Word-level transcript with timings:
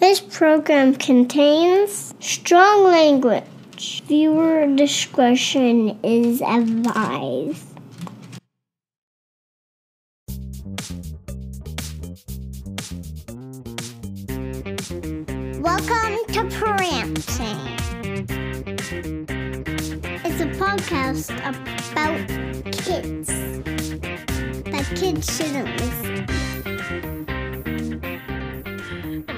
This 0.00 0.20
program 0.20 0.94
contains 0.94 2.14
strong 2.20 2.84
language. 2.84 4.04
Viewer 4.06 4.64
discretion 4.76 5.98
is 6.04 6.40
advised. 6.40 7.66
Welcome 15.58 16.14
to 16.28 16.46
Parenting. 16.54 17.74
It's 20.24 20.40
a 20.40 20.46
podcast 20.60 21.34
about 21.42 22.28
kids 22.70 23.26
that 24.70 24.86
kids 24.94 25.36
shouldn't 25.36 25.68
listen. 25.80 26.67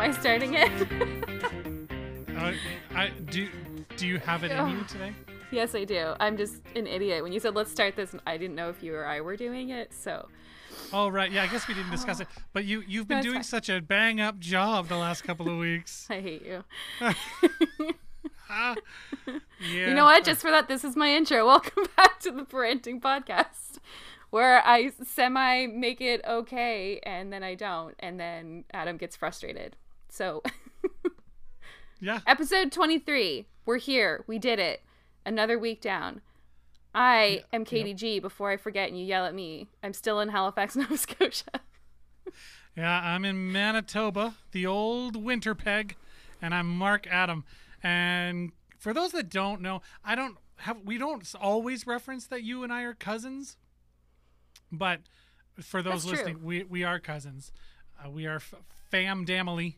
Am 0.01 0.09
I 0.09 0.19
starting 0.19 0.55
it? 0.55 0.73
Uh, 2.35 2.53
I 2.95 3.11
do. 3.27 3.51
Do 3.99 4.07
you 4.07 4.19
have 4.21 4.45
it 4.45 4.51
in 4.51 4.71
you 4.71 4.83
today? 4.85 5.13
yes, 5.51 5.75
I 5.75 5.85
do. 5.85 6.15
I'm 6.19 6.39
just 6.39 6.63
an 6.75 6.87
idiot. 6.87 7.23
When 7.23 7.33
you 7.33 7.39
said 7.39 7.55
let's 7.55 7.71
start 7.71 7.97
this, 7.97 8.15
I 8.27 8.39
didn't 8.39 8.57
know 8.57 8.71
if 8.71 8.83
you 8.83 8.95
or 8.95 9.05
I 9.05 9.21
were 9.21 9.37
doing 9.37 9.69
it. 9.69 9.93
So 9.93 10.27
Oh 10.91 11.11
right, 11.11 11.31
yeah. 11.31 11.43
I 11.43 11.49
guess 11.49 11.69
we 11.69 11.75
didn't 11.75 11.91
discuss 11.91 12.19
it, 12.19 12.29
but 12.55 12.65
you 12.65 12.83
you've 12.89 13.09
been 13.09 13.23
doing 13.23 13.35
fine. 13.35 13.45
such 13.45 13.69
a 13.69 13.83
bang 13.83 14.23
up 14.23 14.39
job 14.39 14.89
the 14.89 14.97
last 14.97 15.21
couple 15.23 15.51
of 15.51 15.59
weeks. 15.59 16.07
I 16.11 16.21
hate 16.21 16.47
you. 16.47 16.65
Ah, 18.53 18.75
yeah. 19.29 19.89
You 19.89 19.95
know 19.95 20.07
what? 20.07 20.25
Just 20.25 20.41
for 20.41 20.51
that, 20.51 20.67
this 20.67 20.83
is 20.83 20.97
my 20.97 21.15
intro. 21.15 21.47
Welcome 21.47 21.85
back 21.97 22.19
to 22.21 22.33
the 22.33 22.43
Parenting 22.43 23.01
Podcast, 23.01 23.79
where 24.31 24.67
I 24.67 24.91
semi 25.05 25.67
make 25.67 26.01
it 26.01 26.21
okay 26.27 27.01
and 27.05 27.33
then 27.33 27.45
I 27.45 27.55
don't, 27.55 27.95
and 28.01 28.19
then 28.19 28.65
Adam 28.73 28.97
gets 28.97 29.15
frustrated. 29.15 29.77
So, 30.11 30.43
Yeah. 32.01 32.21
episode 32.27 32.73
23. 32.73 33.47
We're 33.67 33.77
here. 33.79 34.25
We 34.27 34.39
did 34.39 34.59
it. 34.59 34.83
Another 35.27 35.59
week 35.59 35.81
down. 35.81 36.23
I 36.95 37.45
am 37.53 37.65
Katie 37.65 37.95
G. 37.95 38.19
Before 38.19 38.51
I 38.51 38.57
forget 38.57 38.89
and 38.89 38.99
you 38.99 39.05
yell 39.05 39.25
at 39.27 39.35
me, 39.35 39.69
I'm 39.83 39.93
still 39.93 40.19
in 40.21 40.31
Halifax, 40.31 40.75
Nova 40.77 40.97
Scotia. 40.97 41.45
Yeah. 42.77 43.01
I'm 43.05 43.25
in 43.25 43.53
Manitoba, 43.53 44.35
the 44.53 44.67
old 44.67 45.15
winter 45.17 45.55
peg, 45.55 45.97
and 46.43 46.55
I'm 46.55 46.67
Mark 46.69 47.07
Adam. 47.07 47.45
And 47.83 48.53
for 48.79 48.93
those 48.95 49.13
that 49.13 49.29
don't 49.29 49.61
know, 49.61 49.83
I 50.05 50.15
don't 50.15 50.37
have. 50.57 50.79
We 50.85 50.99
don't 50.99 51.27
always 51.41 51.87
reference 51.87 52.27
that 52.29 52.43
you 52.43 52.63
and 52.65 52.73
I 52.73 52.83
are 52.83 52.95
cousins, 52.95 53.57
but 54.73 55.01
for 55.61 55.83
those 55.83 56.05
That's 56.05 56.05
true. 56.05 56.13
listening, 56.13 56.43
we 56.45 56.65
we 56.65 56.83
are 56.85 56.99
cousins. 56.99 57.53
Uh, 58.05 58.11
we 58.11 58.27
are 58.27 58.37
f- 58.37 58.55
fam 58.91 59.25
damily, 59.27 59.77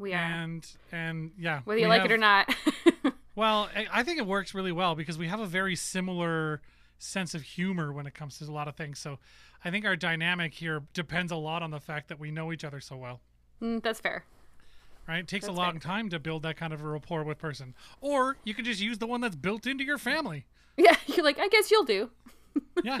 We 0.00 0.12
are. 0.14 0.16
and 0.16 0.66
and 0.90 1.30
yeah. 1.38 1.60
Whether 1.64 1.80
you 1.80 1.86
like 1.88 2.02
have- 2.02 2.10
it 2.10 2.14
or 2.14 2.18
not. 2.18 2.52
Well, 3.36 3.70
I- 3.92 4.02
think 4.02 4.18
it 4.18 4.26
works 4.26 4.54
really 4.54 4.72
well 4.72 4.94
because 4.94 5.16
we 5.16 5.28
have 5.28 5.40
a 5.40 5.46
very 5.46 5.74
similar 5.76 6.60
sense 6.98 7.34
of 7.34 7.40
humor 7.42 7.90
when 7.92 8.06
it 8.06 8.12
comes 8.12 8.36
to 8.38 8.44
a 8.44 8.50
lot 8.52 8.68
of 8.68 8.74
things. 8.76 8.98
So 8.98 9.18
I 9.64 9.70
think 9.70 9.86
our 9.86 9.96
dynamic 9.96 10.52
here 10.52 10.82
depends 10.92 11.32
a 11.32 11.36
lot 11.36 11.62
on 11.62 11.70
the 11.70 11.80
fact 11.80 12.08
that 12.08 12.18
we 12.20 12.30
know 12.30 12.52
each 12.52 12.64
other 12.64 12.80
so 12.80 12.96
well. 12.96 13.20
Mm, 13.62 13.82
that's 13.82 14.00
fair. 14.00 14.24
Right? 15.08 15.20
It 15.20 15.28
takes 15.28 15.46
a 15.46 15.52
long 15.52 15.74
fair. 15.74 15.80
time 15.80 16.10
to 16.10 16.18
build 16.18 16.42
that 16.42 16.56
kind 16.56 16.72
of 16.74 16.82
a 16.82 16.86
rapport 16.88 17.22
with 17.24 17.38
person. 17.38 17.74
Or 18.02 18.36
you 18.44 18.52
can 18.52 18.64
just 18.64 18.80
use 18.80 18.98
the 18.98 19.06
one 19.06 19.20
that's 19.22 19.36
built 19.36 19.66
into 19.66 19.84
your 19.84 19.96
family. 19.98 20.44
Yeah, 20.76 20.96
you're 21.06 21.24
like, 21.24 21.38
I 21.38 21.48
guess 21.48 21.70
you'll 21.70 21.84
do. 21.84 22.10
Yeah. 22.82 22.98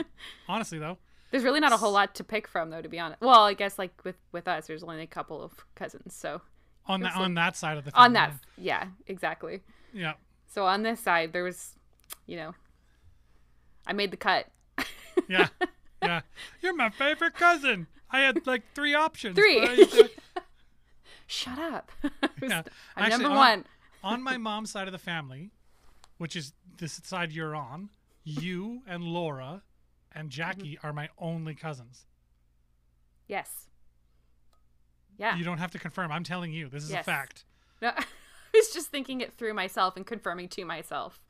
Honestly 0.48 0.78
though. 0.78 0.96
There's 1.32 1.42
really 1.44 1.60
not 1.60 1.72
a 1.72 1.76
whole 1.76 1.92
lot 1.92 2.14
to 2.14 2.24
pick 2.24 2.46
from, 2.48 2.70
though, 2.70 2.82
to 2.82 2.88
be 2.88 2.98
honest. 2.98 3.20
Well, 3.20 3.44
I 3.44 3.54
guess 3.54 3.78
like 3.78 3.92
with 4.04 4.16
with 4.32 4.46
us, 4.48 4.68
there's 4.68 4.82
only 4.84 5.02
a 5.02 5.06
couple 5.06 5.42
of 5.42 5.52
cousins, 5.74 6.14
so 6.14 6.40
On 6.86 7.00
that 7.00 7.12
There's 7.14 7.24
on 7.24 7.34
that 7.34 7.56
side 7.56 7.78
of 7.78 7.84
the 7.84 7.90
family. 7.92 8.04
on 8.06 8.12
that, 8.14 8.32
yeah, 8.58 8.86
exactly. 9.06 9.60
Yeah. 9.92 10.14
So 10.48 10.64
on 10.66 10.82
this 10.82 10.98
side, 11.00 11.32
there 11.32 11.44
was, 11.44 11.74
you 12.26 12.36
know, 12.36 12.54
I 13.86 13.92
made 13.92 14.10
the 14.10 14.16
cut. 14.16 14.46
Yeah. 15.28 15.48
Yeah. 16.02 16.20
You're 16.62 16.74
my 16.74 16.90
favorite 16.90 17.34
cousin. 17.34 17.86
I 18.10 18.20
had 18.20 18.46
like 18.46 18.62
three 18.74 18.94
options. 18.94 19.36
Three. 19.36 19.86
Shut 21.26 21.58
up. 21.58 21.92
Was- 22.02 22.10
Yeah. 22.50 22.62
I'm 22.96 23.04
Actually, 23.04 23.22
number 23.24 23.28
on- 23.30 23.36
one. 23.36 23.64
on 24.02 24.22
my 24.22 24.36
mom's 24.36 24.70
side 24.72 24.88
of 24.88 24.92
the 24.92 24.98
family, 24.98 25.50
which 26.18 26.34
is 26.34 26.52
this 26.78 27.00
side 27.04 27.30
you're 27.32 27.54
on, 27.54 27.90
you 28.24 28.82
and 28.86 29.04
Laura 29.04 29.62
and 30.12 30.30
Jackie 30.30 30.76
Mm-hmm. 30.76 30.86
are 30.86 30.92
my 30.92 31.08
only 31.18 31.54
cousins. 31.54 32.06
Yes. 33.28 33.68
Yeah. 35.20 35.36
You 35.36 35.44
don't 35.44 35.58
have 35.58 35.70
to 35.72 35.78
confirm. 35.78 36.10
I'm 36.10 36.24
telling 36.24 36.50
you. 36.52 36.68
This 36.68 36.82
is 36.82 36.92
a 36.92 37.02
fact. 37.02 37.44
No, 37.82 37.90
I 37.96 38.04
was 38.54 38.72
just 38.72 38.88
thinking 38.88 39.20
it 39.20 39.34
through 39.34 39.52
myself 39.54 39.94
and 39.96 40.06
confirming 40.06 40.48
to 40.48 40.64
myself 40.64 41.20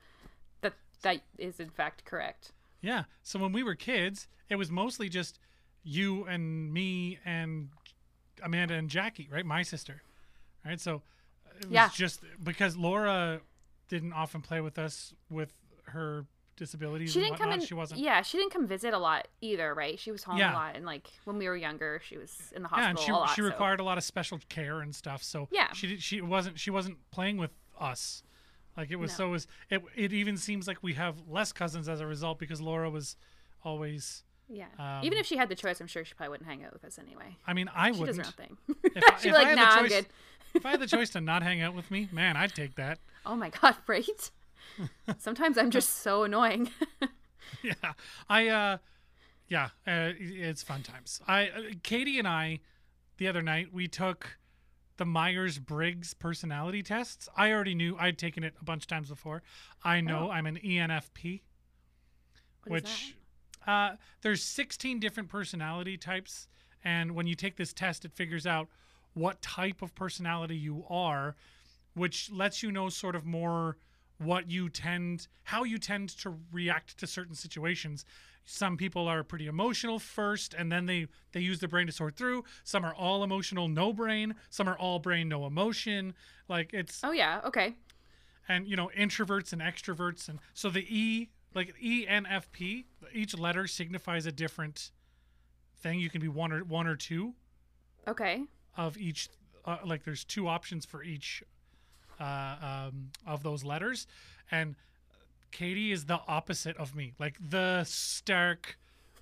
that 0.61 0.75
that 1.03 1.21
is 1.39 1.59
in 1.61 1.71
fact 1.71 2.05
correct. 2.05 2.53
Yeah. 2.81 3.05
So 3.23 3.39
when 3.41 3.53
we 3.53 3.63
were 3.65 3.75
kids, 3.75 4.29
it 4.49 4.57
was 4.57 4.71
mostly 4.71 5.09
just 5.09 5.39
you 5.83 6.25
and 6.27 6.73
me 6.73 7.19
and 7.25 7.71
Amanda 8.43 8.75
and 8.75 8.89
Jackie, 8.89 9.29
right? 9.31 9.45
My 9.45 9.63
sister. 9.63 10.03
Right? 10.65 10.81
So 10.81 11.03
it 11.59 11.67
was 11.67 11.73
Yeah. 11.73 11.89
just 11.93 12.21
because 12.43 12.77
Laura 12.77 13.41
didn't 13.89 14.13
often 14.13 14.41
play 14.41 14.61
with 14.61 14.79
us 14.79 15.13
with 15.29 15.53
her 15.87 16.27
disabilities 16.61 17.13
She 17.13 17.21
didn't 17.21 17.39
come 17.39 17.51
in. 17.51 17.61
She 17.61 17.75
wasn't 17.75 17.99
Yeah, 18.01 18.23
she 18.23 18.39
didn't 18.39 18.53
come 18.53 18.69
visit 18.69 18.95
a 18.95 18.99
lot 18.99 19.27
either, 19.41 19.75
right? 19.75 19.99
She 19.99 20.13
was 20.13 20.23
home 20.23 20.37
Yeah. 20.39 20.53
a 20.53 20.55
lot, 20.55 20.77
and 20.77 20.87
like 20.87 21.09
when 21.25 21.37
we 21.39 21.49
were 21.49 21.57
younger, 21.57 22.01
she 22.05 22.17
was 22.17 22.37
in 22.55 22.63
the 22.63 22.69
yeah, 22.73 22.77
hospital 22.77 22.89
and 22.91 22.99
she 23.01 23.11
a 23.11 23.15
lot. 23.17 23.31
she 23.31 23.41
so- 23.43 23.47
required 23.49 23.81
a 23.81 23.83
lot 23.83 23.99
of 23.99 24.05
special 24.05 24.39
care 24.49 24.81
and 24.81 24.95
stuff. 24.95 25.23
So 25.25 25.49
Yeah. 25.51 25.73
she 25.73 25.89
did, 25.89 26.03
she 26.03 26.21
wasn't 26.21 26.61
she 26.61 26.71
wasn't 26.71 26.99
playing 27.11 27.37
with 27.39 27.51
us. 27.81 28.23
Like 28.77 28.91
it 28.93 28.97
was 28.97 29.11
No. 29.13 29.17
so 29.17 29.27
it 29.27 29.31
was 29.31 29.47
it 29.71 29.83
it 29.97 30.13
even 30.13 30.37
seems 30.37 30.69
like 30.69 30.81
we 30.83 30.95
have 30.95 31.17
less 31.29 31.53
cousins 31.53 31.89
as 31.89 32.01
a 32.01 32.07
result 32.07 32.39
because 32.39 32.61
Laura 32.61 32.89
was 32.89 33.17
always. 33.65 34.23
Yeah. 34.53 34.67
Um, 34.79 35.05
Even 35.05 35.17
if 35.19 35.27
she 35.27 35.37
had 35.37 35.49
the 35.49 35.55
choice, 35.55 35.81
I'm 35.81 35.87
sure 35.87 36.05
she 36.05 36.15
probably 36.15 36.31
wouldn't 36.31 36.49
hang 36.49 36.65
out 36.65 36.73
with 36.73 36.85
us 36.85 36.99
anyway. 36.99 37.37
I 37.47 37.53
mean, 37.53 37.69
I 37.75 37.89
She 37.89 37.91
does 37.93 38.01
wouldn't. 38.01 38.19
her 38.19 38.25
own 38.27 38.33
thing. 38.33 38.57
If, 38.97 39.05
I- 39.13 39.17
She'd 39.21 39.29
if 39.29 39.35
I 39.35 39.39
like, 39.39 39.47
had 39.49 39.57
nah, 39.57 39.75
the 39.75 39.81
I'm 39.81 39.87
good. 39.89 40.07
if 40.55 40.67
I 40.67 40.71
had 40.73 40.81
the 40.81 40.87
choice 40.89 41.11
to 41.11 41.21
not 41.21 41.43
hang 41.45 41.63
out 41.63 41.75
with 41.75 41.89
me, 41.91 42.09
man, 42.11 42.37
I'd 42.37 42.55
take 42.55 42.75
that. 42.75 42.99
Oh 43.27 43.37
my 43.37 43.51
god, 43.51 43.77
right? 43.87 44.31
Sometimes 45.19 45.59
I'm 45.59 45.71
just 45.71 46.03
so 46.03 46.23
annoying. 46.25 46.71
yeah, 47.63 47.75
I 48.29 48.49
uh, 48.49 48.77
yeah, 49.49 49.67
uh, 49.87 50.13
it's 50.19 50.63
fun 50.63 50.83
times. 50.83 51.21
I 51.27 51.49
uh, 51.49 51.61
Katie 51.83 52.19
and 52.19 52.29
I, 52.29 52.61
the 53.19 53.29
other 53.29 53.43
night 53.43 53.73
we 53.73 53.89
took 53.89 54.39
the 54.97 55.05
Myers 55.07 55.59
Briggs 55.59 56.15
personality 56.15 56.83
tests. 56.83 57.29
I 57.37 57.51
already 57.53 57.75
knew 57.75 57.97
I'd 57.99 58.19
taken 58.19 58.45
it 58.45 58.55
a 58.61 58.65
bunch 58.65 58.85
of 58.85 58.89
times 58.89 59.09
before. 59.09 59.43
I 59.83 60.01
know 60.01 60.29
Oh. 60.29 60.31
I'm 60.31 60.47
an 60.47 60.59
ENFP, 60.63 61.41
What 62.65 62.83
which 62.83 63.17
uh, 63.67 63.93
there's 64.23 64.43
16 64.43 65.01
different 65.01 65.29
personality 65.29 65.97
types, 65.97 66.49
and 66.85 67.15
when 67.15 67.27
you 67.27 67.35
take 67.35 67.57
this 67.57 67.73
test, 67.73 68.05
it 68.05 68.13
figures 68.13 68.47
out 68.47 68.69
what 69.15 69.41
type 69.43 69.83
of 69.83 69.95
personality 69.95 70.57
you 70.57 70.85
are, 70.89 71.35
which 71.95 72.31
lets 72.31 72.63
you 72.63 72.71
know 72.71 72.89
sort 72.89 73.17
of 73.17 73.25
more 73.25 73.77
what 74.21 74.51
you 74.51 74.69
tend, 74.69 75.27
how 75.45 75.65
you 75.65 75.79
tend 75.79 76.11
to 76.11 76.37
react 76.53 76.99
to 76.99 77.07
certain 77.07 77.35
situations. 77.35 78.05
Some 78.45 78.77
people 78.77 79.09
are 79.09 79.23
pretty 79.23 79.47
emotional 79.47 79.99
first, 79.99 80.55
and 80.55 80.71
then 80.71 80.87
they 80.87 81.07
they 81.33 81.41
use 81.41 81.61
their 81.61 81.69
brain 81.69 81.87
to 81.87 81.93
sort 81.93 82.17
through. 82.17 82.45
Some 82.65 82.85
are 82.85 82.95
all 82.95 83.23
emotional, 83.25 83.69
no 83.69 83.93
brain. 83.93 84.35
Some 84.51 84.69
are 84.69 84.77
all 84.79 84.99
brain, 84.99 85.29
no 85.29 85.47
emotion. 85.47 86.15
Like 86.49 86.73
it's 86.75 87.01
Oh 87.05 87.13
yeah, 87.13 87.41
okay. 87.45 87.75
and 88.49 88.67
you 88.67 88.77
know 88.77 88.91
introverts 88.97 89.53
and 89.53 89.63
extroverts 89.63 90.29
and 90.29 90.39
so 90.55 90.69
the 90.71 90.81
e 90.89 91.31
like 91.55 91.75
E 91.81 92.07
enfp 92.07 92.85
each 93.13 93.39
letter 93.39 93.67
signifies 93.67 94.27
a 94.27 94.33
different 94.33 94.91
thing 95.79 95.99
you 96.01 96.11
can 96.11 96.21
be 96.21 96.29
one 96.29 96.53
or 96.53 96.63
one 96.65 96.87
or 96.87 96.97
two 96.97 97.35
Okay. 98.09 98.45
of 98.77 98.97
each 98.99 99.29
uh, 99.65 99.79
like 99.85 100.05
there's 100.05 100.25
two 100.25 100.49
options 100.49 100.85
for 100.85 101.03
each 101.03 101.43
um, 102.21 103.11
of 103.27 103.43
those 103.43 103.65
letters. 103.65 104.07
And 104.51 104.77
katie 105.51 105.93
is 105.93 106.05
the 106.07 106.21
opposite 106.29 106.77
of 106.77 106.95
me. 106.95 107.13
Like 107.19 107.37
the 107.41 107.85
stark 107.85 108.79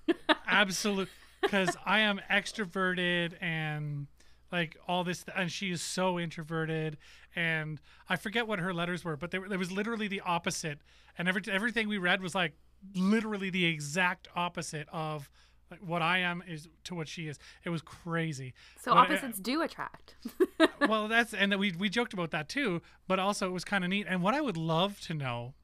absolute 0.47 1.09
because 1.43 1.77
i 1.87 2.01
am 2.01 2.21
extroverted 2.31 3.35
and 3.41 4.07
like 4.51 4.77
all 4.89 5.05
this 5.05 5.25
and 5.37 5.53
she 5.53 5.71
is 5.71 5.83
so 5.83 6.19
introverted. 6.19 6.97
And 7.37 7.81
i 8.09 8.17
forget 8.17 8.47
what 8.47 8.59
her 8.59 8.75
letters 8.75 9.05
were 9.05 9.17
but 9.17 9.31
they 9.31 9.39
were, 9.39 9.53
it 9.53 9.59
was 9.59 9.73
literally 9.73 10.09
the 10.09 10.21
opposite. 10.21 10.79
And 11.17 11.29
every, 11.29 11.43
everything 11.51 11.89
we 11.89 11.99
read 11.99 12.23
was 12.23 12.35
like 12.35 12.53
literally 12.95 13.51
the 13.51 13.65
exact 13.65 14.29
opposite 14.37 14.89
of 14.93 15.29
like 15.71 15.81
what 15.81 16.03
i 16.03 16.19
am 16.19 16.43
is 16.49 16.69
to 16.85 16.95
what 16.95 17.09
she 17.09 17.29
is 17.29 17.39
it 17.65 17.71
was 17.71 17.83
crazy 17.83 18.55
So 18.81 18.93
But, 18.93 18.99
uh, 18.99 19.01
opposites 19.15 19.39
do 19.39 19.63
attract. 19.63 20.17
well 20.89 21.09
that's 21.09 21.35
and 21.35 21.51
that 21.53 21.59
we 21.59 21.73
we 21.73 21.89
joked 21.89 22.13
about 22.13 22.31
that 22.31 22.49
too 22.49 22.81
but 23.07 23.19
also 23.19 23.47
it 23.49 23.53
was 23.53 23.65
kind 23.65 23.85
of 23.85 23.91
neat 23.91 24.07
and 24.09 24.23
what 24.23 24.35
i 24.35 24.41
would 24.41 24.57
love 24.57 25.01
to 25.03 25.15
know 25.15 25.55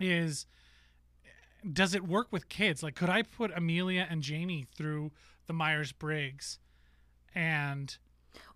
is 0.00 0.46
does 1.72 1.94
it 1.94 2.02
work 2.06 2.28
with 2.32 2.48
kids 2.48 2.82
like 2.82 2.94
could 2.96 3.08
i 3.10 3.22
put 3.22 3.50
amelia 3.56 4.06
and 4.10 4.22
jamie 4.22 4.66
through 4.76 5.12
the 5.46 5.52
myers-briggs 5.52 6.58
and 7.34 7.98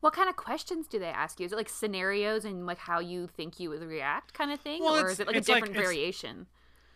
What 0.01 0.13
kind 0.13 0.29
of 0.29 0.37
questions 0.37 0.87
do 0.87 0.99
they 0.99 1.07
ask 1.07 1.39
you? 1.41 1.47
Is 1.47 1.53
it 1.53 1.57
like 1.57 1.69
scenarios 1.69 2.45
and 2.45 2.67
like 2.67 2.79
how 2.79 2.99
you 3.01 3.27
think 3.27 3.59
you 3.59 3.71
would 3.71 3.83
react 3.83 4.33
kind 4.35 4.51
of 4.53 4.61
thing? 4.61 4.83
Well, 4.83 4.97
or 4.99 5.11
is 5.11 5.19
it 5.21 5.27
like 5.27 5.37
a 5.37 5.39
it's 5.39 5.49
like- 5.49 5.65
different 5.65 5.83
variation? 5.83 6.47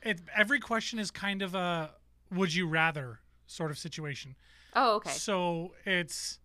It, 0.03 0.21
every 0.35 0.61
question 0.61 0.99
is 0.99 1.11
kind 1.11 1.43
of 1.43 1.55
a 1.55 1.91
would 2.31 2.55
you 2.55 2.67
rather 2.67 3.21
sort 3.51 3.71
of 3.71 3.79
situation. 3.79 4.37
Oh, 4.75 4.97
okay. 4.97 5.11
So 5.11 5.75
it's 5.85 6.39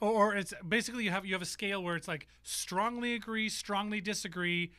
or 0.00 0.34
it's 0.34 0.52
basically 0.66 1.04
you 1.04 1.10
have 1.10 1.24
you 1.26 1.34
have 1.34 1.42
a 1.42 1.46
scale 1.46 1.82
where 1.82 1.96
it's 1.96 2.08
like 2.08 2.26
strongly 2.42 3.14
agree, 3.14 3.48
strongly 3.48 4.00
disagree, 4.00 4.72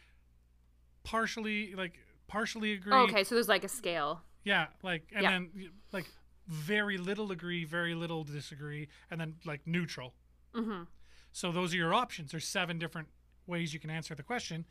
partially 1.03 1.75
like 1.75 1.99
partially 2.27 2.73
agree. 2.73 2.93
Oh, 2.93 3.03
okay, 3.03 3.23
so 3.23 3.35
there's 3.35 3.47
like 3.47 3.63
a 3.63 3.69
scale. 3.69 4.21
Yeah, 4.43 4.67
like 4.83 5.03
and 5.13 5.23
Yeah. 5.23 5.31
then 5.31 5.71
like 5.91 6.07
very 6.47 6.97
little 6.97 7.31
agree, 7.31 7.65
very 7.65 7.95
little 7.95 8.23
disagree, 8.23 8.87
and 9.09 9.21
then 9.21 9.35
like 9.45 9.61
neutral. 9.65 10.13
Mm-hmm. 10.53 10.83
So 11.31 11.51
those 11.51 11.73
are 11.73 11.77
your 11.77 11.93
options. 11.93 12.31
There's 12.31 12.47
seven 12.47 12.79
different 12.79 13.09
ways 13.45 13.73
you 13.73 13.79
can 13.79 13.89
answer 13.89 14.15
the 14.15 14.23
question, 14.23 14.65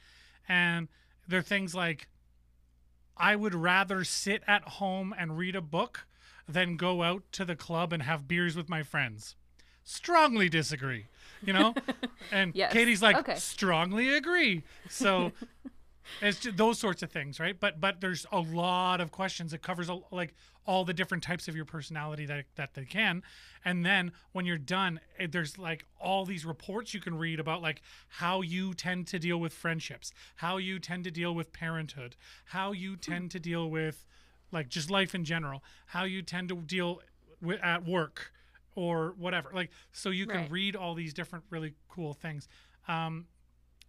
and 0.48 0.88
there 1.28 1.38
are 1.38 1.42
things 1.42 1.74
like, 1.74 2.08
I 3.16 3.36
would 3.36 3.54
rather 3.54 4.02
sit 4.04 4.42
at 4.46 4.62
home 4.64 5.14
and 5.16 5.38
read 5.38 5.54
a 5.54 5.60
book 5.60 6.06
than 6.48 6.76
go 6.76 7.02
out 7.02 7.22
to 7.32 7.44
the 7.44 7.56
club 7.56 7.92
and 7.92 8.02
have 8.02 8.28
beers 8.28 8.56
with 8.56 8.68
my 8.68 8.82
friends. 8.82 9.36
Strongly 9.82 10.48
disagree, 10.48 11.06
you 11.42 11.52
know. 11.52 11.74
and 12.32 12.54
Yes. 12.54 12.72
Katie's 12.72 13.02
like, 13.02 13.16
Okay. 13.16 13.36
strongly 13.36 14.14
agree. 14.14 14.62
So. 14.88 15.32
It's 16.20 16.40
just 16.40 16.56
those 16.56 16.78
sorts 16.78 17.02
of 17.02 17.10
things, 17.10 17.40
right? 17.40 17.58
But 17.58 17.80
but 17.80 18.00
there's 18.00 18.26
a 18.30 18.40
lot 18.40 19.00
of 19.00 19.10
questions. 19.10 19.52
It 19.52 19.62
covers 19.62 19.88
a, 19.88 19.98
like 20.10 20.34
all 20.66 20.84
the 20.84 20.94
different 20.94 21.22
types 21.22 21.48
of 21.48 21.56
your 21.56 21.64
personality 21.64 22.26
that 22.26 22.44
that 22.56 22.74
they 22.74 22.84
can, 22.84 23.22
and 23.64 23.84
then 23.84 24.12
when 24.32 24.44
you're 24.44 24.58
done, 24.58 25.00
it, 25.18 25.32
there's 25.32 25.58
like 25.58 25.84
all 25.98 26.24
these 26.24 26.44
reports 26.44 26.94
you 26.94 27.00
can 27.00 27.16
read 27.16 27.40
about 27.40 27.62
like 27.62 27.82
how 28.08 28.42
you 28.42 28.74
tend 28.74 29.06
to 29.08 29.18
deal 29.18 29.38
with 29.38 29.52
friendships, 29.52 30.12
how 30.36 30.58
you 30.58 30.78
tend 30.78 31.04
to 31.04 31.10
deal 31.10 31.34
with 31.34 31.52
parenthood, 31.52 32.16
how 32.46 32.72
you 32.72 32.92
hmm. 32.92 33.00
tend 33.12 33.30
to 33.32 33.40
deal 33.40 33.70
with 33.70 34.04
like 34.54 34.68
just 34.68 34.90
life 34.90 35.14
in 35.14 35.24
general, 35.24 35.62
how 35.86 36.04
you 36.04 36.22
tend 36.22 36.48
to 36.48 36.56
deal 36.56 37.00
with 37.42 37.60
at 37.62 37.84
work 37.86 38.32
or 38.74 39.14
whatever. 39.18 39.50
Like 39.52 39.70
so 39.92 40.08
you 40.10 40.26
can 40.26 40.42
Right. 40.42 40.50
read 40.50 40.76
all 40.76 40.94
these 40.94 41.12
different 41.12 41.44
really 41.50 41.74
cool 41.88 42.14
things. 42.14 42.48
Um, 42.88 43.26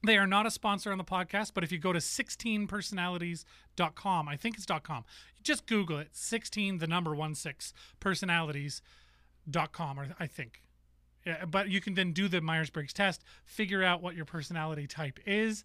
they 0.05 0.17
are 0.17 0.27
not 0.27 0.45
a 0.45 0.51
sponsor 0.51 0.91
on 0.91 0.97
the 0.97 1.03
podcast, 1.03 1.51
but 1.55 1.63
if 1.63 1.71
you 1.71 1.79
go 1.79 1.91
to 1.93 1.99
16personalities.com, 1.99 4.27
I 4.27 4.35
think 4.37 4.55
it's 4.57 4.65
.com. 4.83 5.03
Just 5.41 5.65
Google 5.67 5.97
it, 5.99 6.09
16 6.15 6.77
the 6.79 6.87
number 6.87 7.15
1 7.15 7.33
6 7.35 7.73
personalities.com 7.99 9.99
or 9.99 10.15
I 10.19 10.27
think. 10.27 10.61
Yeah, 11.25 11.45
but 11.45 11.69
you 11.69 11.81
can 11.81 11.95
then 11.95 12.13
do 12.13 12.27
the 12.27 12.39
Myers-Briggs 12.39 12.93
test, 12.93 13.23
figure 13.45 13.83
out 13.83 14.01
what 14.01 14.15
your 14.15 14.25
personality 14.25 14.85
type 14.85 15.19
is, 15.25 15.63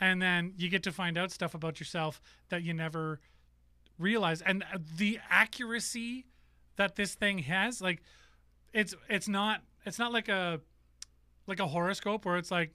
and 0.00 0.22
then 0.22 0.54
you 0.56 0.68
get 0.68 0.84
to 0.84 0.92
find 0.92 1.18
out 1.18 1.32
stuff 1.32 1.54
about 1.54 1.80
yourself 1.80 2.20
that 2.50 2.62
you 2.62 2.72
never 2.72 3.18
realize 4.02 4.42
and 4.42 4.64
the 4.96 5.18
accuracy 5.30 6.26
that 6.76 6.96
this 6.96 7.14
thing 7.14 7.38
has 7.38 7.80
like 7.80 8.02
it's 8.72 8.94
it's 9.08 9.28
not 9.28 9.62
it's 9.84 9.98
not 9.98 10.12
like 10.12 10.28
a 10.28 10.60
like 11.46 11.60
a 11.60 11.66
horoscope 11.66 12.24
where 12.24 12.36
it's 12.36 12.50
like 12.50 12.72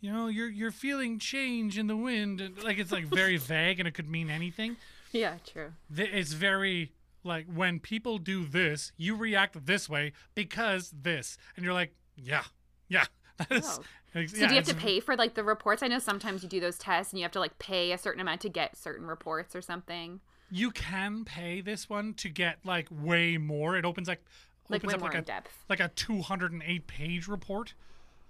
you 0.00 0.12
know 0.12 0.26
you're 0.28 0.48
you're 0.48 0.70
feeling 0.70 1.18
change 1.18 1.78
in 1.78 1.86
the 1.86 1.96
wind 1.96 2.40
and 2.40 2.62
like 2.62 2.78
it's 2.78 2.92
like 2.92 3.06
very 3.06 3.36
vague 3.52 3.78
and 3.78 3.86
it 3.88 3.92
could 3.94 4.08
mean 4.08 4.30
anything 4.30 4.76
Yeah, 5.12 5.34
true. 5.46 5.72
It's 5.96 6.32
very 6.32 6.92
like 7.24 7.46
when 7.52 7.78
people 7.80 8.18
do 8.18 8.44
this 8.46 8.92
you 8.96 9.14
react 9.16 9.66
this 9.66 9.88
way 9.88 10.12
because 10.34 10.92
this 11.02 11.36
and 11.56 11.64
you're 11.64 11.74
like 11.74 11.94
yeah 12.16 12.42
yeah 12.88 13.04
That's- 13.38 13.78
Oh. 13.80 13.84
So 14.14 14.18
yeah, 14.20 14.26
do 14.48 14.54
you 14.54 14.60
have 14.60 14.66
to 14.66 14.74
pay 14.74 15.00
for 15.00 15.16
like 15.16 15.32
the 15.32 15.42
reports? 15.42 15.82
I 15.82 15.88
know 15.88 15.98
sometimes 15.98 16.42
you 16.42 16.48
do 16.50 16.60
those 16.60 16.76
tests 16.76 17.14
and 17.14 17.18
you 17.18 17.24
have 17.24 17.32
to 17.32 17.40
like 17.40 17.58
pay 17.58 17.92
a 17.92 17.96
certain 17.96 18.20
amount 18.20 18.42
to 18.42 18.50
get 18.50 18.76
certain 18.76 19.06
reports 19.06 19.56
or 19.56 19.62
something. 19.62 20.20
You 20.54 20.70
can 20.70 21.24
pay 21.24 21.60
this 21.62 21.88
one 21.88 22.12
to 22.14 22.28
get 22.28 22.58
like 22.64 22.86
way 22.90 23.38
more 23.38 23.74
it 23.76 23.84
opens 23.86 24.06
like 24.06 24.22
Like 24.68 24.80
opens 24.84 24.92
way 24.92 24.94
up 24.94 25.00
more 25.00 25.08
like 25.08 25.14
in 25.16 25.20
a 25.22 25.26
depth. 25.26 25.64
like 25.70 25.80
a 25.80 25.88
208 25.88 26.86
page 26.86 27.26
report 27.26 27.74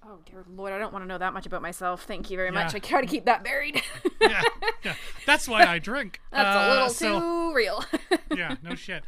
Oh 0.05 0.19
dear 0.27 0.45
lord, 0.57 0.73
I 0.73 0.79
don't 0.79 0.93
want 0.93 1.05
to 1.05 1.09
know 1.09 1.19
that 1.19 1.33
much 1.33 1.47
about 1.47 1.63
myself. 1.63 2.03
Thank 2.03 2.29
you 2.29 2.37
very 2.37 2.49
Yeah. 2.49 2.65
much. 2.65 2.75
I 2.75 2.81
try 2.81 3.01
to 3.01 3.07
keep 3.07 3.25
that 3.27 3.45
buried. 3.45 3.81
yeah, 4.21 4.43
yeah 4.85 4.95
that's 5.27 5.47
why 5.47 5.65
i 5.65 5.79
drink 5.79 6.21
That's 6.33 6.57
a 6.57 6.61
Uh, 6.61 6.73
little 6.75 6.89
so- 6.91 7.21
too 7.21 7.55
real. 7.55 7.85
yeah, 8.37 8.57
no 8.63 8.75
shit. 8.75 9.05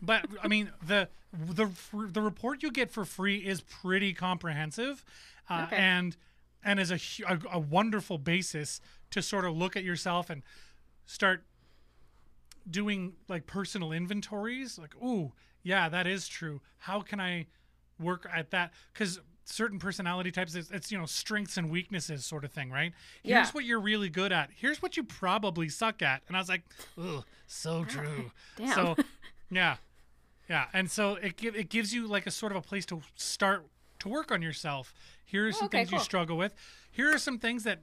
But 0.00 0.26
I 0.42 0.48
mean, 0.48 0.70
the 0.86 1.08
the 1.32 1.68
the 1.92 2.22
report 2.22 2.62
you 2.62 2.70
get 2.70 2.90
for 2.90 3.04
free 3.04 3.38
is 3.38 3.60
pretty 3.60 4.14
comprehensive, 4.14 5.04
uh, 5.50 5.64
Okay. 5.66 5.76
and 5.76 6.16
and 6.64 6.80
is 6.80 6.90
a, 6.92 6.98
a 7.28 7.38
a 7.52 7.58
wonderful 7.58 8.16
basis 8.16 8.80
to 9.10 9.20
sort 9.20 9.44
of 9.44 9.54
look 9.56 9.76
at 9.76 9.84
yourself 9.84 10.30
and 10.30 10.42
start 11.04 11.44
doing 12.70 13.14
like 13.28 13.46
personal 13.46 13.92
inventories. 13.92 14.78
Like, 14.78 14.94
ooh, 14.96 15.32
yeah, 15.62 15.88
that 15.88 16.06
is 16.06 16.28
true. 16.28 16.60
How 16.78 17.00
can 17.00 17.20
I 17.20 17.46
work 17.98 18.26
at 18.32 18.50
that? 18.50 18.72
Because 18.92 19.20
certain 19.44 19.78
personality 19.78 20.30
types, 20.30 20.54
it's, 20.54 20.70
it's 20.70 20.92
you 20.92 20.98
know 20.98 21.06
strengths 21.06 21.56
and 21.56 21.70
weaknesses 21.70 22.24
sort 22.24 22.44
of 22.44 22.52
thing, 22.52 22.70
right? 22.70 22.92
Here's 23.22 23.48
Yeah. 23.48 23.50
what 23.52 23.64
you're 23.64 23.80
really 23.80 24.10
good 24.10 24.32
at. 24.32 24.50
Here's 24.54 24.82
what 24.82 24.96
you 24.96 25.02
probably 25.04 25.68
suck 25.68 26.02
at. 26.02 26.22
And 26.28 26.36
I 26.36 26.40
was 26.40 26.48
like, 26.48 26.62
ooh, 26.98 27.24
so 27.46 27.84
true. 27.84 28.30
Damn. 28.56 28.74
So, 28.74 28.96
yeah, 29.50 29.76
yeah, 30.48 30.66
and 30.72 30.90
so 30.90 31.14
it 31.16 31.42
it 31.42 31.68
gives 31.70 31.92
you 31.94 32.06
like 32.06 32.26
a 32.26 32.30
sort 32.30 32.52
of 32.52 32.58
a 32.58 32.62
place 32.62 32.86
to 32.86 33.00
start 33.16 33.66
to 34.00 34.08
work 34.08 34.30
on 34.30 34.42
yourself. 34.42 34.94
Here 35.24 35.44
are 35.46 35.48
oh, 35.48 35.52
some 35.52 35.66
Okay, 35.66 35.78
things 35.78 35.92
you 35.92 35.98
struggle 35.98 36.36
with. 36.36 36.54
Here 36.90 37.12
are 37.12 37.18
some 37.18 37.38
things 37.38 37.64
that 37.64 37.80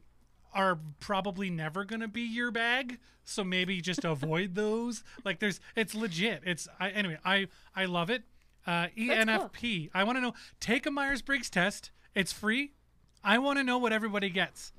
are 0.56 0.80
probably 1.00 1.50
never 1.50 1.86
to 1.86 2.08
be 2.08 2.22
your 2.22 2.50
bag 2.50 2.98
so 3.26 3.44
maybe 3.44 3.82
just 3.82 4.06
avoid 4.06 4.56
those. 4.56 5.04
Like 5.24 5.40
there's 5.40 5.60
it's 5.76 5.94
legit. 5.94 6.42
It's 6.46 6.68
I, 6.80 6.90
anyway 6.92 7.18
i 7.26 7.48
i 7.76 7.86
love 7.86 8.10
it. 8.10 8.24
Uh 8.66 8.88
enfp 8.98 9.90
i 9.94 10.04
want 10.04 10.18
to 10.18 10.22
know 10.22 10.34
take 10.60 10.86
a 10.86 10.92
myers-briggs 10.92 11.50
test. 11.50 11.92
It's 12.14 12.32
free. 12.32 12.72
I 13.24 13.38
want 13.40 13.58
to 13.60 13.64
know 13.64 13.78
what 13.78 13.92
everybody 13.92 14.30
gets. 14.30 14.72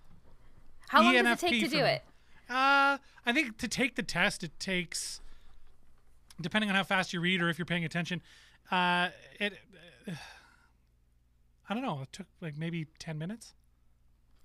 How 0.89 1.03
long 1.03 1.15
does 1.15 1.43
it 1.43 1.47
ENFP 1.47 1.51
take 1.51 1.65
to 1.65 1.69
do 1.69 1.85
it? 1.85 2.03
uh 2.49 2.97
i 3.27 3.33
think 3.33 3.59
to 3.59 3.67
take 3.67 3.97
the 3.97 4.05
test 4.05 4.45
it 4.45 4.53
takes 4.61 5.21
depending 6.41 6.71
on 6.71 6.77
how 6.77 6.85
fast 6.85 7.13
you 7.13 7.19
read 7.19 7.43
or 7.43 7.49
if 7.49 7.59
you're 7.59 7.67
paying 7.67 7.85
attention 7.85 8.23
uh 8.71 9.09
it 9.41 9.55
i 11.69 11.75
don't 11.75 11.83
know 11.83 12.03
it 12.03 12.13
took 12.13 12.29
like 12.41 12.57
maybe 12.57 12.87
10 13.01 13.19
minutes. 13.19 13.53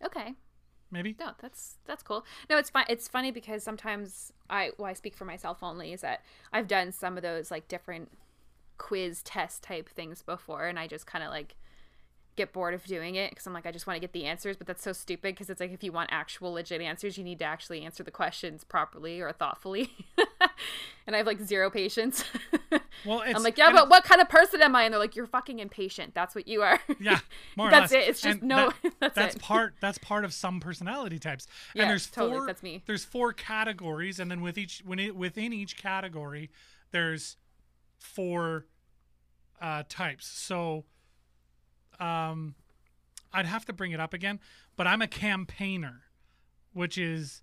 Okay. 0.03 0.33
Maybe 0.91 1.15
No, 1.19 1.31
that's 1.41 1.77
that's 1.85 2.03
cool. 2.03 2.25
No, 2.49 2.57
it's 2.57 2.69
fine. 2.69 2.85
It's 2.89 3.07
funny 3.07 3.31
because 3.31 3.63
sometimes 3.63 4.31
I, 4.49 4.71
well, 4.77 4.87
I 4.87 4.93
speak 4.93 5.15
for 5.15 5.25
myself 5.25 5.59
only. 5.61 5.93
Is 5.93 6.01
that 6.01 6.21
I've 6.51 6.67
done 6.67 6.91
some 6.91 7.17
of 7.17 7.23
those 7.23 7.51
like 7.51 7.67
different 7.67 8.11
quiz 8.77 9.21
test 9.23 9.63
type 9.63 9.89
things 9.89 10.21
before, 10.21 10.67
and 10.67 10.77
I 10.77 10.87
just 10.87 11.05
kind 11.07 11.23
of 11.23 11.31
like 11.31 11.55
get 12.35 12.53
bored 12.53 12.73
of 12.73 12.83
doing 12.85 13.15
it 13.15 13.29
because 13.29 13.45
I'm 13.45 13.53
like 13.53 13.65
I 13.65 13.71
just 13.71 13.87
want 13.87 13.97
to 13.97 14.01
get 14.01 14.13
the 14.13 14.25
answers, 14.25 14.57
but 14.57 14.67
that's 14.67 14.83
so 14.83 14.93
stupid 14.93 15.33
because 15.33 15.49
it's 15.49 15.59
like 15.59 15.71
if 15.71 15.83
you 15.83 15.91
want 15.91 16.09
actual 16.11 16.53
legit 16.53 16.81
answers, 16.81 17.17
you 17.17 17.23
need 17.23 17.39
to 17.39 17.45
actually 17.45 17.83
answer 17.83 18.03
the 18.03 18.11
questions 18.11 18.63
properly 18.63 19.21
or 19.21 19.31
thoughtfully. 19.31 19.91
and 21.07 21.15
I 21.15 21.17
have 21.17 21.27
like 21.27 21.39
zero 21.41 21.69
patience. 21.69 22.23
well 23.05 23.21
it's 23.21 23.35
I'm 23.35 23.43
like, 23.43 23.57
yeah, 23.57 23.71
but 23.71 23.89
what 23.89 24.03
kind 24.03 24.21
of 24.21 24.29
person 24.29 24.61
am 24.61 24.75
I? 24.75 24.83
And 24.83 24.93
they're 24.93 24.99
like, 24.99 25.15
you're 25.15 25.27
fucking 25.27 25.59
impatient. 25.59 26.13
That's 26.13 26.35
what 26.35 26.47
you 26.47 26.61
are. 26.61 26.79
Yeah, 26.99 27.19
more 27.55 27.67
or 27.69 27.71
That's 27.71 27.91
less. 27.91 28.03
it. 28.05 28.09
It's 28.09 28.21
just 28.21 28.39
And 28.39 28.47
no- 28.49 28.71
that- 28.99 29.15
that's 29.15 29.35
it. 29.35 29.41
part. 29.41 29.75
That's 29.81 29.97
part 29.97 30.25
of 30.25 30.33
some 30.33 30.59
personality 30.59 31.19
types. 31.19 31.47
Yeah, 31.73 31.83
and 31.83 31.91
there's 31.91 32.07
totally, 32.07 32.37
four. 32.39 32.47
that's 32.47 32.63
me. 32.63 32.83
There's 32.85 33.05
four 33.05 33.33
categories, 33.33 34.19
and 34.19 34.29
then 34.29 34.41
with 34.41 34.57
each 34.57 34.81
when 34.85 34.99
it, 34.99 35.15
within 35.15 35.53
each 35.53 35.77
category, 35.77 36.49
there's 36.91 37.37
four 37.97 38.65
uh, 39.61 39.83
types. 39.87 40.25
So, 40.27 40.85
um, 41.99 42.55
I'd 43.33 43.45
have 43.45 43.65
to 43.65 43.73
bring 43.73 43.91
it 43.91 43.99
up 43.99 44.13
again, 44.13 44.39
but 44.75 44.87
I'm 44.87 45.01
a 45.01 45.07
campaigner, 45.07 46.01
which 46.73 46.97
is 46.97 47.41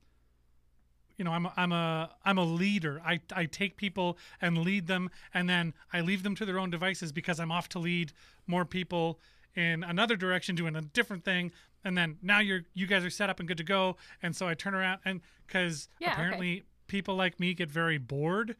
you 1.19 1.25
know, 1.25 1.33
I'm 1.33 1.45
a, 1.47 1.53
I'm 1.57 1.73
a 1.73 2.11
I'm 2.25 2.39
a 2.39 2.45
leader. 2.45 3.03
I 3.05 3.21
I 3.35 3.45
take 3.47 3.77
people 3.77 4.17
and 4.41 4.57
lead 4.59 4.87
them, 4.87 5.11
and 5.35 5.49
then 5.51 5.75
I 5.93 6.01
leave 6.01 6.23
them 6.23 6.35
to 6.37 6.47
their 6.47 6.59
own 6.59 6.71
devices 6.71 7.13
because 7.13 7.39
I'm 7.41 7.51
off 7.53 7.69
to 7.71 7.79
lead 7.79 8.13
more 8.47 8.65
people 8.65 9.19
in 9.55 9.83
another 9.85 10.17
direction, 10.17 10.55
doing 10.55 10.77
a 10.77 10.81
different 10.81 11.25
thing. 11.25 11.53
And 11.85 11.99
then 11.99 12.19
now 12.23 12.39
you're 12.39 12.63
you 12.75 12.87
guys 12.87 13.05
are 13.05 13.11
set 13.11 13.29
up 13.29 13.39
and 13.41 13.49
good 13.49 13.59
to 13.59 13.65
go. 13.65 13.97
And 14.23 14.35
so 14.35 14.47
I 14.49 14.55
turn 14.55 14.75
around 14.75 15.01
and 15.05 15.21
because 15.47 15.89
Yeah, 15.99 16.09
okay. 16.09 16.15
apparently 16.15 16.63
people 16.87 17.17
like 17.17 17.39
me 17.41 17.53
get 17.53 17.71
very 17.71 17.99
bored 17.99 18.57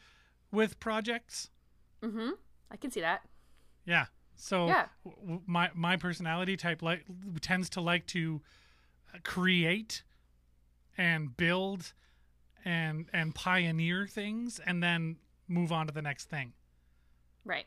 with 0.51 0.79
projects. 0.81 1.51
mm-hmm. 2.03 2.31
I 2.71 2.77
can 2.77 2.91
see 2.91 3.01
that. 3.01 3.23
Yeah. 3.87 4.07
So 4.37 4.67
Yeah. 4.67 4.87
w- 5.05 5.23
w- 5.23 5.43
my 5.47 5.71
my 5.75 5.97
personality 5.97 6.57
type 6.57 6.83
like 6.83 7.05
tends 7.41 7.71
to 7.71 7.81
like 7.81 8.07
to 8.09 8.41
create 9.23 10.03
and 10.97 11.37
build 11.37 11.93
and 12.65 13.07
and 13.13 13.35
pioneer 13.35 14.07
things 14.07 14.61
and 14.67 14.83
then 14.83 15.17
move 15.49 15.73
on 15.73 15.87
to 15.87 15.93
the 15.93 16.03
next 16.03 16.27
thing. 16.29 16.53
Right. 17.45 17.65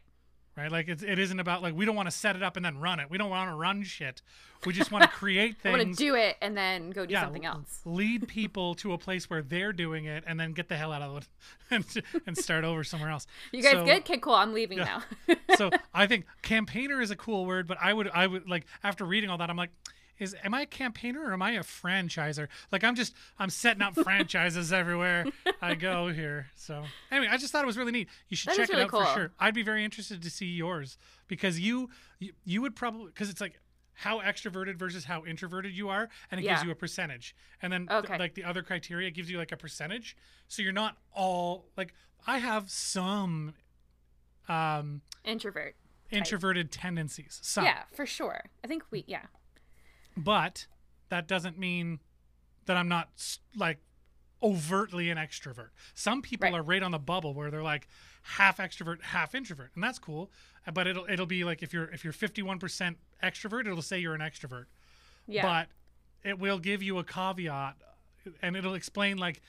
right? 0.56 0.72
Like 0.72 0.88
it's, 0.88 1.02
it 1.02 1.18
isn't 1.18 1.40
about 1.40 1.64
like 1.64 1.74
we 1.74 1.86
don't 1.86 1.96
want 1.96 2.08
to 2.08 2.16
set 2.16 2.36
it 2.36 2.44
up 2.44 2.56
and 2.56 2.64
then 2.64 2.78
run 2.78 3.00
it. 3.00 3.10
We 3.10 3.18
don't 3.18 3.30
want 3.32 3.50
to 3.50 3.56
run 3.56 3.82
shit. 3.84 4.22
We 4.66 4.74
just 4.74 4.92
want 4.92 5.04
to 5.04 5.10
create 5.22 5.56
I 5.66 5.72
want 5.72 5.82
to 5.82 5.94
do 5.94 6.14
it 6.16 6.38
and 6.42 6.56
then 6.56 6.92
go 6.92 7.06
do 7.06 7.14
yeah, 7.14 7.24
something 7.24 7.46
else. 7.46 7.82
Lead 7.86 8.28
people 8.28 8.76
to 8.76 8.94
a 8.94 8.98
place 8.98 9.30
where 9.30 9.42
they're 9.42 9.74
doing 9.74 10.06
it, 10.06 10.24
and 10.28 10.40
then 10.40 10.52
get 10.52 10.70
the 10.70 10.78
hell 10.78 10.92
out 10.92 11.02
of 11.02 11.18
it 11.18 11.28
and, 11.72 11.86
and 12.28 12.38
start 12.38 12.64
over 12.64 12.84
somewhere 12.84 13.10
else. 13.10 13.26
You 13.52 13.64
guys 13.64 13.72
So- 13.72 13.86
good? 13.86 14.00
Okay, 14.02 14.18
cool. 14.20 14.36
I'm 14.36 14.54
leaving 14.54 14.78
Yeah. 14.78 15.02
now. 15.28 15.36
so 15.56 15.72
I 15.94 16.06
think 16.06 16.26
campaigner 16.44 17.02
is 17.02 17.10
a 17.10 17.16
cool 17.16 17.46
word, 17.48 17.66
but 17.68 17.78
I 17.82 17.94
would 17.94 18.10
I 18.10 18.28
would 18.28 18.48
like 18.48 18.66
after 18.84 19.04
reading 19.06 19.30
all 19.32 19.40
that, 19.40 19.50
I'm 19.50 19.58
like, 19.58 19.72
is 20.22 20.36
am 20.44 20.54
I 20.54 20.62
a 20.62 20.66
campaigner 20.66 21.22
or 21.22 21.34
am 21.34 21.42
I 21.42 21.52
a 21.52 21.62
franchiser? 21.64 22.48
Like 22.72 22.84
I'm 22.86 22.96
just 22.96 23.14
I'm 23.40 23.50
setting 23.50 23.82
up 23.82 23.96
franchises 24.04 24.72
everywhere 24.72 25.26
I 25.62 25.76
go 25.90 26.08
here. 26.10 26.48
So 26.56 26.84
anyway, 27.12 27.28
I 27.30 27.38
just 27.38 27.52
thought 27.52 27.64
it 27.64 27.68
was 27.68 27.78
really 27.78 27.92
neat. 27.92 28.08
You 28.30 28.38
should 28.38 28.52
That 28.52 28.58
check 28.58 28.70
really 28.70 28.82
it 28.84 28.86
out 28.86 28.92
cool. 28.92 29.06
for 29.06 29.14
sure. 29.14 29.32
I'd 29.40 29.54
be 29.56 29.64
very 29.64 29.84
interested 29.84 30.22
to 30.22 30.30
see 30.30 30.46
yours 30.46 30.98
because 31.28 31.60
you 31.60 31.90
you, 32.20 32.32
you 32.46 32.62
would 32.62 32.76
probably 32.76 33.08
because 33.08 33.30
it's 33.30 33.42
like 33.42 33.60
how 33.94 34.20
extroverted 34.22 34.76
versus 34.78 35.06
how 35.06 35.26
introverted 35.26 35.74
you 35.74 35.90
are 35.90 36.08
and 36.32 36.40
it 36.40 36.44
gives 36.44 36.64
you 36.64 36.72
a 36.72 36.76
percentage 36.76 37.36
and 37.62 37.74
then 37.74 37.88
th- 37.88 38.10
like 38.18 38.36
the 38.36 38.44
other 38.44 38.64
criteria 38.64 39.12
gives 39.12 39.30
you 39.30 39.38
like 39.38 39.52
a 39.52 39.58
percentage 39.58 40.16
so 40.48 40.62
you're 40.64 40.72
not 40.72 40.98
all 41.14 41.66
like 41.78 41.94
i 42.26 42.38
have 42.40 42.70
some 42.72 43.54
um 44.50 45.02
Introvert. 45.24 45.76
introverted 46.10 46.72
tendencies. 46.72 47.40
Some. 47.44 47.66
Yeah, 47.66 47.84
for 47.94 48.06
sure. 48.08 48.46
I 48.64 48.68
think 48.68 48.84
we 48.92 49.04
yeah. 49.08 49.26
But 50.18 50.68
that 51.10 51.28
doesn't 51.28 51.58
mean 51.58 52.00
that 52.66 52.78
I'm 52.78 52.88
not 52.88 53.10
like 53.56 53.80
overtly 54.44 55.10
an 55.10 55.18
extrovert. 55.18 55.70
Some 55.94 56.22
people 56.22 56.50
Right. 56.50 56.58
are 56.60 56.64
right 56.64 56.82
on 56.84 56.92
the 56.92 57.00
bubble 57.00 57.34
where 57.34 57.52
they're 57.52 57.64
like 57.64 57.88
half 58.24 58.58
extrovert, 58.58 59.02
half 59.02 59.36
introvert, 59.36 59.72
and 59.76 59.84
that's 59.84 60.00
cool. 60.00 60.32
But 60.74 60.88
it'll 60.88 61.06
it'll 61.10 61.26
be 61.26 61.44
like 61.44 61.64
if 61.64 61.74
you're 61.74 61.90
if 61.92 62.04
you're 62.04 62.14
51% 62.14 62.96
extrovert, 63.24 63.62
it'll 63.68 63.82
say 63.82 64.00
you're 64.00 64.16
an 64.16 64.22
extrovert. 64.22 64.66
Yeah. 65.28 65.42
But 65.44 65.68
it 66.28 66.40
will 66.40 66.60
give 66.60 66.84
you 66.84 66.98
a 67.00 67.04
caveat, 67.04 67.76
and 68.42 68.56
it'll 68.56 68.76
explain 68.76 69.18
like 69.18 69.42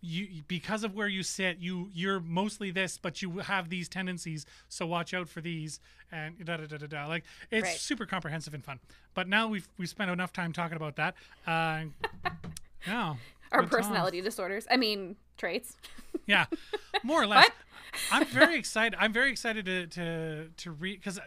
you 0.00 0.42
because 0.48 0.84
of 0.84 0.94
where 0.94 1.08
you 1.08 1.22
sit, 1.22 1.58
you 1.58 1.90
you're 1.92 2.20
mostly 2.20 2.70
this, 2.70 2.98
but 2.98 3.20
you 3.22 3.38
have 3.38 3.68
these 3.68 3.88
tendencies, 3.88 4.46
so 4.68 4.86
watch 4.86 5.12
out 5.14 5.28
for 5.28 5.40
these, 5.40 5.80
and 6.12 6.44
da 6.44 6.56
da 6.56 6.66
da 6.66 6.76
da 6.78 6.86
da. 6.86 7.06
Like 7.06 7.24
it's 7.50 7.64
Right. 7.68 7.76
super 7.76 8.06
comprehensive 8.06 8.54
and 8.54 8.64
fun. 8.64 8.78
But 9.14 9.28
now 9.28 9.48
we've 9.48 9.68
we 9.78 9.86
spent 9.86 10.10
enough 10.10 10.32
time 10.32 10.52
talking 10.52 10.76
about 10.76 10.96
that. 10.96 11.14
Uh, 11.46 11.84
no, 12.86 13.16
Our 13.52 13.64
personality 13.66 14.20
disorders. 14.20 14.66
I 14.70 14.76
mean, 14.76 15.16
traits. 15.36 15.76
Yeah, 16.26 16.44
more 17.02 17.22
or 17.22 17.26
less. 17.26 17.48
I'm 18.12 18.26
very 18.26 18.58
excited. 18.58 18.94
I'm 19.00 19.14
very 19.14 19.30
excited 19.30 19.64
to 19.64 19.86
to 19.86 20.48
to 20.58 20.70
read 20.72 20.98
because 21.00 21.18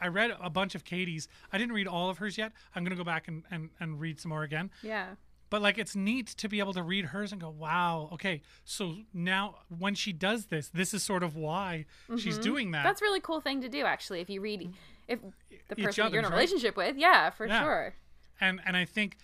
I 0.00 0.06
read 0.08 0.32
a 0.40 0.48
bunch 0.48 0.76
of 0.76 0.84
Katie's. 0.84 1.26
I 1.52 1.58
didn't 1.58 1.72
read 1.74 1.88
all 1.88 2.08
of 2.08 2.18
hers 2.18 2.38
yet. 2.38 2.52
I'm 2.74 2.84
gonna 2.84 2.94
go 2.94 3.02
back 3.02 3.26
and, 3.26 3.42
and, 3.50 3.70
and 3.80 3.98
read 4.00 4.20
some 4.20 4.28
more 4.28 4.44
again. 4.44 4.70
Yeah. 4.82 5.06
But 5.54 5.62
like, 5.62 5.78
it's 5.78 5.94
neat 5.94 6.26
to 6.38 6.48
be 6.48 6.58
able 6.58 6.72
to 6.72 6.82
read 6.82 7.04
hers 7.04 7.30
and 7.30 7.40
go, 7.40 7.48
"Wow, 7.48 8.08
okay." 8.14 8.42
So 8.64 8.96
now, 9.12 9.58
when 9.68 9.94
she 9.94 10.12
does 10.12 10.46
this, 10.46 10.68
this 10.68 10.92
is 10.92 11.04
sort 11.04 11.22
of 11.22 11.36
why 11.36 11.86
she's 12.18 12.38
doing 12.38 12.72
that. 12.72 12.78
Mm-hmm. 12.78 12.86
That's 12.88 13.00
a 13.00 13.04
really 13.04 13.20
cool 13.20 13.40
thing 13.40 13.60
to 13.60 13.68
do 13.68 13.84
actually 13.84 14.20
if 14.20 14.28
you 14.28 14.40
read 14.40 14.74
if 15.06 15.20
the 15.68 15.76
Each 15.76 15.84
person 15.84 16.10
you're 16.10 16.18
in 16.18 16.24
a 16.24 16.26
other's, 16.26 16.30
right? 16.32 16.36
relationship 16.38 16.76
with. 16.76 16.96
Yeah, 16.96 17.30
for 17.30 17.46
Yeah. 17.46 17.62
sure. 17.62 17.94
and 18.40 18.60
and 18.66 18.76
I 18.76 18.84
think 18.84 19.16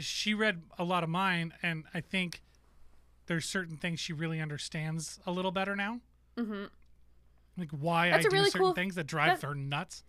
she 0.00 0.32
read 0.32 0.62
a 0.78 0.84
lot 0.84 1.02
of 1.04 1.10
mine, 1.10 1.52
and 1.62 1.84
I 1.92 2.00
think 2.00 2.40
there's 3.26 3.44
certain 3.44 3.76
things 3.76 4.00
she 4.00 4.14
really 4.14 4.40
understands 4.40 5.20
a 5.26 5.30
little 5.30 5.52
better 5.52 5.76
now. 5.76 6.00
Mm-hmm. 6.38 6.64
Like 7.58 7.70
why 7.72 8.08
That's 8.08 8.24
I 8.24 8.28
do 8.30 8.34
really 8.36 8.48
certain 8.50 8.66
cool- 8.68 8.72
things 8.72 8.94
that 8.94 9.06
drive 9.06 9.42
that- 9.42 9.46
her 9.46 9.54
nuts. 9.54 10.04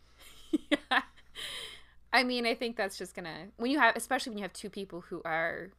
I 2.13 2.23
mean, 2.23 2.45
I 2.45 2.55
think 2.55 2.77
that's 2.77 2.97
just 2.97 3.15
gonna 3.15 3.47
when 3.57 3.71
you 3.71 3.79
have, 3.79 3.95
especially 3.95 4.31
when 4.31 4.37
you 4.37 4.43
have 4.43 4.53
two 4.53 4.69
people 4.69 5.01
who 5.01 5.21
are 5.25 5.71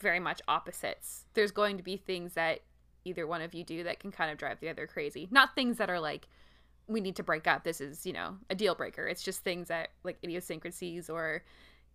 very 0.00 0.20
much 0.20 0.40
opposites. 0.48 1.24
There's 1.34 1.50
going 1.50 1.76
to 1.76 1.82
be 1.82 1.96
things 1.96 2.34
that 2.34 2.60
either 3.04 3.26
one 3.26 3.42
of 3.42 3.54
you 3.54 3.64
do 3.64 3.84
that 3.84 4.00
can 4.00 4.10
kind 4.10 4.30
of 4.30 4.38
drive 4.38 4.60
the 4.60 4.68
other 4.68 4.86
crazy. 4.86 5.28
Not 5.30 5.54
things 5.54 5.78
that 5.78 5.90
are 5.90 6.00
like 6.00 6.28
we 6.86 7.00
need 7.00 7.16
to 7.16 7.22
break 7.22 7.46
up. 7.46 7.64
This 7.64 7.80
is 7.80 8.04
you 8.06 8.12
know 8.12 8.36
a 8.50 8.54
deal 8.54 8.74
breaker. 8.74 9.06
It's 9.06 9.22
just 9.22 9.42
things 9.42 9.68
that 9.68 9.90
like 10.02 10.18
idiosyncrasies 10.22 11.08
or 11.08 11.42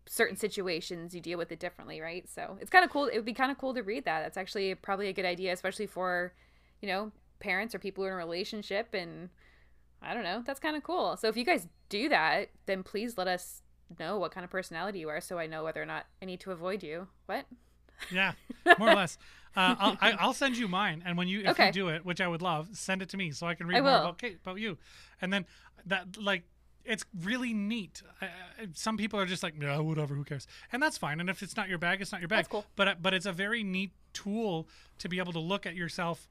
certain 0.07 0.35
situations 0.35 1.13
you 1.13 1.21
deal 1.21 1.37
with 1.37 1.51
it 1.51 1.59
differently, 1.59 2.01
right? 2.01 2.27
So 2.27 2.57
it's 2.59 2.69
kind 2.69 2.83
of 2.83 2.91
cool. 2.91 3.05
It 3.05 3.15
would 3.15 3.25
be 3.25 3.33
kind 3.33 3.51
of 3.51 3.57
cool 3.57 3.73
to 3.73 3.83
read 3.83 4.05
that. 4.05 4.21
That's 4.21 4.37
actually 4.37 4.73
probably 4.75 5.07
a 5.07 5.13
good 5.13 5.25
idea, 5.25 5.53
especially 5.53 5.87
for 5.87 6.33
you 6.81 6.87
know 6.87 7.11
parents 7.39 7.73
or 7.73 7.79
people 7.79 8.03
who 8.03 8.09
are 8.09 8.13
in 8.13 8.21
a 8.21 8.25
relationship 8.25 8.93
and 8.93 9.29
I 10.01 10.13
don't 10.13 10.23
know. 10.23 10.41
That's 10.45 10.59
kind 10.59 10.75
of 10.75 10.83
cool. 10.83 11.17
So 11.17 11.27
if 11.27 11.35
you 11.37 11.43
guys 11.45 11.67
do 11.89 12.09
that, 12.09 12.49
then 12.65 12.83
please 12.83 13.17
let 13.17 13.27
us 13.27 13.61
know 13.99 14.17
what 14.17 14.31
kind 14.31 14.43
of 14.45 14.49
personality 14.51 14.99
you 14.99 15.09
are, 15.09 15.19
so 15.21 15.39
I 15.39 15.47
know 15.47 15.63
whether 15.63 15.81
or 15.81 15.85
not 15.85 16.05
I 16.21 16.25
need 16.25 16.39
to 16.41 16.51
avoid 16.51 16.83
you. 16.83 17.07
What? 17.25 17.45
Yeah, 18.11 18.33
more 18.77 18.89
or 18.89 18.95
less. 18.95 19.17
Uh, 19.57 19.75
I'll, 19.79 19.97
I, 19.99 20.11
I'll 20.13 20.33
send 20.33 20.57
you 20.57 20.67
mine, 20.67 21.01
and 21.05 21.17
when 21.17 21.27
you 21.27 21.41
if 21.41 21.49
Okay. 21.49 21.67
you 21.67 21.73
do 21.73 21.87
it, 21.89 22.05
which 22.05 22.21
I 22.21 22.27
would 22.27 22.41
love, 22.41 22.69
send 22.73 23.01
it 23.01 23.09
to 23.09 23.17
me 23.17 23.31
so 23.31 23.47
I 23.47 23.55
can 23.55 23.67
read 23.67 23.77
I 23.77 23.81
more 23.81 23.89
about 23.89 24.17
Kate, 24.19 24.37
about 24.43 24.59
you, 24.59 24.77
and 25.21 25.33
then 25.33 25.45
that 25.87 26.17
like 26.21 26.43
it's 26.85 27.03
really 27.23 27.53
neat. 27.53 28.01
I, 28.21 28.25
I- 28.25 28.29
some 28.73 28.95
people 28.95 29.19
are 29.19 29.25
just 29.25 29.41
like, 29.43 29.55
yeah, 29.59 29.79
whatever, 29.79 30.13
who 30.15 30.23
cares, 30.23 30.47
and 30.71 30.81
that's 30.81 30.97
fine. 30.97 31.19
And 31.19 31.29
if 31.29 31.41
it's 31.41 31.57
not 31.57 31.67
your 31.67 31.77
bag, 31.79 31.99
it's 31.99 32.11
not 32.11 32.21
your 32.21 32.27
bag. 32.27 32.37
That's 32.45 32.47
cool. 32.47 32.65
But 32.75 32.87
uh, 32.87 32.95
but 33.01 33.13
it's 33.13 33.25
a 33.25 33.33
very 33.33 33.63
neat 33.63 33.91
tool 34.13 34.67
to 34.99 35.09
be 35.09 35.17
able 35.17 35.33
to 35.33 35.39
look 35.39 35.65
at 35.65 35.75
yourself 35.75 36.29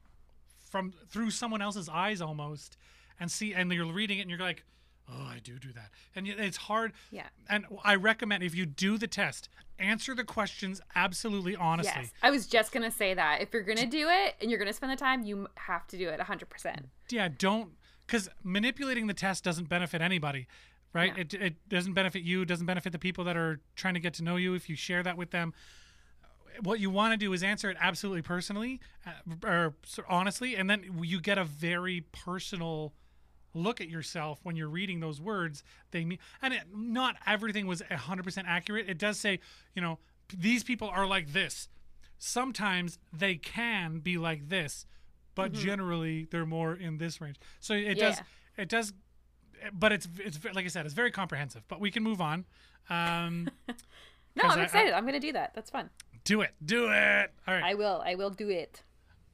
from 0.69 0.93
through 1.09 1.31
someone 1.31 1.61
else's 1.61 1.89
eyes 1.89 2.21
almost, 2.21 2.77
and 3.19 3.29
see, 3.31 3.53
and 3.53 3.71
you're 3.71 3.91
reading 3.91 4.19
it, 4.19 4.21
and 4.21 4.29
you're 4.29 4.39
like. 4.39 4.63
Oh, 5.11 5.25
I 5.25 5.39
do 5.43 5.57
do 5.57 5.73
that, 5.73 5.89
and 6.15 6.27
it's 6.27 6.57
hard. 6.57 6.93
Yeah. 7.09 7.25
And 7.49 7.65
I 7.83 7.95
recommend 7.95 8.43
if 8.43 8.53
you 8.53 8.67
do 8.67 8.95
the 8.99 9.07
test, 9.07 9.49
answer 9.79 10.13
the 10.13 10.23
questions 10.23 10.81
absolutely 10.93 11.55
honestly. 11.55 11.93
Yes. 11.95 12.11
I 12.21 12.29
was 12.29 12.45
just 12.45 12.71
gonna 12.71 12.91
say 12.91 13.15
that 13.15 13.41
if 13.41 13.51
you're 13.51 13.63
gonna 13.63 13.87
do 13.87 14.07
it 14.07 14.35
and 14.39 14.51
you're 14.51 14.59
gonna 14.59 14.71
spend 14.71 14.91
the 14.91 14.95
time, 14.95 15.23
you 15.23 15.47
have 15.55 15.87
to 15.87 15.97
do 15.97 16.09
it 16.09 16.19
100. 16.19 16.47
percent 16.47 16.89
yeah 17.09 17.27
don't 17.27 17.71
because 18.05 18.29
manipulating 18.43 19.07
the 19.07 19.15
test 19.15 19.43
doesn't 19.43 19.67
benefit 19.67 19.99
anybody 19.99 20.47
right 20.93 21.15
No. 21.15 21.21
it, 21.21 21.33
it 21.33 21.55
doesn't 21.69 21.93
benefit 21.93 22.21
you 22.21 22.45
doesn't 22.45 22.67
benefit 22.67 22.91
the 22.91 22.99
people 22.99 23.23
that 23.23 23.35
are 23.35 23.61
trying 23.75 23.95
to 23.95 23.99
get 23.99 24.13
to 24.15 24.23
know 24.23 24.35
you 24.35 24.53
if 24.53 24.69
you 24.69 24.75
share 24.75 25.01
that 25.01 25.17
with 25.17 25.31
them 25.31 25.55
what 26.61 26.79
you 26.79 26.91
want 26.91 27.13
to 27.13 27.17
do 27.17 27.33
is 27.33 27.41
answer 27.41 27.71
it 27.71 27.77
absolutely 27.79 28.21
personally 28.21 28.79
uh, 29.07 29.47
or 29.47 29.73
honestly 30.07 30.55
and 30.55 30.69
then 30.69 30.83
you 31.01 31.19
get 31.19 31.39
a 31.39 31.43
very 31.43 32.01
personal 32.11 32.93
look 33.53 33.81
at 33.81 33.89
yourself 33.89 34.39
when 34.43 34.55
you're 34.55 34.69
reading 34.69 34.99
those 34.99 35.19
words 35.19 35.63
they 35.91 36.05
mean 36.05 36.19
and 36.41 36.53
it, 36.53 36.61
not 36.75 37.15
everything 37.25 37.67
was 37.67 37.81
100% 37.81 38.43
accurate 38.47 38.89
it 38.89 38.97
does 38.97 39.19
say 39.19 39.39
you 39.75 39.81
know 39.81 39.97
these 40.37 40.63
people 40.63 40.87
are 40.87 41.07
like 41.07 41.33
this 41.33 41.67
sometimes 42.17 42.99
they 43.11 43.35
can 43.35 43.99
be 43.99 44.17
like 44.17 44.49
this 44.49 44.85
but 45.35 45.53
generally 45.53 46.27
they're 46.31 46.45
more 46.45 46.73
in 46.73 46.97
this 46.97 47.21
range 47.21 47.37
so 47.59 47.73
it 47.73 47.95
does 47.95 48.21
it 48.57 48.67
does 48.67 48.93
but 49.73 49.91
it's 49.91 50.07
it's 50.17 50.39
like 50.53 50.65
i 50.65 50.67
said 50.67 50.85
it's 50.85 50.93
very 50.93 51.11
comprehensive 51.11 51.63
but 51.67 51.79
we 51.79 51.89
can 51.89 52.03
move 52.03 52.21
on 52.21 52.45
um 52.89 53.49
No, 54.35 54.43
I'm 54.47 54.59
excited. 54.61 54.93
I, 54.93 54.97
am 54.97 55.05
gonna 55.05 55.19
do 55.19 55.33
that. 55.33 55.53
That's 55.53 55.69
fun. 55.69 55.89
do 56.23 56.41
it 56.41 56.51
do 56.63 56.85
it 56.91 57.31
all 57.47 57.53
right 57.53 57.63
I 57.63 57.73
will. 57.73 58.01
I 58.05 58.15
will 58.15 58.29
do 58.29 58.49
it. 58.49 58.83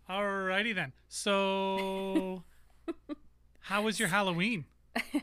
Alrighty 0.09 0.73
then. 0.75 0.93
So, 1.07 2.43
how 3.67 3.81
was 3.83 3.99
your 3.99 4.09
Halloween? 4.09 4.65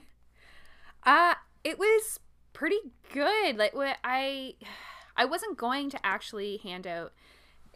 Uh 1.05 1.35
it 1.65 1.79
was 1.79 2.21
pretty 2.53 2.79
good. 3.13 3.57
Like 3.57 3.75
what 3.75 3.97
I 4.05 4.55
I 5.17 5.25
wasn't 5.25 5.57
going 5.57 5.91
to 5.91 6.07
actually 6.07 6.59
hand 6.59 6.87
out 6.87 7.13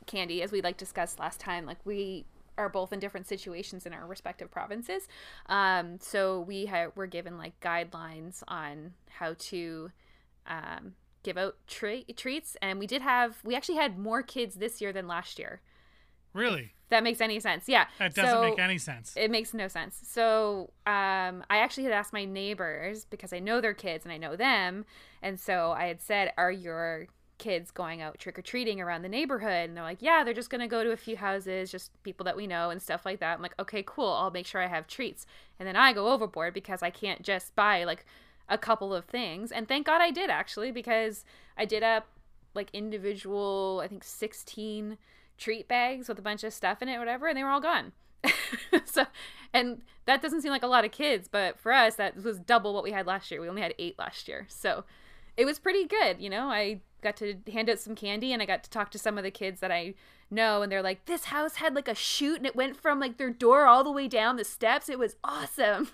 candy 0.06 0.42
as 0.42 0.52
we 0.52 0.60
like 0.60 0.76
discussed 0.76 1.18
last 1.18 1.40
time. 1.40 1.66
Like 1.66 1.78
we 1.84 2.24
are 2.58 2.68
both 2.68 2.92
in 2.92 3.00
different 3.00 3.26
situations 3.26 3.84
in 3.84 3.92
our 3.92 4.06
respective 4.06 4.50
provinces. 4.50 5.08
Um 5.46 5.98
so 6.00 6.40
we 6.40 6.66
ha- 6.66 6.90
were 6.94 7.06
given 7.06 7.36
like 7.38 7.58
guidelines 7.60 8.42
on 8.48 8.92
how 9.10 9.34
to 9.38 9.90
um 10.46 10.94
give 11.24 11.36
out 11.36 11.56
tre- 11.66 12.04
treats 12.16 12.56
and 12.62 12.78
we 12.78 12.86
did 12.86 13.02
have 13.02 13.38
we 13.44 13.56
actually 13.56 13.76
had 13.76 13.98
more 13.98 14.22
kids 14.22 14.56
this 14.56 14.80
year 14.80 14.92
than 14.92 15.08
last 15.08 15.38
year. 15.38 15.60
Really? 16.36 16.72
That 16.90 17.02
makes 17.02 17.20
any 17.20 17.40
sense. 17.40 17.68
Yeah. 17.68 17.86
That 17.98 18.14
doesn't 18.14 18.30
So- 18.30 18.42
make 18.42 18.58
any 18.60 18.78
sense. 18.78 19.14
it 19.16 19.30
makes 19.30 19.52
no 19.52 19.66
sense. 19.66 20.00
So, 20.04 20.70
um, 20.86 21.44
I 21.50 21.58
actually 21.58 21.84
had 21.84 21.92
asked 21.92 22.12
my 22.12 22.24
neighbors 22.24 23.04
because 23.06 23.32
I 23.32 23.40
know 23.40 23.60
their 23.60 23.74
kids 23.74 24.04
and 24.04 24.12
I 24.12 24.18
know 24.18 24.36
them, 24.36 24.84
and 25.22 25.40
so 25.40 25.72
I 25.72 25.86
had 25.86 26.00
said, 26.00 26.32
"Are 26.38 26.52
your 26.52 27.08
kids 27.38 27.70
going 27.70 28.00
out 28.00 28.18
trick 28.18 28.38
or 28.38 28.42
treating 28.42 28.80
around 28.80 29.02
the 29.02 29.08
neighborhood?" 29.08 29.68
And 29.68 29.76
they're 29.76 29.82
like, 29.84 30.00
"Yeah, 30.00 30.22
they're 30.22 30.32
just 30.32 30.48
gonna 30.48 30.68
go 30.68 30.84
to 30.84 30.92
a 30.92 30.96
few 30.96 31.16
houses, 31.16 31.72
just 31.72 31.90
people 32.04 32.22
that 32.24 32.36
we 32.36 32.46
know 32.46 32.70
and 32.70 32.80
stuff 32.80 33.04
like 33.04 33.18
that." 33.20 33.34
I'm 33.34 33.42
like, 33.42 33.58
"Okay, 33.58 33.82
cool. 33.84 34.08
I'll 34.12 34.30
make 34.30 34.46
sure 34.46 34.60
I 34.62 34.68
have 34.68 34.86
treats." 34.86 35.26
And 35.58 35.66
then 35.66 35.74
I 35.76 35.92
go 35.92 36.08
overboard 36.08 36.54
because 36.54 36.82
I 36.82 36.90
can't 36.90 37.22
just 37.22 37.54
buy 37.56 37.82
like 37.84 38.04
a 38.48 38.56
couple 38.58 38.94
of 38.94 39.06
things, 39.06 39.50
and 39.50 39.66
thank 39.66 39.86
God 39.86 40.00
I 40.00 40.12
did 40.12 40.30
actually 40.30 40.70
because 40.70 41.24
I 41.58 41.64
did 41.64 41.82
up 41.82 42.06
like 42.54 42.70
individual, 42.72 43.80
I 43.84 43.88
think 43.88 44.04
sixteen 44.04 44.98
treat 45.38 45.68
bags 45.68 46.08
with 46.08 46.18
a 46.18 46.22
bunch 46.22 46.44
of 46.44 46.52
stuff 46.52 46.82
in 46.82 46.88
it, 46.88 46.98
whatever, 46.98 47.26
and 47.26 47.36
they 47.36 47.44
were 47.44 47.50
all 47.50 47.60
gone. 47.60 47.92
so, 48.84 49.06
and 49.52 49.82
that 50.06 50.22
doesn't 50.22 50.42
seem 50.42 50.50
like 50.50 50.62
a 50.62 50.68
lot 50.68 50.84
of 50.84 50.92
kids, 50.92 51.28
but 51.30 51.58
for 51.58 51.72
us, 51.72 51.96
that 51.96 52.22
was 52.22 52.38
double 52.38 52.74
what 52.74 52.84
we 52.84 52.92
had 52.92 53.06
last 53.06 53.30
year. 53.30 53.40
We 53.40 53.48
only 53.48 53.62
had 53.62 53.74
eight 53.78 53.98
last 53.98 54.28
year. 54.28 54.46
So 54.48 54.84
it 55.36 55.44
was 55.44 55.58
pretty 55.58 55.84
good. 55.84 56.20
You 56.20 56.30
know, 56.30 56.48
I 56.48 56.80
got 57.02 57.16
to 57.18 57.36
hand 57.52 57.68
out 57.68 57.78
some 57.78 57.94
candy 57.94 58.32
and 58.32 58.42
I 58.42 58.46
got 58.46 58.64
to 58.64 58.70
talk 58.70 58.90
to 58.92 58.98
some 58.98 59.18
of 59.18 59.24
the 59.24 59.30
kids 59.30 59.60
that 59.60 59.70
I 59.70 59.94
know. 60.30 60.62
And 60.62 60.70
they're 60.70 60.82
like, 60.82 61.04
this 61.06 61.24
house 61.26 61.56
had 61.56 61.74
like 61.74 61.88
a 61.88 61.94
chute 61.94 62.36
and 62.38 62.46
it 62.46 62.56
went 62.56 62.76
from 62.76 62.98
like 63.00 63.16
their 63.18 63.30
door 63.30 63.66
all 63.66 63.84
the 63.84 63.90
way 63.92 64.08
down 64.08 64.36
the 64.36 64.44
steps. 64.44 64.88
It 64.88 64.98
was 64.98 65.16
awesome. 65.24 65.88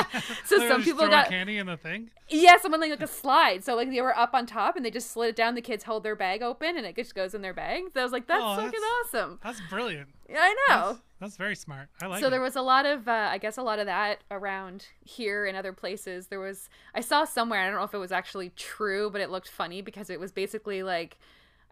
so 0.44 0.58
some 0.68 0.82
people 0.82 1.08
got, 1.08 1.28
candy 1.28 1.58
in 1.58 1.66
the 1.66 1.76
thing. 1.76 2.10
yeah, 2.28 2.56
someone 2.58 2.80
like, 2.80 2.90
like 2.90 3.02
a 3.02 3.06
slide. 3.06 3.64
So 3.64 3.74
like 3.74 3.90
they 3.90 4.00
were 4.00 4.16
up 4.16 4.30
on 4.34 4.46
top 4.46 4.76
and 4.76 4.84
they 4.84 4.90
just 4.90 5.10
slid 5.10 5.30
it 5.30 5.36
down. 5.36 5.54
The 5.54 5.62
kids 5.62 5.84
hold 5.84 6.02
their 6.02 6.16
bag 6.16 6.42
open 6.42 6.76
and 6.76 6.86
it 6.86 6.96
just 6.96 7.14
goes 7.14 7.34
in 7.34 7.42
their 7.42 7.54
bag. 7.54 7.84
So 7.94 8.00
I 8.00 8.02
was 8.02 8.12
like, 8.12 8.26
that's 8.26 8.42
Oh, 8.44 8.56
fucking 8.56 8.70
that's- 8.70 9.14
awesome. 9.14 9.38
That's 9.42 9.60
brilliant. 9.70 10.08
Yeah, 10.28 10.40
I 10.42 10.54
know. 10.68 10.86
That's, 10.88 10.98
that's 11.20 11.36
very 11.36 11.56
smart. 11.56 11.88
I 12.02 12.06
like 12.06 12.18
it. 12.18 12.20
so 12.20 12.26
it. 12.26 12.30
there 12.30 12.40
was 12.42 12.54
a 12.54 12.60
lot 12.62 12.84
of 12.84 13.08
uh, 13.08 13.28
i 13.30 13.38
guess 13.38 13.56
a 13.56 13.62
lot 13.62 13.78
of 13.78 13.86
that 13.86 14.20
around 14.30 14.86
here 15.04 15.46
and 15.46 15.56
other 15.56 15.72
places 15.72 16.26
there 16.26 16.38
was 16.38 16.68
i 16.94 17.00
saw 17.00 17.24
somewhere 17.24 17.60
i 17.60 17.66
don't 17.66 17.76
know 17.76 17.82
if 17.82 17.94
it 17.94 17.98
was 17.98 18.12
actually 18.12 18.50
true 18.50 19.08
but 19.10 19.20
it 19.22 19.30
looked 19.30 19.48
funny 19.48 19.80
because 19.80 20.10
it 20.10 20.20
was 20.20 20.30
basically 20.30 20.82
like 20.82 21.16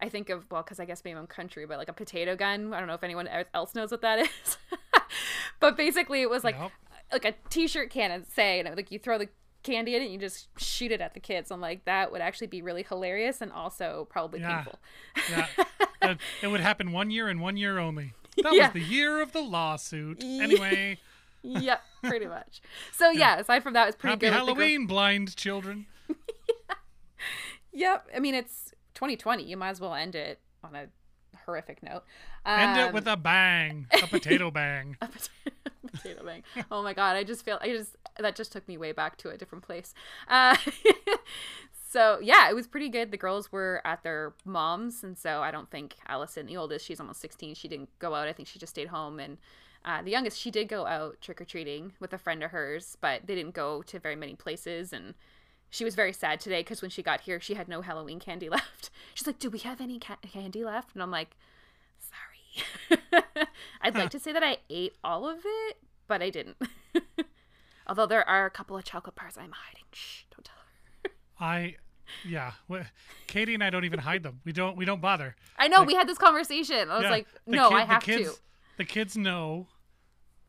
i 0.00 0.08
think 0.08 0.28
of 0.30 0.44
well 0.50 0.62
because 0.62 0.78
i 0.80 0.84
guess 0.84 1.02
maybe 1.04 1.18
i'm 1.18 1.26
country 1.26 1.66
but 1.66 1.78
like 1.78 1.88
a 1.88 1.92
potato 1.92 2.36
gun 2.36 2.72
i 2.74 2.78
don't 2.78 2.88
know 2.88 2.94
if 2.94 3.02
anyone 3.04 3.28
else 3.54 3.74
knows 3.74 3.90
what 3.90 4.02
that 4.02 4.18
is 4.44 4.56
but 5.60 5.76
basically 5.76 6.22
it 6.22 6.30
was 6.30 6.44
like 6.44 6.58
Nope. 6.58 6.72
like 7.12 7.24
a 7.24 7.34
t-shirt 7.50 7.90
cannon 7.90 8.24
say 8.34 8.60
and 8.60 8.76
like 8.76 8.90
you 8.90 8.98
throw 8.98 9.18
the 9.18 9.28
candy 9.62 9.96
in 9.96 10.02
it 10.02 10.04
and 10.04 10.12
you 10.14 10.18
just 10.20 10.48
shoot 10.60 10.92
it 10.92 11.00
at 11.00 11.14
the 11.14 11.20
kids 11.20 11.50
i'm 11.50 11.60
like 11.60 11.84
that 11.86 12.12
would 12.12 12.20
actually 12.20 12.46
be 12.46 12.62
really 12.62 12.84
hilarious 12.84 13.40
and 13.40 13.50
also 13.52 14.06
probably 14.10 14.40
Yeah. 14.40 14.64
painful 14.64 14.78
Yeah. 15.30 15.46
It 16.42 16.46
would 16.46 16.60
happen 16.60 16.92
one 16.92 17.10
year 17.10 17.26
and 17.26 17.40
one 17.40 17.56
year 17.56 17.78
only. 17.78 18.12
That 18.40 18.54
Yeah. 18.54 18.66
was 18.66 18.74
the 18.74 18.80
year 18.80 19.20
of 19.20 19.32
the 19.32 19.40
lawsuit. 19.40 20.22
Anyway, 20.22 20.98
yep 21.42 21.82
pretty 22.04 22.26
much 22.26 22.60
so 22.92 23.10
yeah 23.10 23.38
aside 23.40 23.62
from 23.64 23.72
that 23.72 23.84
it 23.84 23.86
was 23.86 23.96
pretty 23.96 24.12
happy 24.12 24.26
good 24.26 24.32
Halloween, 24.32 24.86
blind 24.86 25.34
children. 25.36 25.86
Yep. 27.72 28.06
I 28.14 28.20
mean, 28.20 28.34
it's 28.34 28.72
2020. 28.96 29.44
You 29.44 29.56
might 29.56 29.70
as 29.70 29.80
well 29.80 29.94
end 29.94 30.16
it 30.16 30.40
on 30.64 30.74
a 30.74 30.86
horrific 31.44 31.82
note. 31.82 32.02
Um, 32.44 32.60
End 32.60 32.80
it 32.80 32.94
with 32.94 33.06
a 33.06 33.16
bang, 33.16 33.86
a 34.02 34.06
potato 34.08 34.50
bang. 34.50 34.96
a 35.00 35.06
potato, 35.06 35.30
potato 35.92 36.24
bang. 36.24 36.42
Oh 36.70 36.82
my 36.82 36.92
god! 36.92 37.16
I 37.16 37.22
just 37.24 37.44
feel 37.44 37.58
I 37.60 37.68
just 37.68 37.96
that 38.18 38.34
just 38.34 38.52
took 38.52 38.66
me 38.66 38.76
way 38.76 38.92
back 38.92 39.16
to 39.18 39.30
a 39.30 39.36
different 39.36 39.64
place. 39.64 39.94
Uh, 40.28 40.56
so 41.90 42.18
yeah, 42.22 42.48
it 42.50 42.54
was 42.54 42.66
pretty 42.66 42.88
good. 42.88 43.10
The 43.10 43.16
girls 43.16 43.52
were 43.52 43.80
at 43.84 44.02
their 44.02 44.34
moms, 44.44 45.04
and 45.04 45.16
so 45.16 45.42
I 45.42 45.50
don't 45.50 45.70
think 45.70 45.96
Allison, 46.08 46.46
the 46.46 46.56
oldest, 46.56 46.84
she's 46.84 47.00
almost 47.00 47.20
16. 47.20 47.54
She 47.54 47.68
didn't 47.68 47.90
go 47.98 48.14
out. 48.14 48.28
I 48.28 48.32
think 48.32 48.48
she 48.48 48.58
just 48.58 48.70
stayed 48.74 48.88
home. 48.88 49.20
And 49.20 49.38
uh, 49.84 50.02
the 50.02 50.10
youngest, 50.10 50.38
she 50.38 50.50
did 50.50 50.68
go 50.68 50.86
out 50.86 51.20
trick 51.20 51.40
or 51.40 51.44
treating 51.44 51.92
with 52.00 52.12
a 52.12 52.18
friend 52.18 52.42
of 52.42 52.50
hers, 52.50 52.96
but 53.00 53.26
they 53.26 53.34
didn't 53.34 53.54
go 53.54 53.82
to 53.82 53.98
very 53.98 54.16
many 54.16 54.34
places. 54.34 54.92
And 54.92 55.14
she 55.70 55.84
was 55.84 55.94
very 55.94 56.12
sad 56.12 56.40
today 56.40 56.60
because 56.60 56.80
when 56.82 56.90
she 56.90 57.02
got 57.02 57.22
here, 57.22 57.40
she 57.40 57.54
had 57.54 57.68
no 57.68 57.80
Halloween 57.82 58.18
candy 58.20 58.48
left. 58.58 58.90
She's 59.14 59.26
like, 59.26 59.38
"Do 59.38 59.50
we 59.50 59.58
have 59.60 59.80
any 59.80 59.98
ca- 59.98 60.16
candy 60.22 60.64
left?" 60.64 60.94
And 60.94 61.02
I'm 61.02 61.10
like, 61.10 61.36
"Sorry." 61.98 63.00
I'd 63.82 63.94
like 63.94 64.10
to 64.10 64.18
say 64.20 64.32
that 64.32 64.42
I 64.42 64.58
ate 64.70 64.94
all 65.04 65.28
of 65.28 65.38
it, 65.44 65.76
but 66.08 66.22
I 66.22 66.30
didn't. 66.30 66.56
Although 67.86 68.06
there 68.06 68.28
are 68.28 68.46
a 68.46 68.50
couple 68.50 68.76
of 68.76 68.84
chocolate 68.84 69.14
bars 69.14 69.36
I'm 69.38 69.52
hiding. 69.52 69.84
Shh, 69.92 70.22
don't 70.34 70.44
tell 70.44 70.56
her. 71.04 71.10
I, 71.38 71.76
yeah. 72.26 72.52
Katie 73.28 73.54
and 73.54 73.62
I 73.62 73.70
don't 73.70 73.84
even 73.84 74.00
hide 74.00 74.22
them. 74.22 74.40
We 74.44 74.52
don't. 74.52 74.76
We 74.76 74.84
don't 74.84 75.00
bother. 75.00 75.36
I 75.58 75.68
know 75.68 75.82
we 75.84 75.94
had 75.94 76.08
this 76.08 76.18
conversation. 76.18 76.90
I 76.90 76.94
was 76.96 77.02
Yeah, 77.04 77.10
like, 77.10 77.26
"No, 77.46 77.68
kid- 77.68 77.76
I 77.78 77.84
have 77.84 78.00
the 78.04 78.06
kids, 78.06 78.22
to." 78.24 78.30
Mm-hmm. 78.30 78.40
The 78.78 78.84
kids 78.84 79.16
know 79.16 79.68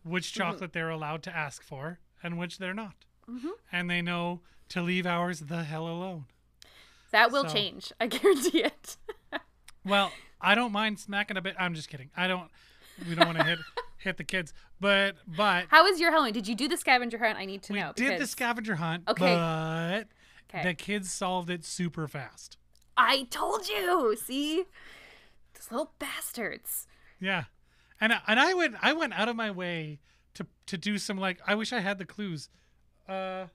which 0.04 0.34
chocolate 0.34 0.74
they're 0.74 0.90
allowed 0.90 1.22
to 1.24 1.36
ask 1.36 1.62
for 1.64 2.00
and 2.24 2.38
which 2.40 2.58
they're 2.60 2.74
not, 2.74 2.94
Mm-hmm. 3.30 3.50
and 3.72 3.90
they 3.90 4.02
know 4.02 4.42
to 4.70 4.82
leave 4.82 5.06
ours 5.06 5.40
the 5.42 5.64
hell 5.64 5.88
alone. 5.88 6.26
That 7.12 7.32
will 7.32 7.48
so- 7.48 7.54
change. 7.54 7.92
I 8.00 8.08
guarantee 8.08 8.64
it. 8.64 8.98
Well, 9.86 10.12
I 10.42 10.56
don't 10.56 10.72
mind 10.72 11.00
smacking 11.00 11.38
a 11.38 11.42
bit. 11.42 11.56
I'm 11.58 11.74
just 11.74 11.90
kidding. 11.90 12.10
I 12.16 12.28
don't. 12.28 12.50
We 13.08 13.16
don't 13.16 13.28
want 13.28 13.38
to 13.38 13.44
hit 13.44 13.60
hit 14.00 14.18
the 14.18 14.24
kids, 14.24 14.54
but 14.80 15.16
but 15.28 15.66
How 15.70 15.84
was 15.84 16.00
your 16.00 16.12
Halloween? 16.12 16.34
Did 16.34 16.48
you 16.48 16.56
do 16.56 16.68
the 16.68 16.78
scavenger 16.78 17.18
hunt? 17.18 17.38
I 17.38 17.46
need 17.46 17.64
to 17.64 17.74
we 17.74 17.80
know. 17.80 17.94
did 17.96 18.20
the 18.20 18.28
scavenger 18.28 18.76
hunt. 18.76 19.04
Okay. 19.08 19.36
But 19.36 20.08
Okay. 20.50 20.64
the 20.64 20.74
kids 20.74 21.12
solved 21.12 21.50
it 21.50 21.66
super 21.66 22.08
fast. 22.08 22.56
I 22.96 23.24
told 23.30 23.68
you. 23.68 24.16
See, 24.16 24.64
those 25.54 25.70
little 25.72 25.92
bastards. 26.00 26.88
Yeah, 27.20 27.46
and 28.02 28.14
and 28.28 28.40
I 28.40 28.54
went 28.54 28.76
I 28.82 28.94
went 28.94 29.14
out 29.14 29.28
of 29.30 29.36
my 29.36 29.52
way 29.52 30.00
to 30.36 30.46
to 30.68 30.78
do 30.78 30.98
some 30.98 31.18
like 31.18 31.40
I 31.46 31.56
wish 31.56 31.72
I 31.74 31.80
had 31.82 31.98
the 31.98 32.06
clues. 32.06 32.50
Uh, 33.08 33.46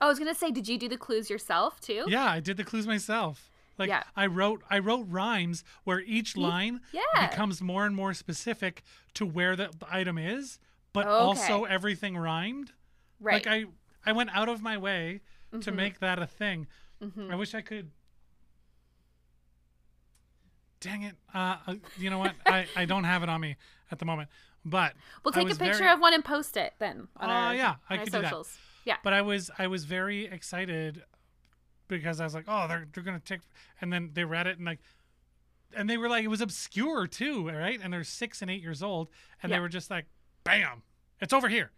Oh, 0.00 0.06
I 0.06 0.08
was 0.08 0.18
gonna 0.18 0.34
say, 0.34 0.50
did 0.50 0.66
you 0.68 0.78
do 0.78 0.88
the 0.88 0.96
clues 0.96 1.28
yourself 1.28 1.80
too? 1.80 2.04
yeah, 2.08 2.24
I 2.30 2.40
did 2.40 2.56
the 2.56 2.64
clues 2.64 2.86
myself. 2.86 3.50
Like 3.78 3.88
Yeah. 3.88 4.02
I 4.16 4.26
wrote 4.26 4.62
I 4.70 4.78
wrote 4.78 5.06
rhymes 5.08 5.64
where 5.84 6.00
each 6.00 6.36
line 6.36 6.80
yeah. 6.92 7.28
becomes 7.28 7.60
more 7.62 7.86
and 7.86 7.94
more 7.96 8.12
specific 8.14 8.82
to 9.14 9.24
where 9.26 9.56
the 9.56 9.70
item 9.90 10.18
is, 10.18 10.58
but 10.92 11.06
Okay. 11.06 11.12
also 11.14 11.64
everything 11.64 12.16
rhymed. 12.16 12.72
Right. 13.20 13.44
Like 13.46 13.46
I 13.46 13.66
I 14.04 14.12
went 14.12 14.30
out 14.36 14.48
of 14.48 14.62
my 14.62 14.76
way 14.78 15.20
to 15.52 15.58
Mhm. 15.72 15.74
make 15.74 15.98
that 16.00 16.18
a 16.18 16.26
thing. 16.26 16.66
Mhm. 17.02 17.30
I 17.32 17.34
wish 17.36 17.54
I 17.54 17.60
could. 17.62 17.90
Dang 20.80 21.02
it! 21.02 21.16
Uh, 21.34 21.56
uh, 21.66 21.74
you 21.98 22.08
know 22.08 22.18
what? 22.18 22.34
I, 22.46 22.66
I 22.74 22.84
don't 22.86 23.04
have 23.04 23.22
it 23.22 23.28
on 23.28 23.40
me 23.40 23.56
at 23.90 23.98
the 23.98 24.04
moment, 24.06 24.30
but 24.64 24.94
We'll 25.24 25.32
take 25.32 25.50
a 25.50 25.54
picture 25.54 25.78
very- 25.78 25.90
of 25.92 26.00
one 26.00 26.14
and 26.14 26.24
post 26.24 26.56
it 26.56 26.72
then 26.78 27.08
on 27.16 27.28
Uh, 27.28 27.32
our, 27.32 27.54
yeah, 27.54 27.74
I 27.90 27.96
our 27.98 28.04
could 28.04 28.12
do 28.12 28.20
that. 28.22 28.30
Yeah. 28.84 28.96
but 29.02 29.12
I 29.12 29.22
was 29.22 29.50
I 29.58 29.66
was 29.66 29.84
very 29.84 30.24
excited 30.26 31.02
because 31.88 32.20
I 32.20 32.24
was 32.24 32.34
like, 32.34 32.44
oh, 32.48 32.66
they're 32.68 32.86
they're 32.92 33.02
gonna 33.04 33.20
take, 33.20 33.40
and 33.80 33.92
then 33.92 34.10
they 34.14 34.24
read 34.24 34.46
it 34.46 34.56
and 34.58 34.66
like, 34.66 34.78
and 35.76 35.88
they 35.90 35.96
were 35.96 36.08
like, 36.08 36.24
it 36.24 36.28
was 36.28 36.40
obscure 36.40 37.06
too, 37.06 37.48
right? 37.48 37.78
And 37.82 37.92
they're 37.92 38.04
six 38.04 38.42
and 38.42 38.50
eight 38.50 38.62
years 38.62 38.82
old, 38.82 39.08
and 39.42 39.50
Yeah. 39.50 39.56
they 39.56 39.60
were 39.60 39.68
just 39.68 39.90
like, 39.90 40.06
bam, 40.44 40.82
it's 41.20 41.32
over 41.32 41.48
here. 41.48 41.70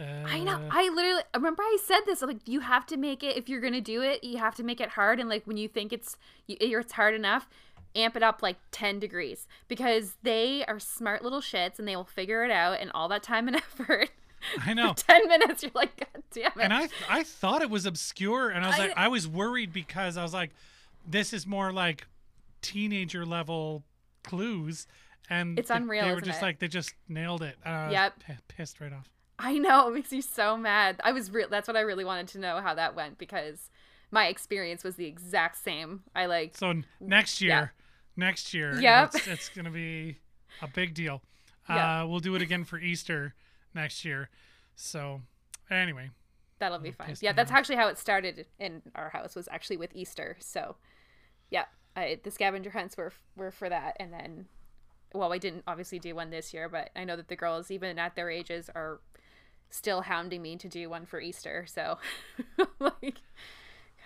I 0.00 0.38
know. 0.38 0.52
Uh, 0.54 0.68
I 0.70 0.88
literally 0.90 1.22
remember 1.34 1.60
I 1.64 1.76
said 1.84 2.02
this. 2.06 2.22
I'm 2.22 2.28
like, 2.28 2.46
you 2.46 2.60
have 2.60 2.86
to 2.86 2.96
make 2.96 3.24
it 3.24 3.36
if 3.36 3.48
you're 3.48 3.60
gonna 3.60 3.80
do 3.80 4.00
it. 4.00 4.22
You 4.22 4.38
have 4.38 4.54
to 4.56 4.62
make 4.62 4.80
it 4.80 4.90
hard, 4.90 5.18
and 5.18 5.28
like 5.28 5.44
when 5.44 5.56
you 5.56 5.66
think 5.66 5.92
it's 5.92 6.16
you, 6.46 6.56
it's 6.60 6.92
hard 6.92 7.14
enough, 7.16 7.48
amp 7.96 8.14
it 8.16 8.22
up 8.22 8.40
like 8.40 8.58
ten 8.70 9.00
degrees 9.00 9.48
because 9.66 10.14
they 10.22 10.64
are 10.66 10.78
smart 10.78 11.24
little 11.24 11.40
shits 11.40 11.80
and 11.80 11.88
they 11.88 11.96
will 11.96 12.04
figure 12.04 12.44
it 12.44 12.50
out. 12.52 12.78
And 12.80 12.92
all 12.94 13.08
that 13.08 13.24
time 13.24 13.48
and 13.48 13.56
effort, 13.80 14.10
I 14.66 14.74
know. 14.74 14.92
ten 14.94 15.26
minutes, 15.28 15.62
you're 15.62 15.72
like, 15.74 15.96
God 15.96 16.22
damn 16.32 16.46
it. 16.46 16.52
and 16.60 16.72
I 16.72 16.88
I 17.08 17.22
thought 17.22 17.62
it 17.62 17.70
was 17.70 17.86
obscure, 17.86 18.50
and 18.50 18.64
I 18.64 18.68
was 18.68 18.78
I- 18.78 18.82
like, 18.88 18.92
I 18.96 19.08
was 19.08 19.26
worried 19.28 19.72
because 19.72 20.16
I 20.16 20.22
was 20.22 20.32
like, 20.34 20.50
this 21.06 21.32
is 21.32 21.46
more 21.46 21.72
like 21.72 22.06
teenager 22.62 23.24
level 23.24 23.84
clues, 24.24 24.86
and 25.30 25.58
It's 25.58 25.70
unreal, 25.70 26.04
They 26.06 26.14
were 26.14 26.20
just 26.20 26.40
it? 26.40 26.44
like 26.44 26.58
they 26.58 26.68
just 26.68 26.92
nailed 27.08 27.42
it. 27.42 27.56
Was 27.64 27.92
Yep. 27.92 28.20
pi- 28.26 28.38
pissed 28.48 28.80
right 28.80 28.92
off. 28.92 29.08
I 29.38 29.56
know 29.58 29.88
it 29.88 29.94
makes 29.94 30.12
you 30.12 30.20
so 30.22 30.56
mad. 30.56 31.00
I 31.04 31.12
was 31.12 31.30
real. 31.30 31.48
That's 31.48 31.68
what 31.68 31.76
I 31.76 31.80
really 31.82 32.04
wanted 32.04 32.26
to 32.28 32.38
know 32.40 32.60
how 32.60 32.74
that 32.74 32.96
went 32.96 33.18
because 33.18 33.70
my 34.10 34.26
experience 34.26 34.82
was 34.82 34.96
the 34.96 35.06
exact 35.06 35.56
same. 35.62 36.02
I 36.14 36.26
like 36.26 36.56
So 36.56 36.82
next 37.00 37.40
year, 37.40 37.50
Yeah. 37.50 37.68
next 38.16 38.52
year, 38.52 38.80
Yep. 38.80 39.14
it's, 39.14 39.26
it's 39.28 39.48
gonna 39.50 39.70
be 39.70 40.18
a 40.62 40.68
big 40.68 40.94
deal. 40.94 41.22
Yeah. 41.70 42.00
Uh, 42.02 42.06
we'll 42.06 42.20
do 42.20 42.34
it 42.34 42.40
again 42.40 42.64
for 42.64 42.78
Easter 42.78 43.34
next 43.78 44.04
year. 44.04 44.28
So 44.76 45.22
anyway, 45.70 46.10
that'll 46.58 46.78
be 46.78 46.90
fine. 46.90 47.14
Yeah, 47.20 47.32
that's 47.32 47.50
actually 47.52 47.76
how 47.76 47.88
it 47.88 47.98
started 47.98 48.46
in 48.58 48.82
our 48.94 49.10
house. 49.10 49.34
Was 49.34 49.48
actually 49.50 49.76
with 49.78 49.90
Easter. 49.94 50.36
So, 50.40 50.76
yeah, 51.50 51.64
I, 51.96 52.18
the 52.22 52.30
scavenger 52.30 52.70
hunts 52.70 52.96
were 52.96 53.12
were 53.36 53.50
for 53.50 53.68
that, 53.68 53.96
and 53.98 54.12
then, 54.12 54.46
well, 55.14 55.32
I 55.32 55.38
didn't 55.38 55.64
obviously 55.66 55.98
do 55.98 56.14
one 56.14 56.30
this 56.30 56.52
year, 56.54 56.68
but 56.68 56.90
I 56.94 57.04
know 57.04 57.16
that 57.16 57.28
the 57.28 57.36
girls, 57.36 57.70
even 57.70 57.98
at 57.98 58.14
their 58.14 58.30
ages, 58.30 58.70
are 58.74 59.00
still 59.70 60.02
hounding 60.02 60.42
me 60.42 60.56
to 60.56 60.68
do 60.68 60.88
one 60.90 61.06
for 61.06 61.20
Easter. 61.20 61.66
So, 61.68 61.98
like. 62.78 63.18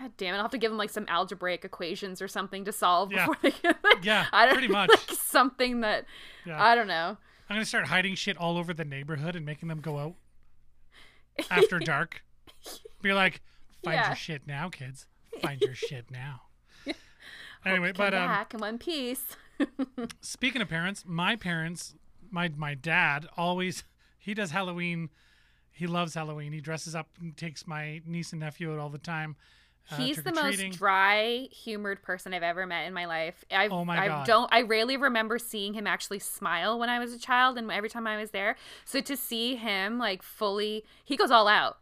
God 0.00 0.12
damn 0.16 0.32
it! 0.34 0.38
I'll 0.38 0.44
have 0.44 0.50
to 0.52 0.58
give 0.58 0.70
them 0.70 0.78
like 0.78 0.88
some 0.88 1.04
algebraic 1.06 1.66
equations 1.66 2.22
or 2.22 2.26
something 2.26 2.64
to 2.64 2.72
solve 2.72 3.12
Yeah. 3.12 3.26
before 3.26 3.36
they 3.42 3.50
get 3.50 3.76
like, 3.84 4.02
Yeah, 4.02 4.24
I 4.32 4.46
don't, 4.46 4.54
pretty 4.54 4.68
much. 4.72 4.88
like 5.08 5.10
something 5.18 5.80
that 5.82 6.06
yeah, 6.46 6.60
I 6.64 6.74
don't 6.74 6.88
know. 6.88 7.18
I'm 7.52 7.56
gonna 7.56 7.66
start 7.66 7.88
hiding 7.88 8.14
shit 8.14 8.38
all 8.38 8.56
over 8.56 8.72
the 8.72 8.84
neighborhood 8.86 9.36
and 9.36 9.44
making 9.44 9.68
them 9.68 9.82
go 9.82 9.98
out 9.98 10.14
after 11.50 11.78
dark. 11.78 12.22
Be 13.02 13.12
like, 13.12 13.42
find 13.84 13.96
Yeah. 13.96 14.06
your 14.06 14.16
shit 14.16 14.46
now, 14.46 14.70
kids. 14.70 15.06
Find 15.42 15.60
your 15.60 15.74
shit 15.74 16.10
now. 16.10 16.42
Anyway, 17.66 17.92
but 17.94 18.12
um, 18.14 18.26
back 18.26 18.54
in 18.54 18.60
one 18.60 18.76
piece. 18.78 19.36
speaking 20.22 20.62
of 20.62 20.68
parents, 20.68 21.04
my 21.06 21.36
parents, 21.36 21.94
my 22.30 22.48
my 22.56 22.74
dad 22.74 23.28
always 23.36 23.84
he 24.18 24.32
does 24.32 24.50
Halloween. 24.50 25.10
He 25.70 25.86
loves 25.86 26.14
Halloween. 26.14 26.52
He 26.54 26.60
dresses 26.62 26.94
up 26.96 27.10
and 27.20 27.36
takes 27.36 27.66
my 27.66 28.00
niece 28.06 28.32
and 28.32 28.40
nephew 28.40 28.72
out 28.72 28.78
all 28.80 28.88
the 28.88 28.98
time. 28.98 29.36
Uh, 29.90 29.96
He's 29.96 30.22
the 30.22 30.32
most 30.32 30.70
dry 30.70 31.48
humored 31.50 32.02
person 32.02 32.32
I've 32.32 32.42
ever 32.42 32.66
met 32.66 32.86
in 32.86 32.94
my 32.94 33.04
life. 33.06 33.44
I 33.50 33.68
Oh 33.68 33.84
my 33.84 33.98
I 33.98 34.08
God. 34.08 34.26
don't 34.26 34.48
I 34.52 34.62
rarely 34.62 34.96
remember 34.96 35.38
seeing 35.38 35.74
him 35.74 35.86
actually 35.86 36.18
smile 36.20 36.78
when 36.78 36.88
I 36.88 36.98
was 36.98 37.12
a 37.12 37.18
child 37.18 37.58
and 37.58 37.70
every 37.70 37.88
time 37.90 38.06
I 38.06 38.16
was 38.16 38.30
there. 38.30 38.56
So 38.84 39.00
to 39.00 39.16
see 39.16 39.56
him 39.56 39.98
like 39.98 40.22
fully 40.22 40.84
he 41.04 41.16
goes 41.16 41.30
all 41.30 41.48
out. 41.48 41.78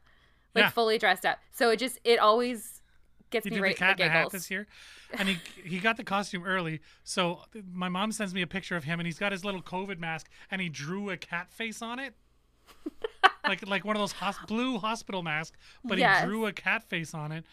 Like 0.54 0.62
Yeah. 0.64 0.70
fully 0.70 0.98
dressed 0.98 1.24
up. 1.26 1.38
So 1.52 1.70
it 1.70 1.78
just 1.78 1.98
it 2.04 2.18
always 2.18 2.82
gets 3.30 3.44
He 3.44 3.50
me 3.50 3.56
did 3.56 3.62
right 3.62 3.74
the 3.76 3.78
cat 3.78 3.96
the 3.98 4.02
in 4.04 4.08
the 4.08 4.12
hat 4.12 4.30
this 4.32 4.50
year, 4.50 4.66
and 5.12 5.28
he 5.28 5.38
he 5.64 5.78
got 5.78 5.96
the 5.96 6.02
costume 6.02 6.42
early. 6.44 6.80
So 7.04 7.42
my 7.72 7.88
mom 7.88 8.10
sends 8.10 8.34
me 8.34 8.42
a 8.42 8.46
picture 8.48 8.76
of 8.76 8.82
him, 8.82 8.98
and 8.98 9.06
he's 9.06 9.18
got 9.20 9.30
his 9.30 9.44
little 9.44 9.62
COVID 9.62 9.98
mask, 10.00 10.28
and 10.50 10.60
he 10.60 10.68
drew 10.68 11.10
a 11.10 11.16
cat 11.16 11.52
face 11.52 11.80
on 11.82 12.00
it, 12.00 12.14
like 13.46 13.66
like 13.66 13.84
one 13.84 13.94
of 13.96 14.00
those 14.00 14.12
hos- 14.12 14.38
blue 14.48 14.78
hospital 14.78 15.22
masks, 15.22 15.56
but 15.84 15.98
Yes. 15.98 16.20
he 16.22 16.26
drew 16.26 16.46
a 16.46 16.52
cat 16.52 16.82
face 16.82 17.14
on 17.14 17.30
it, 17.32 17.44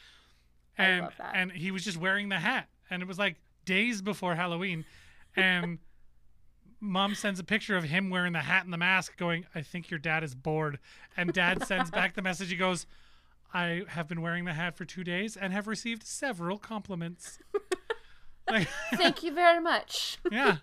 and 0.77 1.09
and 1.33 1.51
he 1.51 1.71
was 1.71 1.83
just 1.83 1.97
wearing 1.97 2.29
the 2.29 2.39
hat, 2.39 2.67
and 2.89 3.01
it 3.01 3.07
was 3.07 3.19
like 3.19 3.35
days 3.65 4.01
before 4.01 4.35
Halloween, 4.35 4.85
and. 5.35 5.79
Mom 6.79 7.15
sends 7.15 7.39
a 7.39 7.43
picture 7.43 7.75
of 7.75 7.85
him 7.85 8.11
wearing 8.11 8.33
the 8.33 8.39
hat 8.39 8.63
and 8.63 8.71
the 8.71 8.77
mask, 8.77 9.17
going, 9.17 9.47
I 9.55 9.63
think 9.63 9.89
your 9.89 9.97
dad 9.97 10.23
is 10.23 10.35
bored. 10.35 10.77
And 11.17 11.33
dad 11.33 11.65
sends 11.65 11.89
back 11.89 12.13
the 12.13 12.21
message. 12.21 12.51
He 12.51 12.55
goes, 12.55 12.85
I 13.51 13.83
have 13.87 14.07
been 14.07 14.21
wearing 14.21 14.45
the 14.45 14.53
hat 14.53 14.77
for 14.77 14.85
two 14.85 15.03
days 15.03 15.35
and 15.35 15.53
have 15.53 15.67
received 15.67 16.03
several 16.03 16.59
compliments. 16.59 17.39
like, 18.49 18.67
Thank 18.93 19.23
you 19.23 19.33
very 19.33 19.59
much. 19.59 20.19
yeah. 20.31 20.57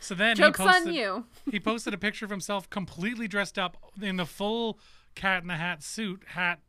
So 0.00 0.14
then 0.14 0.36
Joke's 0.36 0.58
he 0.58 0.64
posted, 0.64 0.88
on 0.88 0.94
you. 0.94 1.24
he 1.50 1.60
posted 1.60 1.94
a 1.94 1.98
picture 1.98 2.24
of 2.24 2.30
himself 2.30 2.68
completely 2.70 3.28
dressed 3.28 3.58
up 3.58 3.76
in 4.00 4.16
the 4.16 4.26
full 4.26 4.78
cat 5.14 5.42
in 5.42 5.48
the 5.48 5.56
hat 5.56 5.82
suit, 5.82 6.22
hat, 6.28 6.60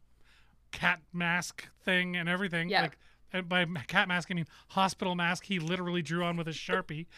cat 0.73 0.99
mask 1.13 1.69
thing, 1.85 2.17
and 2.17 2.27
everything. 2.27 2.67
Yeah. 2.69 2.81
Like 2.81 2.97
and 3.31 3.47
by 3.47 3.63
cat 3.87 4.09
mask, 4.09 4.27
I 4.29 4.33
mean 4.33 4.47
hospital 4.69 5.15
mask. 5.15 5.45
He 5.45 5.59
literally 5.59 6.01
drew 6.01 6.23
on 6.25 6.35
with 6.35 6.49
a 6.49 6.51
sharpie. 6.51 7.05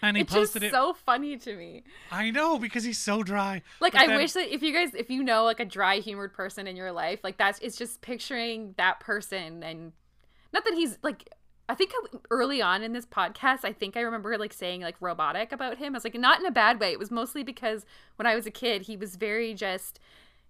And 0.00 0.16
he 0.16 0.22
It's 0.22 0.32
just 0.32 0.54
posted 0.54 0.62
it. 0.62 0.70
so 0.72 0.94
funny 0.94 1.36
to 1.36 1.54
me. 1.54 1.82
I 2.10 2.30
know 2.30 2.58
because 2.58 2.84
he's 2.84 2.96
so 2.96 3.22
dry. 3.22 3.60
Like 3.80 3.92
But 3.92 4.00
I 4.02 4.06
then- 4.06 4.16
wish 4.16 4.32
that 4.32 4.48
if 4.52 4.62
you 4.62 4.72
guys 4.72 4.94
if 4.94 5.10
you 5.10 5.22
know 5.22 5.44
like 5.44 5.60
a 5.60 5.66
dry 5.66 5.96
humored 5.98 6.32
person 6.32 6.66
in 6.66 6.74
your 6.74 6.90
life, 6.90 7.20
like 7.22 7.36
that's 7.36 7.58
it's 7.58 7.76
just 7.76 8.00
picturing 8.00 8.74
that 8.78 8.98
person 8.98 9.62
and 9.62 9.92
not 10.54 10.64
that 10.64 10.72
he's 10.72 10.96
like 11.02 11.28
I 11.68 11.74
think 11.74 11.92
early 12.30 12.62
on 12.62 12.82
in 12.82 12.94
this 12.94 13.04
podcast, 13.04 13.58
I 13.62 13.74
think 13.74 13.94
I 13.94 14.00
remember 14.00 14.38
like 14.38 14.54
saying 14.54 14.80
like 14.80 14.96
robotic 15.00 15.52
about 15.52 15.76
him. 15.76 15.94
I 15.94 15.98
was 15.98 16.04
like 16.04 16.14
not 16.14 16.40
in 16.40 16.46
a 16.46 16.50
bad 16.50 16.80
way. 16.80 16.92
It 16.92 16.98
was 16.98 17.10
mostly 17.10 17.42
because 17.42 17.84
when 18.16 18.26
I 18.26 18.34
was 18.34 18.46
a 18.46 18.50
kid, 18.50 18.82
he 18.82 18.96
was 18.96 19.16
very 19.16 19.52
just 19.52 20.00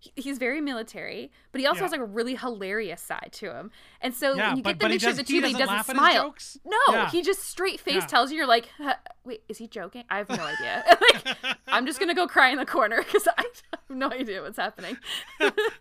he- 0.00 0.12
he's 0.16 0.38
very 0.38 0.61
military, 0.61 1.30
but 1.52 1.61
he 1.61 1.66
also 1.66 1.78
Yeah. 1.80 1.84
has 1.87 1.92
like 1.92 2.00
a 2.00 2.04
really 2.04 2.37
hilarious 2.37 3.00
side 3.02 3.30
to 3.32 3.52
him. 3.52 3.70
And 4.00 4.14
so 4.14 4.34
Yeah, 4.37 4.48
when 4.48 4.56
you 4.58 4.62
but- 4.62 4.78
get 4.78 4.78
the 4.80 4.88
mixture 4.90 5.11
of 5.11 5.16
the 5.16 5.22
he 5.22 5.26
two, 5.26 5.34
he 5.34 5.40
doesn't 5.52 5.58
doesn't 5.58 5.74
laugh 5.74 5.90
at 5.90 5.96
his 5.96 5.96
smile. 5.96 6.34
No, 6.64 6.78
Yeah. 6.94 7.11
he 7.11 7.22
just 7.22 7.42
straight 7.42 7.80
face 7.80 8.06
tells 8.06 8.30
you 8.30 8.37
you're 8.38 8.46
like, 8.46 8.68
huh, 8.78 8.94
wait, 9.24 9.42
is 9.48 9.58
he 9.58 9.66
joking? 9.68 10.04
I 10.08 10.18
have 10.18 10.28
no 10.28 10.34
idea. 10.44 10.84
like, 11.00 11.37
I'm 11.66 11.84
just 11.87 11.98
gonna 11.98 12.14
go 12.14 12.26
cry 12.28 12.50
in 12.50 12.58
the 12.58 12.66
corner 12.66 12.98
because 13.02 13.26
I 13.26 13.42
have 13.42 13.80
no 13.88 14.11
idea 14.11 14.40
what's 14.42 14.56
happening. 14.58 14.96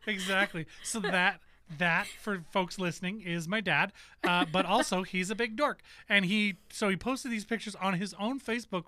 exactly. 0.05 0.65
So 0.83 0.99
that 1.01 1.39
that 1.77 2.07
for 2.21 2.43
folks 2.51 2.79
listening 2.79 3.21
is 3.21 3.47
my 3.47 3.59
dad, 3.59 3.91
uh, 4.23 4.45
but 4.51 4.65
also 4.65 5.03
he's 5.03 5.29
a 5.29 5.35
big 5.35 5.55
dork, 5.57 5.81
and 6.07 6.25
he 6.25 6.57
so 6.71 6.89
he 6.89 6.95
posted 6.95 7.31
these 7.31 7.45
pictures 7.45 7.75
on 7.75 7.95
his 7.95 8.13
own 8.15 8.39
Facebook 8.39 8.85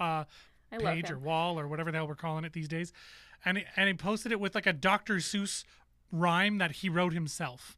uh, 0.00 0.24
page 0.78 1.10
or 1.10 1.18
wall 1.18 1.58
or 1.58 1.68
whatever 1.68 1.90
the 1.92 1.98
hell 1.98 2.08
we're 2.08 2.14
calling 2.16 2.44
it 2.44 2.52
these 2.52 2.66
days, 2.68 2.92
and 3.44 3.58
he, 3.58 3.64
and 3.76 3.88
he 3.88 3.94
posted 3.94 4.32
it 4.32 4.40
with 4.40 4.54
like 4.54 4.66
a 4.66 4.72
Dr. 4.72 5.16
Seuss 5.16 5.64
rhyme 6.10 6.58
that 6.58 6.72
he 6.76 6.88
wrote 6.88 7.12
himself. 7.12 7.76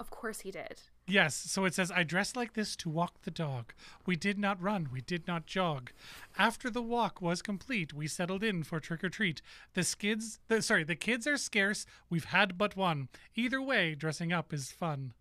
Of 0.00 0.10
course 0.10 0.40
he 0.40 0.50
did. 0.50 0.80
Yes, 1.06 1.34
so 1.36 1.66
it 1.66 1.74
says, 1.74 1.92
I 1.92 2.02
dressed 2.02 2.34
like 2.34 2.54
this 2.54 2.74
to 2.76 2.88
walk 2.88 3.22
the 3.22 3.30
dog. 3.30 3.74
We 4.06 4.16
did 4.16 4.38
not 4.38 4.60
run, 4.60 4.88
we 4.90 5.02
did 5.02 5.26
not 5.28 5.46
jog. 5.46 5.92
After 6.38 6.68
the 6.70 6.82
walk 6.82 7.20
was 7.20 7.42
complete, 7.42 7.92
we 7.92 8.06
settled 8.08 8.42
in 8.42 8.64
for 8.64 8.80
trick 8.80 9.04
or 9.04 9.10
treat. 9.10 9.40
The 9.74 9.82
skids, 9.84 10.40
the, 10.48 10.62
sorry, 10.62 10.82
the 10.82 10.96
kids 10.96 11.26
are 11.26 11.36
scarce, 11.36 11.84
we've 12.10 12.24
had 12.26 12.56
but 12.58 12.74
one. 12.76 13.08
Either 13.36 13.60
way, 13.62 13.94
dressing 13.94 14.32
up 14.32 14.52
is 14.52 14.72
fun. 14.72 15.12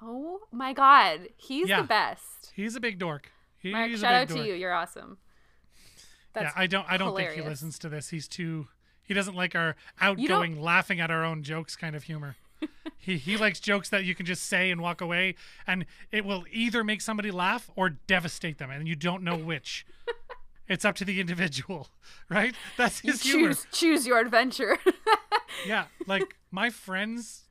Oh 0.00 0.40
my 0.52 0.72
god, 0.72 1.28
he's 1.36 1.68
Yeah. 1.68 1.82
the 1.82 1.88
best. 1.88 2.52
He's 2.54 2.76
a 2.76 2.80
big 2.80 2.98
dork. 2.98 3.32
He's 3.58 3.72
Mark, 3.72 3.90
shout 3.92 4.14
out 4.14 4.20
big 4.20 4.28
to 4.28 4.34
dork. 4.36 4.46
you. 4.46 4.54
You're 4.54 4.72
awesome. 4.74 5.18
That's 6.32 6.54
yeah, 6.54 6.62
I 6.62 6.66
don't 6.66 6.86
I 6.88 6.96
don't 6.98 7.16
think 7.16 7.32
he 7.32 7.40
listens 7.42 7.78
to 7.80 7.88
this. 7.88 8.10
He's 8.10 8.28
too 8.28 8.68
he 9.06 9.14
doesn't 9.14 9.34
like 9.34 9.54
our 9.54 9.76
outgoing 10.00 10.60
laughing 10.60 11.00
at 11.00 11.10
our 11.10 11.24
own 11.24 11.42
jokes 11.42 11.76
kind 11.76 11.96
of 11.96 12.04
humor. 12.04 12.36
he 12.98 13.16
he 13.18 13.36
likes 13.36 13.60
jokes 13.60 13.88
that 13.90 14.04
you 14.04 14.14
can 14.14 14.26
just 14.26 14.44
say 14.44 14.70
and 14.70 14.80
walk 14.80 15.00
away 15.00 15.34
and 15.66 15.86
it 16.10 16.24
will 16.24 16.44
either 16.50 16.82
make 16.82 17.00
somebody 17.00 17.30
laugh 17.30 17.70
or 17.76 17.90
devastate 17.90 18.58
them 18.58 18.70
and 18.70 18.86
you 18.88 18.96
don't 18.96 19.22
know 19.22 19.36
which. 19.36 19.86
it's 20.68 20.84
up 20.84 20.96
to 20.96 21.04
the 21.04 21.20
individual, 21.20 21.88
right? 22.28 22.54
That's 22.76 23.04
you 23.04 23.12
his 23.12 23.22
humor. 23.22 23.48
choose 23.48 23.66
choose 23.72 24.06
your 24.06 24.18
adventure. 24.20 24.78
Yeah, 25.66 25.84
like 26.06 26.36
my 26.50 26.70
friends 26.70 27.42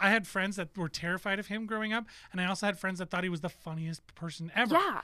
I 0.00 0.10
had 0.10 0.26
friends 0.26 0.56
that 0.56 0.76
were 0.78 0.88
terrified 0.88 1.38
of 1.38 1.48
him 1.48 1.66
growing 1.66 1.92
up 1.92 2.06
and 2.32 2.40
I 2.40 2.46
also 2.46 2.66
had 2.66 2.78
friends 2.78 2.98
that 3.00 3.10
thought 3.10 3.22
he 3.22 3.28
was 3.30 3.42
the 3.42 3.48
funniest 3.50 4.02
person 4.14 4.50
ever. 4.54 4.74
yeah. 4.76 5.00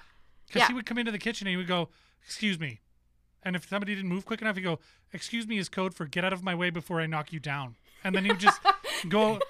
Because 0.46 0.60
Yeah. 0.60 0.66
he 0.68 0.74
would 0.74 0.86
come 0.86 0.98
into 0.98 1.12
the 1.12 1.18
kitchen 1.18 1.46
and 1.46 1.52
he 1.52 1.56
would 1.58 1.68
go, 1.68 1.90
"Excuse 2.24 2.58
me," 2.58 2.80
and 3.42 3.56
if 3.56 3.68
somebody 3.68 3.94
didn't 3.94 4.10
move 4.10 4.24
quick 4.26 4.40
enough, 4.42 4.56
he'd 4.56 4.62
go, 4.62 4.78
"Excuse 5.12 5.46
me" 5.46 5.58
is 5.58 5.68
code 5.68 5.94
for 5.94 6.06
"Get 6.06 6.24
out 6.24 6.32
of 6.32 6.42
my 6.42 6.54
way 6.54 6.70
before 6.70 7.00
I 7.00 7.06
knock 7.06 7.32
you 7.32 7.40
down." 7.40 7.76
And 8.04 8.14
then 8.14 8.24
he 8.24 8.30
would 8.30 8.40
just 8.40 8.60
go, 9.08 9.40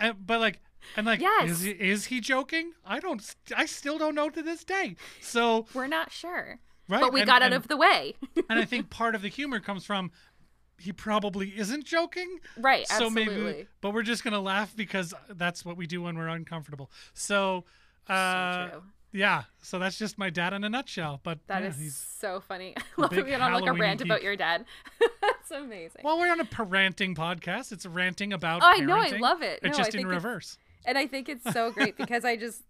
uh, 0.00 0.12
but 0.14 0.40
like, 0.40 0.60
and 0.96 1.06
like, 1.06 1.20
Yes. 1.20 1.50
is 1.50 1.60
he, 1.62 1.70
is 1.70 2.04
he 2.06 2.20
joking? 2.20 2.72
I 2.84 2.98
don't, 3.00 3.22
I 3.56 3.66
still 3.66 3.98
don't 3.98 4.14
know 4.14 4.30
to 4.30 4.42
this 4.42 4.64
day. 4.64 4.96
So 5.20 5.66
We're 5.74 5.86
not 5.86 6.10
sure. 6.10 6.58
right, 6.88 7.00
But 7.00 7.12
we 7.12 7.20
and- 7.20 7.26
got 7.28 7.42
out 7.42 7.46
and- 7.52 7.54
of 7.54 7.68
the 7.68 7.76
way. 7.76 8.14
and 8.48 8.58
I 8.58 8.64
think 8.64 8.90
part 9.00 9.14
of 9.14 9.22
the 9.22 9.28
humor 9.28 9.60
comes 9.60 9.84
from 9.84 10.10
he 10.78 10.92
probably 10.92 11.50
isn't 11.58 11.84
joking. 11.84 12.38
right, 12.56 12.88
So 12.88 13.06
absolutely. 13.06 13.36
maybe, 13.44 13.66
but 13.82 13.92
we're 13.92 14.02
just 14.02 14.24
gonna 14.24 14.40
laugh 14.40 14.74
because 14.74 15.12
that's 15.28 15.64
what 15.64 15.76
we 15.76 15.86
do 15.86 16.02
when 16.02 16.16
we're 16.16 16.28
uncomfortable. 16.28 16.90
So, 17.12 17.64
uh, 18.08 18.68
true. 18.70 18.82
Yeah. 19.12 19.44
So 19.62 19.78
that's 19.78 19.98
just 19.98 20.18
my 20.18 20.30
dad 20.30 20.52
in 20.52 20.64
a 20.64 20.68
nutshell. 20.68 21.20
But 21.22 21.38
That 21.46 21.62
yeah, 21.62 21.68
is 21.68 21.78
he's 21.78 21.96
so 21.96 22.40
funny. 22.40 22.74
I 22.98 23.00
love 23.00 23.10
that 23.10 23.24
we 23.24 23.30
went 23.30 23.42
on 23.42 23.52
like 23.52 23.66
a 23.66 23.72
rant 23.72 24.00
about 24.00 24.22
your 24.22 24.36
dad. 24.36 24.64
That's 25.20 25.50
amazing. 25.50 26.02
Well, 26.04 26.18
we're 26.18 26.30
on 26.30 26.40
a 26.40 26.44
parenting 26.44 27.16
podcast. 27.16 27.72
It's 27.72 27.86
ranting 27.86 28.32
about. 28.32 28.62
Oh, 28.62 28.66
I 28.68 28.78
know, 28.78 28.96
I 28.96 29.10
love 29.18 29.42
it. 29.42 29.60
It's 29.62 29.76
No, 29.76 29.84
just 29.84 29.94
in 29.94 30.06
reverse. 30.06 30.58
And 30.84 30.96
I 30.96 31.06
think 31.06 31.28
it's 31.28 31.52
so 31.52 31.70
great 31.70 31.96
because 31.98 32.24
I 32.24 32.36
just, 32.36 32.62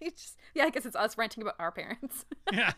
it's 0.00 0.22
just 0.22 0.36
yeah, 0.54 0.64
I 0.64 0.70
guess 0.70 0.84
it's 0.84 0.96
us 0.96 1.16
ranting 1.16 1.42
about 1.42 1.54
our 1.58 1.72
parents. 1.72 2.24
Yeah. 2.52 2.72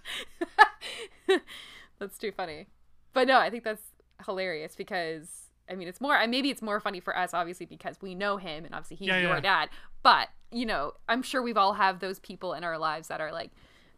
that's 1.98 2.18
too 2.18 2.32
funny. 2.32 2.66
But 3.12 3.26
no, 3.26 3.38
I 3.38 3.50
think 3.50 3.64
that's 3.64 3.82
hilarious 4.24 4.76
because 4.76 5.49
I 5.70 5.74
mean, 5.76 5.88
it's 5.88 6.00
more. 6.00 6.16
I 6.16 6.26
Maybe 6.26 6.50
it's 6.50 6.62
more 6.62 6.80
funny 6.80 7.00
for 7.00 7.16
us, 7.16 7.32
obviously, 7.32 7.66
because 7.66 7.96
we 8.00 8.14
know 8.14 8.36
him 8.36 8.64
and 8.64 8.74
obviously 8.74 8.96
he's 8.96 9.08
Yeah, 9.08 9.20
your 9.20 9.34
yeah. 9.34 9.40
dad. 9.40 9.68
But 10.02 10.28
you 10.52 10.66
know, 10.66 10.94
I'm 11.08 11.22
sure 11.22 11.42
we've 11.42 11.56
all 11.56 11.74
have 11.74 12.00
those 12.00 12.18
people 12.18 12.54
in 12.54 12.64
our 12.64 12.76
lives 12.76 13.08
that 13.08 13.20
are 13.20 13.30
like 13.32 13.50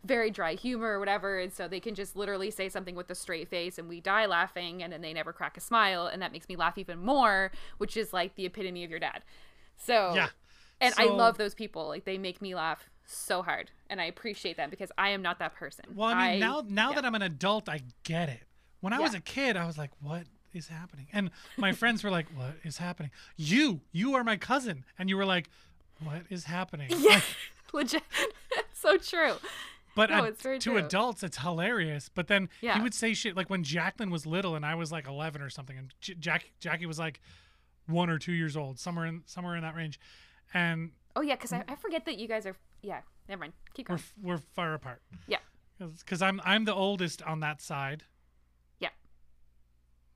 very 0.05 0.31
dry 0.31 0.55
humor 0.55 0.89
or 0.95 0.99
whatever, 0.99 1.39
and 1.39 1.53
so 1.53 1.69
they 1.69 1.81
can 1.81 1.95
just 1.95 2.17
literally 2.17 2.51
say 2.51 2.69
something 2.69 2.95
with 2.95 3.09
a 3.11 3.15
straight 3.15 3.49
face, 3.49 3.79
and 3.79 3.89
we 3.89 4.01
die 4.01 4.27
laughing, 4.27 4.83
and 4.83 4.93
then 4.93 5.01
they 5.01 5.13
never 5.13 5.33
crack 5.33 5.57
a 5.57 5.61
smile, 5.61 6.07
and 6.09 6.21
that 6.21 6.33
makes 6.33 6.49
me 6.49 6.57
laugh 6.57 6.77
even 6.77 6.99
more, 6.99 7.53
which 7.79 7.97
is 7.97 8.13
like 8.13 8.35
the 8.35 8.45
epitome 8.45 8.85
of 8.85 8.91
your 8.91 8.99
dad. 8.99 9.23
So 9.77 10.13
Yeah. 10.15 10.29
and 10.81 10.95
I 10.99 11.07
love 11.07 11.39
those 11.39 11.55
people. 11.55 11.89
Like 11.89 12.05
they 12.05 12.19
make 12.19 12.43
me 12.43 12.55
laugh 12.55 12.91
so 13.07 13.43
hard, 13.43 13.71
and 13.89 14.01
I 14.01 14.05
appreciate 14.07 14.57
that 14.57 14.71
because 14.71 14.91
I 14.99 15.11
am 15.11 15.23
not 15.23 15.39
that 15.39 15.55
person. 15.55 15.85
Well, 15.95 16.09
I 16.09 16.33
mean, 16.33 16.41
now 16.41 16.63
now 16.67 16.91
yeah. 16.91 16.97
that 16.97 17.05
I'm 17.05 17.15
an 17.15 17.23
adult, 17.23 17.69
I 17.69 17.81
get 18.05 18.29
it. 18.29 18.43
When 18.81 18.93
I 18.93 18.99
was 18.99 19.15
a 19.15 19.21
kid, 19.21 19.57
I 19.57 19.65
was 19.67 19.79
like, 19.79 19.91
"What 20.01 20.27
is 20.55 20.69
happening?" 20.69 21.07
And 21.13 21.31
my 21.57 21.73
friends 21.81 22.03
were 22.05 22.11
like, 22.11 22.27
"What 22.37 22.55
is 22.65 22.79
happening?" 22.79 23.11
You, 23.37 23.81
you 23.93 24.15
are 24.15 24.25
my 24.25 24.37
cousin, 24.37 24.85
and 24.99 25.09
you 25.09 25.17
were 25.17 25.27
like, 25.27 25.49
"What 26.03 26.23
is 26.31 26.45
happening?" 26.45 26.89
yeah, 26.99 27.15
Like, 27.15 27.23
legit, 27.73 28.03
so 28.73 28.97
true. 28.99 29.35
But 29.95 30.09
No, 30.09 30.19
ad- 30.19 30.25
it's 30.25 30.43
very 30.43 30.59
to 30.61 30.71
true. 30.71 30.79
adults, 30.79 31.23
it's 31.23 31.39
hilarious. 31.39 32.09
But 32.09 32.27
then 32.29 32.49
Yeah. 32.63 32.77
he 32.77 32.81
would 32.83 32.95
say 32.95 33.13
shit 33.13 33.37
like 33.37 33.51
when 33.51 33.63
Jacqueline 33.63 34.11
was 34.11 34.25
little 34.25 34.57
and 34.57 34.65
I 34.65 34.75
was 34.75 34.91
like 34.91 35.07
11 35.07 35.43
or 35.43 35.51
something, 35.51 35.77
and 35.77 35.93
J- 36.01 36.15
Jack 36.15 36.51
Jackie 36.61 36.87
was 36.87 36.99
like 36.99 37.21
one 37.87 38.09
or 38.09 38.19
two 38.19 38.33
years 38.33 38.57
old, 38.57 38.79
somewhere 38.79 39.05
in 39.07 39.23
somewhere 39.27 39.55
in 39.57 39.63
that 39.63 39.75
range, 39.75 40.01
and 40.55 40.93
Oh 41.15 41.21
yeah, 41.21 41.35
because 41.35 41.53
I, 41.53 41.63
I 41.69 41.75
forget 41.75 42.07
that 42.07 42.17
you 42.19 42.27
guys 42.27 42.47
are. 42.47 42.57
Yeah, 42.81 43.01
never 43.29 43.41
mind. 43.41 43.53
Keep 43.75 43.91
we're 43.91 43.97
going. 43.97 44.07
we're 44.23 44.39
far 44.39 44.73
apart. 44.73 45.03
Yeah, 45.27 45.39
because 45.79 46.23
I'm 46.23 46.41
I'm 46.43 46.65
the 46.65 46.75
oldest 46.75 47.21
on 47.23 47.41
that 47.41 47.61
side, 47.61 48.05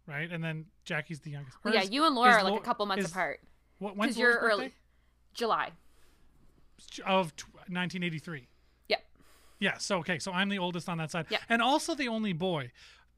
right? 0.07 0.31
And 0.31 0.43
then 0.43 0.67
Jackie's 0.85 1.21
the 1.21 1.31
youngest. 1.31 1.57
Well, 1.65 1.75
yeah. 1.75 1.83
is- 1.83 1.91
You 1.91 2.05
and 2.07 2.15
Laura 2.15 2.33
are 2.35 2.43
like 2.45 2.53
Lo- 2.53 2.59
a 2.59 2.63
couple 2.63 2.87
months 2.87 3.05
is- 3.05 3.11
apart 3.11 3.41
What, 3.79 3.97
when's 3.97 4.17
you're 4.19 4.31
Laura's 4.35 4.53
early. 4.53 4.65
birthday? 4.67 4.77
July. 5.35 5.73
of 7.05 7.35
t- 7.37 7.45
1983. 7.69 8.49
Yep. 8.89 9.05
Yeah. 9.61 9.79
So 9.79 9.99
okay. 9.99 10.19
So 10.19 10.33
I'm 10.33 10.49
the 10.49 10.59
oldest 10.59 10.89
on 10.89 10.99
that 10.99 11.11
side, 11.11 11.27
Yeah. 11.31 11.39
and 11.49 11.61
also 11.63 11.95
the 11.95 12.09
only 12.09 12.33
boy, 12.33 12.71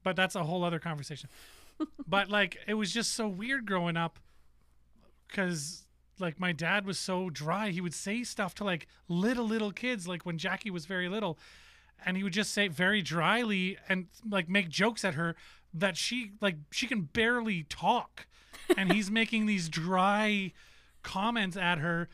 but 0.03 0.15
that's 0.15 0.35
a 0.35 0.43
whole 0.43 0.63
other 0.63 0.79
conversation. 0.79 1.29
but 2.07 2.29
like, 2.29 2.57
it 2.67 2.73
was 2.75 2.93
just 2.93 3.13
so 3.13 3.27
weird 3.27 3.65
growing 3.65 3.97
up, 3.97 4.17
because 5.27 5.85
like 6.19 6.39
my 6.39 6.51
dad 6.51 6.85
was 6.85 6.97
so 6.99 7.29
dry. 7.29 7.69
He 7.69 7.81
would 7.81 7.93
say 7.93 8.23
stuff 8.23 8.55
to 8.55 8.63
like 8.63 8.87
little 9.07 9.45
little 9.45 9.71
kids, 9.71 10.07
like 10.07 10.25
when 10.25 10.37
Jackie 10.37 10.71
was 10.71 10.85
very 10.85 11.07
little, 11.09 11.37
and 12.05 12.17
he 12.17 12.23
would 12.23 12.33
just 12.33 12.51
say 12.53 12.67
very 12.67 13.01
dryly 13.01 13.77
and 13.87 14.07
like 14.27 14.49
make 14.49 14.69
jokes 14.69 15.03
at 15.05 15.13
her 15.15 15.35
that 15.73 15.97
she 15.97 16.31
like 16.41 16.55
she 16.71 16.87
can 16.87 17.01
barely 17.01 17.63
talk, 17.63 18.27
and 18.77 18.91
he's 18.91 19.09
making 19.21 19.45
these 19.45 19.69
dry 19.69 20.51
comments 21.03 21.57
at 21.57 21.79
her. 21.79 22.09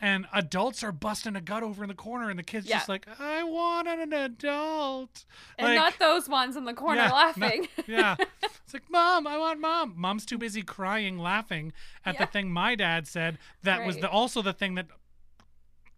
And 0.00 0.26
adults 0.32 0.84
are 0.84 0.92
busting 0.92 1.34
a 1.34 1.40
gut 1.40 1.64
over 1.64 1.82
in 1.82 1.88
the 1.88 1.94
corner, 1.94 2.30
and 2.30 2.38
the 2.38 2.44
kid's 2.44 2.68
just 2.68 2.88
like, 2.88 3.08
"I 3.18 3.42
want 3.42 3.88
an 3.88 4.12
adult." 4.12 5.24
And 5.58 5.66
Like- 5.68 5.74
not 5.74 5.98
those 5.98 6.28
ones 6.28 6.54
in 6.56 6.66
the 6.66 6.72
corner 6.72 7.02
yeah, 7.02 7.12
laughing. 7.12 7.66
yeah. 7.88 8.14
It's 8.42 8.74
like, 8.74 8.90
Mom, 8.90 9.26
I 9.26 9.38
want 9.38 9.60
mom. 9.60 9.94
Mom's 9.96 10.26
too 10.26 10.36
busy 10.36 10.60
crying, 10.62 11.18
laughing 11.18 11.72
at 12.04 12.14
Yeah. 12.14 12.26
the 12.26 12.30
thing 12.30 12.52
my 12.52 12.74
dad 12.74 13.08
said 13.08 13.38
that 13.62 13.86
was 13.86 13.96
the 13.96 14.10
also 14.10 14.42
the 14.42 14.52
thing 14.52 14.74
that, 14.74 14.88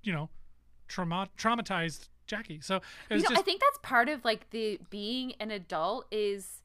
you 0.04 0.12
know, 0.12 0.30
trauma 0.86 1.28
traumatized 1.36 2.08
Jackie. 2.28 2.60
So 2.60 2.80
you 3.10 3.16
know, 3.16 3.22
just 3.22 3.32
I 3.32 3.42
think 3.42 3.60
that's 3.60 3.78
part 3.82 4.08
of 4.08 4.24
like 4.24 4.50
the 4.50 4.78
being 4.88 5.32
an 5.40 5.50
adult 5.50 6.06
is 6.12 6.59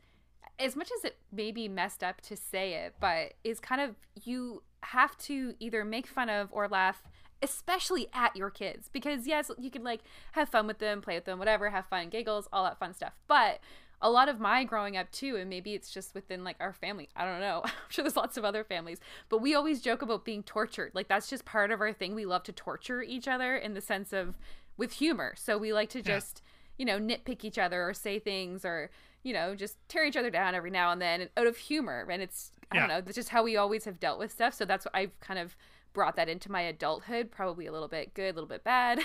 as 0.60 0.76
much 0.76 0.90
as 0.98 1.04
it 1.04 1.18
may 1.32 1.52
be 1.52 1.68
messed 1.68 2.04
up 2.04 2.22
to 2.22 2.38
say 2.38 2.74
it, 2.74 2.96
but 3.00 3.34
is 3.44 3.60
kind 3.60 3.82
of 3.82 3.96
you 4.24 4.64
have 4.82 5.18
to 5.18 5.56
either 5.60 5.84
make 5.84 6.08
fun 6.08 6.30
of 6.30 6.50
or 6.52 6.68
laugh 6.68 7.02
especially 7.42 8.08
at 8.14 8.36
your 8.36 8.50
kids. 8.50 8.90
Because 8.92 9.28
yes 9.28 9.52
you 9.58 9.70
can 9.70 9.84
like 9.84 10.02
have 10.34 10.50
fun 10.50 10.68
with 10.68 10.80
them 10.80 11.02
play 11.02 11.16
with 11.16 11.26
them 11.26 11.40
whatever 11.40 11.70
have 11.70 11.86
fun 11.88 12.10
giggles 12.10 12.48
all 12.52 12.64
that 12.64 12.80
fun 12.80 12.94
stuff. 12.94 13.14
But 13.28 13.60
a 14.02 14.10
lot 14.10 14.30
of 14.30 14.40
my 14.40 14.64
growing 14.64 14.98
up 14.98 15.10
too 15.12 15.36
and 15.36 15.50
maybe 15.50 15.74
it's 15.74 15.90
just 15.90 16.14
within 16.14 16.44
like 16.44 16.58
our 16.60 16.74
family 16.74 17.10
i 17.16 17.26
don't 17.26 17.40
know. 17.40 17.62
I'm 17.66 17.72
sure 17.90 18.04
there's 18.04 18.16
lots 18.16 18.38
of 18.38 18.46
other 18.46 18.64
families. 18.64 19.00
But 19.30 19.42
we 19.42 19.54
always 19.56 19.82
joke 19.82 20.02
about 20.02 20.26
being 20.26 20.44
tortured. 20.44 20.92
Like 20.94 21.08
that's 21.08 21.30
just 21.30 21.46
part 21.46 21.72
of 21.72 21.82
our 21.82 21.94
thing. 21.94 22.16
We 22.16 22.26
love 22.26 22.44
to 22.44 22.52
torture 22.52 23.02
each 23.02 23.28
other 23.28 23.56
in 23.56 23.74
the 23.74 23.82
sense 23.82 24.14
of 24.14 24.38
with 24.78 24.94
humor. 24.94 25.34
So 25.38 25.58
we 25.58 25.74
like 25.74 25.90
to 25.90 26.02
just 26.02 26.42
you 26.78 26.86
know 26.86 27.00
nitpick 27.00 27.44
each 27.44 27.58
other 27.58 27.88
or 27.88 27.94
say 27.94 28.20
things 28.20 28.66
or 28.66 28.90
you 29.26 29.34
know 29.34 29.54
just 29.56 29.76
tear 29.90 30.06
each 30.06 30.16
other 30.16 30.30
down 30.30 30.56
every 30.56 30.72
now 30.72 30.92
and 30.92 31.02
then 31.02 31.20
and 31.20 31.30
out 31.36 31.48
of 31.48 31.58
humor 31.58 32.08
and 32.10 32.22
it's 32.22 32.52
i 32.72 32.78
don't 32.78 32.88
know 32.88 33.02
that's 33.02 33.16
just 33.16 33.30
how 33.30 33.44
we 33.44 33.58
always 33.58 33.84
have 33.84 34.00
dealt 34.00 34.20
with 34.20 34.32
stuff 34.32 34.54
so 34.54 34.64
that's 34.64 34.86
what 34.86 34.96
i've 34.96 35.20
kind 35.20 35.40
of 35.40 35.56
brought 35.94 36.16
that 36.16 36.30
into 36.30 36.52
my 36.52 36.62
adulthood 36.62 37.32
probably 37.32 37.66
a 37.66 37.72
little 37.72 37.88
bit 37.88 38.14
good 38.14 38.32
a 38.32 38.34
little 38.34 38.48
bit 38.48 38.64
bad 38.64 39.00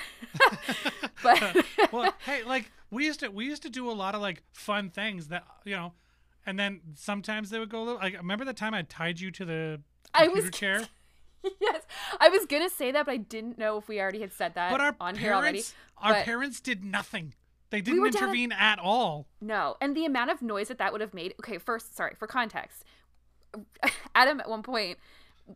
but 1.23 1.65
well, 1.93 2.15
hey, 2.25 2.43
like 2.45 2.71
we 2.91 3.05
used 3.07 3.21
to 3.21 3.29
we 3.29 3.45
used 3.45 3.63
to 3.63 3.71
do 3.71 3.91
a 3.91 3.93
lot 3.93 4.15
of 4.15 4.21
like 4.21 4.43
fun 4.53 4.91
things 4.91 5.29
that 5.29 5.45
you 5.65 5.77
know, 5.77 5.93
and 6.47 6.59
then 6.59 6.81
sometimes 6.95 7.51
they 7.51 7.59
would 7.59 7.69
go 7.69 7.79
a 7.83 7.85
little. 7.85 8.01
Like 8.01 8.17
remember 8.17 8.45
the 8.45 8.53
time 8.53 8.75
I 8.75 8.83
tied 8.83 9.21
you 9.21 9.31
to 9.33 9.45
the 9.45 9.81
I 10.15 10.29
was- 10.29 10.51
chair? 10.51 10.89
yes 11.59 11.85
i 12.21 12.29
was 12.29 12.45
gonna 12.45 12.69
say 12.69 12.93
that 12.93 13.07
but 13.07 13.13
i 13.13 13.17
didn't 13.17 13.57
know 13.57 13.79
if 13.79 13.89
we 13.89 13.99
already 13.99 14.21
had 14.21 14.31
said 14.31 14.53
that 14.55 14.71
But 14.71 14.83
our 14.83 14.95
on 15.01 15.15
here 15.17 15.33
already 15.33 15.61
parents, 15.61 15.75
our 15.97 16.13
but- 16.13 16.25
parents 16.27 16.61
did 16.61 16.85
nothing. 16.85 17.33
They 17.71 17.81
didn't 17.81 18.01
were 18.01 18.11
down 18.11 18.23
at- 18.25 18.29
intervene 18.29 18.53
at 18.53 18.79
all. 18.79 19.27
No, 19.41 19.77
and 19.81 19.97
the 19.97 20.05
amount 20.05 20.31
of 20.31 20.43
noise 20.43 20.69
that 20.69 20.79
that 20.79 20.93
would 20.93 21.01
have 21.01 21.15
made. 21.15 21.35
Okay, 21.41 21.59
first, 21.59 21.97
sorry 21.97 22.15
for 22.19 22.27
context. 22.27 22.85
Adam, 24.15 24.41
at 24.41 24.49
one 24.49 24.63
point, 24.63 24.99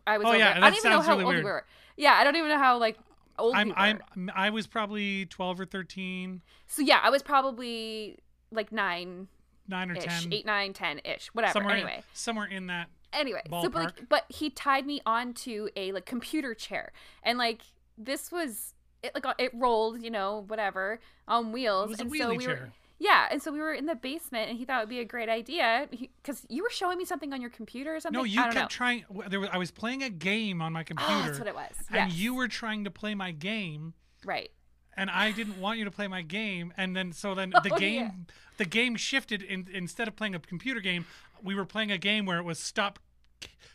I 0.07 0.19
was. 0.19 0.27
Oh, 0.27 0.33
yeah, 0.33 0.55
I 0.57 0.61
don't 0.71 0.77
even 0.79 0.91
know 0.93 1.01
how 1.01 1.13
really 1.13 1.25
old 1.25 1.35
weird. 1.35 1.45
we 1.45 1.51
were. 1.51 1.67
Yeah, 1.97 2.15
I 2.15 2.25
don't 2.25 2.37
even 2.37 2.49
know 2.49 2.59
how 2.59 2.79
like 2.79 2.99
old 3.39 3.55
I'm 3.55 3.69
we 3.69 3.73
were. 3.73 3.79
I'm 3.79 4.31
I 4.35 4.51
was 4.51 4.67
probably 4.67 5.27
twelve 5.27 5.61
or 5.61 5.67
thirteen, 5.67 6.43
So 6.67 6.83
yeah, 6.83 7.01
I 7.03 7.11
was 7.11 7.23
probably 7.23 8.19
like 8.51 8.73
nine 8.73 9.29
nine 9.69 9.91
or 9.91 9.95
ish, 9.95 10.05
ten, 10.05 10.33
eight, 10.33 10.47
nine, 10.47 10.73
ten 10.73 11.01
ish, 11.05 11.29
whatever. 11.29 11.53
somewhere 11.53 11.75
anyway, 11.75 11.97
in, 11.97 12.03
somewhere 12.13 12.47
in 12.47 12.67
that. 12.67 12.89
anyway 13.15 13.41
so 13.51 13.69
but, 13.71 13.85
like, 13.85 14.09
but 14.11 14.25
he 14.29 14.51
tied 14.51 14.87
me 14.87 15.01
onto 15.07 15.69
a 15.75 15.91
like 15.93 16.05
computer 16.05 16.53
chair 16.53 16.93
and 17.23 17.39
like 17.39 17.63
this 17.97 18.31
was 18.31 18.74
it 19.05 19.15
like 19.15 19.27
uh, 19.27 19.35
it 19.39 19.51
rolled 19.55 20.03
you 20.03 20.11
know 20.11 20.45
whatever 20.49 20.99
on 21.29 21.53
wheels 21.53 21.91
and 22.01 22.11
so 22.13 22.35
we 22.35 22.47
were 22.47 22.71
yeah 22.99 23.29
and 23.31 23.43
so 23.43 23.53
we 23.53 23.59
were 23.59 23.73
in 23.75 23.87
the 23.87 23.95
basement 23.95 24.49
and 24.49 24.59
he 24.59 24.65
thought 24.65 24.79
it 24.79 24.83
would 24.83 24.89
be 24.89 25.01
a 25.01 25.05
great 25.05 25.29
idea 25.29 25.87
because 25.91 26.45
you 26.49 26.63
were 26.63 26.71
showing 26.71 26.97
me 26.99 27.05
something 27.05 27.33
on 27.33 27.41
your 27.41 27.51
computer 27.51 27.95
or 27.95 28.01
something 28.01 28.19
No, 28.19 28.25
you 28.25 28.41
kept 28.43 28.55
know. 28.55 28.67
trying. 28.69 29.05
There 29.29 29.41
was, 29.41 29.49
I 29.53 29.59
was 29.59 29.71
playing 29.71 30.03
a 30.03 30.11
game 30.11 30.63
on 30.63 30.73
my 30.73 30.83
computer, 30.91 31.13
oh, 31.13 31.23
that's 31.27 31.39
what 31.39 31.49
it 31.49 31.55
was 31.55 31.75
and 31.91 32.11
yes. 32.11 32.19
you 32.19 32.35
were 32.35 32.49
trying 32.49 32.85
to 32.85 32.91
play 32.91 33.15
my 33.15 33.31
game, 33.31 33.95
right 34.25 34.51
and 34.97 35.11
I 35.11 35.33
didn't 35.33 35.59
want 35.61 35.79
you 35.81 35.85
to 35.87 35.91
play 35.91 36.07
my 36.07 36.23
game, 36.23 36.73
and 36.77 36.95
then 36.95 37.13
so 37.13 37.35
then 37.35 37.51
the 37.65 37.73
Oh, 37.75 37.77
game, 37.79 38.03
yeah. 38.03 38.35
the 38.59 38.65
game 38.65 38.95
shifted. 38.97 39.43
In, 39.43 39.67
instead 39.73 40.07
of 40.07 40.15
playing 40.15 40.37
a 40.37 40.39
computer 40.39 40.79
game, 40.81 41.05
we 41.43 41.55
were 41.57 41.65
playing 41.65 41.91
a 41.91 41.99
game 41.99 42.27
where 42.27 42.39
it 42.39 42.45
was 42.45 42.61
stop, 42.61 43.01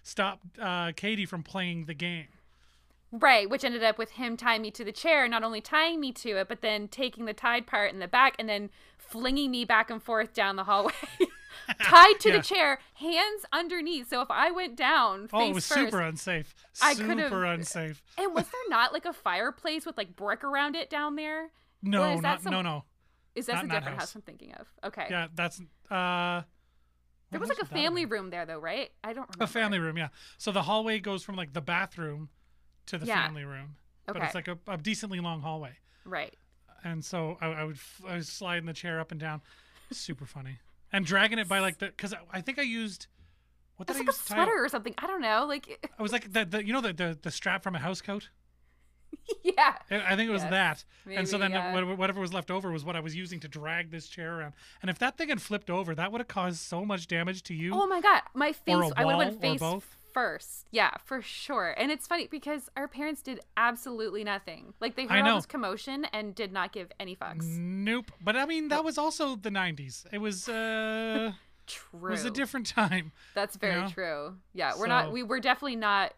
stop 0.02 0.40
uh, 0.60 0.94
Katie 0.96 1.26
from 1.26 1.44
playing 1.44 1.86
the 1.86 1.94
game. 1.94 2.28
Right, 3.12 3.50
which 3.50 3.64
ended 3.64 3.84
up 3.84 3.98
with 3.98 4.12
him 4.12 4.38
tying 4.38 4.62
me 4.62 4.70
to 4.72 4.84
the 4.84 4.92
chair, 4.92 5.28
not 5.28 5.44
only 5.44 5.62
tying 5.62 6.00
me 6.00 6.12
to 6.14 6.30
it, 6.38 6.48
but 6.48 6.62
then 6.62 6.88
taking 6.88 7.26
the 7.26 7.34
tied 7.34 7.66
part 7.66 7.92
in 7.92 7.98
the 8.00 8.08
back 8.08 8.36
and 8.38 8.48
then 8.48 8.70
flinging 8.98 9.50
me 9.50 9.66
back 9.66 9.90
and 9.90 10.02
forth 10.02 10.34
down 10.34 10.58
the 10.58 10.64
hallway. 10.66 10.92
tied 11.84 12.20
to 12.20 12.30
Yeah. 12.30 12.38
the 12.38 12.44
chair, 12.44 12.80
hands 12.94 13.46
underneath. 13.52 14.10
So 14.10 14.22
if 14.22 14.30
I 14.30 14.52
went 14.52 14.76
down 14.76 15.24
face 15.24 15.30
Oh, 15.34 15.50
it 15.50 15.54
was 15.56 15.66
first, 15.68 15.80
super 15.80 16.02
unsafe. 16.02 16.54
I 16.84 16.94
super 16.94 17.46
unsafe. 17.46 18.04
and 18.18 18.34
was 18.36 18.46
there 18.46 18.62
not 18.70 18.94
like 18.94 19.06
a 19.06 19.14
fireplace 19.14 19.88
with 19.88 19.98
like 19.98 20.16
brick 20.16 20.44
around 20.44 20.76
it 20.76 20.92
down 20.92 21.16
there? 21.16 21.50
No, 21.82 22.14
that 22.16 22.22
not 22.22 22.42
some- 22.44 22.52
no, 22.52 22.62
no. 22.62 22.84
Is 23.36 23.46
that 23.48 23.54
Not 23.56 23.66
a 23.66 23.68
different 23.70 23.86
house. 24.00 24.00
house. 24.02 24.16
I'm 24.16 24.22
thinking 24.22 24.54
of? 24.54 24.68
Okay. 24.84 25.08
Yeah, 25.10 25.28
that's 25.34 25.60
uh. 25.90 26.42
there 27.32 27.40
what 27.40 27.42
was 27.42 27.50
like 27.50 27.60
a 27.62 27.66
family 27.66 28.06
room 28.06 28.32
there 28.32 28.46
though, 28.46 28.60
right? 28.60 28.90
I 29.04 29.14
don't 29.14 29.28
remember. 29.34 29.44
A 29.44 29.48
family 29.48 29.80
room, 29.80 29.98
yeah. 29.98 30.10
So 30.38 30.52
the 30.52 30.64
hallway 30.64 31.00
goes 31.00 31.24
from 31.24 31.36
like 31.36 31.54
the 31.54 31.62
bathroom 31.62 32.30
to 32.90 32.98
the 32.98 33.06
Yeah. 33.08 33.26
family 33.26 33.46
room, 33.46 33.76
but 34.06 34.18
it's 34.18 34.36
like 34.36 34.48
a, 34.48 34.58
a 34.68 34.78
decently 34.78 35.20
long 35.20 35.42
hallway. 35.42 35.78
Right. 36.06 36.36
And 36.84 37.04
so 37.04 37.38
I, 37.42 37.48
I 37.48 37.64
would 37.64 37.78
I 38.08 38.16
was 38.16 38.28
sliding 38.28 38.66
the 38.66 38.74
chair 38.74 39.00
up 39.00 39.12
and 39.12 39.20
down, 39.20 39.42
super 39.92 40.26
funny, 40.26 40.60
and 40.94 41.06
dragging 41.06 41.40
it 41.40 41.48
by 41.48 41.60
like 41.60 41.80
the 41.80 41.88
because 41.88 42.14
I, 42.14 42.20
I 42.32 42.42
think 42.42 42.58
I 42.60 42.64
used 42.64 43.08
what 43.78 43.88
did 43.88 43.94
It's 43.94 43.98
I 43.98 44.00
like 44.02 44.08
a 44.08 44.12
use? 44.12 44.20
it? 44.22 44.26
sweater 44.34 44.64
or 44.66 44.70
something. 44.70 44.94
I 44.98 45.08
don't 45.08 45.22
know. 45.22 45.46
Like, 45.48 45.90
I 46.00 46.02
was 46.02 46.12
like 46.12 46.32
the, 46.34 46.46
the 46.46 46.66
you 46.66 46.74
know 46.74 46.82
the, 46.82 46.94
the 46.94 47.18
the 47.22 47.32
strap 47.32 47.64
from 47.64 47.76
a 47.76 47.80
house 47.80 48.02
coat. 48.02 48.30
yeah. 49.44 49.76
I 49.90 50.16
think 50.16 50.30
it 50.30 50.34
was 50.34 50.44
Yes. 50.44 50.52
that. 50.52 50.86
and 51.12 51.28
so 51.28 51.38
then 51.38 51.52
yeah. 51.52 51.74
wha- 51.74 51.96
whatever 51.96 52.22
was 52.22 52.34
left 52.34 52.52
over 52.52 52.72
was 52.72 52.86
what 52.86 52.96
I 52.96 53.00
was 53.00 53.16
using 53.16 53.40
to 53.42 53.48
drag 53.48 53.90
this 53.92 54.08
chair 54.08 54.40
around. 54.40 54.54
And 54.82 54.90
if 54.90 55.00
that 55.00 55.18
thing 55.18 55.30
had 55.30 55.42
flipped 55.42 55.70
over, 55.70 55.96
that 55.96 56.12
would 56.12 56.22
have 56.22 56.28
caused 56.28 56.60
so 56.60 56.86
much 56.86 57.08
damage 57.08 57.44
to 57.44 57.54
you. 57.54 57.72
Oh 57.74 57.88
my 57.88 58.02
god, 58.02 58.22
my 58.34 58.52
face! 58.54 58.76
A 58.76 58.94
I 59.00 59.06
would 59.06 59.12
have 59.12 59.18
went 59.20 59.42
face 59.42 59.60
both? 59.60 59.98
First. 60.14 60.68
Yeah, 60.72 60.92
for 61.06 61.22
sure. 61.22 61.74
And 61.78 61.92
it's 61.92 62.08
funny 62.08 62.28
because 62.28 62.70
our 62.76 62.88
parents 62.88 63.22
did 63.22 63.40
absolutely 63.58 64.24
nothing. 64.24 64.74
Like 64.80 64.96
they 64.96 65.06
heard 65.06 65.26
all 65.28 65.36
this 65.36 65.46
commotion 65.46 66.06
and 66.14 66.36
did 66.36 66.52
not 66.52 66.72
give 66.72 66.92
any 67.00 67.16
fucks. 67.16 67.46
Nope. 67.46 68.12
But 68.22 68.36
I 68.36 68.46
mean, 68.46 68.70
that 68.70 68.84
was 68.84 68.98
also 68.98 69.36
the 69.36 69.50
90s. 69.50 70.06
It 70.12 70.20
was 70.20 70.48
uh 70.50 71.34
True. 71.68 72.10
it 72.10 72.12
was 72.12 72.26
a 72.26 72.32
different 72.32 72.66
time. 72.68 73.12
That's 73.36 73.56
very 73.56 73.82
know? 73.82 73.88
true. 73.90 74.36
Yeah, 74.54 74.72
we're 74.74 74.86
So- 74.86 74.88
not. 74.88 75.12
We 75.12 75.24
were 75.24 75.40
definitely 75.40 75.76
not 75.78 76.14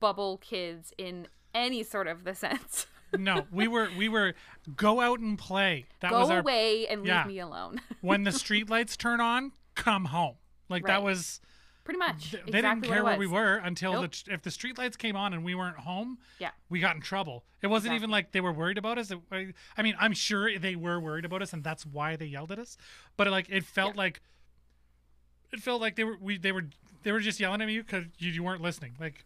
bubble 0.00 0.38
kids 0.38 0.92
in 0.98 1.28
any 1.54 1.82
sort 1.82 2.06
of 2.08 2.24
the 2.24 2.34
sense. 2.46 2.86
No, 3.16 3.46
we 3.52 3.68
were 3.68 3.88
we 3.96 4.08
were 4.08 4.34
go 4.74 5.00
out 5.00 5.20
and 5.20 5.38
play. 5.38 5.84
That 6.00 6.10
Go 6.10 6.20
was 6.20 6.30
our 6.30 6.40
away 6.40 6.86
and 6.86 7.02
leave 7.02 7.08
yeah. 7.08 7.24
me 7.24 7.38
alone. 7.40 7.80
when 8.00 8.24
the 8.24 8.32
street 8.32 8.70
lights 8.70 8.96
turn 8.96 9.20
on, 9.20 9.52
come 9.74 10.06
home. 10.06 10.36
Like 10.68 10.86
that 10.86 11.02
was 11.02 11.40
Pretty 11.84 11.98
much. 11.98 12.30
th- 12.30 12.34
exactly 12.46 12.52
they 12.52 12.60
didn't 12.62 12.82
care 12.84 13.02
where 13.04 13.18
we 13.18 13.26
were 13.26 13.56
until 13.56 13.94
Nope. 14.02 14.12
the, 14.26 14.32
if 14.34 14.42
the 14.42 14.50
street 14.52 14.78
lights 14.78 14.96
came 14.96 15.16
on 15.16 15.32
and 15.32 15.44
we 15.44 15.54
weren't 15.54 15.78
home. 15.78 16.18
Yeah. 16.38 16.50
we 16.70 16.78
got 16.80 16.94
in 16.94 17.02
trouble. 17.02 17.44
It 17.60 17.66
wasn't 17.66 17.94
even 17.94 18.08
like 18.10 18.30
they 18.32 18.40
were 18.40 18.52
worried 18.52 18.78
about 18.78 18.98
us. 18.98 19.10
It- 19.10 19.54
I 19.76 19.82
mean, 19.82 19.96
I'm 19.98 20.12
sure 20.12 20.58
they 20.58 20.76
were 20.76 21.00
worried 21.00 21.24
about 21.24 21.42
us, 21.42 21.52
and 21.52 21.64
that's 21.64 21.84
why 21.84 22.14
they 22.16 22.26
yelled 22.26 22.52
at 22.52 22.58
us. 22.58 22.76
But 23.16 23.26
like, 23.28 23.48
it 23.50 23.64
felt 23.64 23.94
Yeah. 23.96 24.02
like 24.02 24.20
it 25.52 25.60
felt 25.60 25.80
like 25.80 25.96
they 25.96 26.04
were 26.04 26.16
we 26.20 26.38
they 26.38 26.52
were 26.52 26.66
they 27.02 27.12
were 27.12 27.20
just 27.20 27.38
yelling 27.40 27.60
at 27.62 27.68
you 27.68 27.82
because 27.82 28.04
you, 28.18 28.30
you 28.30 28.42
weren't 28.42 28.62
listening. 28.62 28.94
Like 29.00 29.24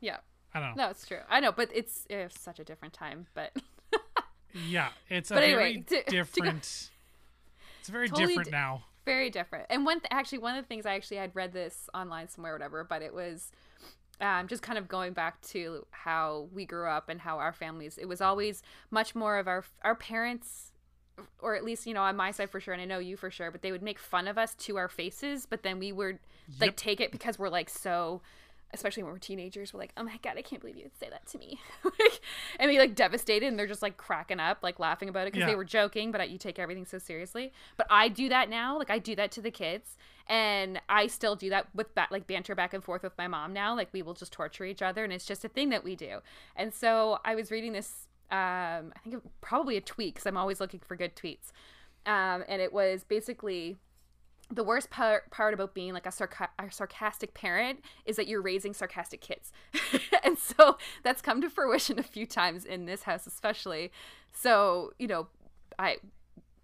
Yeah. 0.00 0.18
I 0.54 0.60
don't 0.60 0.76
know. 0.76 0.84
No, 0.84 0.90
it's 0.90 1.06
true. 1.06 1.18
I 1.28 1.40
know, 1.40 1.50
but 1.52 1.68
it's, 1.74 2.06
it's 2.08 2.40
such 2.40 2.58
a 2.60 2.64
different 2.64 2.94
time. 2.94 3.26
But 3.34 3.56
Yeah, 4.68 4.88
it's 5.10 5.30
a 5.32 5.34
But 5.34 5.40
very 5.40 5.52
anyway, 5.52 5.84
to- 5.88 5.96
to 5.96 6.02
go- 6.04 6.10
different. 6.10 6.90
it's 7.80 7.88
very 7.88 8.08
Totally 8.08 8.28
different 8.28 8.50
di- 8.50 8.56
now. 8.56 8.84
Very 9.04 9.30
different. 9.30 9.66
And 9.70 9.84
one 9.84 10.00
th- 10.00 10.08
actually 10.10 10.38
one 10.38 10.56
of 10.56 10.64
the 10.64 10.68
things 10.68 10.86
I 10.86 10.94
actually 10.94 11.18
had 11.18 11.30
read 11.34 11.52
this 11.52 11.88
online 11.94 12.28
somewhere, 12.28 12.52
or 12.52 12.56
whatever, 12.56 12.84
but 12.84 13.02
it 13.02 13.14
was 13.14 13.50
um, 14.20 14.48
just 14.48 14.62
kind 14.62 14.78
of 14.78 14.88
going 14.88 15.12
back 15.12 15.40
to 15.48 15.86
how 15.90 16.48
we 16.52 16.64
grew 16.64 16.88
up 16.88 17.08
and 17.08 17.20
how 17.20 17.38
our 17.38 17.52
families. 17.52 17.98
It 17.98 18.06
was 18.06 18.20
always 18.20 18.62
much 18.90 19.14
more 19.14 19.38
of 19.38 19.48
our 19.48 19.64
our 19.82 19.94
parents, 19.94 20.72
or 21.40 21.54
at 21.54 21.64
least 21.64 21.86
you 21.86 21.94
know 21.94 22.02
on 22.02 22.16
my 22.16 22.30
side 22.30 22.50
for 22.50 22.60
sure, 22.60 22.74
and 22.74 22.82
I 22.82 22.86
know 22.86 22.98
you 22.98 23.16
for 23.16 23.30
sure. 23.30 23.50
But 23.50 23.62
they 23.62 23.72
would 23.72 23.82
make 23.82 23.98
fun 23.98 24.28
of 24.28 24.38
us 24.38 24.54
to 24.54 24.76
our 24.76 24.88
faces, 24.88 25.46
but 25.46 25.62
then 25.62 25.78
we 25.78 25.92
would 25.92 26.18
like 26.60 26.76
take 26.76 27.00
it 27.00 27.10
because 27.10 27.38
we're 27.38 27.48
like 27.48 27.68
so 27.68 28.22
especially 28.74 29.02
when 29.02 29.12
we're 29.12 29.18
teenagers, 29.18 29.72
we're 29.72 29.80
like, 29.80 29.92
oh 29.96 30.02
my 30.02 30.18
god, 30.22 30.34
I 30.36 30.42
can't 30.42 30.60
believe 30.60 30.76
you 30.76 30.84
would 30.84 30.98
say 30.98 31.08
that 31.10 31.26
to 31.28 31.38
me, 31.38 31.60
like, 31.84 32.20
and 32.58 32.70
be 32.70 32.78
like 32.78 32.94
devastated, 32.94 33.46
and 33.46 33.58
they're 33.58 33.66
just 33.66 33.82
like 33.82 33.96
cracking 33.96 34.40
up, 34.40 34.58
like 34.62 34.78
laughing 34.78 35.08
about 35.08 35.26
it 35.26 35.32
because 35.32 35.40
Yeah. 35.40 35.52
they 35.52 35.56
were 35.56 35.64
joking, 35.64 36.10
but 36.12 36.28
you 36.28 36.38
take 36.38 36.58
everything 36.58 36.84
so 36.86 36.98
seriously. 36.98 37.52
But 37.76 37.86
I 37.90 38.08
do 38.08 38.28
that 38.28 38.48
now, 38.50 38.76
like 38.78 38.90
I 38.90 38.98
do 38.98 39.14
that 39.16 39.30
to 39.32 39.40
the 39.40 39.50
kids, 39.50 39.96
and 40.28 40.80
I 40.88 41.06
still 41.06 41.36
do 41.36 41.50
that 41.50 41.68
with 41.74 41.94
ba- 41.94 42.08
like 42.10 42.26
banter 42.26 42.54
back 42.54 42.74
and 42.74 42.82
forth 42.82 43.02
with 43.02 43.16
my 43.18 43.28
mom 43.28 43.52
now. 43.52 43.74
Like 43.76 43.88
we 43.92 44.02
will 44.02 44.14
just 44.14 44.32
torture 44.32 44.64
each 44.64 44.82
other, 44.82 45.04
and 45.04 45.12
it's 45.12 45.26
just 45.26 45.44
a 45.44 45.48
thing 45.48 45.70
that 45.70 45.84
we 45.84 45.96
do. 45.96 46.18
And 46.56 46.72
so 46.74 47.18
I 47.24 47.34
was 47.34 47.50
reading 47.50 47.72
this, 47.72 48.08
um, 48.30 48.92
I 48.96 49.00
think 49.02 49.22
probably 49.40 49.76
a 49.76 49.80
tweet 49.80 50.14
because 50.14 50.26
I'm 50.26 50.36
always 50.36 50.60
looking 50.60 50.80
for 50.80 50.96
good 50.96 51.14
tweets, 51.16 51.52
um, 52.06 52.44
and 52.48 52.60
it 52.60 52.72
was 52.72 53.04
basically 53.04 53.76
the 54.54 54.64
worst 54.64 54.90
part, 54.90 55.30
part 55.30 55.54
about 55.54 55.74
being 55.74 55.92
like 55.92 56.06
a, 56.06 56.10
sarca- 56.10 56.48
a 56.58 56.70
sarcastic 56.70 57.34
parent 57.34 57.80
is 58.04 58.16
that 58.16 58.28
you're 58.28 58.42
raising 58.42 58.72
sarcastic 58.74 59.20
kids. 59.20 59.52
and 60.24 60.38
so 60.38 60.78
that's 61.02 61.20
come 61.20 61.40
to 61.40 61.50
fruition 61.50 61.98
a 61.98 62.02
few 62.02 62.26
times 62.26 62.64
in 62.64 62.86
this 62.86 63.02
house, 63.02 63.26
especially. 63.26 63.90
So, 64.32 64.92
you 64.98 65.06
know, 65.06 65.28
I. 65.78 65.96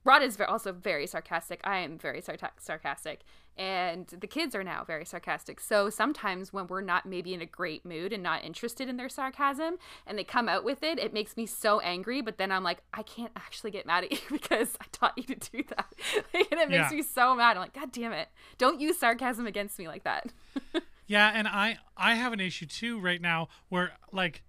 Rod 0.04 0.22
is 0.22 0.40
also 0.40 0.72
very 0.72 1.06
sarcastic. 1.06 1.60
I 1.64 1.78
am 1.78 1.98
very 1.98 2.20
sarta- 2.20 2.52
sarcastic. 2.58 3.20
And 3.58 4.06
the 4.06 4.26
kids 4.26 4.54
are 4.54 4.64
now 4.64 4.82
very 4.84 5.04
sarcastic. 5.04 5.60
So 5.60 5.90
sometimes 5.90 6.52
when 6.52 6.66
we're 6.68 6.80
not 6.80 7.04
maybe 7.04 7.34
in 7.34 7.42
a 7.42 7.46
great 7.46 7.84
mood 7.84 8.10
and 8.12 8.22
not 8.22 8.42
interested 8.42 8.88
in 8.88 8.96
their 8.96 9.10
sarcasm 9.10 9.76
and 10.06 10.16
they 10.16 10.24
come 10.24 10.48
out 10.48 10.64
with 10.64 10.82
it, 10.82 10.98
it 10.98 11.12
makes 11.12 11.36
me 11.36 11.44
so 11.44 11.80
angry. 11.80 12.22
But 12.22 12.38
then 12.38 12.50
I'm 12.50 12.62
like, 12.64 12.82
I 12.94 13.02
can't 13.02 13.32
actually 13.36 13.72
get 13.72 13.84
mad 13.86 14.04
at 14.04 14.12
you 14.12 14.18
because 14.30 14.74
I 14.80 14.86
taught 14.92 15.18
you 15.18 15.24
to 15.24 15.34
do 15.34 15.62
that. 15.76 15.92
and 16.34 16.60
it 16.60 16.70
makes 16.70 16.90
Yeah. 16.90 16.96
me 16.96 17.02
so 17.02 17.34
mad. 17.34 17.56
I'm 17.56 17.62
like, 17.62 17.74
God 17.74 17.92
damn 17.92 18.12
it. 18.12 18.28
Don't 18.56 18.80
use 18.80 18.98
sarcasm 18.98 19.46
against 19.46 19.78
me 19.78 19.86
like 19.88 20.04
that. 20.04 20.32
Yeah, 21.06 21.32
and 21.34 21.48
I 21.48 21.78
I 21.96 22.14
have 22.14 22.32
an 22.32 22.38
issue 22.38 22.66
too 22.66 23.00
right 23.00 23.20
now 23.20 23.48
where 23.68 23.94
like 24.12 24.44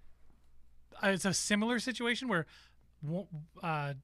it's 1.02 1.24
a 1.24 1.34
similar 1.34 1.80
situation 1.80 2.28
where 2.28 2.46
uh, 3.64 3.94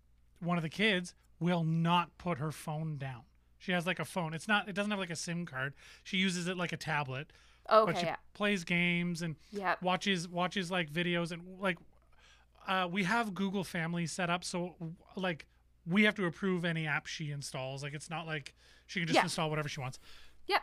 one 0.40 0.56
of 0.56 0.62
the 0.62 0.68
kids 0.68 1.14
will 1.40 1.64
not 1.64 2.16
put 2.18 2.38
her 2.38 2.50
phone 2.52 2.96
down. 2.98 3.22
She 3.58 3.72
has 3.72 3.86
like 3.86 3.98
a 3.98 4.04
phone. 4.04 4.34
It's 4.34 4.46
not. 4.48 4.68
It 4.68 4.74
doesn't 4.74 4.90
have 4.90 5.00
like 5.00 5.10
a 5.10 5.16
SIM 5.16 5.44
card. 5.46 5.74
She 6.04 6.16
uses 6.16 6.46
it 6.46 6.56
like 6.56 6.72
a 6.72 6.76
tablet. 6.76 7.32
Okay, 7.70 7.92
but 7.92 7.98
she 8.00 8.06
yeah. 8.06 8.16
plays 8.34 8.64
games 8.64 9.20
and 9.22 9.36
Yep. 9.50 9.82
watches 9.82 10.26
watches 10.28 10.70
like 10.70 10.90
videos 10.90 11.32
and 11.32 11.42
like 11.60 11.76
uh, 12.66 12.86
we 12.90 13.04
have 13.04 13.34
Google 13.34 13.64
Family 13.64 14.06
set 14.06 14.30
up, 14.30 14.44
so 14.44 14.74
like 15.16 15.46
we 15.86 16.04
have 16.04 16.14
to 16.16 16.26
approve 16.26 16.64
any 16.64 16.86
app 16.86 17.06
she 17.06 17.30
installs. 17.30 17.82
Like 17.82 17.94
it's 17.94 18.10
not 18.10 18.26
like 18.26 18.54
she 18.86 19.00
can 19.00 19.06
just 19.06 19.16
Yeah. 19.16 19.22
install 19.24 19.50
whatever 19.50 19.68
she 19.68 19.80
wants 19.80 19.98
Yeah. 20.46 20.58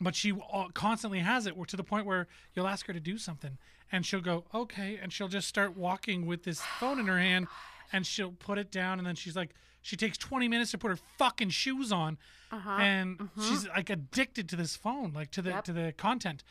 but 0.00 0.14
she 0.16 0.32
uh, 0.52 0.68
constantly 0.74 1.20
has 1.20 1.46
it 1.46 1.54
to 1.68 1.76
the 1.76 1.84
point 1.84 2.06
where 2.06 2.26
you'll 2.54 2.66
ask 2.66 2.86
her 2.86 2.92
to 2.92 2.98
do 3.00 3.18
something 3.18 3.56
and 3.92 4.04
she'll 4.06 4.20
go 4.20 4.44
okay 4.52 4.98
and 5.00 5.12
she'll 5.12 5.28
just 5.28 5.46
start 5.48 5.76
walking 5.76 6.26
with 6.26 6.42
this 6.44 6.60
phone 6.80 6.98
in 6.98 7.06
her 7.06 7.18
hand 7.20 7.46
and 7.92 8.04
she'll 8.06 8.32
put 8.32 8.58
it 8.58 8.70
down 8.72 8.98
and 8.98 9.06
then 9.06 9.14
she's 9.14 9.36
like 9.36 9.50
she 9.82 9.96
takes 9.96 10.16
20 10.16 10.48
minutes 10.48 10.70
to 10.70 10.78
put 10.78 10.90
her 10.90 10.98
fucking 11.18 11.50
shoes 11.50 11.90
on 11.92 12.16
Uh-huh. 12.50 12.70
and 12.80 13.28
she's 13.40 13.66
like 13.68 13.90
addicted 13.90 14.48
to 14.48 14.56
this 14.56 14.76
phone 14.76 15.12
like 15.12 15.30
to 15.32 15.42
the 15.42 15.50
Yep. 15.50 15.64
to 15.64 15.72
the 15.72 15.92
content 15.92 16.44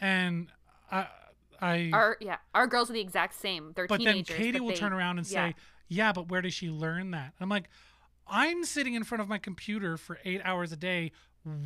and 0.00 0.48
i 0.90 1.06
i 1.60 1.90
Our 1.92 2.16
yeah, 2.20 2.38
our 2.54 2.66
girls 2.66 2.90
are 2.90 2.94
the 2.94 3.00
exact 3.00 3.34
same. 3.34 3.72
They're 3.74 3.86
but 3.86 4.02
then. 4.02 4.24
Katie 4.24 4.52
but 4.52 4.62
will 4.62 4.68
they- 4.70 4.74
turn 4.76 4.92
around 4.92 5.18
and 5.18 5.26
yeah. 5.30 5.50
say, 5.50 5.54
"Yeah, 5.88 6.12
but 6.12 6.28
where 6.28 6.42
does 6.42 6.52
she 6.52 6.68
learn 6.68 7.12
that?" 7.12 7.32
I'm 7.40 7.48
like, 7.48 7.68
"I'm 8.26 8.64
sitting 8.64 8.94
in 8.94 9.04
front 9.04 9.22
of 9.22 9.28
my 9.28 9.38
computer 9.38 9.96
for 9.96 10.18
8 10.24 10.40
hours 10.44 10.72
a 10.72 10.76
day 10.76 11.12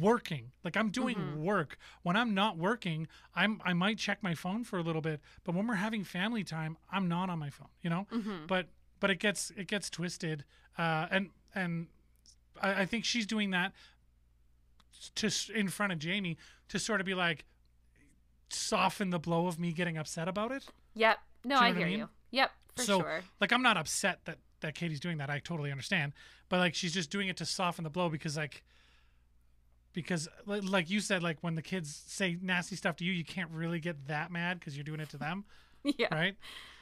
working. 0.00 0.52
Like 0.64 0.76
I'm 0.76 0.90
doing 0.90 1.16
Mm-hmm. 1.16 1.42
work. 1.42 1.78
When 2.02 2.16
I'm 2.16 2.34
not 2.34 2.58
working, 2.58 3.08
I'm 3.34 3.62
I 3.64 3.72
might 3.72 3.96
check 3.98 4.22
my 4.22 4.34
phone 4.34 4.62
for 4.64 4.78
a 4.78 4.82
little 4.82 5.00
bit, 5.02 5.20
but 5.44 5.54
when 5.54 5.66
we're 5.66 5.76
having 5.76 6.04
family 6.04 6.44
time, 6.44 6.76
I'm 6.92 7.08
not 7.08 7.30
on 7.30 7.38
my 7.38 7.50
phone, 7.50 7.68
you 7.82 7.88
know? 7.90 8.06
Mm-hmm. 8.12 8.46
But 8.46 8.68
but 9.00 9.10
it 9.10 9.18
gets 9.18 9.50
it 9.56 9.66
gets 9.66 9.90
twisted 9.90 10.44
uh 10.78 11.06
and 11.10 11.30
and 11.54 11.86
I, 12.60 12.82
I 12.82 12.86
think 12.86 13.04
she's 13.04 13.26
doing 13.26 13.50
that 13.50 13.72
to 15.16 15.30
in 15.54 15.68
front 15.68 15.92
of 15.92 15.98
Jamie 15.98 16.36
to 16.68 16.78
sort 16.78 17.00
of 17.00 17.06
be 17.06 17.14
like 17.14 17.44
soften 18.50 19.10
the 19.10 19.18
blow 19.18 19.46
of 19.46 19.58
me 19.58 19.72
getting 19.72 19.98
upset 19.98 20.28
about 20.28 20.52
it. 20.52 20.66
Yep. 20.94 21.18
No, 21.44 21.56
you 21.56 21.60
I 21.60 21.70
know 21.70 21.76
I 21.76 21.78
hear 21.78 21.86
mean? 21.86 21.98
you. 21.98 22.08
Yep, 22.30 22.50
for 22.76 22.82
so 22.82 23.00
sure. 23.00 23.20
like 23.40 23.52
I'm 23.52 23.62
not 23.62 23.76
upset 23.76 24.20
that 24.24 24.38
that 24.60 24.74
Katie's 24.74 25.00
doing 25.00 25.18
that. 25.18 25.30
I 25.30 25.38
totally 25.38 25.70
understand. 25.70 26.12
But 26.48 26.58
like 26.58 26.74
she's 26.74 26.92
just 26.92 27.10
doing 27.10 27.28
it 27.28 27.36
to 27.38 27.44
soften 27.44 27.84
the 27.84 27.90
blow 27.90 28.08
because 28.08 28.36
like 28.36 28.62
because 29.92 30.28
like 30.46 30.90
you 30.90 31.00
said 31.00 31.22
like 31.22 31.38
when 31.40 31.54
the 31.54 31.62
kids 31.62 32.02
say 32.06 32.36
nasty 32.40 32.76
stuff 32.76 32.96
to 32.96 33.04
you, 33.04 33.12
you 33.12 33.24
can't 33.24 33.50
really 33.50 33.80
get 33.80 34.06
that 34.08 34.30
mad 34.30 34.58
because 34.58 34.76
you're 34.76 34.84
doing 34.84 35.00
it 35.00 35.08
to 35.10 35.16
them, 35.16 35.44
yeah. 35.84 36.12
right? 36.14 36.36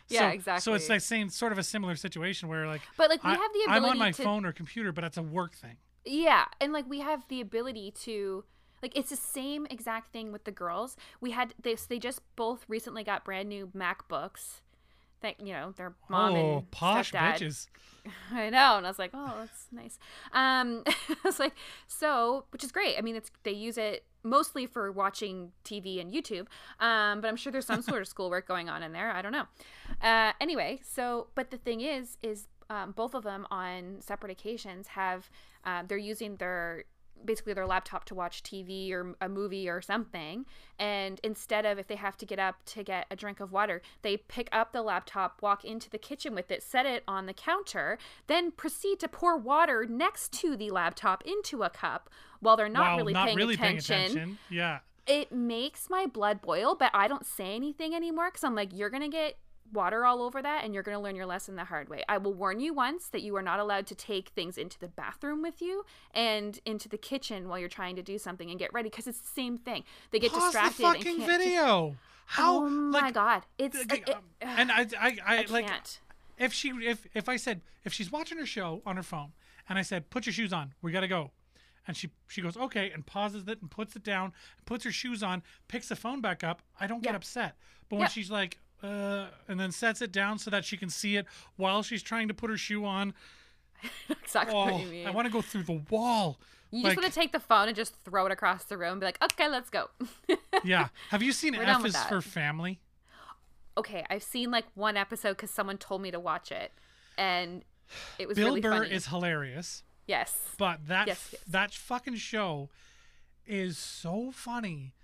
Yeah, 0.09 0.37
so, 0.39 0.59
So 0.59 0.75
it's 0.75 0.89
like 0.89 1.01
same 1.01 1.29
sort 1.31 1.53
of 1.53 1.59
a 1.59 1.63
similar 1.63 1.97
situation 1.97 2.49
where 2.49 2.67
like 2.67 2.83
But 2.97 3.11
like 3.11 3.25
we 3.25 3.31
I, 3.31 3.35
have 3.35 3.53
the 3.53 3.65
I'm 3.69 3.79
ability 3.79 3.91
on 3.93 3.99
my 3.99 4.13
to 4.13 4.23
phone 4.23 4.45
or 4.45 4.53
computer, 4.53 4.93
but 4.93 5.05
it's 5.05 5.17
a 5.17 5.23
work 5.23 5.55
thing. 5.55 5.77
Yeah, 6.05 6.45
and 6.61 6.73
like 6.73 6.89
we 6.89 7.01
have 7.01 7.27
the 7.29 7.41
ability 7.41 7.93
to 8.03 8.45
like 8.83 8.97
it's 8.97 9.11
the 9.11 9.17
same 9.17 9.67
exact 9.67 10.13
thing 10.13 10.33
with 10.33 10.45
the 10.45 10.53
girls. 10.53 10.97
We 11.21 11.33
had 11.33 11.55
this 11.61 11.87
they 11.87 11.99
just 11.99 12.21
both 12.37 12.65
recently 12.69 13.03
got 13.03 13.25
brand 13.25 13.49
new 13.49 13.71
MacBooks. 13.77 14.61
Thank 15.21 15.39
you 15.43 15.53
know, 15.53 15.73
their 15.77 15.95
mom 16.09 16.35
oh, 16.35 16.59
and 16.59 16.71
posh 16.71 17.13
stepdad. 17.13 17.39
bitches. 17.39 17.67
I 18.33 18.51
know, 18.51 18.77
and 18.77 18.87
I 18.87 18.91
was 18.91 18.99
like, 18.99 19.11
oh, 19.15 19.35
that's 19.39 19.67
nice. 19.73 19.99
Um, 20.33 20.85
I 20.87 21.17
was 21.25 21.41
like, 21.41 21.55
so, 21.89 22.45
which 22.51 22.63
is 22.63 22.71
great. 22.71 22.97
I 22.97 23.01
mean, 23.01 23.17
it's 23.17 23.31
they 23.43 23.53
use 23.53 23.79
it 23.79 24.05
mostly 24.27 24.67
for 24.67 24.91
watching 24.93 25.53
TV 25.65 26.01
and 26.01 26.13
YouTube. 26.13 26.47
Um, 26.81 27.21
but 27.21 27.29
I'm 27.29 27.37
sure 27.37 27.53
there's 27.53 27.67
some 27.67 27.83
sort 27.83 28.03
of 28.03 28.09
schoolwork 28.15 28.47
going 28.47 28.69
on 28.69 28.83
in 28.83 28.93
there. 28.93 29.11
I 29.11 29.23
don't 29.23 29.33
know. 29.33 29.47
Uh, 30.03 30.33
anyway, 30.41 30.81
so, 30.83 31.29
but 31.35 31.51
the 31.51 31.59
thing 31.59 31.81
is, 31.81 32.19
is 32.23 32.49
um, 32.69 32.93
both 32.93 33.15
of 33.15 33.23
them 33.23 33.47
on 33.51 33.99
separate 34.01 34.33
occasions 34.33 34.89
have 34.89 35.31
um, 35.65 35.87
they're 35.89 35.99
using 35.99 36.37
their 36.37 36.85
basically 37.25 37.55
their 37.55 37.67
laptop 37.67 38.05
to 38.05 38.15
watch 38.15 38.43
TV 38.43 38.93
or 38.93 39.15
a 39.21 39.29
movie 39.29 39.69
or 39.69 39.81
something. 39.81 40.45
And 40.79 41.21
instead 41.25 41.65
of 41.65 41.79
if 41.79 41.87
they 41.87 41.97
have 41.97 42.17
to 42.19 42.27
get 42.27 42.39
up 42.39 42.57
to 42.67 42.83
get 42.83 43.07
a 43.11 43.17
drink 43.17 43.41
of 43.41 43.53
water, 43.53 43.83
they 44.03 44.17
pick 44.17 44.49
up 44.53 44.73
the 44.73 44.83
laptop, 44.83 45.41
walk 45.41 45.65
into 45.65 45.89
the 45.89 45.99
kitchen 45.99 46.35
with 46.35 46.51
it, 46.51 46.63
set 46.63 46.87
it 46.87 47.03
on 47.09 47.27
the 47.27 47.33
counter, 47.33 47.99
then 48.27 48.51
proceed 48.51 49.01
to 49.01 49.09
pour 49.09 49.37
water 49.37 49.87
next 49.89 50.33
to 50.35 50.57
the 50.57 50.71
laptop 50.71 51.23
into 51.25 51.63
a 51.63 51.71
cup 51.71 52.11
while 52.47 52.57
they're 52.57 52.69
not 52.69 52.93
wow, 52.93 52.97
really, 52.97 53.13
not 53.13 53.27
paying, 53.27 53.37
really 53.37 53.55
attention. 53.55 53.95
paying 53.97 54.11
attention. 54.13 54.39
Yeah. 54.51 54.79
It 55.07 55.31
makes 55.33 55.91
my 55.91 56.07
blood 56.07 56.41
boil, 56.41 56.75
but 56.75 56.91
I 56.95 57.07
don't 57.09 57.27
say 57.27 57.55
anything 57.55 57.95
anymore 57.95 58.29
because 58.29 58.43
I'm 58.45 58.55
like, 58.55 58.71
you're 58.73 58.91
going 58.91 59.03
to 59.03 59.09
get 59.09 59.37
water 59.73 60.05
all 60.07 60.23
over 60.23 60.41
that 60.43 60.65
and 60.65 60.73
you're 60.75 60.83
going 60.85 60.97
to 60.97 61.03
learn 61.03 61.17
your 61.17 61.27
lesson 61.27 61.57
the 61.57 61.65
hard 61.65 61.89
way. 61.89 62.03
I 62.09 62.19
will 62.19 62.33
warn 62.35 62.61
you 62.61 62.73
once 62.73 63.09
that 63.09 63.23
you 63.23 63.35
are 63.37 63.43
not 63.43 63.59
allowed 63.61 63.87
to 63.89 63.95
take 63.97 64.29
things 64.31 64.57
into 64.57 64.79
the 64.79 64.89
bathroom 64.89 65.43
with 65.43 65.61
you 65.61 65.85
and 66.15 66.59
into 66.65 66.89
the 66.89 66.97
kitchen 66.99 67.49
while 67.49 67.59
you're 67.59 67.69
trying 67.69 67.97
to 67.97 68.03
do 68.03 68.17
something 68.19 68.49
and 68.51 68.59
get 68.59 68.73
ready 68.73 68.89
because 68.89 69.07
it's 69.09 69.19
the 69.21 69.29
same 69.35 69.59
thing. 69.59 69.83
They 70.13 70.19
get 70.21 70.31
Pause 70.33 70.43
distracted 70.45 70.83
the 70.83 70.87
and 70.87 70.97
fucking 70.97 71.17
can't 71.19 71.29
keep- 71.31 71.39
video. 71.49 71.97
How 72.27 72.57
Oh 72.65 72.69
my 72.69 73.11
god. 73.13 73.43
It's 73.59 73.77
like, 73.89 74.09
it- 74.09 74.15
um, 74.15 74.23
and 74.41 74.73
I 74.73 74.81
I, 75.01 75.19
I, 75.25 75.37
I 75.39 75.45
like 75.49 75.67
can't. 75.69 76.01
if 76.39 76.53
she 76.53 76.71
if 76.71 77.07
if 77.15 77.29
I 77.29 77.37
said 77.37 77.61
if 77.85 77.93
she's 77.93 78.11
watching 78.11 78.39
her 78.39 78.47
show 78.47 78.83
on 78.85 78.97
her 78.97 79.05
phone 79.05 79.31
and 79.69 79.79
I 79.79 79.83
said 79.83 80.11
put 80.11 80.27
your 80.27 80.33
shoes 80.33 80.53
on 80.53 80.75
we 80.83 80.91
gotta 80.91 81.07
go 81.09 81.31
and 81.87 81.97
she 81.97 82.11
she 82.29 82.41
goes 82.43 82.57
okay 82.57 82.91
and 82.91 83.07
pauses 83.07 83.47
it 83.49 83.61
and 83.61 83.71
puts 83.71 83.95
it 83.97 84.03
down 84.03 84.33
puts 84.65 84.85
her 84.85 84.93
shoes 84.93 85.23
on 85.23 85.43
picks 85.69 85.89
the 85.89 85.97
phone 85.97 86.21
back 86.21 86.43
up 86.45 86.63
I 86.81 86.87
don't 86.87 87.03
get 87.03 87.15
upset 87.15 87.57
but 87.89 87.97
when 87.97 88.03
Yeah. 88.05 88.09
she's 88.09 88.31
like 88.31 88.59
uh 88.83 89.27
and 89.49 89.59
then 89.59 89.73
sets 89.73 90.03
it 90.03 90.13
down 90.13 90.39
so 90.39 90.51
that 90.51 90.65
she 90.65 90.77
can 90.77 90.91
see 90.91 91.17
it 91.17 91.27
while 91.57 91.83
she's 91.83 92.03
trying 92.03 92.29
to 92.29 92.35
put 92.35 92.51
her 92.51 92.57
shoe 92.59 92.85
on 92.85 93.15
exactly 94.09 94.55
oh 94.55 94.65
what 94.73 94.81
you 94.81 94.87
mean. 94.89 95.07
I 95.07 95.11
want 95.11 95.27
to 95.27 95.33
go 95.33 95.41
through 95.43 95.65
the 95.65 95.81
wall 95.91 96.39
you 96.73 96.83
like, 96.83 96.95
just 96.95 97.03
want 97.03 97.15
to 97.15 97.19
take 97.21 97.33
the 97.33 97.41
phone 97.41 97.69
and 97.69 97.77
just 97.77 97.95
throw 98.05 98.27
it 98.27 98.33
across 98.33 98.65
the 98.65 98.77
room 98.77 98.93
and 98.93 99.01
be 99.01 99.07
like, 99.07 99.23
okay, 99.23 99.49
let's 99.49 99.71
go. 99.71 99.89
yeah 100.65 100.89
have 101.11 101.23
you 101.23 101.33
seen 101.33 101.57
We're 101.57 101.63
F 101.63 101.85
is 101.87 101.93
that. 101.93 102.09
for 102.09 102.21
family 102.21 102.81
okay, 103.79 104.05
I've 104.09 104.23
seen 104.23 104.51
like 104.51 104.65
one 104.75 104.97
episode 104.97 105.31
because 105.37 105.51
someone 105.51 105.77
told 105.79 106.01
me 106.01 106.11
to 106.11 106.19
watch 106.19 106.51
it, 106.51 106.73
and 107.19 107.63
it 108.19 108.27
was 108.27 108.37
Bill 108.37 108.49
really 108.49 108.61
Burr 108.63 108.79
funny. 108.85 108.91
is 108.91 109.07
hilarious 109.09 109.83
yes, 110.07 110.37
But 110.59 110.87
that 110.89 111.07
Yes, 111.09 111.29
yes. 111.33 111.43
that 111.49 111.75
fucking 111.75 112.17
show 112.17 112.71
is 113.47 113.79
so 113.79 114.31
funny, 114.33 114.95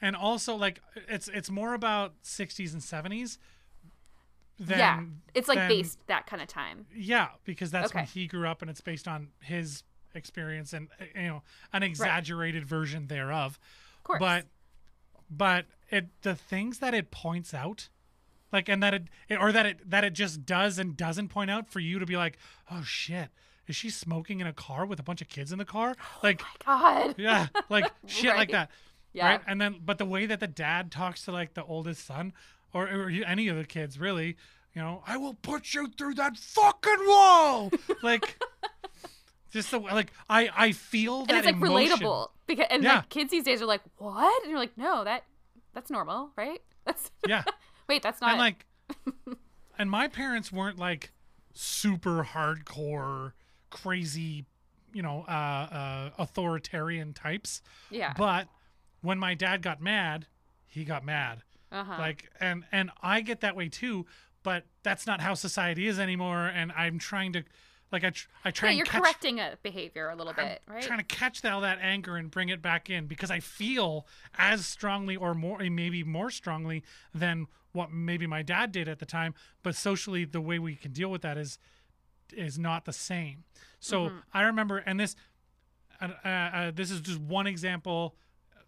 and 0.00 0.14
also 0.14 0.54
like 0.54 0.80
it's 1.08 1.28
it's 1.28 1.50
more 1.50 1.74
about 1.74 2.22
'60s 2.22 2.72
and 2.72 2.82
'70s. 2.82 3.38
Than, 4.60 4.78
yeah, 4.78 5.02
it's 5.34 5.46
like 5.46 5.58
than- 5.58 5.68
based 5.68 6.04
that 6.08 6.26
kind 6.26 6.42
of 6.42 6.48
time. 6.48 6.86
Yeah, 6.92 7.28
because 7.44 7.70
that's 7.70 7.94
when 7.94 8.06
he 8.06 8.26
grew 8.26 8.48
up, 8.48 8.60
and 8.60 8.70
it's 8.70 8.80
based 8.80 9.06
on 9.06 9.28
his 9.40 9.84
experience 10.14 10.72
and 10.72 10.88
uh, 11.00 11.04
you 11.14 11.28
know 11.28 11.42
an 11.72 11.82
exaggerated 11.82 12.64
version 12.66 13.06
thereof. 13.06 13.58
Of 13.98 14.04
course, 14.04 14.18
But 14.18 14.46
but 15.30 15.66
it 15.90 16.06
the 16.22 16.34
things 16.34 16.78
that 16.78 16.94
it 16.94 17.10
points 17.10 17.54
out 17.54 17.88
like 18.52 18.68
and 18.68 18.82
that 18.82 18.94
it, 18.94 19.02
it 19.28 19.36
or 19.36 19.52
that 19.52 19.66
it 19.66 19.90
that 19.90 20.04
it 20.04 20.12
just 20.12 20.44
does 20.46 20.78
and 20.78 20.96
doesn't 20.96 21.28
point 21.28 21.50
out 21.50 21.68
for 21.70 21.80
you 21.80 21.98
to 21.98 22.06
be 22.06 22.16
like 22.16 22.38
oh 22.70 22.82
shit 22.82 23.28
is 23.68 23.76
she 23.76 23.90
smoking 23.90 24.40
in 24.40 24.46
a 24.46 24.52
car 24.52 24.84
with 24.86 24.98
a 24.98 25.02
bunch 25.02 25.20
of 25.20 25.28
kids 25.28 25.52
in 25.52 25.58
the 25.58 25.64
car 25.64 25.94
oh 26.00 26.20
like 26.22 26.42
God, 26.64 27.14
yeah 27.18 27.46
like 27.68 27.90
shit 28.06 28.34
like 28.36 28.50
that 28.50 28.70
Yeah. 29.12 29.26
Right. 29.28 29.40
And 29.46 29.60
then, 29.60 29.80
but 29.84 29.96
the 29.98 30.04
way 30.04 30.26
that 30.26 30.38
the 30.40 30.46
dad 30.46 30.90
talks 30.90 31.24
to 31.24 31.32
like 31.32 31.54
the 31.54 31.64
oldest 31.64 32.04
son 32.06 32.32
or, 32.74 32.84
or 32.86 33.10
any 33.26 33.48
of 33.48 33.56
the 33.56 33.64
kids, 33.64 33.98
really, 33.98 34.36
you 34.74 34.82
know, 34.82 35.02
I 35.06 35.16
will 35.16 35.32
put 35.34 35.72
you 35.74 35.88
through 35.96 36.14
that 36.14 36.36
fucking 36.36 37.06
wall. 37.06 37.70
like, 38.02 38.38
just 39.50 39.70
the 39.70 39.78
like, 39.80 40.12
I 40.28 40.50
I 40.54 40.72
feel 40.72 41.24
that 41.24 41.30
and 41.30 41.38
it's 41.38 41.46
like 41.46 41.56
emotion. 41.56 41.98
relatable 42.06 42.28
because 42.46 42.66
and 42.70 42.82
Yeah. 42.84 42.96
like 42.96 43.08
kids 43.08 43.30
these 43.30 43.44
days 43.44 43.62
are 43.62 43.66
like, 43.66 43.80
what? 43.96 44.42
And 44.42 44.50
you're 44.50 44.60
like, 44.60 44.76
no, 44.76 45.04
that 45.04 45.24
that's 45.72 45.90
normal, 45.90 46.30
right? 46.36 46.60
That's 46.84 47.10
Yeah. 47.26 47.44
wait, 47.88 48.02
that's 48.02 48.20
not 48.20 48.30
and 48.30 48.38
like 48.38 48.66
and 49.78 49.90
my 49.90 50.06
parents 50.08 50.52
weren't 50.52 50.78
like 50.78 51.12
super 51.54 52.24
hardcore 52.24 53.32
crazy 53.70 54.44
you 54.92 55.02
know 55.02 55.24
uh, 55.28 55.32
uh 55.32 56.10
authoritarian 56.18 57.12
types 57.12 57.62
yeah. 57.90 58.14
but 58.16 58.48
when 59.02 59.18
my 59.18 59.34
dad 59.34 59.62
got 59.62 59.80
mad 59.80 60.26
he 60.66 60.84
got 60.84 61.04
mad 61.04 61.42
uh-huh. 61.70 61.96
like 61.98 62.30
and 62.40 62.64
and 62.72 62.90
i 63.02 63.20
get 63.20 63.40
that 63.40 63.54
way 63.54 63.68
too 63.68 64.06
but 64.42 64.64
that's 64.82 65.06
not 65.06 65.20
how 65.20 65.34
society 65.34 65.86
is 65.86 65.98
anymore 65.98 66.46
and 66.46 66.72
i'm 66.72 66.98
trying 66.98 67.32
to 67.32 67.42
like 67.92 68.04
i, 68.04 68.10
tr- 68.10 68.28
I 68.44 68.50
try 68.50 68.68
yeah, 68.68 68.70
and 68.70 68.78
you're 68.78 68.86
catch 68.86 69.02
correcting 69.02 69.40
a 69.40 69.58
behavior 69.62 70.08
a 70.08 70.16
little 70.16 70.32
I'm 70.36 70.46
bit, 70.46 70.62
right? 70.66 70.82
trying 70.82 70.98
to 70.98 71.04
catch 71.04 71.44
all 71.44 71.60
that 71.60 71.78
anger 71.80 72.16
and 72.16 72.30
bring 72.30 72.48
it 72.48 72.62
back 72.62 72.88
in 72.90 73.06
because 73.06 73.30
I 73.30 73.40
feel 73.40 74.06
as 74.36 74.66
strongly 74.66 75.16
or 75.16 75.34
more, 75.34 75.58
maybe 75.58 76.02
more 76.04 76.30
strongly 76.30 76.82
than 77.14 77.46
what 77.72 77.92
maybe 77.92 78.26
my 78.26 78.42
dad 78.42 78.72
did 78.72 78.88
at 78.88 78.98
the 78.98 79.06
time. 79.06 79.34
But 79.62 79.74
socially, 79.74 80.24
the 80.24 80.40
way 80.40 80.58
we 80.58 80.74
can 80.74 80.92
deal 80.92 81.10
with 81.10 81.22
that 81.22 81.38
is 81.38 81.58
is 82.32 82.58
not 82.58 82.84
the 82.84 82.92
same. 82.92 83.44
So 83.80 84.06
Mm-hmm. 84.06 84.18
I 84.34 84.42
remember, 84.42 84.78
and 84.78 84.98
this 85.00 85.16
uh, 86.00 86.08
uh, 86.24 86.70
this 86.74 86.90
is 86.90 87.00
just 87.00 87.20
one 87.20 87.46
example 87.46 88.14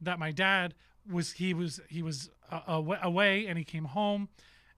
that 0.01 0.19
my 0.19 0.33
dad 0.33 0.75
was 1.11 1.33
he 1.33 1.55
was 1.55 1.81
he 1.89 2.03
was 2.03 2.31
uh, 2.51 2.83
away 3.03 3.47
and 3.47 3.57
he 3.59 3.65
came 3.65 3.85
home 3.85 4.29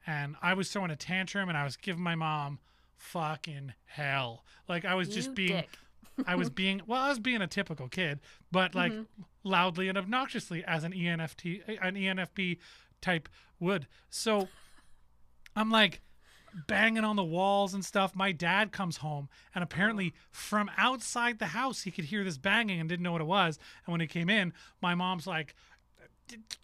and 0.07 0.37
I 0.43 0.55
was 0.55 0.71
throwing 0.71 0.91
a 0.91 0.97
tantrum 0.97 1.49
and 1.49 1.57
I 1.57 1.65
was 1.65 1.77
giving 1.77 2.03
my 2.03 2.15
mom 2.15 2.59
fucking 2.97 3.73
hell. 3.87 4.45
Like 4.69 4.85
I 4.85 4.95
was 4.95 5.09
just 5.09 5.29
You 5.31 5.35
being. 5.35 5.65
I 6.27 6.35
was 6.35 6.51
being 6.51 6.83
well, 6.87 7.01
I 7.03 7.09
was 7.09 7.19
being 7.19 7.41
a 7.41 7.47
typical 7.47 7.89
kid, 7.89 8.21
but 8.51 8.75
like 8.75 8.93
Mm-hmm. 8.93 9.23
loudly 9.45 9.89
and 9.89 9.97
obnoxiously 9.97 10.63
as 10.65 10.85
an 10.85 10.93
ENFT 10.93 11.63
an 11.81 11.95
ENFP 11.95 12.59
type 13.01 13.29
would. 13.59 13.87
So 14.11 14.49
I'm 15.57 15.71
like 15.71 16.01
banging 16.67 17.05
on 17.05 17.17
the 17.17 17.25
walls 17.25 17.75
and 17.75 17.85
stuff. 17.85 18.15
My 18.15 18.33
dad 18.33 18.73
comes 18.73 18.99
home 18.99 19.29
and 19.55 19.63
apparently 19.65 20.15
from 20.31 20.71
outside 20.77 21.39
the 21.39 21.47
house 21.47 21.83
he 21.83 21.91
could 21.91 22.05
hear 22.07 22.25
this 22.25 22.39
banging 22.39 22.81
and 22.81 22.89
didn't 22.89 23.03
know 23.03 23.13
what 23.13 23.21
it 23.21 23.27
was. 23.27 23.59
And 23.87 23.93
when 23.93 24.01
he 24.01 24.07
came 24.07 24.29
in, 24.31 24.53
my 24.81 24.95
mom's 24.95 25.27
like 25.27 25.55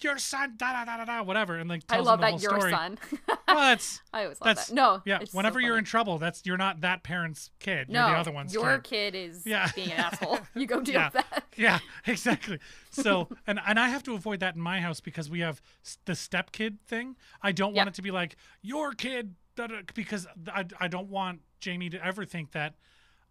your 0.00 0.16
son 0.16 0.54
da 0.56 0.72
da 0.72 0.84
da 0.86 0.96
da 0.98 1.04
da 1.04 1.22
whatever 1.22 1.56
and 1.56 1.68
like 1.68 1.82
I 1.90 1.98
love 1.98 2.20
that 2.20 2.40
your 2.40 2.58
story. 2.58 2.70
son. 2.72 2.98
Well, 3.48 3.56
that's 3.56 4.00
I 4.12 4.24
always 4.24 4.40
love 4.42 4.56
that. 4.56 4.72
No, 4.72 5.02
yeah. 5.06 5.20
it's 5.22 5.32
so 5.32 5.36
Whenever 5.36 5.58
you're 5.58 5.78
in 5.78 5.84
trouble, 5.84 6.18
that's 6.18 6.42
you're 6.44 6.58
not 6.58 6.82
that 6.82 7.02
parent's 7.02 7.50
kid. 7.60 7.86
You're 7.88 8.02
no, 8.02 8.10
the 8.10 8.16
other 8.18 8.30
one's 8.30 8.52
your 8.52 8.78
kid. 8.78 9.14
kid 9.14 9.30
is 9.30 9.46
Yeah. 9.46 9.70
being 9.74 9.90
an 9.90 9.98
asshole. 10.00 10.38
You 10.54 10.66
go 10.66 10.80
deal 10.82 10.94
Yeah. 10.96 11.10
with 11.12 11.24
that. 11.30 11.44
Yeah, 11.56 11.78
exactly. 12.06 12.58
So, 12.90 13.28
and 13.46 13.58
and 13.66 13.80
I 13.80 13.88
have 13.88 14.02
to 14.04 14.14
avoid 14.14 14.40
that 14.40 14.54
in 14.54 14.60
my 14.60 14.80
house 14.80 15.00
because 15.00 15.30
we 15.30 15.40
have 15.40 15.62
the 16.04 16.14
step 16.14 16.52
kid 16.52 16.78
thing. 16.86 17.16
I 17.42 17.52
don't 17.52 17.74
Yeah. 17.74 17.80
want 17.80 17.88
it 17.88 17.94
to 17.94 18.02
be 18.02 18.10
like 18.10 18.36
your 18.60 18.92
kid, 18.92 19.34
da, 19.66 19.80
because 19.94 20.26
I 20.52 20.64
I 20.78 20.88
don't 20.88 21.08
want 21.08 21.40
Jamie 21.60 21.90
to 21.90 22.04
ever 22.04 22.24
think 22.24 22.52
that 22.52 22.74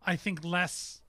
I 0.06 0.16
think 0.16 0.44
less 0.44 1.02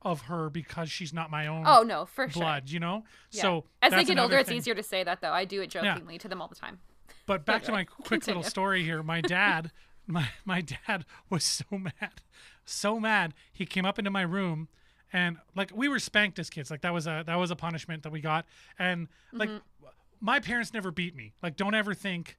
of 0.00 0.22
her 0.22 0.50
because 0.50 0.90
she's 0.90 1.12
not 1.12 1.30
my 1.30 1.46
own 1.46 1.62
Oh 1.66 1.82
no, 1.82 2.06
for 2.06 2.28
sure. 2.28 2.40
blood. 2.42 2.70
You 2.70 2.80
know. 2.80 3.04
Yeah. 3.30 3.42
So 3.42 3.64
as 3.80 3.92
they 3.92 4.04
get 4.04 4.18
older, 4.18 4.34
another 4.34 4.38
it's 4.38 4.50
easier 4.50 4.74
to 4.74 4.82
say 4.82 5.04
that 5.04 5.20
though. 5.20 5.32
I 5.32 5.44
do 5.44 5.60
it 5.62 5.70
jokingly 5.70 6.18
to 6.18 6.28
them 6.28 6.40
all 6.42 6.48
the 6.48 6.54
time. 6.56 6.80
But 7.26 7.44
back 7.46 7.62
to 7.64 7.72
my 7.72 7.84
quick 7.84 8.26
little 8.26 8.42
story 8.42 8.82
here. 8.82 9.02
My 9.02 9.20
dad, 9.20 9.70
my 10.06 10.28
my 10.44 10.60
dad 10.60 11.04
was 11.30 11.44
so 11.44 11.64
mad, 11.78 12.22
so 12.64 12.98
mad. 12.98 13.32
He 13.52 13.64
came 13.64 13.84
up 13.84 13.96
into 13.98 14.10
my 14.10 14.22
room, 14.22 14.66
and 15.12 15.36
like 15.54 15.70
we 15.72 15.86
were 15.88 16.00
spanked 16.00 16.38
as 16.40 16.50
kids. 16.50 16.68
Like 16.70 16.80
that 16.80 16.92
was 16.92 17.06
a 17.06 17.22
that 17.26 17.36
was 17.36 17.52
a 17.52 17.56
punishment 17.56 18.02
that 18.02 18.10
we 18.10 18.20
got. 18.20 18.44
And 18.78 19.06
like 19.32 19.50
Mm-hmm. 19.50 19.86
my 20.20 20.40
parents 20.40 20.72
never 20.74 20.90
beat 20.90 21.14
me. 21.14 21.32
Like 21.42 21.56
don't 21.56 21.74
ever 21.74 21.94
think, 21.94 22.36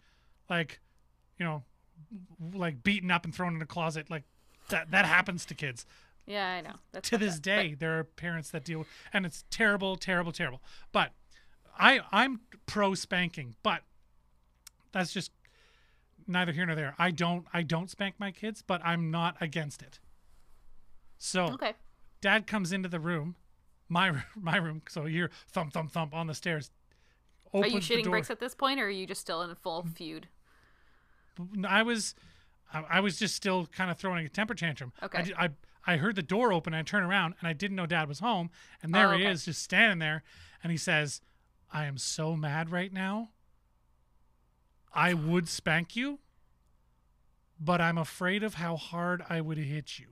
like, 0.49 0.81
you 1.39 1.45
know, 1.45 1.63
like 2.53 2.83
beaten 2.83 3.11
up 3.11 3.25
and 3.25 3.33
thrown 3.33 3.55
in 3.55 3.61
a 3.61 3.65
closet. 3.65 4.09
Like 4.09 4.23
that 4.69 4.91
that 4.91 5.05
happens 5.05 5.45
to 5.45 5.53
kids 5.55 5.85
Yeah, 6.25 6.47
I 6.47 6.61
know. 6.61 6.75
That's 6.91 7.09
to 7.09 7.17
this 7.17 7.33
up, 7.33 7.37
but- 7.37 7.43
day 7.43 7.73
there 7.73 7.99
are 7.99 8.03
parents 8.03 8.49
that 8.51 8.63
deal 8.63 8.85
and 9.11 9.25
it's 9.25 9.43
terrible 9.49 9.95
terrible 9.97 10.31
terrible 10.31 10.61
but 10.91 11.11
i 11.77 11.99
i'm 12.11 12.39
pro 12.65 12.93
spanking 12.93 13.55
but 13.63 13.81
that's 14.93 15.11
just 15.11 15.31
neither 16.27 16.51
here 16.53 16.65
nor 16.65 16.75
there 16.75 16.95
i 16.97 17.11
don't 17.11 17.45
i 17.51 17.61
don't 17.61 17.89
spank 17.89 18.15
my 18.19 18.31
kids 18.31 18.63
but 18.65 18.79
i'm 18.85 19.11
not 19.11 19.35
against 19.41 19.81
it 19.81 19.99
so 21.17 21.45
Okay. 21.53 21.73
dad 22.21 22.47
comes 22.47 22.71
into 22.71 22.87
the 22.87 22.99
room 22.99 23.35
my 23.89 24.11
my 24.39 24.55
room 24.57 24.81
so 24.87 25.05
you're 25.05 25.29
thump 25.51 25.73
thump 25.73 25.91
thump 25.91 26.13
on 26.13 26.27
the 26.27 26.33
stairs 26.35 26.71
Are 27.53 27.67
you 27.67 27.79
shitting 27.79 28.09
bricks 28.09 28.29
at 28.29 28.39
this 28.39 28.55
point, 28.55 28.79
or 28.79 28.85
are 28.85 28.89
you 28.89 29.05
just 29.05 29.21
still 29.21 29.41
in 29.43 29.49
a 29.51 29.55
full 29.55 29.83
feud? 29.83 30.27
I 31.67 31.83
was, 31.83 32.15
I, 32.73 32.83
I 32.89 32.99
was 32.99 33.17
just 33.17 33.35
still 33.35 33.65
kind 33.67 33.89
of 33.91 33.97
throwing 33.97 34.25
a 34.25 34.29
temper 34.29 34.55
tantrum. 34.55 34.91
Okay. 35.01 35.31
I, 35.37 35.45
I, 35.45 35.49
I 35.85 35.97
heard 35.97 36.15
the 36.15 36.23
door 36.23 36.53
open. 36.53 36.73
and 36.73 36.79
I 36.79 36.83
turn 36.83 37.03
around 37.03 37.35
and 37.39 37.47
I 37.47 37.53
didn't 37.53 37.75
know 37.75 37.85
Dad 37.85 38.07
was 38.07 38.19
home, 38.19 38.49
and 38.81 38.93
there 38.93 39.13
Oh, 39.13 39.17
he 39.17 39.25
is, 39.25 39.45
just 39.45 39.61
standing 39.61 39.99
there, 39.99 40.23
and 40.63 40.71
he 40.71 40.77
says, 40.77 41.21
"I 41.71 41.85
am 41.85 41.97
so 41.97 42.35
mad 42.35 42.71
right 42.71 42.91
now. 42.93 43.29
I 44.93 45.13
would 45.13 45.49
spank 45.49 45.95
you, 45.95 46.19
but 47.59 47.81
I'm 47.81 47.97
afraid 47.97 48.43
of 48.43 48.55
how 48.55 48.75
hard 48.77 49.23
I 49.29 49.41
would 49.41 49.57
hit 49.57 49.99
you." 49.99 50.07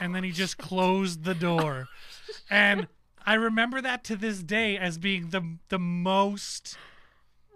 And 0.00 0.14
then 0.14 0.24
he 0.24 0.30
oh, 0.30 0.34
just 0.34 0.58
closed 0.58 1.24
the 1.24 1.34
door, 1.34 1.88
and 2.50 2.88
I 3.26 3.34
remember 3.34 3.80
that 3.80 4.04
to 4.04 4.16
this 4.16 4.42
day 4.42 4.76
as 4.76 4.98
being 4.98 5.30
the 5.30 5.58
the 5.68 5.78
most 5.78 6.76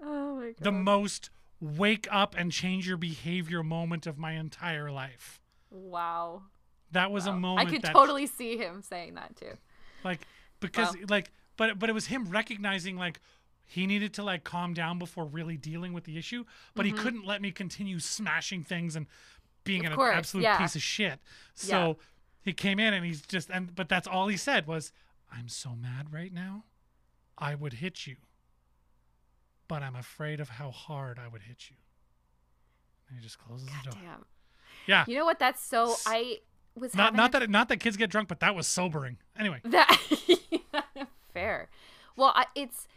Oh 0.02 0.36
my 0.36 0.46
god. 0.46 0.54
the 0.60 0.72
most 0.72 1.30
wake 1.60 2.06
up 2.10 2.34
and 2.38 2.52
change 2.52 2.86
your 2.86 2.96
behavior 2.96 3.62
moment 3.62 4.06
of 4.06 4.18
my 4.18 4.32
entire 4.32 4.90
life. 4.90 5.40
wow. 5.70 6.42
That 6.92 7.10
was 7.10 7.26
a 7.26 7.32
moment 7.34 7.68
I 7.68 7.70
could 7.70 7.82
that 7.82 7.92
totally 7.92 8.26
see 8.26 8.56
him 8.56 8.80
saying 8.82 9.14
that 9.16 9.36
too. 9.36 9.58
like 10.04 10.20
because 10.58 10.94
Wow. 10.96 11.02
like 11.10 11.30
but 11.58 11.78
but 11.78 11.90
it 11.90 11.92
was 11.92 12.06
him 12.06 12.28
recognizing 12.30 12.96
like 12.96 13.20
he 13.66 13.86
needed 13.86 14.14
to 14.14 14.22
like 14.22 14.42
calm 14.42 14.72
down 14.72 14.98
before 14.98 15.26
really 15.26 15.58
dealing 15.58 15.92
with 15.92 16.04
the 16.04 16.16
issue, 16.16 16.44
but 16.74 16.86
he 16.86 16.92
couldn't 16.92 17.26
let 17.26 17.42
me 17.42 17.50
continue 17.50 17.98
smashing 17.98 18.64
things 18.64 18.96
and 18.96 19.06
being 19.64 19.82
Mm-hmm. 19.82 19.86
Of 19.88 19.92
an 19.92 19.96
course, 19.98 20.16
absolute 20.16 20.42
yeah. 20.44 20.56
piece 20.56 20.76
of 20.76 20.82
shit. 20.82 21.20
So 21.54 21.98
he 22.40 22.54
came 22.54 22.78
in 22.78 22.94
and 22.94 23.04
he's 23.04 23.20
just 23.20 23.50
and 23.50 23.74
but 23.74 23.90
that's 23.90 24.06
all 24.08 24.28
he 24.28 24.38
said 24.38 24.66
was 24.66 24.90
I'm 25.30 25.48
so 25.48 25.74
mad 25.74 26.10
right 26.10 26.32
now. 26.32 26.64
I 27.36 27.54
would 27.54 27.74
hit 27.74 28.06
you. 28.06 28.16
But 29.68 29.82
I'm 29.82 29.96
afraid 29.96 30.40
of 30.40 30.48
how 30.48 30.70
hard 30.70 31.18
I 31.18 31.28
would 31.28 31.42
hit 31.42 31.70
you. 31.70 31.76
And 33.08 33.18
he 33.18 33.22
just 33.22 33.38
closes 33.38 33.68
the 33.68 33.90
door. 33.90 34.00
Damn. 34.02 34.24
Yeah. 34.86 35.04
You 35.06 35.16
know 35.18 35.24
what? 35.24 35.38
That's 35.38 35.62
so. 35.62 35.94
I 36.06 36.38
was 36.74 36.94
Not 36.94 37.14
not 37.14 37.34
a- 37.34 37.40
that 37.40 37.50
not 37.50 37.68
that 37.68 37.76
kids 37.78 37.96
get 37.96 38.10
drunk, 38.10 38.28
but 38.28 38.40
that 38.40 38.54
was 38.54 38.66
sobering. 38.66 39.18
Anyway, 39.38 39.60
that 39.64 39.98
fair. 41.34 41.68
Well, 42.16 42.32
I, 42.34 42.46
it's 42.54 42.88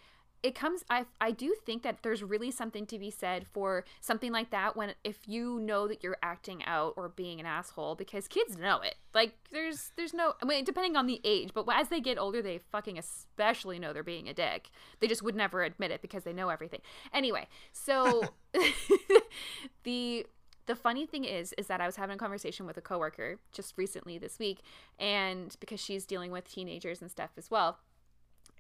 it 0.43 0.55
comes. 0.55 0.83
I 0.89 1.05
I 1.19 1.31
do 1.31 1.55
think 1.65 1.83
that 1.83 2.01
there's 2.01 2.23
really 2.23 2.51
something 2.51 2.85
to 2.87 2.97
be 2.97 3.11
said 3.11 3.45
for 3.47 3.85
something 3.99 4.31
like 4.31 4.49
that 4.49 4.75
when 4.75 4.93
if 5.03 5.27
you 5.27 5.59
know 5.59 5.87
that 5.87 6.03
you're 6.03 6.17
acting 6.23 6.63
out 6.65 6.93
or 6.97 7.09
being 7.09 7.39
an 7.39 7.45
asshole 7.45 7.95
because 7.95 8.27
kids 8.27 8.57
know 8.57 8.79
it. 8.81 8.95
Like 9.13 9.33
there's 9.51 9.91
there's 9.97 10.13
no. 10.13 10.33
I 10.41 10.45
mean, 10.45 10.63
depending 10.63 10.95
on 10.95 11.05
the 11.05 11.21
age, 11.23 11.51
but 11.53 11.65
as 11.71 11.89
they 11.89 12.01
get 12.01 12.17
older, 12.17 12.41
they 12.41 12.57
fucking 12.57 12.97
especially 12.97 13.77
know 13.77 13.93
they're 13.93 14.03
being 14.03 14.27
a 14.29 14.33
dick. 14.33 14.69
They 14.99 15.07
just 15.07 15.21
would 15.21 15.35
never 15.35 15.63
admit 15.63 15.91
it 15.91 16.01
because 16.01 16.23
they 16.23 16.33
know 16.33 16.49
everything. 16.49 16.81
Anyway, 17.13 17.47
so 17.71 18.23
the 19.83 20.25
the 20.65 20.75
funny 20.75 21.05
thing 21.05 21.25
is 21.25 21.53
is 21.57 21.67
that 21.67 21.81
I 21.81 21.85
was 21.85 21.97
having 21.97 22.15
a 22.15 22.19
conversation 22.19 22.65
with 22.65 22.77
a 22.77 22.81
coworker 22.81 23.39
just 23.51 23.77
recently 23.77 24.17
this 24.17 24.39
week 24.39 24.59
and 24.99 25.55
because 25.59 25.79
she's 25.79 26.05
dealing 26.05 26.31
with 26.31 26.49
teenagers 26.49 27.01
and 27.01 27.11
stuff 27.11 27.31
as 27.37 27.51
well 27.51 27.79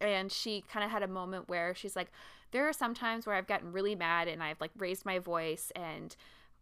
and 0.01 0.31
she 0.31 0.63
kind 0.71 0.83
of 0.83 0.91
had 0.91 1.03
a 1.03 1.07
moment 1.07 1.47
where 1.49 1.73
she's 1.75 1.95
like 1.95 2.11
there 2.51 2.67
are 2.67 2.73
some 2.73 2.93
times 2.93 3.25
where 3.25 3.35
I've 3.35 3.47
gotten 3.47 3.71
really 3.71 3.95
mad 3.95 4.27
and 4.27 4.43
I've 4.43 4.59
like 4.59 4.71
raised 4.77 5.05
my 5.05 5.19
voice 5.19 5.71
and 5.75 6.15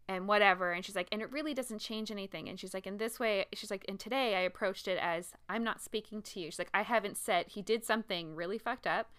and 0.07 0.27
whatever 0.27 0.71
and 0.71 0.83
she's 0.83 0.95
like 0.95 1.07
and 1.11 1.21
it 1.21 1.31
really 1.31 1.53
doesn't 1.53 1.79
change 1.79 2.09
anything 2.09 2.49
and 2.49 2.59
she's 2.59 2.73
like 2.73 2.87
in 2.87 2.97
this 2.97 3.19
way 3.19 3.45
she's 3.53 3.69
like 3.69 3.85
and 3.87 3.99
today 3.99 4.35
I 4.35 4.41
approached 4.41 4.87
it 4.87 4.97
as 4.99 5.33
I'm 5.47 5.63
not 5.63 5.81
speaking 5.81 6.21
to 6.23 6.39
you 6.39 6.47
she's 6.47 6.59
like 6.59 6.71
I 6.73 6.81
haven't 6.81 7.17
said 7.17 7.47
he 7.49 7.61
did 7.61 7.85
something 7.85 8.35
really 8.35 8.57
fucked 8.57 8.87
up 8.87 9.11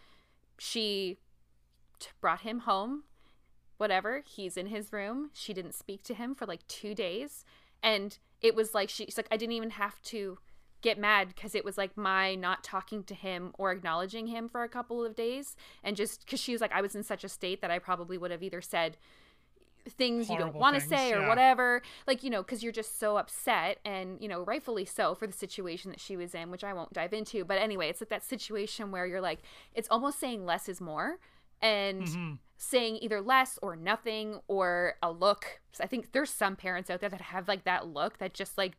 she 0.58 1.18
t- 2.00 2.08
brought 2.20 2.40
him 2.40 2.60
home 2.60 3.04
whatever 3.78 4.22
he's 4.26 4.56
in 4.56 4.66
his 4.66 4.92
room 4.92 5.30
she 5.32 5.54
didn't 5.54 5.74
speak 5.74 6.02
to 6.02 6.14
him 6.14 6.34
for 6.34 6.44
like 6.44 6.66
two 6.66 6.94
days 6.94 7.44
and 7.82 8.18
it 8.42 8.54
was 8.54 8.74
like 8.74 8.88
she, 8.90 9.04
she's 9.04 9.16
like 9.16 9.28
i 9.30 9.36
didn't 9.36 9.54
even 9.54 9.70
have 9.70 10.02
to 10.02 10.38
get 10.82 10.98
mad 10.98 11.28
because 11.28 11.54
it 11.54 11.64
was 11.64 11.76
like 11.76 11.96
my 11.96 12.34
not 12.34 12.64
talking 12.64 13.02
to 13.04 13.14
him 13.14 13.52
or 13.58 13.70
acknowledging 13.70 14.26
him 14.28 14.48
for 14.48 14.62
a 14.62 14.68
couple 14.68 15.04
of 15.04 15.14
days 15.14 15.56
and 15.84 15.96
just 15.96 16.24
because 16.24 16.40
she 16.40 16.52
was 16.52 16.60
like 16.60 16.72
i 16.72 16.80
was 16.80 16.94
in 16.94 17.02
such 17.02 17.24
a 17.24 17.28
state 17.28 17.60
that 17.60 17.70
i 17.70 17.78
probably 17.78 18.16
would 18.16 18.30
have 18.30 18.42
either 18.42 18.60
said 18.60 18.96
things 19.88 20.28
you 20.28 20.36
don't 20.36 20.54
want 20.54 20.74
to 20.74 20.80
say 20.80 21.12
or 21.12 21.20
yeah. 21.20 21.28
whatever 21.28 21.80
like 22.06 22.22
you 22.22 22.28
know 22.30 22.42
because 22.42 22.62
you're 22.62 22.72
just 22.72 22.98
so 23.00 23.16
upset 23.16 23.78
and 23.84 24.20
you 24.20 24.28
know 24.28 24.42
rightfully 24.42 24.84
so 24.84 25.14
for 25.14 25.26
the 25.26 25.32
situation 25.32 25.90
that 25.90 25.98
she 25.98 26.16
was 26.16 26.34
in 26.34 26.50
which 26.50 26.62
i 26.62 26.72
won't 26.72 26.92
dive 26.92 27.12
into 27.12 27.44
but 27.44 27.58
anyway 27.58 27.88
it's 27.88 28.00
like 28.00 28.10
that 28.10 28.22
situation 28.22 28.90
where 28.90 29.06
you're 29.06 29.20
like 29.22 29.40
it's 29.74 29.88
almost 29.90 30.20
saying 30.20 30.44
less 30.44 30.68
is 30.68 30.80
more 30.80 31.18
and 31.62 32.02
Mm-hmm. 32.02 32.32
saying 32.56 32.98
either 33.00 33.20
less 33.20 33.58
or 33.62 33.74
nothing 33.76 34.40
or 34.48 34.94
a 35.02 35.10
look 35.10 35.60
i 35.80 35.86
think 35.86 36.12
there's 36.12 36.30
some 36.30 36.56
parents 36.56 36.90
out 36.90 37.00
there 37.00 37.10
that 37.10 37.20
have 37.20 37.48
like 37.48 37.64
that 37.64 37.86
look 37.86 38.18
that 38.18 38.34
just 38.34 38.58
like 38.58 38.76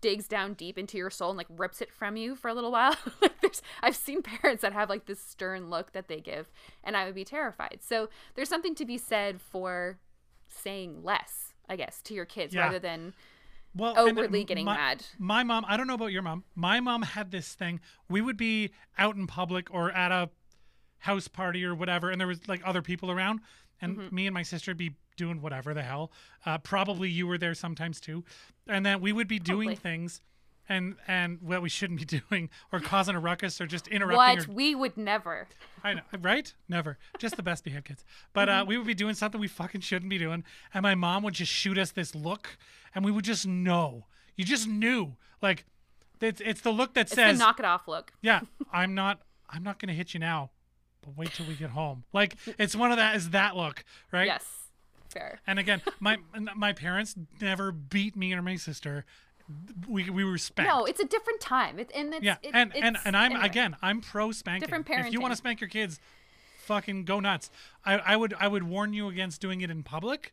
digs 0.00 0.28
down 0.28 0.54
deep 0.54 0.78
into 0.78 0.96
your 0.96 1.10
soul 1.10 1.30
and 1.30 1.36
like 1.38 1.46
rips 1.56 1.80
it 1.80 1.92
from 1.92 2.16
you 2.16 2.36
for 2.36 2.48
a 2.48 2.54
little 2.54 2.70
while. 2.72 2.94
like 3.20 3.40
there's 3.40 3.62
I've 3.82 3.96
seen 3.96 4.22
parents 4.22 4.62
that 4.62 4.72
have 4.72 4.88
like 4.88 5.06
this 5.06 5.20
stern 5.20 5.70
look 5.70 5.92
that 5.92 6.08
they 6.08 6.20
give 6.20 6.50
and 6.84 6.96
I 6.96 7.04
would 7.04 7.14
be 7.14 7.24
terrified. 7.24 7.78
So 7.82 8.08
there's 8.34 8.48
something 8.48 8.74
to 8.76 8.84
be 8.84 8.96
said 8.98 9.40
for 9.40 9.98
saying 10.48 11.02
less, 11.02 11.52
I 11.68 11.76
guess, 11.76 12.00
to 12.02 12.14
your 12.14 12.24
kids 12.24 12.54
Yeah. 12.54 12.62
rather 12.62 12.78
than 12.78 13.12
well 13.74 13.94
overly 13.98 14.44
getting 14.44 14.64
my, 14.64 14.76
mad. 14.76 15.04
My 15.18 15.44
mom, 15.44 15.64
I 15.68 15.76
don't 15.76 15.86
know 15.86 15.94
about 15.94 16.12
your 16.12 16.22
mom. 16.22 16.44
My 16.54 16.80
mom 16.80 17.02
had 17.02 17.30
this 17.30 17.54
thing. 17.54 17.80
We 18.08 18.20
would 18.20 18.36
be 18.36 18.70
out 18.96 19.16
in 19.16 19.26
public 19.26 19.72
or 19.72 19.90
at 19.92 20.10
a 20.10 20.30
house 21.00 21.28
party 21.28 21.64
or 21.64 21.74
whatever, 21.74 22.10
and 22.10 22.20
there 22.20 22.26
was 22.26 22.48
like 22.48 22.60
other 22.64 22.82
people 22.82 23.10
around, 23.10 23.40
and 23.80 23.96
Mm-hmm. 23.96 24.14
me 24.14 24.26
and 24.26 24.34
my 24.34 24.42
sister 24.42 24.70
would 24.70 24.78
be 24.78 24.94
doing 25.18 25.42
whatever 25.42 25.74
the 25.74 25.82
hell. 25.82 26.10
Uh, 26.46 26.56
probably 26.56 27.10
you 27.10 27.26
were 27.26 27.36
there 27.36 27.54
sometimes 27.54 28.00
too, 28.00 28.24
and 28.66 28.86
then 28.86 29.02
we 29.02 29.12
would 29.12 29.28
be 29.28 29.38
doing 29.38 29.68
Probably. 29.68 29.76
things. 29.76 30.22
And 30.70 30.96
and 31.06 31.40
what 31.40 31.62
we 31.62 31.70
shouldn't 31.70 31.98
be 31.98 32.04
doing, 32.30 32.50
or 32.72 32.80
causing 32.92 33.14
a 33.14 33.20
ruckus, 33.20 33.58
or 33.58 33.66
just 33.66 33.88
interrupting. 33.88 34.16
What 34.18 34.48
Or, 34.48 34.52
we 34.52 34.74
would 34.74 34.98
never. 34.98 35.48
I 35.82 35.94
know, 35.94 36.02
right? 36.20 36.52
Never. 36.68 36.98
Just 37.18 37.36
the 37.36 37.42
best 37.42 37.64
behaved 37.64 37.86
kids. 37.86 38.04
But 38.34 38.48
uh, 38.50 38.52
Mm-hmm. 38.60 38.68
we 38.68 38.76
would 38.78 38.86
be 38.86 38.92
doing 38.94 39.14
something 39.14 39.40
we 39.40 39.48
fucking 39.48 39.80
shouldn't 39.80 40.10
be 40.10 40.18
doing, 40.18 40.44
and 40.74 40.82
my 40.82 40.94
mom 40.94 41.22
would 41.22 41.32
just 41.34 41.50
shoot 41.50 41.78
us 41.78 41.90
this 41.92 42.14
look, 42.14 42.58
and 42.94 43.02
we 43.02 43.10
would 43.10 43.24
just 43.24 43.46
know. 43.46 44.04
You 44.36 44.44
just 44.44 44.68
knew, 44.68 45.16
like, 45.40 45.64
it's 46.20 46.42
it's 46.42 46.60
the 46.60 46.70
look 46.70 46.92
that 46.94 47.06
It's 47.06 47.14
says, 47.14 47.38
knock 47.38 47.58
it 47.60 47.64
off 47.64 47.88
look. 47.88 48.12
"Yeah, 48.20 48.40
I'm 48.70 48.94
not, 48.94 49.22
I'm 49.48 49.62
not 49.62 49.78
gonna 49.78 49.94
hit 49.94 50.12
you 50.12 50.20
now, 50.20 50.50
but 51.00 51.16
wait 51.16 51.32
till 51.32 51.46
we 51.46 51.54
get 51.54 51.70
home." 51.70 52.04
Like, 52.12 52.36
it's 52.58 52.76
one 52.76 52.90
of 52.90 52.98
that 52.98 53.16
is 53.16 53.30
that 53.30 53.56
look, 53.56 53.84
right? 54.12 54.26
Yes. 54.26 54.44
Fair. 55.08 55.40
And 55.46 55.58
again, 55.58 55.82
my 56.00 56.18
my 56.56 56.72
parents 56.72 57.14
never 57.40 57.72
beat 57.72 58.16
me 58.16 58.32
or 58.34 58.42
my 58.42 58.56
sister. 58.56 59.04
We 59.88 60.10
we 60.10 60.24
were 60.24 60.36
spanked. 60.38 60.68
No, 60.70 60.84
it's 60.84 61.00
a 61.00 61.06
different 61.06 61.40
time. 61.40 61.78
It, 61.78 61.90
and 61.94 62.12
it's, 62.14 62.22
Yeah, 62.24 62.36
it- 62.42 62.50
and 62.52 62.74
and 62.74 62.96
it's- 62.96 63.02
and 63.06 63.16
I'm 63.16 63.32
anyway. 63.32 63.46
again, 63.46 63.76
I'm 63.80 64.00
pro 64.00 64.30
spanking. 64.32 64.60
Different 64.66 64.88
If 65.06 65.12
you 65.12 65.20
want 65.20 65.32
to 65.32 65.36
spank 65.36 65.60
your 65.60 65.70
kids, 65.70 65.98
fucking 66.64 67.04
go 67.04 67.18
nuts. 67.20 67.50
I, 67.84 67.94
I 67.98 68.16
would 68.16 68.34
I 68.38 68.46
would 68.48 68.64
warn 68.64 68.92
you 68.92 69.08
against 69.08 69.40
doing 69.40 69.62
it 69.62 69.70
in 69.70 69.82
public. 69.82 70.32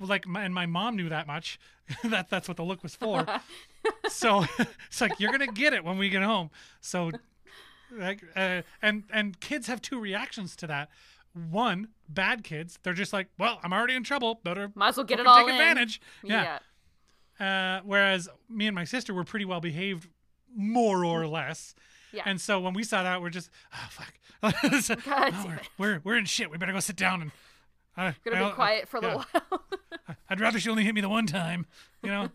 Like, 0.00 0.26
my, 0.26 0.42
and 0.42 0.52
my 0.52 0.66
mom 0.66 0.96
knew 0.96 1.08
that 1.08 1.28
much. 1.28 1.60
that 2.04 2.28
that's 2.28 2.48
what 2.48 2.56
the 2.56 2.64
look 2.64 2.82
was 2.82 2.96
for. 2.96 3.24
so 4.08 4.44
it's 4.58 5.00
like 5.00 5.20
you're 5.20 5.30
gonna 5.30 5.46
get 5.46 5.72
it 5.72 5.84
when 5.84 5.96
we 5.98 6.08
get 6.08 6.22
home. 6.24 6.50
So, 6.80 7.12
like, 7.92 8.24
uh, 8.34 8.62
and 8.80 9.04
and 9.12 9.38
kids 9.38 9.68
have 9.68 9.80
two 9.80 10.00
reactions 10.00 10.56
to 10.56 10.66
that. 10.66 10.90
One, 11.50 11.88
bad 12.08 12.44
kids, 12.44 12.78
they're 12.82 12.92
just 12.92 13.12
like, 13.12 13.28
well, 13.38 13.58
I'm 13.62 13.72
already 13.72 13.94
in 13.94 14.04
trouble. 14.04 14.40
Better 14.44 14.70
Might 14.74 14.88
as 14.88 14.96
well 14.98 15.06
get 15.06 15.18
it 15.20 15.26
all 15.26 15.38
take 15.38 15.48
in. 15.48 15.54
advantage. 15.54 16.00
Yeah. 16.22 16.58
Uh, 17.40 17.80
whereas 17.84 18.28
me 18.48 18.66
and 18.66 18.74
my 18.74 18.84
sister 18.84 19.14
were 19.14 19.24
pretty 19.24 19.44
well 19.46 19.60
behaved, 19.60 20.08
more 20.54 21.04
or 21.04 21.26
less. 21.26 21.74
Yeah. 22.12 22.22
And 22.26 22.38
so 22.40 22.60
when 22.60 22.74
we 22.74 22.84
saw 22.84 23.02
that, 23.02 23.22
we're 23.22 23.30
just, 23.30 23.48
oh 23.74 23.88
fuck, 23.90 24.12
So, 24.82 24.94
no, 25.06 25.30
we're, 25.46 25.60
we're 25.78 26.00
we're 26.04 26.16
in 26.18 26.24
shit. 26.26 26.50
We 26.50 26.58
better 26.58 26.72
go 26.72 26.80
sit 26.80 26.96
down 26.96 27.22
and. 27.22 27.30
Uh, 27.96 28.12
Gonna 28.24 28.44
I- 28.44 28.48
be 28.48 28.54
quiet 28.54 28.88
for 28.88 28.96
a 28.98 29.00
little 29.00 29.24
while. 29.32 29.62
I'd 30.30 30.40
rather 30.40 30.58
she 30.58 30.68
only 30.70 30.84
hit 30.84 30.94
me 30.94 31.00
the 31.00 31.08
one 31.08 31.26
time, 31.26 31.66
you 32.02 32.10
know. 32.10 32.28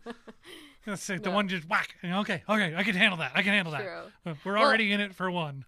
Let's 0.85 1.03
say 1.03 1.17
the 1.17 1.31
one 1.31 1.47
just 1.47 1.67
whack. 1.67 1.95
Okay, 2.03 2.43
okay, 2.47 2.73
I 2.75 2.83
can 2.83 2.95
handle 2.95 3.17
that. 3.17 3.31
I 3.35 3.41
can 3.43 3.51
handle 3.53 3.73
True. 3.73 3.85
that. 4.23 4.37
We're 4.45 4.53
Well- 4.53 4.63
already 4.63 4.91
in 4.91 5.01
it 5.01 5.13
for 5.15 5.29
one. 5.31 5.65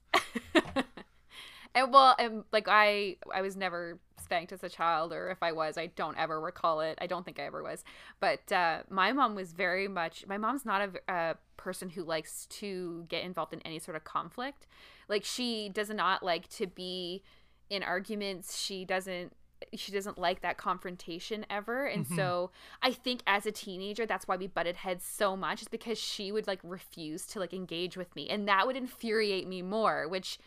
And 1.76 1.94
well, 1.94 2.16
and 2.18 2.44
like 2.52 2.68
I, 2.68 3.18
I 3.34 3.42
was 3.42 3.56
never 3.56 4.00
spanked 4.22 4.52
as 4.52 4.64
a 4.64 4.70
child, 4.70 5.14
or 5.14 5.30
if 5.30 5.42
I 5.42 5.52
was, 5.52 5.78
I 5.78 5.88
don't 5.88 6.18
ever 6.18 6.40
recall 6.40 6.82
it. 6.82 6.98
I 7.02 7.08
don't 7.08 7.24
think 7.24 7.40
I 7.40 7.44
ever 7.44 7.62
was. 7.62 7.84
But 8.20 8.52
uh, 8.52 8.84
my 8.90 9.12
mom 9.12 9.36
was 9.36 9.54
very 9.54 9.88
much. 9.88 10.26
My 10.28 10.38
mom's 10.38 10.66
not 10.66 10.82
a, 10.82 11.14
a 11.14 11.36
person 11.58 11.90
who 11.90 12.04
likes 12.04 12.46
to 12.48 13.06
get 13.08 13.24
involved 13.24 13.54
in 13.54 13.62
any 13.62 13.80
sort 13.80 13.96
of 13.96 14.04
conflict. 14.04 14.66
Like 15.08 15.24
she 15.24 15.70
does 15.70 15.90
not 15.90 16.24
like 16.24 16.50
to 16.50 16.68
be 16.68 17.24
in 17.70 17.84
arguments. 17.84 18.58
She 18.58 18.86
doesn't. 18.86 19.34
She 19.76 19.92
doesn't 19.92 20.18
like 20.18 20.42
that 20.42 20.58
confrontation 20.58 21.46
ever, 21.50 21.86
and 21.86 22.08
so 22.08 22.50
I 22.82 22.94
think 22.94 23.20
as 23.28 23.46
a 23.46 23.52
teenager, 23.52 24.06
that's 24.06 24.26
why 24.26 24.38
we 24.38 24.48
butted 24.48 24.78
heads 24.78 25.04
so 25.04 25.36
much, 25.36 25.62
is 25.62 25.68
because 25.68 25.98
she 26.00 26.32
would 26.32 26.48
like 26.48 26.62
refuse 26.64 27.28
to 27.28 27.40
like 27.40 27.54
engage 27.54 27.98
with 27.98 28.16
me, 28.16 28.30
and 28.30 28.48
that 28.48 28.66
would 28.66 28.78
infuriate 28.78 29.50
me 29.50 29.62
more. 29.62 30.08
Which 30.08 30.40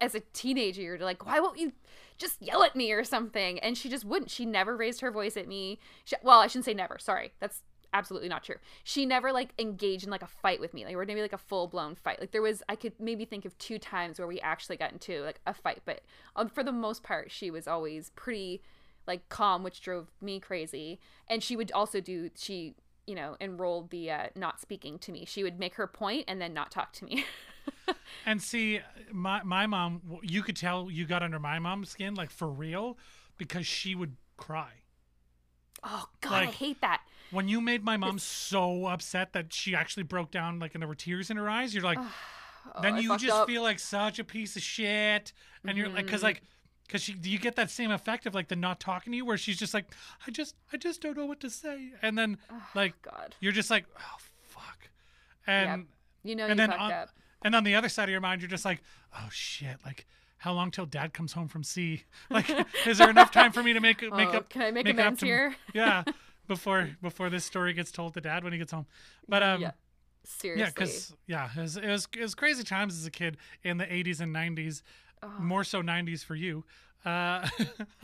as 0.00 0.14
a 0.14 0.20
teenager 0.32 0.82
you're 0.82 0.98
like 0.98 1.24
why 1.24 1.40
won't 1.40 1.58
you 1.58 1.72
just 2.18 2.40
yell 2.40 2.62
at 2.62 2.76
me 2.76 2.92
or 2.92 3.04
something? 3.04 3.58
And 3.60 3.76
she 3.76 3.88
just 3.88 4.04
wouldn't. 4.04 4.30
She 4.30 4.44
never 4.44 4.76
raised 4.76 5.00
her 5.00 5.10
voice 5.10 5.36
at 5.36 5.48
me. 5.48 5.78
She, 6.04 6.16
well 6.22 6.40
i 6.40 6.46
shouldn't 6.46 6.64
say 6.64 6.74
never. 6.74 6.98
Sorry. 6.98 7.32
That's 7.40 7.62
absolutely 7.92 8.28
not 8.28 8.44
true. 8.44 8.56
She 8.84 9.06
never 9.06 9.32
like 9.32 9.50
engaged 9.58 10.04
in 10.04 10.10
like 10.10 10.22
a 10.22 10.26
fight 10.26 10.60
with 10.60 10.74
me. 10.74 10.84
Like 10.84 10.94
or 10.94 11.04
maybe 11.04 11.22
like 11.22 11.32
a 11.32 11.38
full-blown 11.38 11.94
fight. 11.94 12.20
Like 12.20 12.32
there 12.32 12.42
was 12.42 12.62
i 12.68 12.76
could 12.76 12.92
maybe 12.98 13.24
think 13.24 13.44
of 13.44 13.56
two 13.58 13.78
times 13.78 14.18
where 14.18 14.28
we 14.28 14.40
actually 14.40 14.76
got 14.76 14.92
into 14.92 15.22
like 15.22 15.40
a 15.46 15.54
fight. 15.54 15.82
But 15.84 16.02
um, 16.34 16.48
for 16.48 16.62
the 16.62 16.72
most 16.72 17.02
part 17.02 17.30
she 17.30 17.50
was 17.50 17.68
always 17.68 18.10
pretty 18.10 18.62
like 19.06 19.28
calm 19.28 19.62
which 19.62 19.80
drove 19.80 20.10
me 20.20 20.40
crazy. 20.40 21.00
And 21.28 21.42
she 21.42 21.56
would 21.56 21.72
also 21.72 22.00
do 22.00 22.30
she 22.36 22.74
you 23.06 23.14
know 23.14 23.36
enrolled 23.40 23.90
the 23.90 24.10
uh, 24.10 24.26
not 24.34 24.60
speaking 24.60 24.98
to 25.00 25.12
me. 25.12 25.24
She 25.26 25.42
would 25.42 25.58
make 25.58 25.74
her 25.74 25.86
point 25.86 26.24
and 26.28 26.40
then 26.40 26.54
not 26.54 26.70
talk 26.70 26.92
to 26.94 27.04
me 27.04 27.24
And 28.26 28.42
see, 28.42 28.80
my 29.12 29.42
my 29.44 29.66
mom, 29.66 30.02
you 30.22 30.42
could 30.42 30.56
tell 30.56 30.90
you 30.90 31.06
got 31.06 31.22
under 31.22 31.38
my 31.38 31.58
mom's 31.58 31.90
skin, 31.90 32.14
like 32.14 32.30
for 32.30 32.48
real, 32.48 32.98
because 33.38 33.66
she 33.66 33.94
would 33.94 34.16
cry. 34.36 34.70
oh 35.84 36.06
god 36.20 36.42
i 36.42 36.46
hate 36.46 36.80
that 36.80 37.02
When 37.30 37.48
you 37.48 37.60
made 37.60 37.84
my 37.84 37.96
mom 37.96 38.18
so 38.18 38.86
upset 38.86 39.32
that 39.32 39.52
she 39.52 39.74
actually 39.74 40.02
broke 40.04 40.30
down, 40.30 40.58
like, 40.58 40.74
and 40.74 40.82
there 40.82 40.88
were 40.88 40.94
tears 40.94 41.30
in 41.30 41.36
her 41.36 41.48
eyes, 41.48 41.74
you're 41.74 41.82
like, 41.84 41.98
then 42.82 42.94
Oh, 42.94 42.96
I 42.96 43.00
you 43.00 43.16
just 43.18 43.32
up. 43.32 43.46
feel 43.48 43.62
like 43.62 43.78
such 43.78 44.18
a 44.18 44.24
piece 44.24 44.56
of 44.56 44.62
shit, 44.62 45.32
and 45.64 45.76
you're 45.78 45.88
like, 45.88 46.06
because 46.06 46.20
Mm-hmm. 46.20 46.26
like, 46.26 46.42
because 46.86 47.02
she, 47.02 47.16
you 47.22 47.38
get 47.38 47.56
that 47.56 47.70
same 47.70 47.90
effect 47.90 48.26
of 48.26 48.34
like 48.34 48.48
the 48.48 48.56
not 48.56 48.78
talking 48.80 49.12
to 49.12 49.16
you, 49.16 49.24
where 49.24 49.36
she's 49.36 49.56
just 49.58 49.74
like, 49.74 49.86
I 50.26 50.30
just, 50.30 50.54
I 50.72 50.76
just 50.76 51.00
don't 51.00 51.16
know 51.16 51.26
what 51.26 51.40
to 51.40 51.50
say, 51.50 51.92
and 52.02 52.16
then 52.18 52.38
like, 52.74 52.94
God. 53.02 53.34
you're 53.40 53.52
just 53.52 53.70
like, 53.70 53.86
oh 53.98 54.16
fuck, 54.42 54.88
and 55.46 55.68
Yep. 55.82 55.86
You 56.24 56.34
know 56.36 56.44
and 56.46 56.50
you 56.52 56.56
then 56.56 56.70
fucked 56.70 56.80
on, 56.80 56.92
up. 56.92 57.10
And 57.46 57.54
on 57.54 57.64
the 57.64 57.74
other 57.74 57.88
side 57.88 58.04
of 58.04 58.10
your 58.10 58.20
mind, 58.20 58.40
you're 58.42 58.50
just 58.50 58.64
like, 58.64 58.82
oh 59.14 59.28
shit, 59.30 59.76
like. 59.84 60.06
How 60.40 60.52
long 60.52 60.70
till 60.70 60.84
Dad 60.84 61.14
comes 61.14 61.32
home 61.32 61.48
from 61.48 61.64
sea? 61.64 62.02
Like, 62.30 62.46
is 62.86 62.98
there 62.98 63.08
enough 63.08 63.30
time 63.32 63.52
for 63.52 63.62
me 63.62 63.72
to 63.72 63.80
make 63.80 64.02
make 64.12 64.28
Oh, 64.28 64.36
up? 64.38 64.50
can 64.50 64.60
I 64.62 64.70
make 64.70 64.86
up 64.86 64.92
amends 64.92 65.20
to- 65.20 65.26
here? 65.26 65.56
Yeah, 65.74 66.04
before 66.46 66.90
before 67.00 67.30
this 67.30 67.46
story 67.46 67.72
gets 67.72 67.90
told 67.90 68.12
to 68.14 68.20
Dad 68.20 68.44
when 68.44 68.52
he 68.52 68.58
gets 68.58 68.70
home. 68.70 68.84
But 69.26 69.42
um, 69.42 69.62
yeah. 69.62 69.70
Seriously. 70.24 70.60
yeah, 70.62 70.68
because 70.74 71.14
yeah, 71.26 71.48
it 71.56 71.60
was, 71.62 71.76
it 71.78 71.86
was 71.88 72.08
it 72.14 72.20
was 72.20 72.34
crazy 72.34 72.64
times 72.64 72.98
as 72.98 73.06
a 73.06 73.10
kid 73.10 73.38
in 73.64 73.78
the 73.78 73.86
'80s 73.86 74.20
and 74.20 74.34
'90s, 74.36 74.82
more 75.40 75.64
so 75.64 75.82
'90s 75.82 76.22
for 76.22 76.34
you. 76.34 76.64
Uh, 77.04 77.48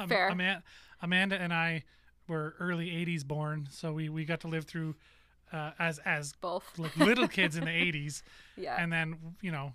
Fair. 0.08 0.30
Ama- 0.30 0.62
Amanda 1.02 1.36
and 1.40 1.52
I 1.52 1.84
were 2.28 2.54
early 2.58 2.86
'80s 2.88 3.26
born, 3.26 3.68
so 3.70 3.92
we 3.92 4.08
we 4.08 4.24
got 4.24 4.40
to 4.40 4.48
live 4.48 4.64
through 4.64 4.94
uh, 5.52 5.72
as 5.78 5.98
as 6.00 6.32
both. 6.34 6.64
like 6.78 6.96
little 6.96 7.28
kids 7.28 7.56
in 7.56 7.64
the 7.64 7.70
'80s, 7.70 8.22
yeah. 8.56 8.76
and 8.78 8.92
then 8.92 9.16
you 9.40 9.52
know, 9.52 9.74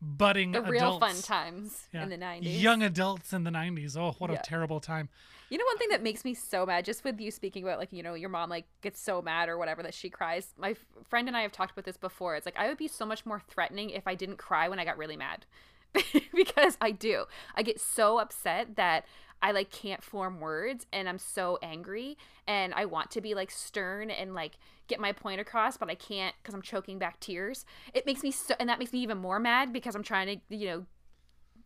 budding 0.00 0.52
the 0.52 0.62
real 0.62 0.98
fun 0.98 1.20
times 1.22 1.88
Yeah. 1.92 2.02
in 2.04 2.08
the 2.08 2.16
90s. 2.18 2.60
Young 2.60 2.82
adults 2.82 3.32
in 3.32 3.44
the 3.44 3.50
'90s. 3.50 3.96
Oh, 3.96 4.12
what 4.18 4.30
Yeah. 4.30 4.38
a 4.38 4.42
terrible 4.42 4.80
time! 4.80 5.08
You 5.50 5.58
know 5.58 5.64
one 5.66 5.78
thing 5.78 5.88
that 5.90 6.02
makes 6.02 6.24
me 6.24 6.32
so 6.34 6.64
mad 6.64 6.84
just 6.84 7.02
with 7.04 7.20
you 7.20 7.30
speaking 7.30 7.64
about 7.64 7.78
like, 7.78 7.92
you 7.92 8.02
know, 8.02 8.14
your 8.14 8.28
mom 8.28 8.48
like 8.50 8.66
gets 8.82 9.00
so 9.00 9.20
mad 9.20 9.48
or 9.48 9.58
whatever 9.58 9.82
that 9.82 9.94
she 9.94 10.08
cries. 10.08 10.54
My 10.56 10.70
f- 10.70 10.86
friend 11.08 11.26
and 11.28 11.36
I 11.36 11.42
have 11.42 11.50
talked 11.52 11.72
about 11.72 11.84
this 11.84 11.96
before. 11.96 12.36
It's 12.36 12.46
like 12.46 12.56
I 12.56 12.68
would 12.68 12.78
be 12.78 12.86
so 12.88 13.04
much 13.04 13.26
more 13.26 13.42
threatening 13.48 13.90
if 13.90 14.06
I 14.06 14.14
didn't 14.14 14.36
cry 14.36 14.68
when 14.68 14.78
I 14.78 14.84
got 14.84 14.96
really 14.96 15.16
mad. 15.16 15.46
because 16.34 16.78
I 16.80 16.92
do. 16.92 17.24
I 17.56 17.62
get 17.62 17.80
so 17.80 18.20
upset 18.20 18.76
that 18.76 19.04
I 19.42 19.52
like 19.52 19.70
can't 19.70 20.02
form 20.02 20.40
words 20.40 20.86
and 20.92 21.08
I'm 21.08 21.18
so 21.18 21.58
angry 21.62 22.16
and 22.46 22.74
I 22.74 22.84
want 22.84 23.10
to 23.12 23.20
be 23.20 23.34
like 23.34 23.50
stern 23.50 24.10
and 24.10 24.34
like 24.34 24.52
get 24.86 25.00
my 25.00 25.12
point 25.12 25.40
across 25.40 25.76
but 25.76 25.88
I 25.90 25.94
can't 25.94 26.34
cuz 26.42 26.54
I'm 26.54 26.62
choking 26.62 26.98
back 26.98 27.20
tears. 27.20 27.64
It 27.94 28.06
makes 28.06 28.22
me 28.22 28.30
so 28.30 28.54
and 28.60 28.68
that 28.68 28.78
makes 28.78 28.92
me 28.92 29.00
even 29.00 29.18
more 29.18 29.38
mad 29.38 29.72
because 29.72 29.94
I'm 29.94 30.02
trying 30.02 30.40
to, 30.48 30.56
you 30.56 30.66
know, 30.66 30.86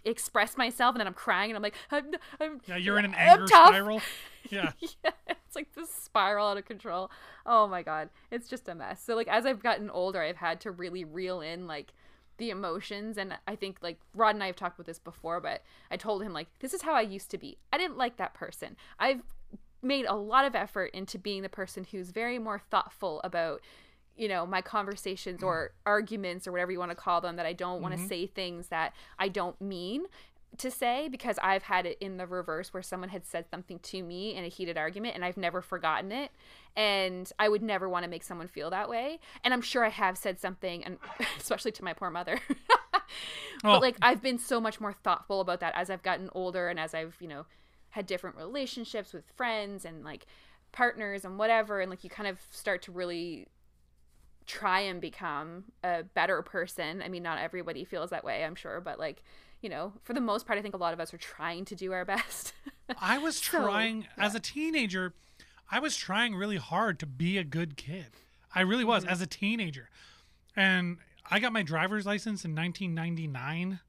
express 0.04 0.56
myself 0.56 0.94
and 0.94 1.00
then 1.00 1.06
I'm 1.06 1.14
crying 1.14 1.50
and 1.50 1.56
I'm 1.56 1.62
like 1.62 1.74
I'm, 1.90 2.12
I'm 2.40 2.60
Yeah, 2.66 2.76
you're 2.76 2.98
in 2.98 3.06
an 3.06 3.14
anger 3.14 3.46
spiral. 3.46 4.02
Yeah, 4.50 4.72
yeah, 4.78 5.12
it's 5.26 5.54
it's 5.54 5.56
like 5.56 5.74
this 5.74 5.94
spiral 5.94 6.48
out 6.48 6.56
of 6.56 6.64
control. 6.64 7.10
Oh 7.46 7.68
my 7.68 7.82
god, 7.82 8.10
it's 8.32 8.48
just 8.48 8.68
a 8.68 8.74
mess. 8.74 9.00
So 9.00 9.14
like 9.14 9.28
as 9.28 9.46
I've 9.46 9.62
gotten 9.62 9.88
older, 9.88 10.20
I've 10.20 10.36
had 10.36 10.60
to 10.62 10.72
really 10.72 11.04
reel 11.04 11.40
in 11.40 11.66
like 11.68 11.92
the 12.38 12.50
emotions 12.50 13.16
and 13.16 13.36
I 13.46 13.56
think 13.56 13.78
like 13.82 13.98
Rod 14.14 14.34
and 14.34 14.42
I 14.42 14.46
have 14.46 14.56
talked 14.56 14.78
about 14.78 14.86
this 14.86 14.98
before, 14.98 15.40
but 15.40 15.62
I 15.90 15.96
told 15.96 16.22
him 16.22 16.32
like 16.32 16.48
this 16.60 16.74
is 16.74 16.82
how 16.82 16.94
I 16.94 17.02
used 17.02 17.30
to 17.30 17.38
be. 17.38 17.58
I 17.72 17.78
didn't 17.78 17.96
like 17.96 18.16
that 18.16 18.34
person. 18.34 18.76
I've 18.98 19.22
made 19.82 20.06
a 20.06 20.14
lot 20.14 20.46
of 20.46 20.54
effort 20.54 20.90
into 20.94 21.18
being 21.18 21.42
the 21.42 21.48
person 21.48 21.86
who's 21.90 22.10
very 22.10 22.38
more 22.38 22.58
thoughtful 22.70 23.20
about 23.22 23.60
you 24.16 24.28
know 24.28 24.46
my 24.46 24.60
conversations 24.60 25.42
or 25.42 25.72
mm. 25.72 25.78
arguments 25.86 26.46
or 26.46 26.52
whatever 26.52 26.72
you 26.72 26.78
want 26.78 26.90
to 26.90 26.96
call 26.96 27.20
them 27.20 27.36
that 27.36 27.46
I 27.46 27.52
don't 27.52 27.82
want 27.82 27.94
to 27.94 27.98
mm-hmm. 27.98 28.08
say 28.08 28.26
things 28.26 28.68
that 28.68 28.94
I 29.18 29.28
don't 29.28 29.60
mean 29.60 30.04
to 30.58 30.70
say 30.70 31.08
because 31.08 31.38
I've 31.42 31.64
had 31.64 31.86
it 31.86 31.98
in 32.00 32.16
the 32.16 32.26
reverse 32.26 32.72
where 32.72 32.82
someone 32.82 33.08
had 33.08 33.24
said 33.26 33.46
something 33.50 33.78
to 33.80 34.02
me 34.02 34.34
in 34.34 34.44
a 34.44 34.48
heated 34.48 34.76
argument 34.76 35.14
and 35.14 35.24
I've 35.24 35.36
never 35.36 35.62
forgotten 35.62 36.12
it 36.12 36.30
and 36.76 37.30
I 37.38 37.48
would 37.48 37.62
never 37.62 37.88
want 37.88 38.04
to 38.04 38.10
make 38.10 38.22
someone 38.22 38.48
feel 38.48 38.70
that 38.70 38.88
way 38.88 39.18
and 39.42 39.52
I'm 39.54 39.62
sure 39.62 39.84
I 39.84 39.90
have 39.90 40.16
said 40.18 40.40
something 40.40 40.84
and 40.84 40.98
especially 41.38 41.72
to 41.72 41.84
my 41.84 41.92
poor 41.92 42.10
mother 42.10 42.40
Oh. 43.62 43.74
but 43.74 43.82
like 43.82 43.96
I've 44.02 44.20
been 44.22 44.38
so 44.38 44.60
much 44.60 44.80
more 44.80 44.92
thoughtful 44.92 45.40
about 45.40 45.60
that 45.60 45.74
as 45.76 45.88
I've 45.88 46.02
gotten 46.02 46.28
older 46.32 46.68
and 46.68 46.80
as 46.80 46.94
I've 46.94 47.16
you 47.20 47.28
know 47.28 47.46
had 47.90 48.06
different 48.06 48.36
relationships 48.36 49.12
with 49.12 49.24
friends 49.36 49.84
and 49.84 50.04
like 50.04 50.26
partners 50.72 51.24
and 51.24 51.38
whatever 51.38 51.80
and 51.80 51.88
like 51.90 52.02
you 52.02 52.10
kind 52.10 52.28
of 52.28 52.38
start 52.50 52.82
to 52.82 52.92
really 52.92 53.46
try 54.46 54.80
and 54.80 55.00
become 55.00 55.64
a 55.82 56.02
better 56.02 56.42
person. 56.42 57.02
I 57.02 57.08
mean, 57.08 57.22
not 57.22 57.38
everybody 57.38 57.84
feels 57.84 58.10
that 58.10 58.24
way, 58.24 58.44
I'm 58.44 58.54
sure, 58.54 58.80
but 58.80 58.98
like, 58.98 59.22
you 59.64 59.70
know, 59.70 59.94
for 60.02 60.12
the 60.12 60.20
most 60.20 60.46
part, 60.46 60.58
I 60.58 60.62
think 60.62 60.74
a 60.74 60.78
lot 60.78 60.92
of 60.92 61.00
us 61.00 61.12
are 61.14 61.18
trying 61.18 61.64
to 61.64 61.74
do 61.74 61.92
our 61.92 62.04
best. 62.14 62.52
I 63.00 63.18
was 63.18 63.38
So, 63.38 63.62
trying 63.64 64.06
as 64.18 64.34
a 64.34 64.40
teenager. 64.40 65.14
I 65.70 65.78
was 65.80 65.96
trying 65.96 66.34
really 66.36 66.58
hard 66.58 66.98
to 67.00 67.06
be 67.06 67.38
a 67.38 67.44
good 67.44 67.76
kid. 67.76 68.06
I 68.54 68.60
really 68.60 68.84
was 68.84 69.02
Mm-hmm. 69.02 69.12
as 69.12 69.20
a 69.22 69.26
teenager, 69.26 69.88
and 70.54 70.98
I 71.30 71.40
got 71.40 71.52
my 71.52 71.62
driver's 71.62 72.04
license 72.06 72.44
in 72.44 72.54
1999. 72.54 73.80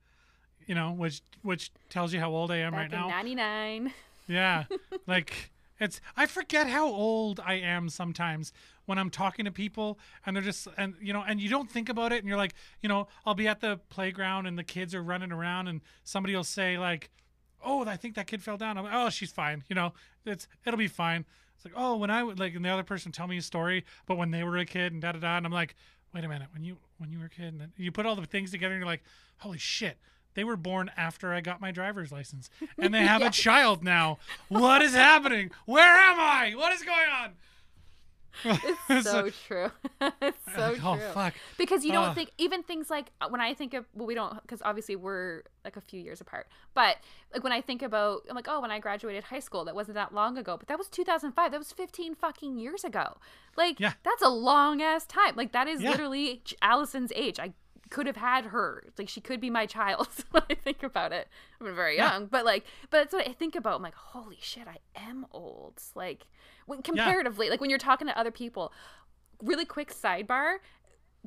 You 0.66 0.74
know, 0.76 0.92
which 0.94 1.22
which 1.44 1.72
tells 1.90 2.14
you 2.14 2.20
how 2.20 2.32
old 2.32 2.50
I 2.50 2.58
am 2.58 2.72
Back 2.72 2.80
right 2.80 2.92
now. 2.92 3.08
99. 3.10 3.94
Yeah. 4.28 4.64
like 5.08 5.52
it's 5.80 6.00
I 6.18 6.26
forget 6.26 6.68
how 6.68 6.88
old 6.88 7.40
I 7.46 7.56
am 7.56 7.90
sometimes 7.90 8.52
when 8.86 8.98
I'm 8.98 9.10
talking 9.10 9.46
to 9.46 9.52
people 9.52 10.00
and 10.26 10.36
they're 10.36 10.44
just 10.44 10.68
and 10.78 10.96
you 11.02 11.14
know 11.14 11.24
and 11.28 11.40
you 11.40 11.50
don't 11.50 11.70
think 11.70 11.90
about 11.90 12.12
it 12.12 12.20
and 12.20 12.28
you're 12.28 12.38
like, 12.38 12.54
you 12.82 12.90
know, 12.90 13.08
I'll 13.26 13.36
be 13.36 13.48
at 13.48 13.62
the 13.62 13.80
playground 13.90 14.46
and 14.46 14.58
the 14.58 14.64
kids 14.64 14.94
are 14.96 15.04
running 15.04 15.32
around 15.32 15.68
and 15.68 15.82
somebody 16.04 16.36
will 16.36 16.44
say 16.44 16.78
like, 16.78 17.10
"Oh, 17.64 17.86
I 17.86 17.98
think 17.98 18.16
that 18.16 18.28
kid 18.28 18.42
fell 18.42 18.58
down." 18.58 18.78
I'm 18.78 18.84
like, 18.86 18.94
"Oh, 18.94 19.10
she's 19.10 19.32
fine." 19.32 19.64
You 19.68 19.76
know, 19.76 19.94
it's 20.26 20.48
it'll 20.66 20.78
be 20.78 20.88
fine. 20.88 21.26
It's 21.56 21.66
like, 21.66 21.74
"Oh, 21.76 21.98
when 21.98 22.10
I 22.10 22.24
would 22.24 22.40
like 22.40 22.56
and 22.56 22.64
the 22.64 22.70
other 22.70 22.84
person 22.84 23.12
tell 23.12 23.28
me 23.28 23.38
a 23.38 23.42
story, 23.42 23.86
but 24.06 24.18
when 24.18 24.32
they 24.32 24.44
were 24.44 24.58
a 24.58 24.66
kid 24.66 24.94
and 24.94 25.02
da 25.02 25.12
da 25.14 25.20
da." 25.20 25.38
And 25.38 25.46
I'm 25.46 25.52
like, 25.52 25.76
"Wait 26.14 26.24
a 26.24 26.28
minute. 26.28 26.48
When 26.54 26.64
you 26.64 26.78
when 26.98 27.12
you 27.12 27.20
were 27.20 27.26
a 27.26 27.30
kid 27.30 27.46
and 27.46 27.62
then 27.62 27.74
you 27.78 27.92
put 27.92 28.06
all 28.06 28.16
the 28.16 28.26
things 28.26 28.52
together 28.52 28.74
and 28.74 28.82
you're 28.82 28.88
like, 28.88 29.04
"Holy 29.40 29.58
shit." 29.58 29.98
They 30.36 30.44
were 30.44 30.58
born 30.58 30.92
after 30.98 31.34
I 31.34 31.40
got 31.40 31.62
my 31.62 31.72
driver's 31.72 32.12
license, 32.12 32.50
and 32.78 32.94
they 32.94 33.06
have 33.06 33.22
a 33.22 33.30
child 33.46 33.86
now. 33.86 34.18
What 34.50 34.82
is 34.82 34.94
happening? 34.94 35.50
Where 35.66 35.96
am 35.98 36.20
I? 36.20 36.54
What 36.58 36.74
is 36.74 36.84
going 36.84 37.08
on? 37.22 37.32
It's 38.90 39.10
so 39.10 39.30
true. 39.48 39.72
it's 40.22 40.38
so 40.56 40.62
like, 40.74 40.80
oh 40.86 40.98
fuck! 41.14 41.34
Because 41.58 41.84
you 41.86 41.92
don't 41.92 42.10
Ugh. 42.10 42.16
think 42.16 42.32
even 42.38 42.64
things 42.64 42.90
like 42.90 43.12
uh, 43.22 43.28
when 43.30 43.42
I 43.42 43.54
think 43.54 43.74
of 43.74 43.86
well 43.94 44.06
we 44.08 44.16
don't 44.16 44.42
because 44.42 44.62
obviously 44.64 44.96
we're 44.96 45.44
like 45.64 45.78
a 45.78 45.82
few 45.82 46.00
years 46.00 46.22
apart. 46.22 46.48
But 46.74 46.98
like 47.34 47.44
when 47.44 47.54
I 47.54 47.62
think 47.62 47.82
about 47.82 48.22
I'm 48.30 48.36
like 48.36 48.48
oh 48.50 48.62
when 48.62 48.72
I 48.72 48.80
graduated 48.80 49.26
high 49.26 49.40
school 49.40 49.66
that 49.66 49.76
wasn't 49.76 49.96
that 49.96 50.14
long 50.14 50.38
ago. 50.38 50.58
But 50.58 50.68
that 50.68 50.78
was 50.78 50.88
2005. 50.90 51.52
That 51.52 51.58
was 51.58 51.72
15 51.72 52.16
fucking 52.16 52.58
years 52.58 52.84
ago. 52.84 53.18
Like 53.58 53.80
Yeah. 53.80 53.94
that's 54.04 54.22
a 54.22 54.30
long 54.30 54.82
ass 54.82 55.06
time. 55.06 55.36
Like 55.36 55.52
that 55.54 55.68
is 55.68 55.82
Yeah. 55.82 55.92
literally 55.92 56.42
Allison's 56.62 57.12
age. 57.16 57.40
I 57.40 57.54
could 57.90 58.08
have 58.08 58.18
had 58.18 58.46
her. 58.46 58.84
Like 58.98 59.10
she 59.10 59.22
could 59.22 59.40
be 59.40 59.50
my 59.50 59.66
child 59.66 60.08
when 60.32 60.44
I 60.50 60.56
think 60.56 60.84
about 60.84 61.12
it. 61.12 61.28
I'm 61.62 61.74
very 61.76 61.96
Yeah. 61.98 62.12
young, 62.14 62.26
but 62.28 62.46
like 62.46 62.66
but 62.90 63.02
it's 63.04 63.14
what 63.14 63.28
I 63.28 63.34
think 63.34 63.56
about. 63.56 63.76
I'm 63.78 63.82
like 63.84 63.96
holy 63.96 64.38
shit, 64.42 64.68
I 64.68 64.78
am 64.96 65.26
old. 65.32 65.82
Like 65.96 66.28
when 66.66 66.82
comparatively, 66.82 67.50
like 67.50 67.62
when 67.62 67.70
you're 67.70 67.80
talking 67.80 68.08
to 68.08 68.18
other 68.18 68.32
people. 68.32 68.72
Really 69.42 69.66
quick 69.66 69.94
sidebar 69.94 70.58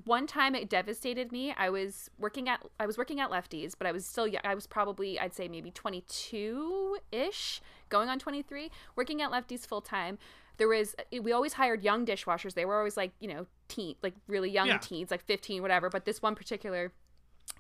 one 0.05 0.29
time 0.29 0.55
it 0.55 0.69
devastated 0.71 1.33
me 1.33 1.53
i 1.59 1.69
was 1.69 2.09
working 2.21 2.49
at 2.49 2.61
i 2.79 2.87
was 2.87 2.97
working 2.97 3.19
at 3.19 3.33
Lefty's 3.33 3.75
but 3.75 3.85
i 3.85 3.91
was 3.91 4.07
still 4.07 4.29
young 4.29 4.41
i 4.45 4.55
was 4.55 4.65
probably 4.65 5.19
i'd 5.19 5.35
say 5.35 5.49
maybe 5.49 5.73
22-ish 5.73 7.61
going 7.89 8.09
on 8.09 8.19
23 8.19 8.71
working 8.97 9.21
at 9.23 9.31
Lefty's 9.31 9.65
full 9.67 9.81
time 9.81 10.19
there 10.57 10.69
was 10.69 10.95
eh, 11.13 11.19
we 11.21 11.33
always 11.33 11.55
hired 11.55 11.83
young 11.83 12.05
dishwashers 12.07 12.55
they 12.55 12.65
were 12.65 12.77
always 12.79 12.97
like 12.97 13.13
you 13.21 13.29
know 13.29 13.47
teen 13.69 13.95
like 14.03 14.15
really 14.27 14.51
young 14.51 14.67
Yeah. 14.69 14.79
teens 14.79 15.11
like 15.11 15.25
15 15.25 15.63
whatever 15.63 15.89
but 15.91 16.05
this 16.05 16.21
one 16.23 16.35
particular 16.35 16.93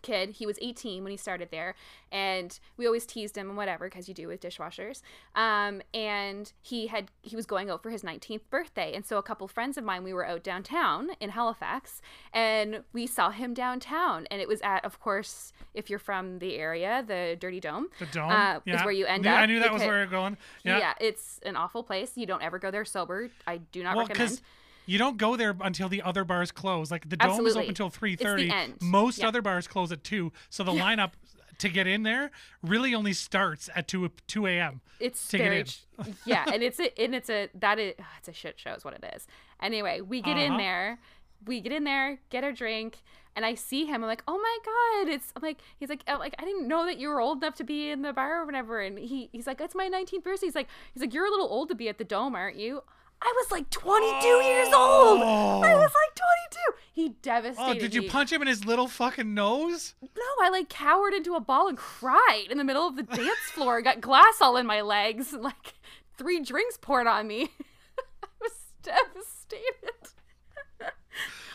kid 0.02 0.30
he 0.30 0.46
was 0.46 0.58
18 0.60 1.02
when 1.02 1.10
he 1.10 1.16
started 1.16 1.48
there 1.50 1.74
and 2.10 2.58
we 2.76 2.86
always 2.86 3.04
teased 3.06 3.36
him 3.36 3.48
and 3.48 3.56
whatever 3.56 3.86
because 3.86 4.08
you 4.08 4.14
do 4.14 4.26
with 4.28 4.40
dishwashers 4.40 5.02
um, 5.34 5.80
and 5.92 6.52
he 6.62 6.86
had 6.86 7.10
he 7.22 7.36
was 7.36 7.46
going 7.46 7.68
out 7.70 7.82
for 7.82 7.90
his 7.90 8.02
19th 8.02 8.42
birthday 8.50 8.94
and 8.94 9.04
so 9.04 9.18
a 9.18 9.22
couple 9.22 9.46
friends 9.48 9.76
of 9.76 9.84
mine 9.84 10.04
we 10.04 10.12
were 10.12 10.26
out 10.26 10.42
downtown 10.42 11.10
in 11.20 11.30
halifax 11.30 12.00
and 12.32 12.82
we 12.92 13.06
saw 13.06 13.30
him 13.30 13.54
downtown 13.54 14.26
and 14.30 14.40
it 14.40 14.48
was 14.48 14.60
at 14.62 14.84
of 14.84 15.00
course 15.00 15.52
if 15.74 15.90
you're 15.90 15.98
from 15.98 16.38
the 16.38 16.56
area 16.56 17.04
the 17.06 17.36
dirty 17.38 17.60
dome 17.60 17.88
The 17.98 18.06
dome 18.06 18.30
uh, 18.30 18.60
yeah. 18.64 18.76
is 18.76 18.84
where 18.84 18.92
you 18.92 19.06
end 19.06 19.24
Knew- 19.24 19.30
up 19.30 19.38
I 19.38 19.46
knew 19.46 19.60
that 19.60 19.72
was 19.72 19.82
where 19.82 19.98
you're 19.98 20.06
going. 20.06 20.36
Yeah. 20.64 20.78
yeah. 20.78 20.94
it's 21.00 21.40
an 21.44 21.56
awful 21.56 21.82
place 21.82 22.12
you 22.14 22.26
don't 22.26 22.42
ever 22.42 22.58
go 22.58 22.70
there 22.70 22.84
sober 22.84 23.30
i 23.46 23.58
do 23.58 23.82
not 23.82 23.96
well, 23.96 24.06
recommend 24.06 24.30
because 24.30 24.42
you 24.88 24.98
don't 24.98 25.16
go 25.18 25.36
there 25.36 25.54
until 25.60 25.88
the 25.88 26.02
other 26.02 26.24
bars 26.24 26.50
close. 26.50 26.90
Like 26.90 27.08
the 27.08 27.16
dome 27.16 27.46
is 27.46 27.56
open 27.56 27.68
until 27.68 27.90
three 27.90 28.16
thirty. 28.16 28.52
Most 28.80 29.18
Yeah. 29.18 29.28
other 29.28 29.42
bars 29.42 29.68
close 29.68 29.92
at 29.92 30.02
two, 30.02 30.32
so 30.50 30.64
the 30.64 30.72
lineup 30.72 31.12
to 31.58 31.68
get 31.68 31.86
in 31.86 32.04
there 32.04 32.30
really 32.62 32.94
only 32.94 33.12
starts 33.12 33.68
at 33.76 33.86
two 33.88 34.10
two 34.26 34.46
a.m. 34.46 34.80
it's 35.00 35.26
to 35.28 35.38
get 35.38 35.44
very 35.44 35.60
in. 36.06 36.16
yeah 36.24 36.44
and 36.52 36.62
it's 36.62 36.78
a 36.78 36.96
and 37.02 37.14
it's 37.16 37.28
a 37.28 37.48
that 37.54 37.78
is 37.80 37.94
it's 38.18 38.28
a 38.28 38.32
shit 38.32 38.58
show 38.60 38.72
is 38.74 38.84
what 38.84 38.94
it 38.94 39.04
is 39.14 39.26
anyway 39.60 40.00
we 40.00 40.22
get 40.22 40.36
in 40.36 40.52
Uh-huh. 40.52 40.58
there 40.58 40.98
we 41.46 41.60
get 41.60 41.72
in 41.72 41.82
there 41.82 42.20
get 42.30 42.44
a 42.44 42.52
drink 42.52 42.98
and 43.34 43.44
i 43.44 43.54
see 43.56 43.86
him 43.86 44.04
i'm 44.04 44.08
like 44.08 44.22
oh 44.28 44.38
my 44.38 44.58
god 45.04 45.12
it's 45.12 45.32
I'm 45.34 45.42
like 45.42 45.58
he's 45.80 45.88
like 45.88 46.04
I'm 46.06 46.20
like 46.20 46.36
i 46.38 46.44
didn't 46.44 46.68
know 46.68 46.86
that 46.86 46.96
you 46.98 47.08
were 47.08 47.20
old 47.20 47.38
enough 47.42 47.56
to 47.56 47.64
be 47.64 47.90
in 47.90 48.02
the 48.02 48.12
bar 48.12 48.42
or 48.42 48.46
whatever 48.46 48.80
and 48.80 48.96
he 48.96 49.28
he's 49.32 49.48
like 49.48 49.60
it's 49.60 49.74
my 49.74 49.88
19th 49.90 50.22
birthday 50.22 50.46
he's 50.46 50.54
like 50.54 50.68
he's 50.94 51.00
like 51.00 51.12
you're 51.12 51.26
a 51.26 51.30
little 51.30 51.48
old 51.48 51.68
to 51.70 51.74
be 51.74 51.88
at 51.88 51.98
the 51.98 52.04
dome 52.04 52.36
aren't 52.36 52.56
you 52.56 52.82
I 53.20 53.32
was 53.36 53.50
like 53.50 53.68
22 53.70 54.26
years 54.26 54.68
old. 54.68 55.20
I 55.22 55.74
was 55.74 55.90
like 55.92 56.14
22. 56.14 56.58
He 56.92 57.08
devastated 57.22 57.70
Oh, 57.70 57.74
did 57.74 57.94
you 57.94 58.02
me. 58.02 58.08
punch 58.08 58.32
him 58.32 58.42
in 58.42 58.48
his 58.48 58.64
little 58.64 58.86
fucking 58.88 59.34
nose? 59.34 59.94
No, 60.02 60.22
I 60.42 60.48
like 60.50 60.68
cowered 60.68 61.14
into 61.14 61.34
a 61.34 61.40
ball 61.40 61.68
and 61.68 61.76
cried 61.76 62.46
in 62.50 62.58
the 62.58 62.64
middle 62.64 62.86
of 62.86 62.96
the 62.96 63.02
dance 63.02 63.38
floor. 63.52 63.82
Got 63.82 64.00
glass 64.00 64.40
all 64.40 64.56
in 64.56 64.66
my 64.66 64.80
legs 64.82 65.32
and 65.32 65.42
like 65.42 65.74
three 66.16 66.40
drinks 66.42 66.78
poured 66.80 67.06
on 67.06 67.26
me. 67.26 67.50
I 68.22 68.26
was 68.40 68.52
devastated. 68.82 70.12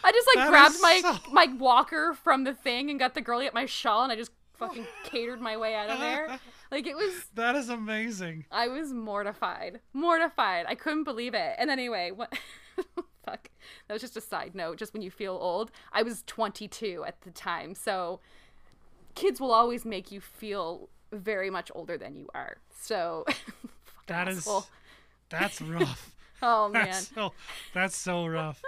I 0.06 0.12
just 0.12 0.28
like 0.36 0.46
That 0.46 0.50
grabbed 0.50 0.76
my 0.82 1.00
so- 1.02 1.32
my 1.32 1.46
walker 1.58 2.14
from 2.24 2.44
the 2.44 2.54
thing 2.54 2.90
and 2.90 3.00
got 3.00 3.14
the 3.14 3.22
girlie 3.22 3.48
at 3.48 3.54
my 3.54 3.66
shawl 3.66 4.04
and 4.04 4.12
I 4.12 4.18
just 4.18 4.32
fucking 4.56 4.86
catered 5.06 5.40
my 5.40 5.56
way 5.56 5.76
out 5.76 5.90
of 5.90 6.00
there. 6.00 6.40
Like 6.74 6.88
it 6.88 6.96
was 6.96 7.26
That 7.36 7.56
is 7.56 7.70
amazing. 7.70 8.46
I 8.52 8.68
was 8.68 8.92
mortified. 8.92 9.80
Mortified. 9.94 10.66
I 10.68 10.74
couldn't 10.74 11.04
believe 11.04 11.36
it. 11.36 11.54
And 11.60 11.70
anyway, 11.70 12.10
what 12.10 12.34
fuck. 13.26 13.50
That 13.88 13.94
was 13.94 14.02
just 14.02 14.18
a 14.18 14.22
side 14.22 14.56
note, 14.56 14.78
just 14.80 14.92
when 14.92 15.04
you 15.04 15.12
feel 15.12 15.38
old. 15.40 15.70
I 15.92 16.02
was 16.02 16.24
22 16.26 17.04
at 17.08 17.22
the 17.22 17.30
time. 17.30 17.76
So 17.76 18.22
kids 19.14 19.40
will 19.40 19.52
always 19.54 19.86
make 19.86 20.12
you 20.12 20.20
feel 20.20 20.90
very 21.12 21.52
much 21.52 21.72
older 21.76 21.96
than 21.96 22.16
you 22.16 22.28
are. 22.34 22.58
So 22.76 23.26
That 24.08 24.28
is 24.28 24.40
asshole. 24.40 24.66
that's 25.30 25.62
rough. 25.76 26.16
Oh 26.42 26.70
man. 26.70 26.88
That's 26.88 27.08
so 27.14 27.34
that's 27.76 27.96
so 27.96 28.26
rough. 28.26 28.62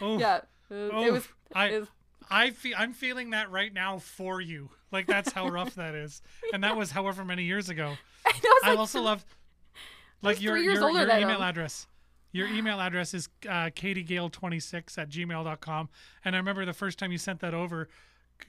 Oh, 0.00 0.18
yeah. 0.18 0.36
It, 0.70 0.90
oh, 0.94 1.04
it 1.04 1.12
was 1.12 1.28
I 1.54 1.66
it 1.66 1.80
was- 1.80 1.88
I 2.30 2.50
feel 2.50 2.74
I'm 2.78 2.92
feeling 2.92 3.30
that 3.30 3.50
right 3.50 3.72
now 3.72 3.98
for 3.98 4.40
you. 4.40 4.70
Like 4.92 5.06
that's 5.06 5.32
how 5.32 5.48
rough 5.48 5.74
that 5.74 5.94
is, 5.94 6.22
and 6.52 6.62
that 6.64 6.76
was 6.76 6.90
however 6.92 7.24
many 7.24 7.44
years 7.44 7.68
ago. 7.68 7.94
I, 8.26 8.32
it's 8.34 8.64
I 8.64 8.74
also 8.76 9.00
love 9.02 9.24
like 10.22 10.40
your 10.40 10.56
your, 10.56 10.74
your 10.74 11.08
email 11.10 11.42
address. 11.42 11.86
Your 12.32 12.46
email 12.46 12.80
address 12.80 13.12
is 13.12 13.28
uh, 13.48 13.70
katiegale26 13.74 14.98
at 14.98 15.08
gmail.com. 15.10 15.88
And 16.24 16.36
I 16.36 16.38
remember 16.38 16.64
the 16.64 16.72
first 16.72 16.98
time 16.98 17.10
you 17.10 17.18
sent 17.18 17.40
that 17.40 17.54
over, 17.54 17.88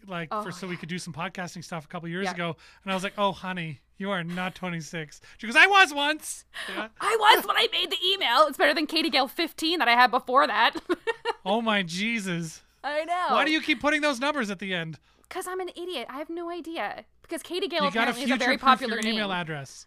like 0.07 0.27
Oh, 0.31 0.43
for 0.43 0.51
so 0.51 0.67
we 0.67 0.77
could 0.77 0.87
do 0.89 0.99
some 0.99 1.13
podcasting 1.13 1.63
stuff 1.63 1.85
a 1.85 1.87
couple 1.87 2.07
years 2.07 2.25
Yeah. 2.25 2.33
ago. 2.33 2.55
And 2.83 2.91
I 2.91 2.95
was 2.95 3.03
like, 3.03 3.13
oh, 3.17 3.31
honey, 3.31 3.79
you 3.97 4.11
are 4.11 4.23
not 4.23 4.53
26. 4.53 5.21
She 5.39 5.47
goes, 5.47 5.55
I 5.55 5.65
was 5.65 5.93
once. 5.95 6.45
Yeah. 6.69 6.89
I 7.01 7.17
was 7.19 7.47
when 7.47 7.57
I 7.57 7.67
made 7.71 7.89
the 7.91 7.97
email. 8.05 8.45
It's 8.47 8.57
better 8.57 8.73
than 8.75 8.85
Katie 8.85 9.09
Gale 9.09 9.27
15 9.27 9.79
that 9.79 9.87
I 9.87 9.93
had 9.95 10.11
before 10.11 10.45
that. 10.45 10.75
oh, 11.45 11.61
my 11.61 11.81
Jesus. 11.81 12.61
I 12.83 13.05
know. 13.05 13.27
Why 13.35 13.45
do 13.45 13.51
you 13.51 13.61
keep 13.61 13.79
putting 13.79 14.01
those 14.01 14.19
numbers 14.19 14.49
at 14.49 14.59
the 14.59 14.73
end? 14.73 14.99
Because 15.23 15.47
I'm 15.47 15.59
an 15.59 15.69
idiot. 15.69 16.07
I 16.09 16.17
have 16.17 16.29
no 16.29 16.49
idea. 16.49 17.05
Because 17.21 17.43
Katie 17.43 17.67
Gale 17.67 17.85
you 17.85 17.91
got 17.91 18.05
to 18.05 18.11
apparently 18.11 18.23
is 18.23 18.25
a 18.25 18.33
future 18.33 18.45
very 18.45 18.57
proof 18.57 18.61
popular 18.61 18.93
your 18.95 19.03
name. 19.03 19.13
email 19.15 19.31
address. 19.31 19.85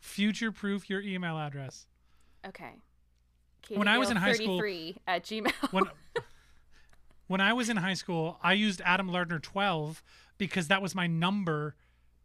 Future 0.00 0.50
proof 0.50 0.88
your 0.90 1.00
email 1.00 1.38
address. 1.38 1.86
Okay. 2.46 2.72
When 3.68 3.86
I 3.86 3.98
was 3.98 4.10
in 4.10 4.16
high 4.16 4.32
school- 4.32 4.58
33 4.58 4.96
at 5.06 5.22
Gmail. 5.24 5.72
when 5.72 5.84
when 7.28 7.40
I 7.40 7.52
was 7.52 7.68
in 7.68 7.76
high 7.76 7.94
school, 7.94 8.38
I 8.42 8.54
used 8.54 8.82
Adam 8.84 9.08
Lardner 9.08 9.38
12 9.38 10.02
because 10.38 10.68
that 10.68 10.82
was 10.82 10.94
my 10.94 11.06
number. 11.06 11.76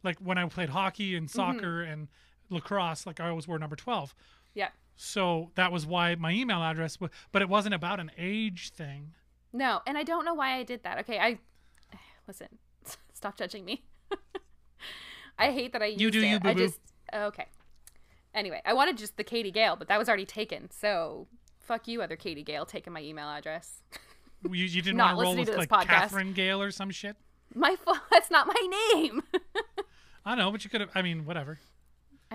Like 0.04 0.18
when 0.20 0.38
I 0.38 0.46
played 0.48 0.70
hockey 0.70 1.16
and 1.16 1.28
mm-hmm. 1.28 1.36
soccer 1.36 1.82
and 1.84 2.08
lacrosse, 2.50 3.06
like 3.06 3.20
I 3.20 3.30
always 3.30 3.48
wore 3.48 3.60
number 3.60 3.76
12. 3.76 4.16
yeah. 4.54 4.70
So 4.98 5.52
that 5.56 5.74
was 5.74 5.86
why 5.86 6.16
my 6.16 6.32
email 6.32 6.64
address 6.64 7.02
was, 7.02 7.12
but 7.34 7.42
it 7.42 7.50
wasn't 7.50 7.76
about 7.76 8.00
an 8.00 8.12
age 8.18 8.72
thing. 8.72 9.14
No, 9.56 9.80
and 9.88 9.98
I 9.98 10.04
don't 10.04 10.26
know 10.26 10.34
why 10.34 10.58
I 10.58 10.64
did 10.64 10.84
that. 10.84 11.00
Okay, 11.00 11.18
I 11.18 11.40
listen. 12.28 12.48
Stop 13.14 13.38
judging 13.38 13.64
me. 13.64 13.86
I 15.40 15.52
hate 15.52 15.72
that 15.74 15.82
I 15.82 15.88
used 15.88 16.02
You 16.02 16.12
do 16.12 16.22
it. 16.22 16.28
you, 16.28 16.36
I 16.36 16.40
boo-boo. 16.40 16.60
just 16.60 16.80
oh, 17.14 17.26
okay. 17.28 17.46
Anyway, 18.34 18.62
I 18.66 18.74
wanted 18.74 18.98
just 18.98 19.16
the 19.16 19.24
Katie 19.24 19.52
Gale, 19.52 19.78
but 19.78 19.88
that 19.88 19.98
was 19.98 20.10
already 20.10 20.26
taken. 20.26 20.70
So 20.70 21.28
fuck 21.60 21.88
you, 21.88 22.02
other 22.02 22.18
Katie 22.18 22.44
Gale, 22.44 22.66
taking 22.66 22.92
my 22.92 23.02
email 23.02 23.28
address. 23.30 23.82
You, 24.44 24.52
you 24.54 24.82
didn't 24.82 24.98
Not 24.98 25.16
want 25.16 25.20
to 25.20 25.24
roll 25.24 25.36
with 25.38 25.50
to 25.50 25.58
like 25.58 25.70
this 25.70 25.78
podcast. 25.78 25.86
Catherine 25.88 26.34
Gale 26.34 26.62
or 26.62 26.72
some 26.72 26.92
shit. 26.92 27.16
My. 27.54 27.76
That's 28.12 28.30
not 28.30 28.48
my 28.48 28.94
name. 28.94 29.24
I 30.26 30.36
know, 30.36 30.52
but 30.52 30.64
you 30.66 30.70
could 30.70 30.82
have. 30.82 30.90
I 30.96 31.02
mean, 31.02 31.26
whatever. 31.26 31.60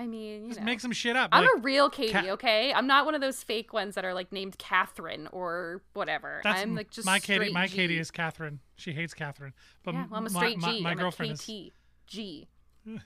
I 0.01 0.07
mean, 0.07 0.41
you 0.43 0.47
Just 0.49 0.59
know. 0.61 0.65
make 0.65 0.79
some 0.79 0.91
shit 0.91 1.15
up. 1.15 1.29
I'm 1.31 1.43
like, 1.43 1.51
a 1.57 1.59
real 1.61 1.89
Katie, 1.89 2.11
Ca- 2.13 2.29
okay? 2.31 2.73
I'm 2.73 2.87
not 2.87 3.05
one 3.05 3.13
of 3.13 3.21
those 3.21 3.43
fake 3.43 3.71
ones 3.73 3.95
that 3.95 4.03
are 4.05 4.13
like 4.13 4.31
named 4.31 4.57
Catherine 4.57 5.27
or 5.31 5.81
whatever. 5.93 6.41
that's 6.43 6.61
I'm 6.61 6.75
like 6.75 6.89
just 6.89 7.05
my 7.05 7.19
Katie. 7.19 7.51
My 7.51 7.67
G. 7.67 7.75
Katie 7.75 7.99
is 7.99 8.09
Catherine. 8.09 8.59
She 8.77 8.93
hates 8.93 9.13
Catherine. 9.13 9.53
But 9.83 9.93
Yeah, 9.93 10.05
well, 10.09 10.17
I'm 10.19 10.25
a 10.25 10.29
my- 10.31 10.39
straight 10.39 10.57
my, 10.59 10.71
G. 10.71 10.81
My, 10.81 10.91
I'm 10.91 10.97
girlfriend 10.97 11.31
a 11.31 11.33
is. 11.35 11.71
G. 12.07 12.47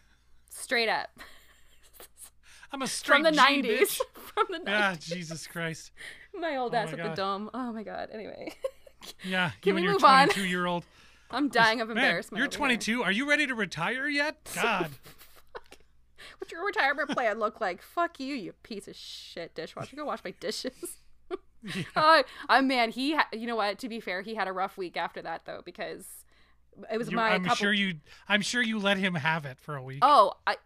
Straight 0.49 0.89
up. 0.89 1.09
I'm 2.71 2.81
a 2.81 2.87
straight 2.87 3.15
From 3.23 3.23
the 3.23 3.31
G, 3.31 3.37
90s. 3.37 3.63
bitch. 3.81 3.99
From 4.13 4.45
the 4.49 4.59
90s. 4.59 4.65
Yeah, 4.67 4.95
Jesus 4.99 5.47
Christ. 5.47 5.91
My 6.33 6.55
old 6.57 6.73
Oh 6.73 6.77
ass 6.77 6.87
my 6.87 6.91
at 6.93 6.97
God. 6.97 7.11
the 7.11 7.15
dome. 7.15 7.49
Oh 7.53 7.71
my 7.71 7.83
god. 7.83 8.09
Anyway, 8.13 8.53
Yeah, 9.23 9.51
Can 9.61 9.75
you 9.77 9.83
we 9.83 9.87
move 9.87 10.03
on? 10.03 10.27
22 10.29 10.45
year 10.47 10.65
old. 10.65 10.83
I'm 11.31 11.49
dying 11.49 11.81
of 11.81 11.87
Man, 11.89 11.97
embarrassment. 11.97 12.37
you're 12.39 12.45
over 12.47 12.51
here. 12.53 12.57
22. 12.77 13.03
Are 13.03 13.11
you 13.11 13.27
ready 13.29 13.47
to 13.47 13.55
retire 13.55 14.07
yet? 14.07 14.37
God. 14.55 14.89
What's 16.39 16.51
your 16.51 16.65
retirement 16.65 17.09
plan 17.09 17.39
look 17.39 17.59
like? 17.61 17.81
Fuck 17.81 18.19
you, 18.19 18.35
you 18.35 18.53
piece 18.63 18.87
of 18.87 18.95
shit 18.95 19.55
dishwasher. 19.55 19.95
Go 19.95 20.05
wash 20.05 20.23
my 20.23 20.31
dishes. 20.39 20.97
Oh, 21.95 22.23
uh, 22.47 22.61
man, 22.61 22.91
he. 22.91 23.15
Ha- 23.15 23.27
you 23.33 23.47
know 23.47 23.55
what? 23.55 23.79
To 23.79 23.89
be 23.89 23.99
fair, 23.99 24.21
he 24.21 24.35
had 24.35 24.47
a 24.47 24.51
rough 24.51 24.77
week 24.77 24.95
after 24.97 25.19
that 25.23 25.45
though 25.45 25.61
because 25.65 26.05
it 26.91 26.99
was 26.99 27.09
You- 27.09 27.15
my. 27.15 27.31
I'm 27.31 27.41
couple- 27.43 27.55
sure 27.55 27.73
you. 27.73 27.95
I'm 28.29 28.41
sure 28.41 28.61
you 28.61 28.77
let 28.77 28.97
him 28.97 29.15
have 29.15 29.45
it 29.45 29.59
for 29.59 29.75
a 29.75 29.81
week. 29.81 29.99
Oh, 30.03 30.33
I. 30.45 30.57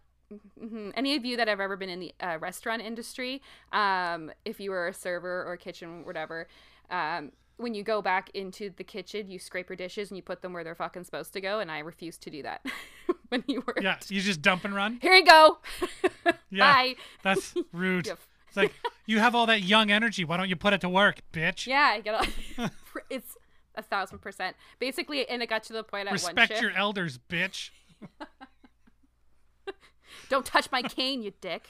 mhm. 0.62 0.92
Any 0.94 1.16
of 1.16 1.24
you 1.24 1.38
that 1.38 1.48
have 1.48 1.58
ever 1.58 1.74
been 1.78 1.88
in 1.88 2.00
the 2.00 2.12
uh, 2.20 2.36
restaurant 2.38 2.82
industry, 2.82 3.40
um, 3.72 4.30
if 4.44 4.60
you 4.60 4.70
were 4.72 4.88
a 4.88 4.92
server 4.92 5.42
or 5.46 5.56
kitchen, 5.56 6.04
whatever, 6.04 6.48
um, 6.90 7.32
when 7.56 7.72
you 7.72 7.82
go 7.82 8.02
back 8.02 8.28
into 8.34 8.68
the 8.76 8.84
kitchen, 8.84 9.30
you 9.30 9.38
scrape 9.38 9.70
your 9.70 9.76
dishes 9.76 10.10
and 10.10 10.18
you 10.18 10.22
put 10.22 10.42
them 10.42 10.52
where 10.52 10.64
they're 10.64 10.74
fucking 10.74 11.04
supposed 11.04 11.32
to 11.32 11.40
go. 11.40 11.60
And 11.60 11.70
I 11.70 11.78
refuse 11.78 12.18
to 12.18 12.28
do 12.30 12.42
that 12.42 12.60
when 13.40 13.44
you 13.46 13.62
were. 13.66 13.74
Yeah, 13.80 13.96
you 14.08 14.20
just 14.20 14.42
dump 14.42 14.64
and 14.64 14.74
run. 14.74 14.98
Here 15.00 15.14
you 15.14 15.24
go. 15.24 15.58
Yeah, 16.52 16.72
Bye. 16.72 16.96
that's 17.22 17.54
rude. 17.72 18.08
Yeah. 18.08 18.14
It's 18.48 18.56
like 18.56 18.74
you 19.06 19.20
have 19.20 19.36
all 19.36 19.46
that 19.46 19.62
young 19.62 19.92
energy. 19.92 20.24
Why 20.24 20.36
don't 20.36 20.48
you 20.48 20.56
put 20.56 20.72
it 20.72 20.80
to 20.80 20.88
work, 20.88 21.20
bitch? 21.32 21.64
Yeah, 21.68 21.92
I 21.94 22.00
get 22.00 22.28
it. 22.58 22.70
it's 23.08 23.36
a 23.76 23.82
thousand 23.82 24.18
percent. 24.18 24.56
Basically, 24.80 25.28
and 25.28 25.42
it 25.44 25.48
got 25.48 25.62
to 25.64 25.72
the 25.72 25.84
point 25.84 26.08
at 26.08 26.10
one 26.10 26.14
Respect 26.14 26.48
shift. 26.50 26.60
your 26.62 26.72
elders, 26.72 27.20
bitch. 27.28 27.70
Don't 30.28 30.44
touch 30.44 30.72
my 30.72 30.82
cane, 30.82 31.22
you 31.22 31.32
dick. 31.40 31.68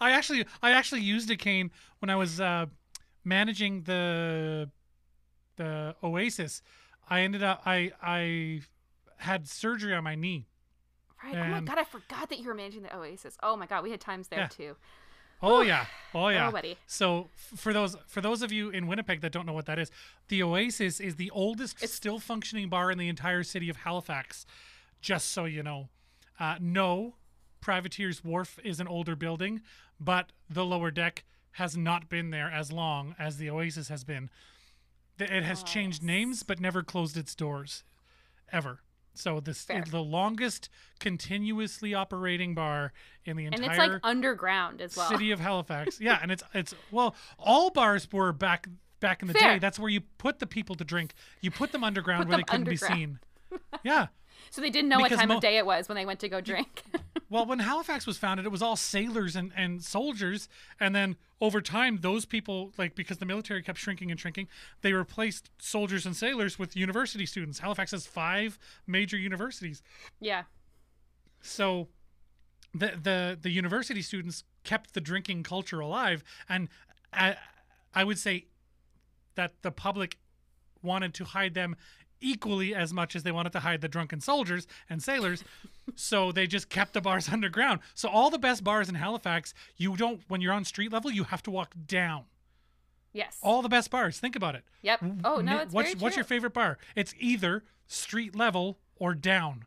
I 0.00 0.12
actually, 0.12 0.46
I 0.62 0.72
actually 0.72 1.02
used 1.02 1.30
a 1.30 1.36
cane 1.36 1.70
when 1.98 2.10
I 2.10 2.16
was 2.16 2.40
uh, 2.40 2.66
managing 3.24 3.82
the 3.82 4.70
the 5.56 5.94
Oasis. 6.02 6.62
I 7.08 7.20
ended 7.20 7.42
up, 7.42 7.62
I, 7.66 7.92
I 8.02 8.62
had 9.18 9.48
surgery 9.48 9.94
on 9.94 10.04
my 10.04 10.14
knee. 10.14 10.46
Right. 11.24 11.34
oh 11.34 11.44
my 11.46 11.60
god, 11.60 11.78
I 11.78 11.84
forgot 11.84 12.28
that 12.28 12.38
you 12.38 12.46
were 12.46 12.54
managing 12.54 12.82
the 12.82 12.94
Oasis. 12.96 13.36
Oh 13.42 13.56
my 13.56 13.66
god, 13.66 13.82
we 13.82 13.90
had 13.90 14.00
times 14.00 14.28
there 14.28 14.40
Yeah. 14.40 14.46
too. 14.48 14.76
Oh 15.42 15.60
yeah, 15.60 15.86
oh 16.14 16.28
yeah. 16.28 16.48
Oh, 16.48 16.50
buddy. 16.52 16.76
So 16.86 17.28
f- 17.52 17.58
for 17.58 17.72
those 17.72 17.96
for 18.06 18.20
those 18.20 18.42
of 18.42 18.52
you 18.52 18.70
in 18.70 18.86
Winnipeg 18.86 19.20
that 19.22 19.32
don't 19.32 19.44
know 19.46 19.52
what 19.52 19.66
that 19.66 19.78
is, 19.78 19.90
the 20.28 20.42
Oasis 20.42 21.00
is 21.00 21.16
the 21.16 21.30
oldest 21.30 21.86
still 21.88 22.18
functioning 22.18 22.68
bar 22.68 22.90
in 22.90 22.98
the 22.98 23.08
entire 23.08 23.42
city 23.42 23.68
of 23.68 23.78
Halifax. 23.78 24.46
Just 25.00 25.30
so 25.32 25.44
you 25.44 25.62
know, 25.62 25.88
uh, 26.40 26.56
no, 26.60 27.14
Privateer's 27.60 28.24
Wharf 28.24 28.58
is 28.64 28.78
an 28.80 28.88
older 28.88 29.14
building, 29.16 29.60
but 30.00 30.32
the 30.48 30.64
lower 30.64 30.90
deck 30.90 31.24
has 31.52 31.76
not 31.76 32.08
been 32.08 32.30
there 32.30 32.50
as 32.50 32.72
long 32.72 33.14
as 33.18 33.36
the 33.38 33.50
Oasis 33.50 33.88
has 33.88 34.04
been. 34.04 34.30
It 35.18 35.42
has 35.44 35.62
changed 35.62 36.02
names, 36.02 36.42
but 36.42 36.60
never 36.60 36.82
closed 36.82 37.16
its 37.16 37.34
doors, 37.34 37.84
ever. 38.52 38.80
So 39.14 39.40
this 39.40 39.64
Fair. 39.64 39.82
is 39.82 39.90
the 39.90 40.02
longest 40.02 40.68
continuously 41.00 41.94
operating 41.94 42.54
bar 42.54 42.92
in 43.24 43.36
the 43.38 43.46
And 43.46 43.54
entire 43.54 43.70
it's 43.70 43.78
like 43.78 44.00
underground 44.02 44.82
as 44.82 44.94
well. 44.96 45.08
city 45.08 45.30
of 45.30 45.40
Halifax. 45.48 45.98
Yeah, 46.00 46.18
and 46.20 46.30
it's 46.30 46.42
it's 46.52 46.74
well, 46.90 47.14
all 47.38 47.70
bars 47.70 48.06
were 48.12 48.32
back 48.32 48.68
back 49.00 49.22
in 49.22 49.28
the 49.28 49.34
Fair. 49.34 49.54
day. 49.54 49.58
That's 49.58 49.78
where 49.78 49.88
you 49.90 50.02
put 50.18 50.38
the 50.38 50.46
people 50.46 50.74
to 50.76 50.84
drink. 50.84 51.14
You 51.40 51.50
put 51.50 51.72
them 51.72 51.82
underground 51.82 52.24
Put 52.24 52.28
where 52.28 52.36
they 52.38 52.42
couldn't 52.42 52.68
be 52.68 52.76
seen. 52.76 53.18
Yeah. 53.82 54.08
So 54.50 54.60
they 54.60 54.70
didn't 54.70 54.88
know 54.88 54.98
what 55.00 55.10
time 55.12 55.28
mo- 55.28 55.36
of 55.36 55.40
day 55.42 55.56
it 55.58 55.66
was 55.66 55.88
when 55.88 55.96
they 55.96 56.06
went 56.06 56.20
to 56.20 56.28
go 56.28 56.40
drink. 56.40 56.82
Well, 57.28 57.44
when 57.44 57.58
Halifax 57.58 58.06
was 58.06 58.16
founded, 58.18 58.46
it 58.46 58.50
was 58.50 58.62
all 58.62 58.76
sailors 58.76 59.34
and, 59.34 59.50
and 59.56 59.82
soldiers, 59.82 60.48
and 60.78 60.94
then 60.94 61.16
over 61.40 61.60
time, 61.60 61.98
those 62.00 62.24
people, 62.24 62.72
like 62.78 62.94
because 62.94 63.18
the 63.18 63.26
military 63.26 63.64
kept 63.64 63.78
shrinking 63.78 64.12
and 64.12 64.20
shrinking, 64.20 64.46
they 64.82 64.92
replaced 64.92 65.50
soldiers 65.58 66.06
and 66.06 66.14
sailors 66.14 66.56
with 66.56 66.76
university 66.76 67.26
students. 67.26 67.58
Halifax 67.58 67.90
has 67.90 68.06
five 68.06 68.60
major 68.86 69.16
universities. 69.16 69.82
yeah. 70.20 70.44
so 71.40 71.88
the 72.72 72.92
the 73.02 73.38
the 73.40 73.50
university 73.50 74.02
students 74.02 74.44
kept 74.62 74.94
the 74.94 75.00
drinking 75.00 75.42
culture 75.42 75.80
alive 75.80 76.22
and 76.48 76.68
I, 77.12 77.36
I 77.94 78.04
would 78.04 78.18
say 78.18 78.46
that 79.34 79.54
the 79.62 79.70
public 79.72 80.18
wanted 80.82 81.12
to 81.14 81.24
hide 81.24 81.54
them 81.54 81.74
equally 82.20 82.74
as 82.74 82.92
much 82.92 83.14
as 83.14 83.22
they 83.22 83.32
wanted 83.32 83.52
to 83.52 83.60
hide 83.60 83.80
the 83.80 83.88
drunken 83.88 84.20
soldiers 84.20 84.66
and 84.88 85.02
sailors 85.02 85.44
so 85.94 86.32
they 86.32 86.46
just 86.46 86.68
kept 86.68 86.92
the 86.94 87.00
bars 87.00 87.28
underground 87.32 87.80
so 87.94 88.08
all 88.08 88.30
the 88.30 88.38
best 88.38 88.64
bars 88.64 88.88
in 88.88 88.94
Halifax 88.94 89.52
you 89.76 89.96
don't 89.96 90.20
when 90.28 90.40
you're 90.40 90.52
on 90.52 90.64
street 90.64 90.92
level 90.92 91.10
you 91.10 91.24
have 91.24 91.42
to 91.42 91.50
walk 91.50 91.74
down 91.86 92.24
Yes. 93.12 93.38
all 93.42 93.62
the 93.62 93.68
best 93.68 93.90
bars 93.90 94.18
think 94.18 94.36
about 94.36 94.54
it 94.54 94.64
Yep. 94.82 95.00
Oh 95.24 95.40
no, 95.40 95.58
it's 95.58 95.72
what's 95.72 95.96
what's 95.96 96.16
your 96.16 96.24
favorite 96.24 96.52
bar? 96.54 96.78
It's 96.94 97.14
either 97.18 97.64
street 97.86 98.34
level 98.36 98.78
or 98.98 99.14
down. 99.14 99.64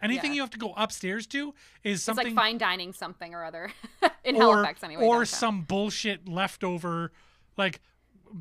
Anything 0.00 0.30
Yeah. 0.32 0.36
you 0.36 0.40
have 0.42 0.50
to 0.50 0.58
go 0.58 0.72
upstairs 0.76 1.26
to 1.28 1.54
is 1.84 1.96
It's 1.98 2.02
something 2.04 2.26
like 2.26 2.34
fine 2.34 2.58
dining 2.58 2.92
something 2.92 3.34
or 3.34 3.44
other 3.44 3.70
in 4.24 4.36
or, 4.36 4.40
Halifax 4.56 4.82
anyway. 4.84 5.04
or 5.04 5.14
downtown. 5.16 5.26
some 5.26 5.62
bullshit 5.62 6.28
leftover 6.28 7.12
like 7.56 7.80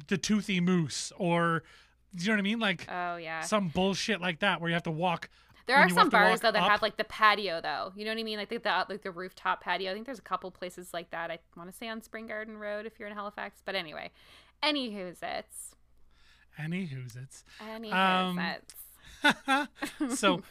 the 0.08 0.18
toothy 0.18 0.60
moose 0.62 1.12
or 1.18 1.64
you 2.18 2.28
know 2.28 2.34
what 2.34 2.40
I 2.40 2.42
mean? 2.44 2.60
Like 2.60 2.86
Oh 2.90 3.16
yeah. 3.18 3.42
some 3.42 3.68
bullshit 3.70 4.22
like 4.22 4.40
that 4.40 4.60
where 4.62 4.70
you 4.70 4.74
have 4.74 4.84
to 4.84 4.92
walk 4.92 5.30
There 5.68 5.78
are 5.78 5.90
some 5.90 6.10
bars 6.10 6.42
though 6.42 6.52
that 6.52 6.62
up. 6.62 6.70
have 6.70 6.82
like 6.82 6.98
the 6.98 7.04
patio 7.06 7.62
though. 7.62 7.94
You 7.96 8.04
know 8.06 8.12
what 8.12 8.20
I 8.20 8.24
mean? 8.24 8.38
Like 8.38 8.50
the, 8.50 8.58
the 8.58 8.86
like 8.90 9.04
the 9.04 9.12
rooftop 9.12 9.62
patio. 9.64 9.92
I 9.92 9.94
think 9.94 10.06
there's 10.06 10.20
a 10.20 10.24
couple 10.24 10.52
places 10.52 10.94
like 10.94 11.12
that. 11.12 11.32
I 11.32 11.40
want 11.56 11.70
to 11.72 11.76
say 11.76 11.88
on 11.88 12.02
Spring 12.02 12.28
Garden 12.28 12.58
Road 12.58 12.86
if 12.86 13.00
you're 13.00 13.08
in 13.08 13.16
Halifax. 13.16 13.62
But 13.64 13.76
anyway, 13.76 14.12
anywho's 14.64 15.18
it's 15.22 15.76
Anywho's 16.60 17.16
it's 17.16 17.44
anywho's 17.62 17.94
Um, 17.94 18.40
it's. 18.40 20.20
so 20.20 20.42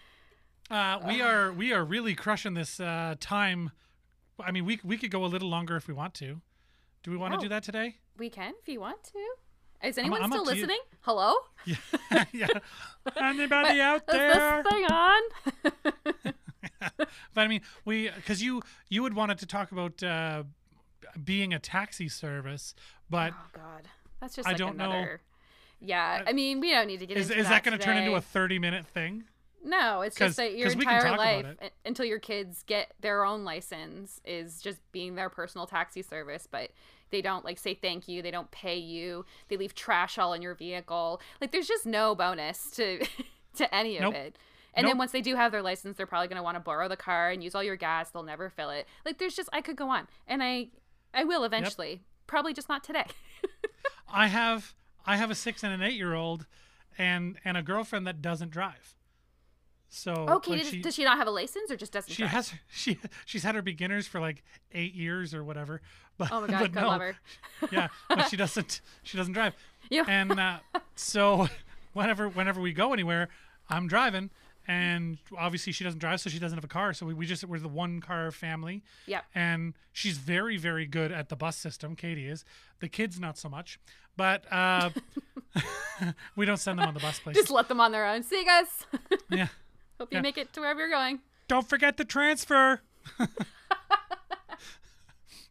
uh, 0.70 1.00
we 1.06 1.20
are 1.22 1.52
we 1.52 1.72
are 1.72 1.84
really 1.84 2.14
crushing 2.14 2.54
this 2.54 2.80
uh, 2.80 3.14
time. 3.20 3.70
I 4.38 4.50
mean, 4.50 4.64
we 4.64 4.80
we 4.84 4.96
could 4.98 5.10
go 5.10 5.24
a 5.24 5.26
little 5.26 5.48
longer 5.48 5.76
if 5.76 5.88
we 5.88 5.94
want 5.94 6.14
to. 6.14 6.40
Do 7.02 7.10
we 7.10 7.16
want 7.16 7.32
to 7.32 7.38
Oh. 7.38 7.42
do 7.42 7.48
that 7.48 7.62
today? 7.62 7.96
We 8.18 8.28
can 8.30 8.52
if 8.60 8.68
you 8.68 8.80
want 8.80 9.02
to. 9.04 9.18
Is 9.82 9.98
anyone 9.98 10.22
I'm 10.22 10.30
still 10.30 10.44
you. 10.44 10.50
listening? 10.50 10.78
Hello? 11.00 11.34
Yeah, 11.64 11.76
yeah. 12.32 12.46
Anybody 13.16 13.80
out 13.80 14.02
Is 14.08 14.14
there? 14.14 14.62
this 14.62 14.72
thing 14.72 14.84
on? 14.84 15.20
but 17.34 17.40
I 17.40 17.48
mean, 17.48 17.62
we 17.84 18.10
because 18.10 18.42
you 18.42 18.62
you 18.88 19.02
would 19.02 19.14
wanted 19.14 19.38
to 19.38 19.46
talk 19.46 19.72
about 19.72 20.02
uh, 20.02 20.44
being 21.22 21.52
a 21.52 21.58
taxi 21.58 22.08
service, 22.08 22.74
but 23.10 23.32
oh 23.34 23.46
God, 23.52 23.88
that's 24.20 24.36
just 24.36 24.46
I 24.46 24.52
like 24.52 24.58
don't 24.58 24.76
know. 24.76 24.90
another. 24.90 25.20
Yeah, 25.80 26.22
I 26.26 26.32
mean, 26.32 26.60
we 26.60 26.70
don't 26.70 26.86
need 26.86 27.00
to 27.00 27.06
get 27.06 27.16
is 27.16 27.30
into 27.30 27.40
is 27.40 27.48
that 27.48 27.64
going 27.64 27.76
to 27.76 27.84
turn 27.84 27.96
into 27.96 28.14
a 28.14 28.20
thirty 28.20 28.58
minute 28.60 28.86
thing? 28.86 29.24
No, 29.64 30.02
it's 30.02 30.16
just 30.16 30.36
that 30.36 30.56
your 30.56 30.68
'cause 30.68 30.76
we 30.76 30.84
can 30.84 30.96
entire 30.96 31.16
life 31.16 31.56
uh, 31.62 31.68
until 31.84 32.04
your 32.04 32.18
kids 32.18 32.64
get 32.66 32.92
their 33.00 33.24
own 33.24 33.44
license 33.44 34.20
is 34.24 34.60
just 34.60 34.80
being 34.92 35.14
their 35.14 35.28
personal 35.30 35.66
taxi 35.66 36.02
service, 36.02 36.48
but 36.50 36.70
they 37.12 37.22
don't 37.22 37.44
like 37.44 37.58
say 37.58 37.74
thank 37.74 38.08
you, 38.08 38.20
they 38.22 38.32
don't 38.32 38.50
pay 38.50 38.76
you, 38.76 39.24
they 39.48 39.56
leave 39.56 39.74
trash 39.76 40.18
all 40.18 40.32
in 40.32 40.42
your 40.42 40.54
vehicle. 40.56 41.20
Like 41.40 41.52
there's 41.52 41.68
just 41.68 41.86
no 41.86 42.16
bonus 42.16 42.70
to 42.72 43.06
to 43.56 43.72
any 43.74 43.96
of 43.98 44.02
Nope. 44.02 44.14
it. 44.14 44.36
And 44.74 44.84
Nope. 44.84 44.90
then 44.92 44.98
once 44.98 45.12
they 45.12 45.20
do 45.20 45.36
have 45.36 45.52
their 45.52 45.62
license, 45.62 45.96
they're 45.96 46.06
probably 46.06 46.28
going 46.28 46.38
to 46.38 46.42
want 46.42 46.56
to 46.56 46.60
borrow 46.60 46.88
the 46.88 46.96
car 46.96 47.30
and 47.30 47.44
use 47.44 47.54
all 47.54 47.62
your 47.62 47.76
gas. 47.76 48.10
They'll 48.10 48.22
never 48.22 48.48
fill 48.50 48.70
it. 48.70 48.88
Like 49.04 49.18
there's 49.18 49.36
just 49.36 49.48
I 49.52 49.60
could 49.60 49.76
go 49.76 49.88
on. 49.90 50.08
And 50.26 50.42
I 50.42 50.68
I 51.14 51.24
will 51.24 51.44
eventually. 51.44 52.00
Probably 52.26 52.54
just 52.54 52.68
not 52.68 52.82
today. 52.82 53.04
I 54.12 54.28
have 54.28 54.74
I 55.06 55.16
have 55.16 55.30
a 55.30 55.34
six 55.34 55.62
and 55.62 55.72
an 55.74 55.82
eight 55.82 55.94
year 55.96 56.14
old, 56.14 56.46
and 56.96 57.36
and 57.44 57.56
a 57.56 57.62
girlfriend 57.62 58.06
that 58.06 58.22
doesn't 58.22 58.50
drive. 58.50 58.94
So 59.94 60.12
Okay, 60.14 60.52
like, 60.52 60.60
does, 60.60 60.70
she, 60.70 60.80
does 60.80 60.94
she 60.94 61.04
not 61.04 61.18
have 61.18 61.26
a 61.26 61.30
license 61.30 61.70
or 61.70 61.76
just 61.76 61.92
doesn't? 61.92 62.10
she 62.10 62.22
drive? 62.22 62.30
has 62.32 62.54
she 62.72 62.98
she's 63.26 63.42
had 63.42 63.54
her 63.54 63.60
beginners 63.60 64.06
for 64.06 64.20
like 64.20 64.42
eight 64.72 64.94
years 64.94 65.34
or 65.34 65.44
whatever. 65.44 65.80
But 66.18 66.30
Oh 66.30 66.42
my 66.42 66.46
god, 66.46 66.72
but 66.72 66.74
no, 66.74 66.88
love 66.88 67.00
her. 67.00 67.16
yeah, 67.72 67.88
but 68.08 68.28
she 68.28 68.36
doesn't 68.36 68.80
she 69.02 69.16
doesn't 69.16 69.32
drive. 69.32 69.54
Yeah. 69.90 70.04
And 70.06 70.38
uh, 70.38 70.58
so 70.94 71.48
whenever 71.94 72.28
whenever 72.28 72.60
we 72.60 72.72
go 72.72 72.92
anywhere, 72.92 73.28
I'm 73.68 73.86
driving. 73.86 74.30
And 74.68 75.18
obviously 75.36 75.72
she 75.72 75.82
doesn't 75.84 75.98
drive, 75.98 76.20
so 76.20 76.30
she 76.30 76.38
doesn't 76.38 76.56
have 76.56 76.64
a 76.64 76.68
car. 76.68 76.92
So 76.94 77.06
we, 77.06 77.14
we 77.14 77.26
just 77.26 77.44
we're 77.44 77.58
the 77.58 77.66
one 77.68 78.00
car 78.00 78.30
family. 78.30 78.82
Yep. 79.06 79.24
And 79.34 79.74
she's 79.92 80.18
very 80.18 80.56
very 80.58 80.86
good 80.86 81.12
at 81.12 81.28
the 81.30 81.36
bus 81.36 81.56
system. 81.56 81.96
Katie 81.96 82.28
is. 82.28 82.44
The 82.80 82.88
kids 82.88 83.18
not 83.18 83.36
so 83.38 83.48
much, 83.48 83.80
but 84.16 84.44
uh, 84.52 84.90
we 86.36 86.44
don't 86.46 86.58
send 86.58 86.78
them 86.78 86.88
on 86.88 86.94
the 86.94 87.00
bus 87.00 87.18
places. 87.20 87.42
Just 87.42 87.52
let 87.52 87.68
them 87.68 87.80
on 87.80 87.90
their 87.92 88.06
own. 88.06 88.22
See 88.22 88.40
you 88.40 88.46
guys. 88.46 88.66
yeah. 89.30 89.48
Hope 90.02 90.10
you 90.10 90.18
Yeah. 90.18 90.22
make 90.22 90.36
it 90.36 90.52
to 90.54 90.60
wherever 90.60 90.80
you're 90.80 90.90
going. 90.90 91.20
Don't 91.46 91.68
forget 91.68 91.96
the 91.96 92.04
transfer. 92.04 92.80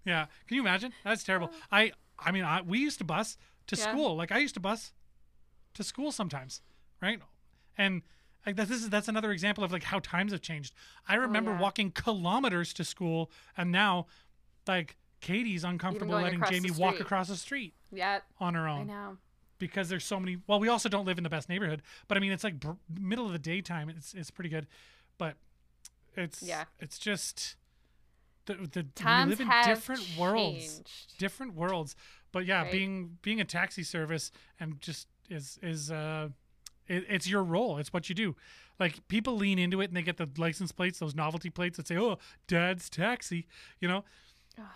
yeah. 0.05 0.25
Can 0.45 0.55
you 0.55 0.59
imagine? 0.61 0.91
That's 1.05 1.23
terrible. 1.23 1.49
Oh. 1.53 1.57
I 1.71 1.93
I 2.19 2.31
mean, 2.33 2.43
I 2.43 2.61
we 2.61 2.77
used 2.79 2.97
to 2.97 3.05
bus 3.05 3.37
to 3.67 3.77
Yeah. 3.77 3.89
school. 3.89 4.17
Like 4.17 4.29
I 4.29 4.39
used 4.39 4.53
to 4.55 4.59
bus 4.59 4.91
to 5.75 5.85
school 5.85 6.11
sometimes, 6.11 6.61
right? 7.01 7.21
And 7.77 8.01
like 8.45 8.57
that, 8.57 8.67
this 8.67 8.81
is 8.83 8.89
that's 8.89 9.07
another 9.07 9.31
example 9.31 9.63
of 9.63 9.71
like 9.71 9.83
how 9.83 9.99
times 9.99 10.33
have 10.33 10.41
changed. 10.41 10.73
I 11.07 11.15
oh, 11.15 11.19
remember 11.21 11.51
Oh, 11.51 11.55
yeah. 11.55 11.61
walking 11.61 11.91
kilometers 11.91 12.73
to 12.73 12.83
school, 12.83 13.31
and 13.55 13.71
now, 13.71 14.07
like 14.67 14.97
Katie's 15.21 15.63
uncomfortable 15.63 16.15
letting 16.15 16.43
Jamie 16.43 16.71
walk 16.71 16.99
across 16.99 17.29
the 17.29 17.37
street 17.37 17.73
Yeah, 17.89 18.19
on 18.37 18.55
her 18.55 18.67
own. 18.67 18.81
I 18.89 18.93
know. 18.93 19.17
Because 19.61 19.87
there's 19.87 20.03
so 20.03 20.19
many. 20.19 20.37
Well, 20.47 20.59
we 20.59 20.67
also 20.67 20.89
don't 20.89 21.05
live 21.05 21.17
in 21.17 21.23
the 21.23 21.29
best 21.29 21.47
neighborhood, 21.47 21.81
but 22.09 22.17
I 22.17 22.19
mean, 22.19 22.31
it's 22.33 22.43
like 22.43 22.59
br- 22.59 22.71
middle 22.93 23.25
of 23.25 23.31
the 23.31 23.39
daytime. 23.39 23.89
It's 23.89 24.13
it's 24.13 24.29
pretty 24.31 24.49
good, 24.49 24.67
but 25.17 25.35
it's 26.17 26.41
Yeah. 26.43 26.65
it's 26.79 26.99
just 26.99 27.55
the 28.45 28.55
the 28.55 28.83
Times 28.83 29.27
we 29.29 29.31
live 29.31 29.41
in 29.41 29.65
different 29.73 30.01
worlds, 30.17 30.81
different 31.17 31.53
worlds. 31.53 31.95
But 32.33 32.45
yeah, 32.45 32.63
Right. 32.63 32.71
being 32.71 33.17
being 33.21 33.39
a 33.39 33.45
taxi 33.45 33.83
service 33.83 34.31
and 34.59 34.81
just 34.81 35.07
is 35.29 35.57
is 35.61 35.91
uh, 35.91 36.29
it, 36.87 37.05
it's 37.07 37.27
your 37.29 37.43
role. 37.43 37.77
It's 37.77 37.93
what 37.93 38.09
you 38.09 38.15
do. 38.15 38.35
Like 38.79 39.07
people 39.07 39.35
lean 39.35 39.59
into 39.59 39.79
it 39.81 39.85
and 39.89 39.95
they 39.95 40.01
get 40.01 40.17
the 40.17 40.27
license 40.37 40.71
plates, 40.71 40.99
those 40.99 41.13
novelty 41.15 41.49
plates 41.51 41.77
that 41.77 41.87
say, 41.87 41.97
"Oh, 41.97 42.17
Dad's 42.47 42.89
taxi," 42.89 43.47
you 43.79 43.87
know. 43.87 44.03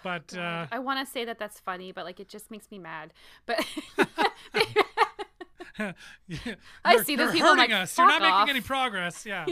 But 0.03 0.36
uh, 0.38 0.67
I 0.71 0.79
want 0.79 1.05
to 1.05 1.11
say 1.11 1.25
that 1.25 1.39
that's 1.39 1.59
funny, 1.59 1.91
but 1.91 2.05
like 2.05 2.19
it 2.19 2.29
just 2.29 2.51
makes 2.51 2.69
me 2.71 2.79
mad. 2.79 3.13
But 3.45 3.65
Yeah. 5.77 6.38
I 6.86 7.03
see 7.03 7.15
those 7.15 7.31
people, 7.33 7.49
hurting 7.49 7.71
like, 7.71 7.81
us. 7.81 7.97
You're 7.97 8.07
not 8.07 8.21
"Fuck 8.21 8.39
making 8.47 8.49
any 8.55 8.61
progress. 8.61 9.25
Yeah. 9.25 9.45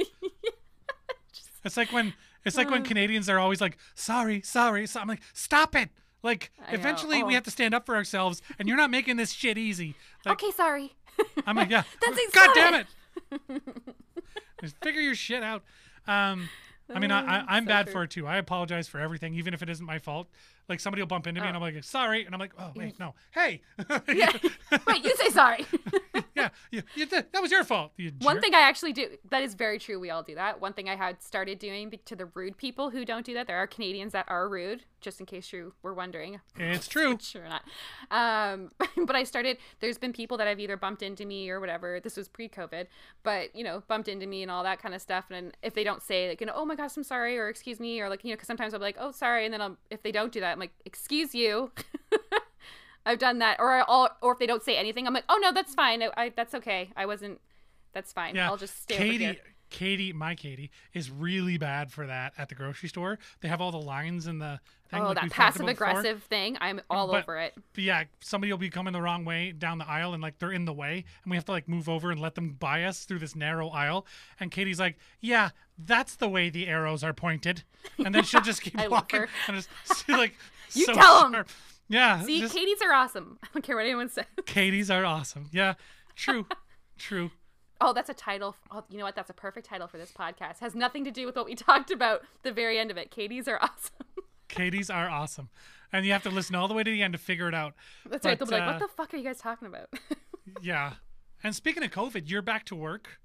it's 1.65 1.77
like 1.77 1.91
when 1.91 2.13
it's 2.45 2.57
like 2.57 2.69
when 2.69 2.83
Canadians 2.83 3.29
are 3.29 3.39
always 3.39 3.59
like, 3.61 3.77
"Sorry, 3.95 4.41
sorry." 4.41 4.87
So 4.87 4.99
I'm 4.99 5.07
like, 5.07 5.21
"Stop 5.33 5.75
it!" 5.75 5.89
Like 6.21 6.51
I 6.65 6.73
eventually 6.73 7.23
we 7.23 7.33
Oh. 7.33 7.35
have 7.35 7.43
to 7.43 7.51
stand 7.51 7.73
up 7.73 7.85
for 7.85 7.95
ourselves, 7.95 8.41
and 8.57 8.67
you're 8.67 8.77
not 8.77 8.89
making 8.91 9.17
this 9.17 9.31
shit 9.31 9.57
easy. 9.57 9.95
Like, 10.25 10.41
okay, 10.41 10.51
sorry. 10.51 10.93
I'm 11.45 11.55
like, 11.55 11.69
yeah. 11.69 11.83
That's 12.05 12.31
God 12.33 12.49
damn 12.55 12.73
it! 12.75 13.61
Just 14.61 14.77
figure 14.81 15.01
your 15.01 15.15
shit 15.15 15.43
out. 15.43 15.63
Um, 16.07 16.49
I 16.93 16.99
mean, 16.99 17.11
I, 17.11 17.39
I, 17.39 17.45
I'm 17.47 17.63
so 17.63 17.67
bad 17.69 17.85
true. 17.85 17.93
for 17.93 18.03
it 18.03 18.09
too. 18.09 18.27
I 18.27 18.37
apologize 18.37 18.87
for 18.87 18.99
everything, 18.99 19.33
even 19.35 19.53
if 19.53 19.61
it 19.61 19.69
isn't 19.69 19.85
my 19.85 19.99
fault. 19.99 20.27
Like 20.69 20.79
somebody 20.79 21.01
will 21.01 21.07
bump 21.07 21.27
into 21.27 21.41
me, 21.41 21.47
and 21.47 21.55
I'm 21.55 21.61
like, 21.61 21.83
"Sorry," 21.83 22.25
and 22.25 22.33
I'm 22.33 22.39
like, 22.39 22.53
"Oh 22.57 22.71
wait, 22.75 22.97
no, 22.99 23.15
hey, 23.31 23.61
Yeah. 24.13 24.31
Wait, 24.87 25.03
you 25.03 25.15
say 25.17 25.29
sorry. 25.29 25.65
yeah, 26.35 26.49
you, 26.71 26.83
you, 26.95 27.05
that 27.05 27.41
was 27.41 27.51
your 27.51 27.63
fault." 27.63 27.91
You 27.97 28.11
One 28.21 28.39
thing 28.41 28.55
I 28.55 28.61
actually 28.61 28.93
do 28.93 29.09
that 29.29 29.43
is 29.43 29.55
very 29.55 29.77
true. 29.77 29.99
We 29.99 30.09
all 30.09 30.23
do 30.23 30.35
that. 30.35 30.61
One 30.61 30.73
thing 30.73 30.87
I 30.87 30.95
had 30.95 31.21
started 31.21 31.59
doing 31.59 31.93
to 32.05 32.15
the 32.15 32.25
rude 32.27 32.57
people 32.57 32.89
who 32.91 33.03
don't 33.03 33.25
do 33.25 33.33
that. 33.33 33.47
There 33.47 33.57
are 33.57 33.67
Canadians 33.67 34.13
that 34.13 34.25
are 34.29 34.47
rude, 34.47 34.83
just 35.01 35.19
in 35.19 35.25
case 35.25 35.51
you 35.51 35.73
were 35.83 35.93
wondering. 35.93 36.39
it's 36.57 36.87
true. 36.87 37.17
Sure 37.19 37.45
not. 37.47 37.63
Um, 38.11 38.71
but 39.05 39.15
I 39.15 39.23
started. 39.23 39.57
There's 39.81 39.97
been 39.97 40.13
people 40.13 40.37
that 40.37 40.47
have 40.47 40.59
either 40.59 40.77
bumped 40.77 41.03
into 41.03 41.25
me 41.25 41.49
or 41.49 41.59
whatever. 41.59 41.99
This 41.99 42.15
was 42.15 42.27
pre-COVID, 42.29 42.87
but 43.23 43.55
you 43.55 43.63
know, 43.63 43.83
bumped 43.87 44.07
into 44.07 44.27
me 44.27 44.41
and 44.43 44.49
all 44.51 44.63
that 44.63 44.81
kind 44.81 44.95
of 44.95 45.01
stuff. 45.01 45.25
And 45.29 45.55
if 45.61 45.73
they 45.73 45.83
don't 45.83 46.01
say 46.01 46.29
like, 46.29 46.39
you 46.41 46.47
know, 46.47 46.53
oh 46.55 46.65
my 46.65 46.75
gosh, 46.75 46.95
I'm 46.95 47.03
sorry, 47.03 47.37
or 47.37 47.49
excuse 47.49 47.79
me, 47.79 47.99
or 47.99 48.09
like, 48.09 48.23
you 48.23 48.29
know, 48.29 48.35
because 48.35 48.47
sometimes 48.47 48.73
I'll 48.73 48.79
be 48.79 48.85
like, 48.85 48.97
oh, 48.99 49.11
sorry, 49.11 49.45
and 49.45 49.53
then 49.53 49.61
I'll, 49.61 49.77
if 49.89 50.01
they 50.03 50.11
don't 50.11 50.31
do 50.31 50.39
that, 50.39 50.52
I'm 50.53 50.59
like, 50.59 50.73
excuse 50.85 51.35
you. 51.35 51.71
I've 53.05 53.19
done 53.19 53.39
that, 53.39 53.59
or 53.59 53.83
I'll, 53.89 54.09
or 54.21 54.31
if 54.31 54.39
they 54.39 54.45
don't 54.45 54.63
say 54.63 54.77
anything, 54.77 55.05
I'm 55.07 55.13
like, 55.13 55.25
oh 55.27 55.37
no, 55.41 55.51
that's 55.51 55.75
fine. 55.75 56.01
I, 56.01 56.09
I 56.15 56.29
that's 56.29 56.53
okay. 56.55 56.89
I 56.95 57.05
wasn't. 57.05 57.41
That's 57.93 58.13
fine. 58.13 58.35
Yeah, 58.35 58.49
I'll 58.49 58.57
just 58.57 58.81
stay 58.81 58.95
over 58.95 59.03
Katie, 59.03 59.25
here. 59.25 59.35
Katie, 59.69 60.13
my 60.13 60.35
Katie 60.35 60.71
is 60.93 61.11
really 61.11 61.57
bad 61.57 61.91
for 61.91 62.07
that 62.07 62.33
at 62.37 62.49
the 62.49 62.55
grocery 62.55 62.89
store. 62.89 63.19
They 63.41 63.49
have 63.49 63.59
all 63.59 63.71
the 63.71 63.77
lines 63.77 64.27
in 64.27 64.39
the 64.39 64.59
thing. 64.93 65.01
Oh, 65.01 65.07
like 65.07 65.15
that 65.21 65.31
passive 65.31 65.59
before. 65.65 65.71
aggressive 65.71 66.23
thing. 66.23 66.57
I'm 66.61 66.81
all 66.89 67.07
But- 67.11 67.23
over 67.23 67.37
it. 67.39 67.53
Yeah, 67.75 68.03
somebody 68.21 68.51
will 68.53 68.57
be 68.57 68.69
coming 68.69 68.93
the 68.93 69.01
wrong 69.01 69.25
way 69.25 69.51
down 69.51 69.77
the 69.79 69.87
aisle, 69.89 70.13
and 70.13 70.21
like 70.23 70.39
they're 70.39 70.51
in 70.51 70.65
the 70.65 70.73
way, 70.73 71.03
and 71.23 71.31
we 71.31 71.37
have 71.37 71.45
to 71.45 71.51
like 71.51 71.67
move 71.67 71.89
over 71.89 72.11
and 72.11 72.19
let 72.21 72.35
them 72.35 72.51
by 72.53 72.83
us 72.83 73.05
through 73.05 73.19
this 73.19 73.35
narrow 73.35 73.69
aisle. 73.69 74.05
And 74.39 74.51
Katie's 74.51 74.79
like, 74.79 74.97
"Yeah, 75.19 75.49
that's 75.77 76.15
the 76.15 76.29
way 76.29 76.49
the 76.49 76.67
arrows 76.67 77.03
are 77.03 77.13
pointed," 77.13 77.63
and 78.03 78.13
then 78.15 78.23
she'll 78.23 78.41
just 78.41 78.61
keep 78.63 78.75
walking 78.89 79.21
her. 79.21 79.29
and 79.47 79.55
just 79.57 79.69
see, 80.05 80.13
like 80.13 80.35
You 80.73 80.85
so 80.85 80.93
tell 80.93 81.25
'em. 81.25 81.33
sharp. 81.33 81.49
Yeah, 81.89 82.21
See, 82.21 82.39
just- 82.39 82.53
Katie's 82.55 82.81
are 82.81 82.93
awesome. 82.93 83.37
I 83.43 83.47
don't 83.53 83.61
care 83.61 83.75
what 83.75 83.85
anyone 83.85 84.09
says. 84.09 84.25
Katie's 84.45 84.89
are 84.89 85.03
awesome. 85.05 85.49
Yeah, 85.51 85.73
true, 86.15 86.47
true. 86.97 87.31
Oh, 87.81 87.91
that's 87.91 88.09
a 88.09 88.13
title. 88.13 88.55
Oh, 88.71 88.85
you 88.89 88.97
know 88.97 89.03
what? 89.03 89.13
That's 89.15 89.29
a 89.29 89.33
perfect 89.33 89.67
title 89.67 89.87
for 89.87 89.97
this 89.97 90.09
podcast. 90.11 90.59
Has 90.59 90.73
nothing 90.73 91.03
to 91.03 91.11
do 91.11 91.25
with 91.25 91.35
what 91.35 91.45
we 91.45 91.53
talked 91.55 91.91
about. 91.91 92.21
The 92.43 92.53
very 92.53 92.79
end 92.79 92.89
of 92.91 92.97
it. 92.97 93.11
Katie's 93.11 93.47
are 93.49 93.57
awesome. 93.61 93.91
Katie's 94.53 94.89
are 94.89 95.09
awesome, 95.09 95.49
and 95.91 96.05
you 96.05 96.11
have 96.13 96.23
to 96.23 96.29
listen 96.29 96.55
all 96.55 96.67
the 96.67 96.73
way 96.73 96.83
to 96.83 96.91
the 96.91 97.01
end 97.01 97.13
to 97.13 97.17
figure 97.19 97.47
it 97.47 97.53
out. 97.55 97.73
That's 98.09 98.25
right. 98.25 98.37
They'll 98.37 98.47
be 98.47 98.55
like, 98.55 98.63
uh, 98.63 98.71
"What 98.73 98.79
the 98.79 98.87
fuck 98.87 99.13
are 99.13 99.17
you 99.17 99.23
guys 99.23 99.39
talking 99.39 99.67
about?" 99.67 99.89
Yeah. 100.61 100.93
And 101.43 101.55
speaking 101.55 101.83
of 101.83 101.91
COVID, 101.91 102.29
you're 102.29 102.41
back 102.41 102.65
to 102.65 102.75
work, 102.75 103.19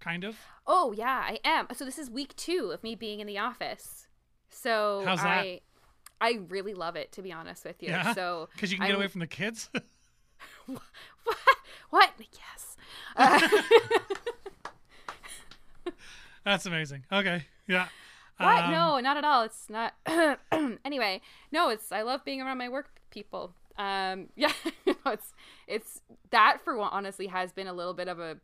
kind 0.00 0.24
of. 0.24 0.36
oh 0.66 0.92
yeah, 0.92 1.22
I 1.24 1.38
am. 1.44 1.66
So 1.74 1.84
this 1.84 1.98
is 1.98 2.10
week 2.10 2.34
two 2.36 2.70
of 2.72 2.82
me 2.82 2.94
being 2.94 3.20
in 3.20 3.26
the 3.26 3.38
office. 3.38 4.06
So 4.50 5.02
How's 5.04 5.22
that? 5.22 5.38
I, 5.44 5.60
I 6.20 6.40
really 6.48 6.74
love 6.74 6.96
it 6.96 7.12
to 7.12 7.22
be 7.22 7.32
honest 7.32 7.64
with 7.64 7.82
you. 7.82 7.88
Yeah. 7.90 8.12
So 8.14 8.48
Because 8.54 8.72
you 8.72 8.78
can 8.78 8.86
get 8.86 8.92
I'm- 8.92 9.00
away 9.00 9.08
from 9.08 9.20
the 9.20 9.26
kids. 9.26 9.70
What? 10.66 10.80
What? 11.90 12.10
Yes. 12.18 12.76
Uh, 13.16 13.38
That's 16.44 16.66
amazing. 16.66 17.04
Okay. 17.12 17.44
Yeah. 17.68 17.86
What? 18.42 18.64
Um, 18.64 18.72
no, 18.72 19.00
not 19.00 19.16
at 19.16 19.24
all. 19.24 19.42
It's 19.42 19.68
not. 19.68 19.94
anyway, 20.84 21.20
no, 21.50 21.68
it's. 21.68 21.92
I 21.92 22.02
love 22.02 22.24
being 22.24 22.40
around 22.40 22.58
my 22.58 22.68
work 22.68 23.00
people. 23.10 23.54
Um, 23.78 24.28
yeah, 24.36 24.52
it's 25.06 25.34
it's 25.66 26.00
that 26.30 26.58
for 26.64 26.76
one. 26.76 26.90
Honestly, 26.92 27.26
has 27.28 27.52
been 27.52 27.66
a 27.66 27.72
little 27.72 27.94
bit 27.94 28.08
of 28.08 28.18
a, 28.18 28.38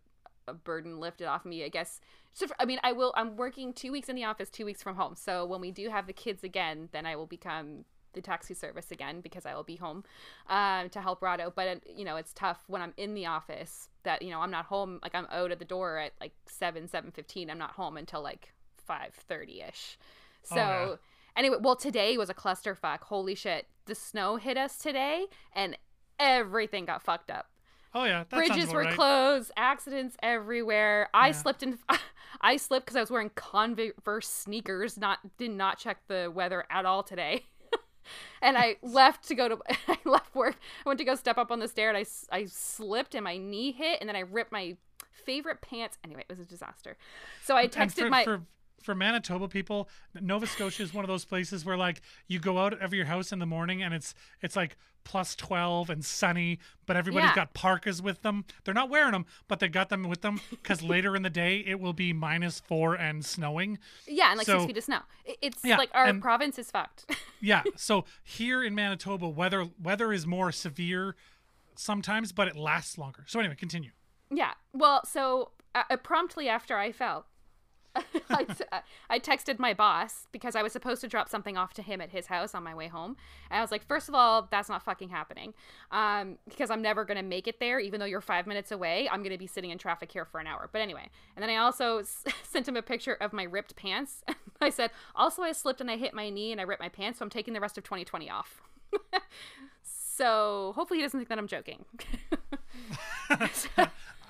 a 0.46 0.54
burden 0.54 1.00
lifted 1.00 1.26
off 1.26 1.44
me. 1.44 1.64
I 1.64 1.68
guess. 1.68 2.00
So 2.32 2.46
I 2.58 2.64
mean, 2.64 2.78
I 2.82 2.92
will. 2.92 3.12
I'm 3.16 3.36
working 3.36 3.72
two 3.72 3.92
weeks 3.92 4.08
in 4.08 4.16
the 4.16 4.24
office, 4.24 4.50
two 4.50 4.64
weeks 4.64 4.82
from 4.82 4.96
home. 4.96 5.14
So 5.16 5.44
when 5.44 5.60
we 5.60 5.70
do 5.70 5.88
have 5.88 6.06
the 6.06 6.12
kids 6.12 6.44
again, 6.44 6.88
then 6.92 7.06
I 7.06 7.16
will 7.16 7.26
become 7.26 7.84
the 8.14 8.20
taxi 8.22 8.54
service 8.54 8.90
again 8.90 9.20
because 9.20 9.46
I 9.46 9.54
will 9.54 9.62
be 9.62 9.76
home 9.76 10.02
um, 10.48 10.88
to 10.90 11.00
help 11.00 11.20
Rado. 11.20 11.52
But 11.54 11.68
it, 11.68 11.82
you 11.96 12.04
know, 12.04 12.16
it's 12.16 12.32
tough 12.32 12.64
when 12.66 12.82
I'm 12.82 12.94
in 12.96 13.14
the 13.14 13.26
office 13.26 13.88
that 14.04 14.22
you 14.22 14.30
know 14.30 14.40
I'm 14.40 14.50
not 14.50 14.66
home. 14.66 14.98
Like 15.02 15.14
I'm 15.14 15.26
out 15.30 15.50
at 15.50 15.58
the 15.58 15.64
door 15.64 15.98
at 15.98 16.12
like 16.20 16.32
seven, 16.46 16.88
seven 16.88 17.10
fifteen. 17.10 17.50
I'm 17.50 17.58
not 17.58 17.72
home 17.72 17.96
until 17.96 18.22
like 18.22 18.52
five 18.88 19.14
thirty 19.14 19.60
ish. 19.60 19.98
Oh, 20.50 20.56
so. 20.56 20.60
Oh, 20.60 20.88
yeah. 20.90 20.96
Anyway, 21.36 21.56
well, 21.60 21.76
today 21.76 22.16
was 22.16 22.28
a 22.28 22.34
clusterfuck. 22.34 23.02
Holy 23.02 23.36
shit. 23.36 23.68
The 23.86 23.94
snow 23.94 24.36
hit 24.36 24.56
us 24.56 24.76
today 24.76 25.26
and 25.54 25.78
everything 26.18 26.84
got 26.84 27.00
fucked 27.00 27.30
up. 27.30 27.46
Oh 27.94 28.04
yeah. 28.04 28.24
Bridges 28.24 28.72
were 28.72 28.80
right. 28.80 28.96
accidents 28.96 29.52
accidents 29.56 30.16
everywhere. 30.22 31.08
I 31.14 31.28
Yeah. 31.28 31.32
slipped 31.32 31.62
in 31.62 31.78
I 32.40 32.56
slipped 32.56 32.86
because 32.86 32.96
I 32.96 33.00
was 33.00 33.10
wearing 33.10 33.30
Converse 33.30 34.28
sneakers, 34.28 34.98
not 34.98 35.20
did 35.38 35.52
not 35.52 35.78
check 35.78 35.98
the 36.08 36.30
weather 36.34 36.64
at 36.70 36.84
all 36.84 37.02
today. 37.02 37.46
and 38.42 38.58
I 38.58 38.76
left 38.82 39.28
to 39.28 39.34
go 39.34 39.48
to 39.48 39.58
I 39.86 39.96
left 40.04 40.34
work. 40.34 40.56
I 40.84 40.88
went 40.88 40.98
to 40.98 41.04
go 41.04 41.14
step 41.14 41.38
up 41.38 41.50
on 41.50 41.60
the 41.60 41.68
stair 41.68 41.88
and 41.88 41.96
I 41.96 42.04
I 42.36 42.46
slipped 42.46 43.14
and 43.14 43.24
my 43.24 43.36
knee 43.36 43.72
hit 43.72 43.98
and 44.00 44.08
then 44.08 44.16
I 44.16 44.20
ripped 44.20 44.52
my 44.52 44.76
favorite 45.12 45.60
pants. 45.60 45.98
Anyway, 46.04 46.22
it 46.22 46.28
was 46.28 46.40
a 46.40 46.44
disaster. 46.44 46.96
So 47.44 47.56
I 47.56 47.68
texted 47.68 48.02
for, 48.02 48.10
my 48.10 48.24
for 48.24 48.42
for 48.82 48.94
Manitoba 48.94 49.48
people, 49.48 49.88
Nova 50.20 50.46
Scotia 50.46 50.82
is 50.82 50.94
one 50.94 51.04
of 51.04 51.08
those 51.08 51.24
places 51.24 51.64
where 51.64 51.76
like 51.76 52.00
you 52.26 52.38
go 52.38 52.58
out 52.58 52.80
of 52.80 52.94
your 52.94 53.06
house 53.06 53.32
in 53.32 53.38
the 53.38 53.46
morning 53.46 53.82
and 53.82 53.92
it's 53.94 54.14
it's 54.40 54.56
like 54.56 54.76
plus 55.04 55.34
12 55.36 55.88
and 55.88 56.04
sunny, 56.04 56.58
but 56.84 56.94
everybody's 56.96 57.30
Yeah. 57.30 57.34
got 57.34 57.54
parkas 57.54 58.02
with 58.02 58.20
them. 58.22 58.44
They're 58.64 58.74
not 58.74 58.90
wearing 58.90 59.12
them, 59.12 59.24
but 59.46 59.58
they 59.58 59.68
got 59.68 59.88
them 59.88 60.02
with 60.02 60.20
them 60.20 60.40
because 60.50 60.82
later 60.82 61.16
in 61.16 61.22
the 61.22 61.30
day 61.30 61.60
it 61.66 61.80
will 61.80 61.94
be 61.94 62.12
minus 62.12 62.60
four 62.60 62.94
and 62.94 63.24
snowing. 63.24 63.78
Yeah, 64.06 64.30
and 64.30 64.38
like 64.38 64.46
So- 64.46 64.58
six 64.58 64.66
feet 64.66 64.76
of 64.76 64.84
snow. 64.84 65.00
It's 65.40 65.64
Yeah, 65.64 65.78
like 65.78 65.90
our 65.94 66.04
and- 66.06 66.20
province 66.20 66.58
is 66.58 66.70
fucked. 66.70 67.06
Yeah. 67.40 67.62
So 67.76 68.04
here 68.24 68.64
in 68.64 68.74
Manitoba, 68.74 69.28
weather 69.28 69.68
weather 69.80 70.12
is 70.12 70.26
more 70.26 70.50
severe 70.50 71.14
sometimes, 71.76 72.32
but 72.32 72.48
it 72.48 72.56
lasts 72.56 72.98
longer. 72.98 73.24
So 73.28 73.38
anyway, 73.40 73.54
continue. 73.54 73.92
yeah. 74.30 74.54
Well, 74.72 75.06
so 75.06 75.52
uh, 75.74 75.84
uh, 75.88 75.96
promptly 75.98 76.48
after 76.48 76.76
I 76.76 76.90
fell, 76.92 77.26
I, 78.30 78.44
t- 78.44 78.64
uh, 78.72 78.80
I 79.10 79.18
texted 79.18 79.58
my 79.58 79.74
boss 79.74 80.26
because 80.32 80.54
I 80.56 80.62
was 80.62 80.72
supposed 80.72 81.00
to 81.02 81.08
drop 81.08 81.28
something 81.28 81.56
off 81.56 81.74
to 81.74 81.82
him 81.82 82.00
at 82.00 82.10
his 82.10 82.26
house 82.26 82.54
on 82.54 82.62
my 82.62 82.74
way 82.74 82.88
home. 82.88 83.16
And 83.50 83.58
I 83.58 83.60
was 83.60 83.70
like, 83.70 83.86
first 83.86 84.08
of 84.08 84.14
all, 84.14 84.48
that's 84.50 84.68
not 84.68 84.82
fucking 84.82 85.08
happening. 85.08 85.54
Um, 85.90 86.38
because 86.48 86.70
I'm 86.70 86.82
never 86.82 87.04
going 87.04 87.16
to 87.16 87.22
make 87.22 87.48
it 87.48 87.60
there, 87.60 87.78
even 87.80 88.00
though 88.00 88.06
you're 88.06 88.20
five 88.20 88.46
minutes 88.46 88.70
away. 88.72 89.08
I'm 89.10 89.20
going 89.20 89.32
to 89.32 89.38
be 89.38 89.46
sitting 89.46 89.70
in 89.70 89.78
traffic 89.78 90.12
here 90.12 90.24
for 90.24 90.40
an 90.40 90.46
hour. 90.46 90.68
But 90.72 90.80
anyway. 90.80 91.08
And 91.36 91.42
then 91.42 91.50
I 91.50 91.56
also 91.56 91.98
s- 91.98 92.24
sent 92.42 92.68
him 92.68 92.76
a 92.76 92.82
picture 92.82 93.14
of 93.14 93.32
my 93.32 93.44
ripped 93.44 93.76
pants. 93.76 94.22
I 94.60 94.70
said, 94.70 94.90
also, 95.14 95.42
I 95.42 95.52
slipped 95.52 95.80
and 95.80 95.90
I 95.90 95.96
hit 95.96 96.14
my 96.14 96.30
knee 96.30 96.52
and 96.52 96.60
I 96.60 96.64
ripped 96.64 96.82
my 96.82 96.88
pants. 96.88 97.18
So 97.18 97.24
I'm 97.24 97.30
taking 97.30 97.54
the 97.54 97.60
rest 97.60 97.78
of 97.78 97.84
2020 97.84 98.28
off. 98.30 98.60
so 99.82 100.72
hopefully 100.74 100.98
he 100.98 101.02
doesn't 101.04 101.18
think 101.18 101.28
that 101.28 101.38
I'm 101.38 101.46
joking. 101.46 101.84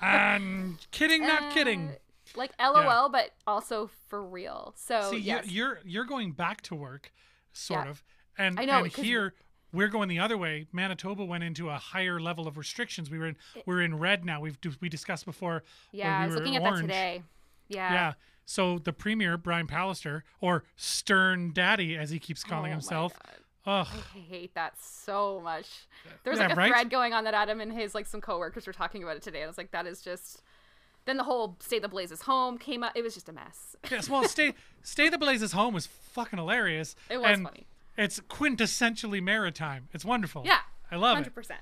I'm 0.01 0.77
kidding, 0.91 1.21
not 1.21 1.51
kidding. 1.53 1.91
Like 2.35 2.51
LOL, 2.59 3.09
but 3.09 3.31
also 3.47 3.89
for 4.07 4.23
real. 4.23 4.73
So 4.77 5.11
See, 5.11 5.17
yes. 5.19 5.47
you, 5.47 5.51
you're 5.55 5.79
you're 5.85 6.05
going 6.05 6.31
back 6.33 6.61
to 6.63 6.75
work, 6.75 7.11
sort 7.53 7.85
Yeah. 7.85 7.89
of, 7.91 8.03
and 8.37 8.59
I 8.59 8.65
know, 8.65 8.83
and 8.83 8.93
here 8.93 9.33
we're 9.71 9.87
going 9.87 10.09
the 10.09 10.19
other 10.19 10.37
way. 10.37 10.67
Manitoba 10.71 11.23
went 11.25 11.43
into 11.43 11.69
a 11.69 11.77
higher 11.77 12.19
level 12.19 12.47
of 12.47 12.57
restrictions. 12.57 13.09
We 13.09 13.17
were 13.19 13.27
in 13.27 13.37
we're 13.65 13.81
in 13.81 13.97
red 13.99 14.25
now. 14.25 14.41
We've 14.41 14.57
we 14.81 14.89
discussed 14.89 15.25
before. 15.25 15.63
yeah, 15.91 16.19
we 16.19 16.23
I 16.23 16.27
was 16.27 16.35
were 16.35 16.41
looking 16.41 16.55
at 16.55 16.61
orange. 16.61 16.79
that 16.81 16.81
today. 16.87 17.23
Yeah. 17.67 17.93
Yeah. 17.93 18.13
So 18.45 18.79
the 18.79 18.93
premier 18.93 19.37
Brian 19.37 19.67
Pallister, 19.67 20.23
or 20.41 20.63
Stern 20.75 21.51
Daddy 21.53 21.95
as 21.97 22.09
he 22.09 22.17
keeps 22.19 22.43
oh 22.45 22.49
calling 22.49 22.71
Oh 22.71 22.75
himself. 22.75 23.13
Ugh. 23.65 23.87
I 24.15 24.17
hate 24.17 24.55
that 24.55 24.73
so 24.81 25.39
much. 25.43 25.87
There 26.23 26.31
was 26.31 26.39
Yeah, 26.39 26.47
like 26.47 26.55
a 26.55 26.59
right? 26.59 26.69
thread 26.71 26.89
going 26.89 27.13
on 27.13 27.25
that 27.25 27.33
Adam 27.35 27.61
and 27.61 27.71
his 27.71 27.93
like 27.93 28.07
some 28.07 28.21
coworkers 28.21 28.65
were 28.65 28.73
talking 28.73 29.03
about 29.03 29.17
it 29.17 29.21
today. 29.21 29.39
And 29.39 29.45
I 29.45 29.47
was 29.47 29.57
like, 29.57 29.71
that 29.71 29.85
is 29.85 30.01
just. 30.01 30.41
Then 31.09 31.17
the 31.17 31.23
whole 31.23 31.55
"Stay 31.59 31.79
the 31.79 31.87
Blazes 31.87 32.21
Home" 32.21 32.59
came 32.59 32.83
up. 32.83 32.91
It 32.95 33.01
was 33.01 33.15
just 33.15 33.27
a 33.27 33.31
mess. 33.33 33.75
Yes. 33.89 34.07
Well, 34.07 34.25
stay 34.25 34.53
stay 34.83 35.09
the 35.09 35.17
blazes 35.17 35.53
home 35.53 35.73
was 35.73 35.87
fucking 35.87 36.37
hilarious. 36.37 36.95
It 37.09 37.17
was 37.17 37.25
and 37.31 37.43
funny. 37.45 37.65
It's 37.97 38.19
quintessentially 38.19 39.19
maritime. 39.19 39.87
It's 39.91 40.05
wonderful. 40.05 40.43
Yeah, 40.45 40.59
I 40.91 40.97
love 40.97 41.15
hundred 41.15 41.29
it. 41.29 41.33
percent. 41.33 41.61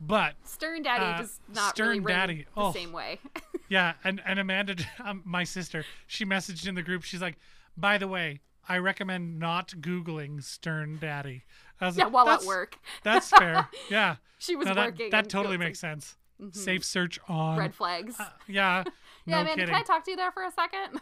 But 0.00 0.36
Stern 0.44 0.82
Daddy 0.84 1.04
Uh, 1.04 1.18
does 1.18 1.38
not 1.54 1.74
Stern 1.74 1.88
really 1.88 2.00
ring 2.00 2.16
Daddy, 2.16 2.46
the 2.54 2.60
oh. 2.62 2.72
same 2.72 2.92
way. 2.92 3.18
Yeah, 3.68 3.92
and 4.02 4.22
and 4.24 4.38
Amanda, 4.38 4.76
um, 5.04 5.20
my 5.26 5.44
sister, 5.44 5.84
she 6.06 6.24
messaged 6.24 6.66
in 6.66 6.74
the 6.74 6.82
group. 6.82 7.02
She's 7.02 7.20
like, 7.20 7.36
"By 7.76 7.98
the 7.98 8.08
way, 8.08 8.40
I 8.66 8.78
recommend 8.78 9.38
not 9.38 9.74
googling 9.82 10.42
Stern 10.42 10.96
Daddy." 10.98 11.42
Yeah, 11.82 11.90
like, 11.90 12.10
while 12.10 12.26
at 12.30 12.40
"That's- 12.40 12.46
work, 12.46 12.78
That's 13.02 13.28
fair. 13.28 13.68
Yeah, 13.90 14.16
she 14.38 14.56
was 14.56 14.66
No, 14.68 14.72
that, 14.72 14.86
working. 14.92 15.10
that 15.10 15.28
totally 15.28 15.56
it 15.56 15.58
was, 15.58 15.66
makes 15.66 15.80
sense. 15.80 16.16
Safe 16.52 16.84
search 16.84 17.18
on. 17.28 17.58
Red 17.58 17.74
flags. 17.74 18.16
Yeah. 18.18 18.26
yeah, 18.46 18.84
no 19.26 19.40
Amanda, 19.40 19.50
kidding. 19.54 19.66
can 19.66 19.74
I 19.74 19.82
talk 19.82 20.04
to 20.04 20.10
you 20.12 20.16
there 20.16 20.30
for 20.32 20.44
a 20.44 20.52
second? 20.52 21.00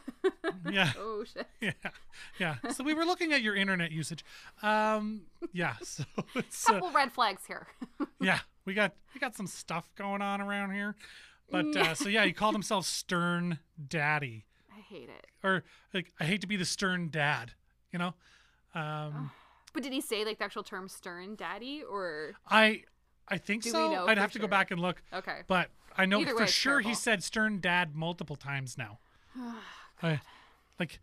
Yeah. 0.72 0.92
oh 0.98 1.24
shit. 1.24 1.46
Yeah, 1.60 1.72
yeah. 2.38 2.56
So 2.72 2.82
we 2.82 2.94
were 2.94 3.04
looking 3.04 3.32
at 3.32 3.42
your 3.42 3.54
internet 3.54 3.92
usage. 3.92 4.24
Um, 4.62 5.22
yeah. 5.52 5.74
So 5.82 6.04
it's 6.34 6.68
uh, 6.68 6.74
Couple 6.74 6.90
red 6.92 7.12
flags 7.12 7.42
here. 7.46 7.66
yeah, 8.20 8.40
we 8.64 8.74
got 8.74 8.94
we 9.14 9.20
got 9.20 9.36
some 9.36 9.46
stuff 9.46 9.88
going 9.96 10.22
on 10.22 10.40
around 10.40 10.72
here. 10.72 10.94
But 11.50 11.76
uh, 11.76 11.94
so 11.94 12.08
yeah, 12.08 12.24
he 12.24 12.32
called 12.32 12.54
himself 12.54 12.86
Stern 12.86 13.58
Daddy, 13.88 14.46
I 14.76 14.80
hate 14.80 15.08
it. 15.08 15.26
or 15.44 15.62
like 15.94 16.12
I 16.18 16.24
hate 16.24 16.40
to 16.40 16.46
be 16.48 16.56
the 16.56 16.64
Stern 16.64 17.08
Dad, 17.10 17.52
you 17.92 17.98
know. 17.98 18.14
Um, 18.74 19.30
But 19.72 19.82
did 19.84 19.92
he 19.92 20.00
say 20.00 20.24
like 20.24 20.38
the 20.38 20.44
actual 20.44 20.64
term 20.64 20.88
"stern 20.88 21.36
daddy" 21.36 21.82
or 21.88 22.32
I 22.48 22.82
I 23.28 23.38
think 23.38 23.62
Do 23.64 23.70
so. 23.70 24.06
I'd 24.06 24.18
have 24.18 24.32
to 24.32 24.38
go 24.38 24.46
back 24.46 24.70
and 24.70 24.80
look, 24.80 25.02
okay? 25.12 25.40
but 25.48 25.68
I 25.98 26.06
know 26.06 26.20
Either 26.20 26.32
for 26.32 26.40
way, 26.40 26.46
sure 26.46 26.80
he 26.80 26.94
said 26.94 27.22
Stern 27.24 27.60
Dad 27.60 27.94
multiple 27.96 28.36
times 28.36 28.76
now. 28.78 28.98
I, 30.02 30.20
like, 30.78 31.00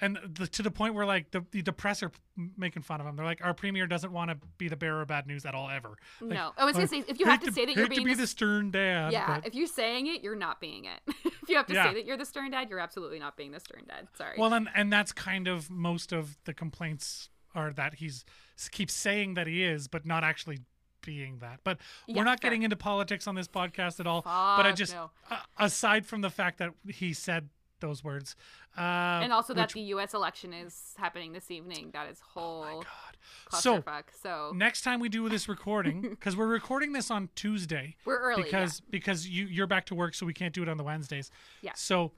and 0.00 0.18
the, 0.38 0.46
to 0.48 0.62
the 0.62 0.70
point 0.70 0.94
where 0.94 1.06
like 1.06 1.30
the 1.30 1.44
the 1.62 1.72
press 1.72 2.02
are 2.02 2.10
making 2.56 2.82
fun 2.82 3.00
of 3.00 3.06
him. 3.06 3.16
They're 3.16 3.24
like, 3.24 3.44
our 3.44 3.54
premier 3.54 3.86
doesn't 3.86 4.12
want 4.12 4.30
to 4.30 4.36
be 4.58 4.68
the 4.68 4.76
bearer 4.76 5.02
of 5.02 5.08
bad 5.08 5.26
news 5.26 5.46
at 5.46 5.54
all 5.54 5.70
ever. 5.70 5.96
Like, 6.20 6.30
No. 6.34 6.52
I 6.58 6.64
was 6.64 6.74
gonna 6.74 6.88
say, 6.88 7.04
if 7.08 7.18
you 7.20 7.26
have 7.26 7.40
to 7.44 7.52
say 7.52 7.64
that 7.64 7.74
you're 7.76 7.86
hate 7.88 7.94
to 7.96 8.04
be 8.04 8.12
the 8.14 8.22
the 8.22 8.26
Stern 8.26 8.70
Dad. 8.70 9.12
yeah, 9.12 9.38
but- 9.38 9.46
if 9.46 9.54
you're 9.54 9.66
saying 9.66 10.08
it, 10.08 10.22
you're 10.22 10.34
not 10.36 10.60
being 10.60 10.84
it. 10.84 11.00
if 11.24 11.48
you 11.48 11.56
have 11.56 11.66
to 11.66 11.74
Yeah. 11.74 11.88
say 11.88 11.94
that 11.94 12.04
you're 12.06 12.16
the 12.16 12.26
stern 12.26 12.50
dad, 12.50 12.68
you're 12.70 12.80
absolutely 12.80 13.18
not 13.18 13.36
being 13.36 13.52
the 13.52 13.60
stern 13.60 13.84
dad. 13.88 14.08
Sorry. 14.16 14.36
Well, 14.38 14.52
and 14.52 14.68
and 14.74 14.92
that's 14.92 15.12
kind 15.12 15.46
of 15.48 15.70
most 15.70 16.12
of 16.12 16.38
the 16.44 16.52
complaints 16.54 17.30
are 17.54 17.72
that 17.72 17.94
he's 17.94 18.24
keeps 18.72 18.94
saying 18.94 19.34
that 19.34 19.46
he 19.46 19.62
is, 19.62 19.86
but 19.88 20.04
not 20.04 20.24
actually 20.24 20.58
being 21.04 21.38
that. 21.38 21.60
But 21.64 21.78
Yeah, 22.06 22.16
we're 22.18 22.24
not 22.24 22.40
fair. 22.40 22.50
getting 22.50 22.62
into 22.62 22.76
politics 22.76 23.26
on 23.26 23.34
this 23.34 23.48
podcast 23.48 24.00
at 24.00 24.06
all. 24.06 24.22
but 24.22 24.66
I 24.66 24.72
just, 24.72 24.92
no. 24.94 25.10
uh, 25.30 25.38
aside 25.58 26.06
from 26.06 26.20
the 26.20 26.30
fact 26.30 26.58
that 26.58 26.72
he 26.88 27.12
said 27.12 27.48
those 27.80 28.02
words, 28.02 28.34
uh, 28.78 28.80
and 29.22 29.32
also 29.32 29.52
that 29.54 29.68
which- 29.68 29.74
the 29.74 29.80
U.S. 29.80 30.14
election 30.14 30.52
is 30.54 30.94
happening 30.96 31.32
this 31.32 31.50
evening. 31.50 31.90
That 31.92 32.08
is 32.10 32.18
whole 32.20 32.82
God. 32.82 33.60
So 33.60 33.82
clusterfuck. 33.82 34.04
So, 34.22 34.52
next 34.54 34.82
time 34.82 35.00
we 35.00 35.08
do 35.08 35.28
this 35.28 35.48
recording, 35.48 36.00
because 36.10 36.36
we're 36.36 36.46
recording 36.46 36.92
this 36.92 37.10
on 37.10 37.28
Tuesday, 37.34 37.96
we're 38.04 38.18
early. 38.18 38.40
yeah. 38.40 38.44
because 38.44 38.80
because 38.80 39.28
you 39.28 39.46
you're 39.46 39.66
back 39.66 39.86
to 39.86 39.94
work, 39.94 40.14
so 40.14 40.24
we 40.24 40.32
can't 40.32 40.54
do 40.54 40.62
it 40.62 40.68
on 40.68 40.76
the 40.76 40.84
Wednesdays. 40.84 41.30
Yeah. 41.62 41.72
So, 41.74 42.12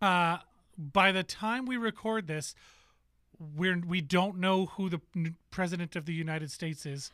uh, 0.00 0.38
by 0.78 1.12
the 1.12 1.22
time 1.22 1.66
we 1.66 1.76
record 1.76 2.26
this, 2.26 2.54
we're 3.38 3.78
we 3.86 4.00
don't 4.00 4.38
know 4.38 4.66
who 4.66 4.88
the 4.88 5.00
president 5.50 5.94
of 5.96 6.06
the 6.06 6.14
United 6.14 6.50
States 6.50 6.86
is. 6.86 7.10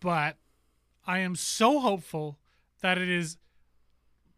But 0.00 0.36
I 1.06 1.18
am 1.20 1.36
so 1.36 1.80
hopeful 1.80 2.38
that 2.82 2.98
it 2.98 3.08
is 3.08 3.36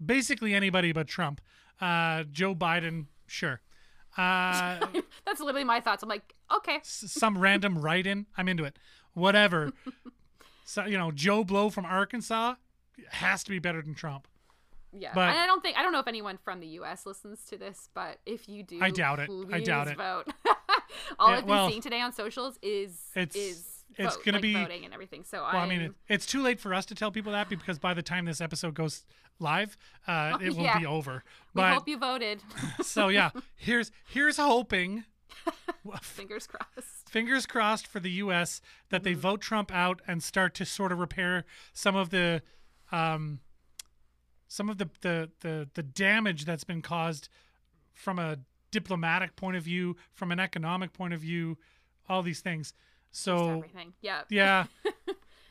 basically 0.05 0.55
anybody 0.55 0.93
but 0.93 1.07
Trump. 1.07 1.41
Uh, 1.81 2.25
Joe 2.31 2.55
Biden, 2.55 3.07
sure. 3.27 3.61
Uh, 4.17 4.79
That's 5.27 5.41
literally 5.41 5.65
my 5.65 5.81
thoughts. 5.81 6.03
I'm 6.03 6.09
like, 6.09 6.35
okay. 6.57 6.81
some 6.83 7.39
random 7.39 7.79
write-in, 7.79 8.27
I'm 8.37 8.49
into 8.49 8.65
it. 8.65 8.79
Whatever. 9.15 9.73
so 10.65 10.85
you 10.87 10.99
know, 10.99 11.11
Joe 11.11 11.45
Blow 11.45 11.71
from 11.71 11.85
Arkansas 11.85 12.55
has 13.11 13.45
to 13.45 13.51
be 13.51 13.59
better 13.59 13.81
than 13.83 13.95
Trump. 13.95 14.27
Yeah. 14.93 15.13
But- 15.15 15.31
and 15.31 15.39
I 15.39 15.47
don't 15.47 15.63
think 15.63 15.77
I 15.77 15.83
don't 15.83 15.93
know 15.93 16.01
if 16.01 16.09
anyone 16.09 16.39
from 16.39 16.61
the 16.61 16.67
U.S. 16.69 17.07
listens 17.07 17.45
to 17.47 17.57
this, 17.59 17.89
but 17.95 18.19
if 18.27 18.49
you 18.49 18.63
do, 18.63 18.79
I 18.81 18.91
doubt 18.91 19.19
it. 19.21 19.31
I 19.53 19.61
doubt 19.61 19.89
it. 19.89 19.97
Vote. 19.97 20.25
All 21.19 21.31
Yeah, 21.31 21.37
I've 21.37 21.41
been 21.41 21.51
well, 21.51 21.69
seeing 21.69 21.83
today 21.83 22.01
on 22.01 22.13
socials 22.13 22.59
is 22.63 22.99
it's- 23.15 23.37
is 23.37 23.78
it's 23.97 24.16
vote, 24.16 24.24
gonna 24.24 24.36
like, 24.36 24.43
be- 24.43 24.55
voting 24.55 24.84
and 24.84 24.95
everything. 24.95 25.24
So 25.24 25.39
Well, 25.43 25.57
I 25.57 25.66
mean, 25.66 25.80
it, 25.80 25.93
it's 26.09 26.26
too 26.26 26.43
late 26.43 26.61
for 26.61 26.72
us 26.74 26.84
to 26.86 26.95
tell 26.95 27.11
people 27.11 27.32
that 27.32 27.49
because 27.49 27.78
by 27.78 27.95
the 27.95 28.03
time 28.03 28.24
this 28.26 28.41
episode 28.41 28.74
goes 28.74 29.05
live, 29.41 29.76
uh, 30.07 30.39
it 30.41 30.51
will 30.51 30.61
Oh, 30.61 30.64
yeah. 30.64 30.78
be 30.78 30.86
over. 30.86 31.24
we 31.55 31.62
But 31.62 31.74
hope 31.74 31.89
you 31.89 31.99
voted. 31.99 32.43
so 32.82 33.09
yeah, 33.09 33.30
here's 33.57 33.91
here's 34.09 34.36
hoping. 34.36 35.05
Fingers 36.03 36.47
crossed. 36.47 37.09
Fingers 37.09 37.47
crossed 37.47 37.86
for 37.86 38.01
the 38.01 38.11
U.S. 38.12 38.61
that 38.91 38.99
Mm-hmm. 38.99 39.05
they 39.05 39.14
vote 39.14 39.41
Trump 39.41 39.72
out 39.72 40.01
and 40.07 40.22
start 40.22 40.55
to 40.55 40.64
sort 40.64 40.93
of 40.93 40.99
repair 40.99 41.45
some 41.72 41.97
of 41.97 42.11
the, 42.11 42.43
um, 42.93 43.41
some 44.49 44.68
of 44.68 44.78
the 44.78 44.89
the 45.01 45.30
the, 45.41 45.68
the 45.74 45.82
damage 45.82 46.45
that's 46.45 46.64
been 46.64 46.82
caused 46.82 47.28
from 47.95 48.18
a 48.18 48.39
diplomatic 48.70 49.36
point 49.36 49.57
of 49.57 49.62
view, 49.62 49.97
from 50.12 50.30
an 50.32 50.39
economic 50.41 50.93
point 50.93 51.14
of 51.14 51.20
view, 51.20 51.57
all 52.09 52.22
these 52.22 52.41
things. 52.41 52.74
Just 53.11 53.25
So 53.25 53.51
everything. 53.51 53.95
Yeah. 54.01 54.23
yeah, 54.31 54.65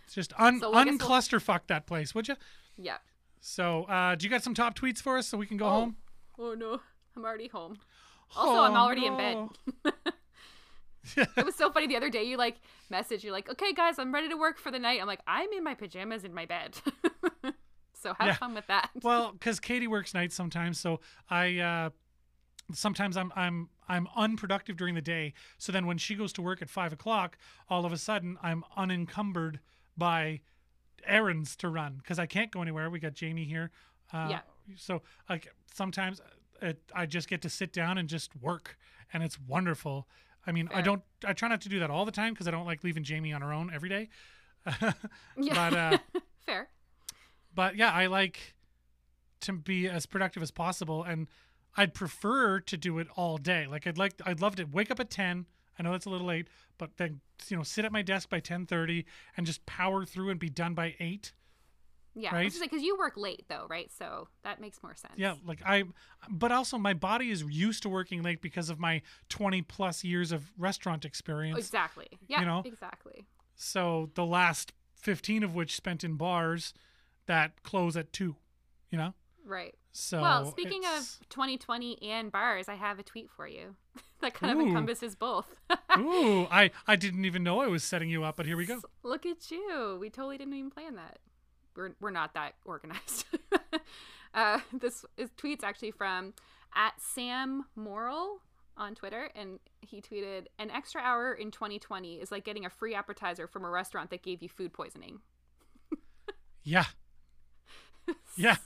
it's 0.05 0.13
just 0.15 0.33
un 0.39 0.59
So 0.59 0.71
unclusterfuck 0.73 1.61
that 1.67 1.85
place, 1.85 2.13
would 2.15 2.27
you? 2.27 2.35
Yeah. 2.77 2.97
So, 3.41 3.83
uh, 3.85 4.15
do 4.15 4.25
you 4.25 4.29
got 4.29 4.43
some 4.43 4.53
top 4.53 4.77
tweets 4.77 5.01
for 5.01 5.17
us 5.17 5.27
so 5.27 5.37
we 5.37 5.45
can 5.47 5.57
go 5.57 5.65
Oh. 5.67 5.69
home? 5.71 5.95
Oh 6.39 6.53
no, 6.53 6.81
I'm 7.15 7.25
already 7.25 7.47
home. 7.47 7.77
Also, 8.35 8.61
I'm 8.61 8.73
Oh, 8.73 8.79
already 8.79 9.05
in 9.05 9.15
bed. 9.17 9.37
It 11.15 11.45
was 11.45 11.55
so 11.55 11.71
funny 11.71 11.87
the 11.87 11.95
other 11.95 12.09
day. 12.09 12.23
You 12.25 12.35
like 12.35 12.57
message. 12.89 13.23
You're 13.23 13.31
like, 13.31 13.49
okay, 13.49 13.71
guys, 13.73 13.97
I'm 13.97 14.13
ready 14.13 14.27
to 14.27 14.35
work 14.35 14.57
for 14.59 14.71
the 14.71 14.79
night. 14.79 14.99
I'm 15.01 15.07
like, 15.07 15.21
I'm 15.25 15.49
in 15.53 15.63
my 15.63 15.73
pajamas 15.73 16.25
in 16.25 16.33
my 16.33 16.45
bed. 16.45 16.75
so 17.93 18.13
have 18.19 18.27
Yeah. 18.27 18.33
fun 18.35 18.53
with 18.53 18.67
that. 18.67 18.89
well, 19.03 19.31
because 19.31 19.61
Katie 19.61 19.87
works 19.87 20.13
nights 20.13 20.35
sometimes, 20.35 20.79
so 20.79 20.99
I 21.29 21.59
uh, 21.59 21.89
sometimes 22.73 23.15
I'm 23.17 23.31
I'm 23.35 23.69
I'm 23.87 24.07
unproductive 24.15 24.75
during 24.77 24.95
the 24.95 25.01
day. 25.01 25.33
So 25.57 25.71
then 25.71 25.85
when 25.87 25.97
she 25.97 26.15
goes 26.15 26.33
to 26.33 26.41
work 26.41 26.61
at 26.61 26.69
five 26.69 26.91
o'clock, 26.93 27.37
all 27.69 27.85
of 27.85 27.91
a 27.93 27.97
sudden 27.97 28.37
I'm 28.43 28.63
unencumbered 28.75 29.59
by 29.97 30.41
errands 31.05 31.55
to 31.57 31.69
run 31.69 31.95
because 31.97 32.19
I 32.19 32.25
can't 32.25 32.51
go 32.51 32.61
anywhere. 32.61 32.89
We 32.89 32.99
got 32.99 33.13
Jamie 33.13 33.45
here. 33.45 33.71
Uh, 34.13 34.27
Yeah. 34.29 34.39
So 34.75 35.01
like 35.29 35.53
sometimes 35.73 36.21
it, 36.61 36.79
I 36.93 37.05
just 37.05 37.29
get 37.29 37.41
to 37.43 37.49
sit 37.49 37.71
down 37.71 37.97
and 37.97 38.09
just 38.09 38.35
work, 38.35 38.77
and 39.13 39.23
it's 39.23 39.39
wonderful. 39.39 40.07
I 40.45 40.51
mean, 40.51 40.69
I 40.73 40.81
don't. 40.81 41.01
I 41.25 41.33
try 41.33 41.47
not 41.49 41.61
to 41.61 41.69
do 41.69 41.79
that 41.79 41.89
all 41.89 42.03
the 42.05 42.11
time 42.11 42.33
because 42.33 42.47
I 42.47 42.51
don't 42.51 42.65
like 42.65 42.83
leaving 42.83 43.03
Jamie 43.03 43.31
on 43.33 43.41
her 43.41 43.53
own 43.53 43.71
every 43.73 43.89
day. 43.89 44.09
Yeah. 45.37 45.53
but 45.69 45.73
uh, 45.73 45.97
Fair. 46.45 46.69
but 47.53 47.75
yeah, 47.75 47.91
I 47.91 48.07
like 48.07 48.55
to 49.41 49.53
be 49.53 49.87
as 49.87 50.05
productive 50.05 50.41
as 50.43 50.51
possible, 50.51 51.03
and 51.03 51.27
I'd 51.77 51.93
prefer 51.93 52.59
to 52.59 52.75
do 52.77 52.97
it 52.97 53.07
all 53.15 53.37
day. 53.37 53.67
Like 53.67 53.85
I'd 53.85 53.97
like, 53.97 54.13
I'd 54.25 54.41
love 54.41 54.55
to 54.55 54.65
wake 54.65 54.89
up 54.91 54.99
at 54.99 55.09
ten. 55.09 55.45
I 55.79 55.83
know 55.83 55.91
that's 55.91 56.07
a 56.07 56.09
little 56.09 56.25
late, 56.25 56.47
but 56.79 56.97
then 56.97 57.21
you 57.47 57.55
know, 57.55 57.63
sit 57.63 57.85
at 57.85 57.91
my 57.91 58.01
desk 58.01 58.29
by 58.29 58.39
ten 58.39 58.65
thirty 58.65 59.05
and 59.37 59.45
just 59.45 59.65
power 59.65 60.03
through 60.05 60.31
and 60.31 60.39
be 60.39 60.49
done 60.49 60.73
by 60.73 60.95
eight. 60.99 61.33
Yeah. 62.15 62.33
Right? 62.33 62.51
Because 62.59 62.81
you 62.81 62.97
work 62.97 63.15
late 63.15 63.45
though, 63.47 63.67
right? 63.69 63.91
So 63.95 64.27
that 64.43 64.59
makes 64.59 64.81
more 64.81 64.95
sense. 64.95 65.13
Yeah, 65.17 65.35
like 65.45 65.61
I, 65.63 65.83
but 66.27 66.51
also 66.51 66.79
my 66.79 66.95
body 66.95 67.29
is 67.29 67.43
used 67.43 67.83
to 67.83 67.89
working 67.89 68.23
late 68.23 68.41
because 68.41 68.71
of 68.71 68.79
my 68.79 69.03
twenty 69.29 69.61
plus 69.61 70.03
years 70.03 70.31
of 70.31 70.51
restaurant 70.57 71.05
experience. 71.05 71.59
Exactly. 71.59 72.07
Yeah. 72.27 72.43
know? 72.43 72.63
Exactly. 72.65 73.27
So 73.55 74.09
the 74.15 74.25
last 74.25 74.73
fifteen 74.95 75.43
of 75.43 75.53
which 75.53 75.75
spent 75.75 76.03
in 76.03 76.15
bars 76.15 76.73
that 77.27 77.61
close 77.61 77.95
at 77.95 78.11
two. 78.11 78.35
You 78.89 78.97
know. 78.97 79.13
Right. 79.47 79.75
So 79.93 80.21
well, 80.21 80.51
speaking 80.51 80.83
it's- 80.83 81.19
of 81.21 81.29
2020 81.29 82.01
and 82.03 82.31
bars, 82.31 82.67
I 82.67 82.75
have 82.75 82.99
a 82.99 83.03
tweet 83.03 83.29
for 83.31 83.47
you 83.47 83.75
that 84.21 84.33
kind 84.33 84.51
of 84.51 84.59
encompasses 84.65 85.15
both. 85.15 85.47
Ooh, 85.97 86.47
I 86.51 86.71
I 86.85 86.97
didn't 86.97 87.23
even 87.23 87.43
know 87.43 87.61
I 87.61 87.67
was 87.67 87.83
setting 87.83 88.09
you 88.09 88.25
up, 88.25 88.35
but 88.35 88.45
here 88.45 88.57
we 88.57 88.65
go. 88.65 88.81
Look 89.03 89.25
at 89.25 89.49
you. 89.49 89.97
We 90.01 90.09
totally 90.09 90.37
didn't 90.37 90.53
even 90.53 90.69
plan 90.69 90.95
that. 90.95 91.19
We're, 91.75 91.91
we're 92.01 92.11
not 92.11 92.33
that 92.33 92.55
organized. 92.65 93.25
uh, 94.33 94.59
this 94.73 95.05
is 95.15 95.29
tweet's 95.37 95.63
actually 95.63 95.91
from 95.91 96.33
at 96.75 96.93
Sam 96.99 97.65
Morril 97.77 98.39
on 98.75 98.95
Twitter, 98.95 99.29
and 99.33 99.59
he 99.79 100.01
tweeted, 100.01 100.47
"An 100.59 100.71
extra 100.71 101.01
hour 101.01 101.33
in 101.33 101.51
2020 101.51 102.15
is 102.15 102.31
like 102.31 102.43
getting 102.43 102.65
a 102.65 102.69
free 102.69 102.93
appetizer 102.93 103.47
from 103.47 103.63
a 103.63 103.69
restaurant 103.69 104.09
that 104.09 104.23
gave 104.23 104.43
you 104.43 104.49
food 104.49 104.73
poisoning." 104.73 105.21
Yeah. 106.63 106.85
Yeah. 108.35 108.57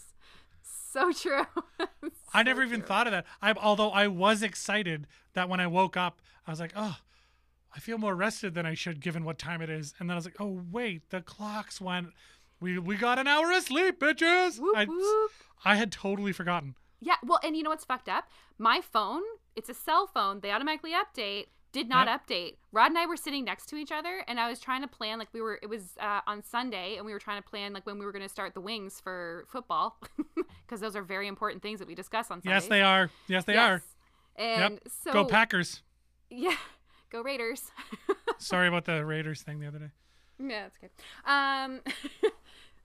So 0.91 1.11
true. 1.11 1.45
I 2.33 2.43
never 2.43 2.61
So 2.61 2.67
even 2.67 2.81
true. 2.81 2.87
thought 2.87 3.07
of 3.07 3.11
that. 3.11 3.25
I 3.41 3.53
although 3.53 3.91
I 3.91 4.07
was 4.07 4.43
excited 4.43 5.07
that 5.33 5.47
when 5.49 5.59
I 5.59 5.67
woke 5.67 5.95
up, 5.95 6.21
I 6.45 6.51
was 6.51 6.59
like, 6.59 6.73
"Oh, 6.75 6.97
I 7.73 7.79
feel 7.79 7.97
more 7.97 8.15
rested 8.15 8.53
than 8.53 8.65
I 8.65 8.73
should 8.73 8.99
given 8.99 9.23
what 9.23 9.37
time 9.39 9.61
it 9.61 9.69
is." 9.69 9.93
And 9.99 10.09
then 10.09 10.15
I 10.15 10.17
was 10.17 10.25
like, 10.25 10.39
"Oh, 10.39 10.63
wait, 10.71 11.09
the 11.09 11.21
clocks 11.21 11.79
went 11.79 12.07
we 12.59 12.77
we 12.77 12.95
got 12.97 13.19
an 13.19 13.27
hour 13.27 13.51
of 13.51 13.63
sleep, 13.63 13.99
bitches." 13.99 14.59
Whoop, 14.59 14.75
I 14.77 14.85
whoop. 14.85 15.31
I 15.63 15.75
had 15.75 15.91
totally 15.91 16.33
forgotten. 16.33 16.75
Yeah, 16.99 17.15
well, 17.23 17.39
and 17.43 17.55
you 17.55 17.63
know 17.63 17.69
what's 17.71 17.85
fucked 17.85 18.09
up? 18.09 18.25
My 18.57 18.81
phone, 18.81 19.23
it's 19.55 19.69
a 19.69 19.73
cell 19.73 20.07
phone. 20.07 20.41
They 20.41 20.51
automatically 20.51 20.91
update. 20.91 21.47
Did 21.71 21.87
not 21.87 22.07
Yep. 22.07 22.27
update. 22.27 22.55
Rod 22.73 22.87
and 22.87 22.97
I 22.97 23.05
were 23.05 23.15
sitting 23.15 23.45
next 23.45 23.67
to 23.67 23.75
each 23.77 23.91
other, 23.91 24.23
and 24.27 24.39
I 24.39 24.49
was 24.49 24.59
trying 24.59 24.81
to 24.81 24.87
plan 24.87 25.19
like 25.19 25.29
we 25.33 25.39
were. 25.41 25.57
It 25.61 25.67
was 25.67 25.97
uh, 26.01 26.19
on 26.27 26.43
Sunday, 26.43 26.97
and 26.97 27.05
we 27.05 27.13
were 27.13 27.19
trying 27.19 27.41
to 27.41 27.47
plan 27.47 27.71
like 27.73 27.85
when 27.85 27.97
we 27.97 28.05
were 28.05 28.11
going 28.11 28.23
to 28.23 28.29
start 28.29 28.53
the 28.53 28.59
wings 28.61 28.99
for 28.99 29.45
football, 29.47 29.97
because 30.65 30.81
those 30.81 30.95
are 30.97 31.01
very 31.01 31.27
important 31.27 31.61
things 31.63 31.79
that 31.79 31.87
we 31.87 31.95
discuss 31.95 32.29
on 32.29 32.41
Sundays. 32.41 32.63
Yes, 32.63 32.67
they 32.67 32.81
are. 32.81 33.09
Yes, 33.27 33.45
they 33.45 33.55
are. 33.57 33.81
And 34.35 34.73
Yep. 34.75 34.81
so 35.03 35.13
Go 35.13 35.25
Packers. 35.25 35.81
Yeah, 36.29 36.55
go 37.09 37.21
Raiders. 37.21 37.71
Sorry 38.37 38.67
about 38.67 38.85
the 38.85 39.05
Raiders 39.05 39.41
thing 39.41 39.59
the 39.59 39.67
other 39.67 39.79
day. 39.79 39.91
Yeah, 40.39 40.63
that's 40.63 40.77
okay. 40.77 40.89
Um, 41.25 41.81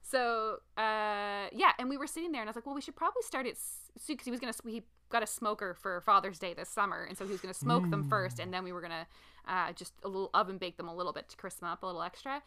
so 0.03 0.59
uh, 0.77 1.47
yeah, 1.53 1.73
and 1.79 1.89
we 1.89 1.97
were 1.97 2.07
sitting 2.07 2.33
there, 2.33 2.41
and 2.43 2.49
I 2.49 2.51
was 2.51 2.57
like, 2.57 2.67
well, 2.67 2.75
we 2.75 2.81
should 2.81 2.97
probably 2.97 3.23
start 3.23 3.47
it 3.47 3.57
soon 3.59 4.15
because 4.15 4.27
he 4.27 4.31
was 4.31 4.41
gonna 4.41 4.53
he 4.67 4.83
got 5.09 5.23
a 5.23 5.27
smoker 5.27 5.75
for 5.75 6.01
Father's 6.01 6.39
Day 6.39 6.55
this 6.55 6.69
summer, 6.69 7.05
and 7.05 7.17
so 7.17 7.25
he 7.25 7.33
was 7.33 7.41
gonna 7.41 7.55
smoke 7.55 7.89
them 7.91 8.09
first, 8.09 8.39
and 8.39 8.53
then 8.53 8.65
we 8.65 8.73
were 8.73 8.81
gonna 8.81 9.07
uh, 9.49 9.73
just 9.73 9.93
a 10.03 10.09
little 10.09 10.31
oven 10.35 10.59
bake 10.59 10.77
them 10.77 10.89
a 10.89 10.95
little 10.95 11.13
bit 11.13 11.29
to 11.29 11.37
crisp 11.37 11.61
them 11.61 11.69
up 11.69 11.83
a 11.83 11.87
little 11.87 12.03
extra. 12.03 12.43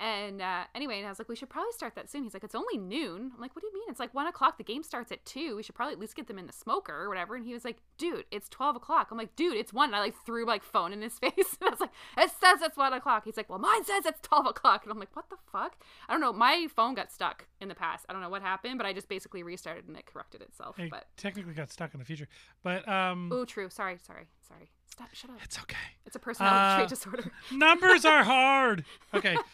And 0.00 0.42
uh, 0.42 0.64
anyway, 0.74 0.98
and 0.98 1.06
I 1.06 1.08
was 1.08 1.20
like, 1.20 1.28
we 1.28 1.36
should 1.36 1.48
probably 1.48 1.70
start 1.72 1.94
that 1.94 2.10
soon. 2.10 2.24
He's 2.24 2.34
like, 2.34 2.42
it's 2.42 2.54
only 2.54 2.76
noon. 2.78 3.30
I'm 3.34 3.40
like, 3.40 3.54
what 3.54 3.60
do 3.62 3.68
you 3.68 3.72
mean? 3.74 3.84
It's 3.88 4.00
like 4.00 4.12
one 4.12 4.26
o'clock. 4.26 4.58
The 4.58 4.64
game 4.64 4.82
starts 4.82 5.12
at 5.12 5.24
two. 5.24 5.54
We 5.54 5.62
should 5.62 5.76
probably 5.76 5.92
at 5.94 6.00
least 6.00 6.16
get 6.16 6.26
them 6.26 6.38
in 6.38 6.46
the 6.48 6.52
smoker 6.52 6.92
or 6.92 7.08
whatever. 7.08 7.36
And 7.36 7.46
he 7.46 7.52
was 7.52 7.64
like, 7.64 7.76
dude, 7.96 8.24
it's 8.32 8.48
twelve 8.48 8.74
o'clock. 8.74 9.08
I'm 9.12 9.18
like, 9.18 9.36
dude, 9.36 9.56
it's 9.56 9.72
one. 9.72 9.90
And 9.90 9.96
I 9.96 10.00
like 10.00 10.14
threw 10.26 10.44
like 10.46 10.64
phone 10.64 10.92
in 10.92 11.00
his 11.00 11.16
face. 11.20 11.32
and 11.60 11.68
I 11.68 11.70
was 11.70 11.80
like, 11.80 11.92
it 12.18 12.30
says 12.40 12.60
it's 12.62 12.76
one 12.76 12.92
o'clock. 12.92 13.24
He's 13.24 13.36
like, 13.36 13.48
well, 13.48 13.60
mine 13.60 13.84
says 13.84 14.04
it's 14.04 14.20
twelve 14.20 14.46
o'clock. 14.46 14.82
And 14.82 14.92
I'm 14.92 14.98
like, 14.98 15.14
what 15.14 15.30
the 15.30 15.36
fuck? 15.52 15.76
I 16.08 16.12
don't 16.12 16.20
know. 16.20 16.32
My 16.32 16.66
phone 16.74 16.94
got 16.94 17.12
stuck 17.12 17.46
in 17.60 17.68
the 17.68 17.74
past. 17.76 18.04
I 18.08 18.12
don't 18.12 18.20
know 18.22 18.28
what 18.28 18.42
happened, 18.42 18.78
but 18.78 18.86
I 18.86 18.92
just 18.92 19.08
basically 19.08 19.42
restarted 19.44 19.86
and 19.86 19.96
it 19.96 20.06
corrected 20.06 20.42
itself. 20.42 20.78
It 20.78 20.90
But 20.90 21.06
technically 21.16 21.54
got 21.54 21.70
stuck 21.70 21.94
in 21.94 22.00
the 22.00 22.04
future, 22.06 22.26
but 22.64 22.86
um, 22.88 23.30
oh, 23.32 23.44
true. 23.44 23.70
Sorry, 23.70 23.98
sorry, 24.04 24.26
sorry. 24.48 24.70
Stop. 24.90 25.08
Shut 25.12 25.30
up. 25.30 25.36
it's 25.42 25.58
okay. 25.60 25.76
It's 26.06 26.14
a 26.16 26.18
personality 26.20 26.56
Uh, 26.58 26.76
trait 26.76 26.88
disorder. 26.98 27.32
Numbers 27.52 28.04
are 28.04 28.24
hard. 28.24 28.84
Okay. 29.14 29.36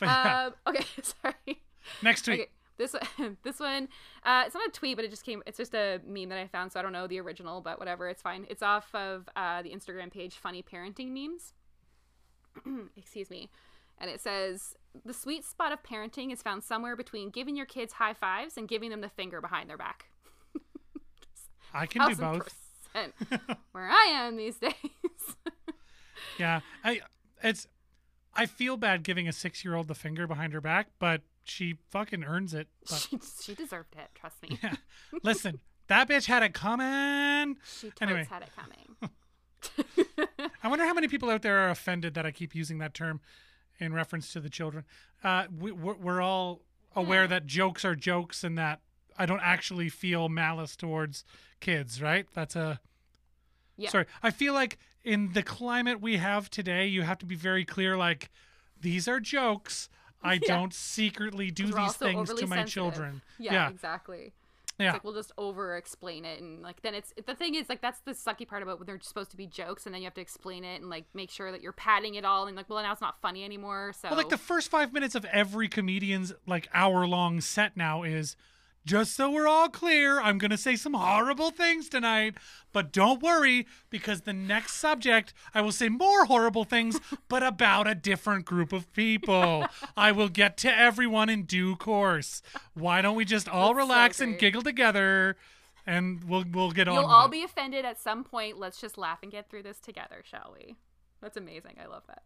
Um, 0.08 0.54
okay, 0.66 0.84
sorry. 1.02 1.62
next 2.02 2.22
tweet. 2.22 2.40
Okay, 2.40 2.50
this 2.76 2.92
one, 2.92 3.36
this 3.42 3.58
one, 3.58 3.88
uh, 4.24 4.44
it's 4.46 4.54
not 4.54 4.68
a 4.68 4.70
tweet, 4.70 4.96
but 4.96 5.04
it 5.04 5.10
just 5.10 5.24
came. 5.24 5.42
It's 5.46 5.58
just 5.58 5.74
a 5.74 6.00
meme 6.06 6.28
that 6.28 6.38
I 6.38 6.46
found, 6.46 6.72
so 6.72 6.78
I 6.78 6.82
don't 6.82 6.92
know 6.92 7.06
the 7.06 7.20
original, 7.20 7.60
but 7.60 7.78
whatever, 7.78 8.08
it's 8.08 8.22
fine. 8.22 8.46
It's 8.48 8.62
off 8.62 8.94
of 8.94 9.28
uh, 9.36 9.62
the 9.62 9.70
Instagram 9.70 10.12
page, 10.12 10.34
Funny 10.36 10.62
Parenting 10.62 11.10
Memes. 11.10 11.52
Excuse 12.96 13.30
me, 13.30 13.50
and 13.98 14.10
it 14.10 14.20
says 14.20 14.74
the 15.04 15.14
sweet 15.14 15.44
spot 15.44 15.72
of 15.72 15.82
parenting 15.82 16.32
is 16.32 16.42
found 16.42 16.62
somewhere 16.64 16.96
between 16.96 17.30
giving 17.30 17.56
your 17.56 17.66
kids 17.66 17.94
high 17.94 18.14
fives 18.14 18.56
and 18.56 18.68
giving 18.68 18.90
them 18.90 19.00
the 19.00 19.08
finger 19.08 19.40
behind 19.40 19.68
their 19.68 19.76
back. 19.76 20.06
I 21.74 21.86
can 21.86 22.08
do 22.08 22.16
both. 22.16 22.54
Where 23.72 23.88
I 23.90 24.08
am 24.12 24.36
these 24.36 24.56
days. 24.56 24.72
Yeah, 26.38 26.60
I 26.84 27.00
it's 27.42 27.66
I 28.38 28.46
feel 28.46 28.76
bad 28.78 29.02
giving 29.02 29.28
a 29.28 29.32
six 29.32 29.64
year 29.64 29.74
old 29.74 29.88
the 29.88 29.94
finger 29.94 30.26
behind 30.26 30.52
her 30.54 30.60
back, 30.60 30.88
but 30.98 31.22
she 31.44 31.76
fucking 31.90 32.24
earns 32.24 32.54
it. 32.54 32.68
She, 32.96 33.18
she 33.42 33.54
deserved 33.54 33.94
it. 33.98 34.08
Trust 34.14 34.40
me. 34.42 34.58
yeah, 34.62 34.76
listen, 35.22 35.60
that 35.88 36.08
bitch 36.08 36.26
had 36.26 36.42
it 36.42 36.54
coming. 36.54 37.56
She 37.80 37.92
Anyway. 38.00 38.26
had 38.30 38.42
it 38.42 38.50
coming. 38.56 39.10
I 40.62 40.68
wonder 40.68 40.84
how 40.84 40.94
many 40.94 41.08
people 41.08 41.30
out 41.30 41.42
there 41.42 41.58
are 41.66 41.70
offended 41.70 42.14
that 42.14 42.24
I 42.24 42.30
keep 42.30 42.54
using 42.54 42.78
that 42.78 42.94
term 42.94 43.20
in 43.78 43.92
reference 43.92 44.32
to 44.32 44.40
the 44.40 44.48
children. 44.50 44.84
Uh, 45.22 45.44
we, 45.58 45.72
we're, 45.72 45.94
we're 45.96 46.20
all 46.22 46.60
aware 46.96 47.26
that 47.26 47.46
jokes 47.46 47.84
are 47.84 47.94
jokes 47.94 48.44
and 48.44 48.56
that 48.58 48.80
I 49.18 49.26
don't 49.26 49.40
actually 49.42 49.88
feel 49.88 50.28
malice 50.28 50.76
towards 50.76 51.24
kids, 51.60 52.00
right? 52.00 52.26
That's 52.34 52.54
a. 52.56 52.80
Yeah. 53.76 53.90
Sorry. 53.90 54.06
I 54.22 54.30
feel 54.30 54.54
like 54.54 54.78
in 55.08 55.32
the 55.32 55.42
climate 55.42 56.00
we 56.00 56.18
have 56.18 56.50
today, 56.50 56.86
you 56.86 57.02
have 57.02 57.18
to 57.18 57.26
be 57.26 57.34
very 57.34 57.64
clear 57.64 57.96
like, 57.96 58.30
these 58.80 59.08
are 59.08 59.20
jokes. 59.20 59.88
I 60.22 60.34
Yeah. 60.34 60.40
don't 60.48 60.74
secretly 60.74 61.50
do 61.50 61.66
these 61.72 61.96
things 61.96 62.28
to 62.34 62.46
my 62.46 62.56
sensitive. 62.56 62.66
children. 62.68 63.22
Yeah, 63.38 63.52
Yeah. 63.52 63.68
exactly. 63.70 64.32
Yeah. 64.78 64.86
It's 64.88 64.94
like 64.96 65.04
we'll 65.04 65.14
just 65.14 65.32
over 65.36 65.76
explain 65.76 66.24
it 66.24 66.40
and 66.40 66.62
like 66.62 66.82
then 66.82 66.94
it's 66.94 67.12
the 67.26 67.34
thing 67.34 67.56
is 67.56 67.68
like 67.68 67.80
that's 67.80 67.98
the 68.00 68.12
sucky 68.12 68.46
part 68.46 68.62
about 68.62 68.78
when 68.78 68.86
they're 68.86 69.00
supposed 69.00 69.32
to 69.32 69.36
be 69.36 69.44
jokes 69.46 69.86
and 69.86 69.92
then 69.94 70.02
you 70.02 70.06
have 70.06 70.14
to 70.14 70.20
explain 70.20 70.62
it 70.62 70.80
and 70.80 70.88
like 70.88 71.04
make 71.14 71.30
sure 71.32 71.50
that 71.50 71.60
you're 71.62 71.72
padding 71.72 72.14
it 72.14 72.24
all 72.24 72.46
and 72.46 72.56
like 72.56 72.70
well 72.70 72.80
now 72.80 72.92
it's 72.92 73.00
not 73.00 73.20
funny 73.20 73.44
anymore 73.44 73.92
so 74.00 74.06
Well, 74.08 74.16
like 74.18 74.28
the 74.28 74.36
first 74.38 74.70
five 74.70 74.92
minutes 74.92 75.16
of 75.16 75.24
every 75.26 75.66
comedian's 75.68 76.32
like 76.46 76.68
hour 76.72 77.08
long 77.08 77.40
set 77.40 77.76
now 77.76 78.04
is 78.04 78.36
just 78.88 79.14
so 79.14 79.30
we're 79.30 79.46
all 79.46 79.68
clear, 79.68 80.18
I'm 80.18 80.38
going 80.38 80.50
to 80.50 80.56
say 80.56 80.74
some 80.74 80.94
horrible 80.94 81.50
things 81.50 81.90
tonight, 81.90 82.36
but 82.72 82.90
don't 82.90 83.22
worry 83.22 83.66
because 83.90 84.22
the 84.22 84.32
next 84.32 84.76
subject, 84.76 85.34
I 85.54 85.60
will 85.60 85.72
say 85.72 85.90
more 85.90 86.24
horrible 86.24 86.64
things, 86.64 86.98
but 87.28 87.42
about 87.42 87.86
a 87.86 87.94
different 87.94 88.46
group 88.46 88.72
of 88.72 88.90
people. 88.94 89.66
I 89.96 90.10
will 90.12 90.30
get 90.30 90.56
to 90.58 90.74
everyone 90.74 91.28
in 91.28 91.42
due 91.42 91.76
course. 91.76 92.40
Why 92.72 93.02
don't 93.02 93.14
we 93.14 93.26
just 93.26 93.46
all 93.46 93.74
That's 93.74 93.86
so 93.86 93.92
relax 93.92 94.20
and 94.20 94.38
giggle 94.38 94.62
together 94.62 95.36
and 95.86 96.24
we'll 96.24 96.44
we'll 96.52 96.70
get 96.70 96.86
on. 96.86 96.94
you'll 96.94 97.04
all 97.06 97.28
be 97.28 97.42
offended 97.42 97.84
at 97.86 97.98
some 97.98 98.22
point 98.22 98.58
let's 98.58 98.78
just 98.78 98.98
laugh 98.98 99.20
and 99.22 99.32
get 99.32 99.48
through 99.48 99.62
this 99.62 99.80
together 99.80 100.22
shall 100.22 100.54
we 100.54 100.76
that's 101.22 101.38
amazing 101.38 101.76
i 101.82 101.86
love 101.86 102.02
that 102.08 102.22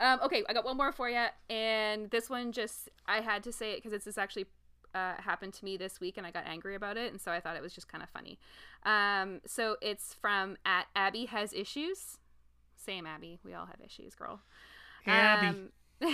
um, 0.00 0.18
okay 0.24 0.42
i 0.48 0.52
got 0.52 0.64
one 0.64 0.76
more 0.76 0.90
for 0.90 1.08
you 1.08 1.26
and 1.48 2.10
this 2.10 2.28
one 2.28 2.50
just 2.50 2.88
i 3.06 3.20
had 3.20 3.44
to 3.44 3.52
say 3.52 3.70
it 3.72 3.76
because 3.76 3.92
it's 3.92 4.04
this 4.04 4.18
actually 4.18 4.46
uh, 4.94 5.14
happened 5.18 5.52
to 5.52 5.64
me 5.64 5.76
this 5.76 6.00
week 6.00 6.16
and 6.16 6.26
i 6.26 6.30
got 6.30 6.44
angry 6.46 6.74
about 6.74 6.96
it 6.96 7.10
and 7.10 7.20
so 7.20 7.30
i 7.30 7.40
thought 7.40 7.56
it 7.56 7.62
was 7.62 7.72
just 7.72 7.88
kind 7.88 8.02
of 8.02 8.08
funny 8.10 8.38
um, 8.84 9.40
so 9.46 9.76
it's 9.80 10.14
from 10.14 10.56
at 10.64 10.86
abby 10.94 11.26
has 11.26 11.52
issues 11.52 12.18
same 12.76 13.06
abby 13.06 13.38
we 13.44 13.52
all 13.54 13.66
have 13.66 13.80
issues 13.84 14.14
girl 14.14 14.40
Abby. 15.06 15.46
Um, 15.46 15.68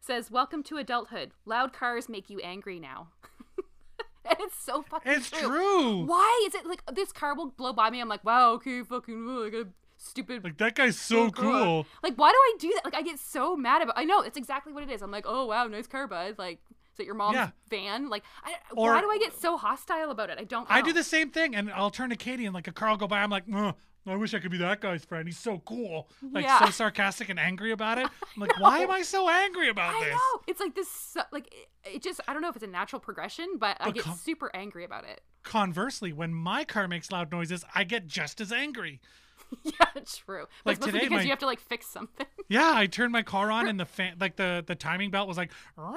says 0.00 0.30
welcome 0.30 0.62
to 0.64 0.76
adulthood 0.76 1.32
loud 1.44 1.72
cars 1.72 2.08
make 2.08 2.30
you 2.30 2.38
angry 2.40 2.78
now 2.78 3.08
and 4.28 4.36
it's 4.40 4.58
so 4.58 4.82
fucking 4.82 5.12
It's 5.12 5.30
true. 5.30 6.04
why 6.04 6.44
is 6.46 6.54
it 6.54 6.66
like 6.66 6.82
this 6.92 7.12
car 7.12 7.34
will 7.34 7.50
blow 7.50 7.72
by 7.72 7.90
me? 7.90 8.00
I'm 8.00 8.08
like, 8.08 8.24
wow, 8.24 8.52
okay, 8.52 8.82
fucking, 8.82 9.26
oh, 9.28 9.42
like 9.42 9.54
a 9.54 9.68
stupid. 9.96 10.44
Like 10.44 10.58
that 10.58 10.74
guy's 10.74 10.98
so 10.98 11.24
oh, 11.24 11.30
cool. 11.30 11.86
Like, 12.02 12.14
why 12.16 12.30
do 12.30 12.36
I 12.36 12.56
do 12.58 12.72
that? 12.74 12.84
Like, 12.84 12.94
I 12.94 13.02
get 13.02 13.18
so 13.18 13.56
mad 13.56 13.82
about. 13.82 13.98
I 13.98 14.04
know 14.04 14.20
it's 14.20 14.36
exactly 14.36 14.72
what 14.72 14.82
it 14.82 14.90
is. 14.90 15.02
I'm 15.02 15.10
like, 15.10 15.24
oh 15.26 15.46
wow, 15.46 15.66
nice 15.66 15.86
car, 15.86 16.06
bud. 16.06 16.36
Like, 16.38 16.60
It 17.00 17.06
your 17.06 17.14
mom's 17.14 17.34
Yeah. 17.34 17.50
van? 17.70 18.08
Like, 18.08 18.24
I, 18.44 18.54
Or- 18.76 18.92
why 18.92 19.00
do 19.00 19.10
I 19.10 19.18
get 19.18 19.38
so 19.38 19.56
hostile 19.56 20.10
about 20.10 20.30
it? 20.30 20.38
I 20.38 20.44
don't. 20.44 20.68
Know. 20.68 20.74
I 20.74 20.82
do 20.82 20.92
the 20.92 21.04
same 21.04 21.30
thing, 21.30 21.54
and 21.54 21.70
I'll 21.72 21.90
turn 21.90 22.10
to 22.10 22.16
Katie, 22.16 22.46
and 22.46 22.54
like 22.54 22.68
a 22.68 22.72
car 22.72 22.90
will 22.90 22.96
go 22.96 23.06
by. 23.06 23.20
I'm 23.22 23.30
like, 23.30 23.44
"Ugh, 23.52 23.74
I 24.06 24.16
wish 24.16 24.32
I 24.34 24.38
could 24.38 24.50
be 24.50 24.56
that 24.58 24.80
guy's 24.80 25.04
friend. 25.04 25.26
He's 25.28 25.38
so 25.38 25.58
cool. 25.66 26.08
Like 26.22 26.44
Yeah. 26.44 26.60
so 26.64 26.70
sarcastic 26.70 27.28
and 27.28 27.38
angry 27.38 27.72
about 27.72 27.98
it. 27.98 28.06
I'm 28.36 28.40
like, 28.40 28.58
why 28.58 28.78
am 28.78 28.90
I 28.90 29.02
so 29.02 29.28
angry 29.28 29.68
about 29.68 29.92
this? 29.92 30.02
I 30.02 30.04
this? 30.06 30.14
know. 30.14 30.40
It's 30.46 30.60
like 30.60 30.74
this. 30.74 31.16
Like 31.32 31.46
it, 31.48 31.68
it 31.96 32.02
just. 32.02 32.20
I 32.26 32.32
don't 32.32 32.40
know 32.42 32.48
if 32.48 32.56
it's 32.56 32.64
a 32.64 32.68
natural 32.68 33.00
progression, 33.00 33.56
but 33.58 33.76
I 33.80 33.90
get 33.90 34.04
com- 34.04 34.16
super 34.16 34.50
angry 34.54 34.84
about 34.84 35.04
it. 35.04 35.20
Conversely, 35.42 36.12
when 36.12 36.32
my 36.34 36.64
car 36.64 36.88
makes 36.88 37.10
loud 37.12 37.30
noises, 37.32 37.64
I 37.74 37.84
get 37.84 38.06
just 38.06 38.40
as 38.40 38.50
angry. 38.52 39.00
yeah, 39.62 39.72
true. 40.04 40.46
But 40.64 40.72
Like 40.72 40.80
today, 40.80 40.98
because 41.04 41.18
my- 41.18 41.22
you 41.22 41.30
have 41.30 41.38
to 41.38 41.46
like 41.46 41.60
fix 41.60 41.86
something. 41.86 42.26
Yeah, 42.48 42.72
I 42.74 42.86
turned 42.96 43.12
my 43.12 43.22
car 43.22 43.50
on, 43.50 43.68
and 43.68 43.78
the 43.80 43.86
fan, 43.86 44.16
like 44.20 44.36
the 44.36 44.64
the 44.66 44.74
timing 44.74 45.10
belt 45.10 45.28
was 45.28 45.36
like, 45.36 45.50
"Ring," 45.76 45.94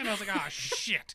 and 0.00 0.08
I 0.08 0.12
was 0.12 0.20
like, 0.20 0.30
oh 0.34 0.46
shit. 0.48 1.14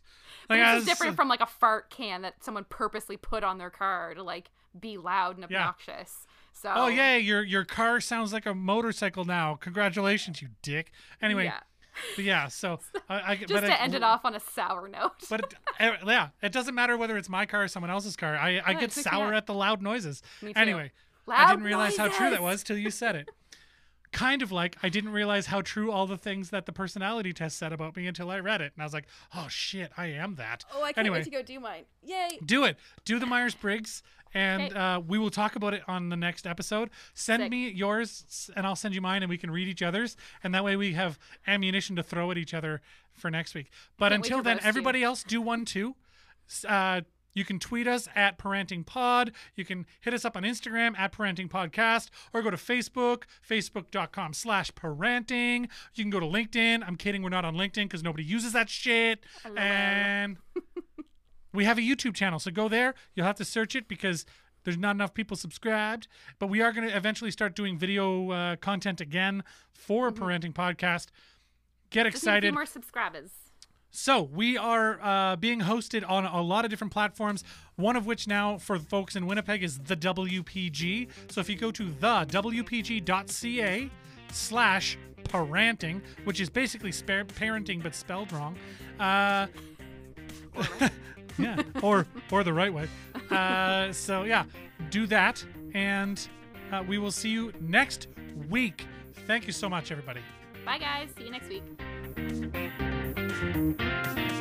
Like, 0.49 0.59
This 0.59 0.73
was 0.73 0.83
is 0.83 0.89
different 0.89 1.15
from 1.15 1.29
like 1.29 1.41
a 1.41 1.45
fart 1.45 1.89
can 1.89 2.21
that 2.23 2.43
someone 2.43 2.65
purposely 2.69 3.17
put 3.17 3.43
on 3.43 3.57
their 3.57 3.69
car 3.69 4.13
to 4.13 4.23
like 4.23 4.51
be 4.77 4.97
loud 4.97 5.37
and 5.37 5.49
Yeah. 5.49 5.59
obnoxious. 5.61 6.27
So 6.51 6.71
Oh 6.73 6.87
yeah, 6.87 7.15
your 7.15 7.43
your 7.43 7.65
car 7.65 7.99
sounds 7.99 8.33
like 8.33 8.45
a 8.45 8.53
motorcycle 8.53 9.25
now. 9.25 9.55
Congratulations, 9.55 10.41
you 10.41 10.49
dick. 10.61 10.91
Anyway, 11.21 11.45
yeah. 11.45 11.59
yeah. 12.17 12.47
So 12.47 12.79
I, 13.09 13.31
I 13.31 13.35
Just 13.35 13.65
to 13.65 13.73
I, 13.73 13.83
end 13.83 13.95
it 13.95 14.03
off 14.03 14.25
on 14.25 14.35
a 14.35 14.39
sour 14.39 14.87
note. 14.87 15.11
But 15.29 15.41
it, 15.41 15.53
eh, 15.79 15.95
yeah, 16.05 16.29
it 16.41 16.51
doesn't 16.51 16.75
matter 16.75 16.97
whether 16.97 17.17
it's 17.17 17.29
my 17.29 17.45
car 17.45 17.63
or 17.63 17.67
someone 17.67 17.89
else's 17.89 18.15
car. 18.15 18.35
I, 18.35 18.61
I 18.65 18.73
get 18.73 18.91
sour 18.91 19.33
at 19.33 19.45
the 19.47 19.53
loud 19.53 19.81
noises. 19.81 20.21
Me 20.41 20.53
too. 20.53 20.59
Anyway, 20.59 20.91
I 21.27 21.49
didn't 21.49 21.65
realize 21.65 21.97
how 21.97 22.09
true 22.09 22.29
that 22.29 22.41
was 22.41 22.63
till 22.63 22.77
you 22.77 22.91
said 22.91 23.15
it. 23.15 23.29
Kind 24.13 24.41
of 24.41 24.51
like 24.51 24.77
I 24.81 24.89
didn't 24.89 25.11
realize 25.11 25.47
how 25.47 25.61
true 25.61 25.91
all 25.91 26.07
the 26.07 26.17
things 26.17 26.49
that 26.51 26.65
the 26.65 26.71
personality 26.71 27.33
test 27.33 27.57
said 27.57 27.73
about 27.73 27.95
me 27.97 28.07
until 28.07 28.29
I 28.31 28.39
read 28.39 28.61
it, 28.61 28.71
and 28.75 28.81
I 28.81 28.85
was 28.85 28.93
like, 28.93 29.07
oh 29.35 29.47
shit, 29.49 29.91
I 29.97 30.07
am 30.07 30.35
that. 30.35 30.63
oh, 30.73 30.81
I 30.83 30.93
can't 30.93 30.99
anyway, 30.99 31.17
wait 31.19 31.25
to 31.25 31.29
go 31.31 31.41
do 31.41 31.59
mine. 31.59 31.83
Yay! 32.05 32.39
do 32.45 32.63
it. 32.65 32.77
Do 33.05 33.19
the 33.19 33.25
Myers 33.25 33.55
Briggs, 33.55 34.03
and 34.33 34.63
Okay. 34.63 34.75
uh, 34.79 34.99
we 34.99 35.17
will 35.19 35.29
talk 35.29 35.55
about 35.55 35.73
it 35.73 35.83
on 35.87 36.09
the 36.09 36.15
next 36.15 36.47
episode. 36.47 36.89
Send 37.13 37.41
Sick. 37.43 37.51
me 37.51 37.69
yours, 37.69 38.49
and 38.55 38.65
I'll 38.65 38.75
send 38.75 38.95
you 38.95 39.01
mine, 39.01 39.23
and 39.23 39.29
we 39.29 39.37
can 39.37 39.51
read 39.51 39.67
each 39.67 39.81
other's, 39.81 40.15
and 40.43 40.53
that 40.55 40.63
way 40.63 40.75
we 40.75 40.93
have 40.93 41.19
ammunition 41.47 41.95
to 41.97 42.03
throw 42.03 42.31
at 42.31 42.37
each 42.37 42.53
other 42.53 42.81
for 43.13 43.29
next 43.29 43.53
week. 43.55 43.69
But 43.97 44.11
until 44.13 44.41
then, 44.41 44.55
roast 44.57 44.63
you. 44.65 44.69
everybody 44.69 45.03
else 45.03 45.23
do 45.23 45.41
one 45.41 45.65
too. 45.65 45.95
Uh, 46.67 47.01
you 47.33 47.45
can 47.45 47.59
tweet 47.59 47.87
us 47.87 48.07
at 48.15 48.37
Parenting 48.37 48.85
Pod. 48.85 49.31
You 49.55 49.65
can 49.65 49.85
hit 50.01 50.13
us 50.13 50.25
up 50.25 50.37
on 50.37 50.43
Instagram 50.43 50.97
at 50.97 51.11
Parenting 51.11 51.49
Podcast 51.49 52.09
or 52.33 52.41
go 52.41 52.49
to 52.49 52.57
Facebook, 52.57 53.23
facebook.com 53.47 54.33
slash 54.33 54.71
parenting. 54.73 55.67
You 55.93 56.03
can 56.03 56.09
go 56.09 56.19
to 56.19 56.25
LinkedIn. 56.25 56.83
I'm 56.85 56.95
kidding, 56.95 57.23
we're 57.23 57.29
not 57.29 57.45
on 57.45 57.55
LinkedIn 57.55 57.85
because 57.85 58.03
nobody 58.03 58.23
uses 58.23 58.53
that 58.53 58.69
shit. 58.69 59.23
And 59.57 60.37
we 61.53 61.65
have 61.65 61.77
a 61.77 61.81
YouTube 61.81 62.15
channel, 62.15 62.39
so 62.39 62.51
go 62.51 62.67
there. 62.67 62.93
You'll 63.15 63.25
have 63.25 63.35
to 63.37 63.45
search 63.45 63.75
it 63.75 63.87
because 63.87 64.25
there's 64.63 64.77
not 64.77 64.91
enough 64.91 65.13
people 65.13 65.35
subscribed. 65.35 66.07
But 66.39 66.47
we 66.47 66.61
are 66.61 66.71
going 66.71 66.87
to 66.87 66.95
eventually 66.95 67.31
start 67.31 67.55
doing 67.55 67.77
video 67.77 68.31
uh, 68.31 68.55
content 68.57 69.01
again 69.01 69.43
for 69.73 70.11
Parenting 70.11 70.53
Podcast. 70.53 71.07
Get 71.89 72.05
Just 72.05 72.05
need 72.05 72.07
a 72.07 72.11
few 72.11 72.17
excited. 72.17 72.53
more 72.53 72.65
subscribers. 72.65 73.29
So 73.95 74.23
we 74.23 74.57
are 74.57 74.99
uh, 75.03 75.35
being 75.35 75.61
hosted 75.61 76.03
on 76.09 76.25
a 76.25 76.41
lot 76.41 76.65
of 76.65 76.71
different 76.71 76.91
platforms. 76.91 77.43
One 77.75 77.95
of 77.95 78.07
which 78.07 78.27
now 78.27 78.57
for 78.57 78.79
folks 78.79 79.15
in 79.15 79.27
Winnipeg 79.27 79.63
is 79.63 79.77
the 79.77 79.95
WPG. 79.95 81.09
So 81.29 81.39
if 81.39 81.47
you 81.47 81.55
go 81.55 81.69
to 81.71 81.85
the 81.85 82.25
WPG.ca 82.27 83.91
slash 84.31 84.97
parenting, 85.25 86.01
which 86.23 86.41
is 86.41 86.49
basically 86.49 86.91
spare 86.91 87.23
parenting 87.23 87.83
but 87.83 87.93
spelled 87.93 88.33
wrong. 88.33 88.57
Uh, 88.99 89.45
yeah, 91.37 91.61
or 91.83 92.07
or 92.31 92.43
the 92.43 92.53
right 92.53 92.73
way. 92.73 92.87
Uh, 93.29 93.93
so 93.93 94.23
yeah, 94.23 94.45
do 94.89 95.05
that, 95.05 95.45
and 95.75 96.27
uh, 96.71 96.83
we 96.87 96.97
will 96.97 97.11
see 97.11 97.29
you 97.29 97.53
next 97.61 98.07
week. 98.49 98.87
Thank 99.27 99.45
you 99.45 99.53
so 99.53 99.69
much, 99.69 99.91
everybody. 99.91 100.21
Bye, 100.65 100.79
guys. 100.79 101.09
See 101.15 101.25
you 101.25 101.31
next 101.31 101.49
week. 101.49 102.73
Thank 103.63 104.17
you. 104.17 104.32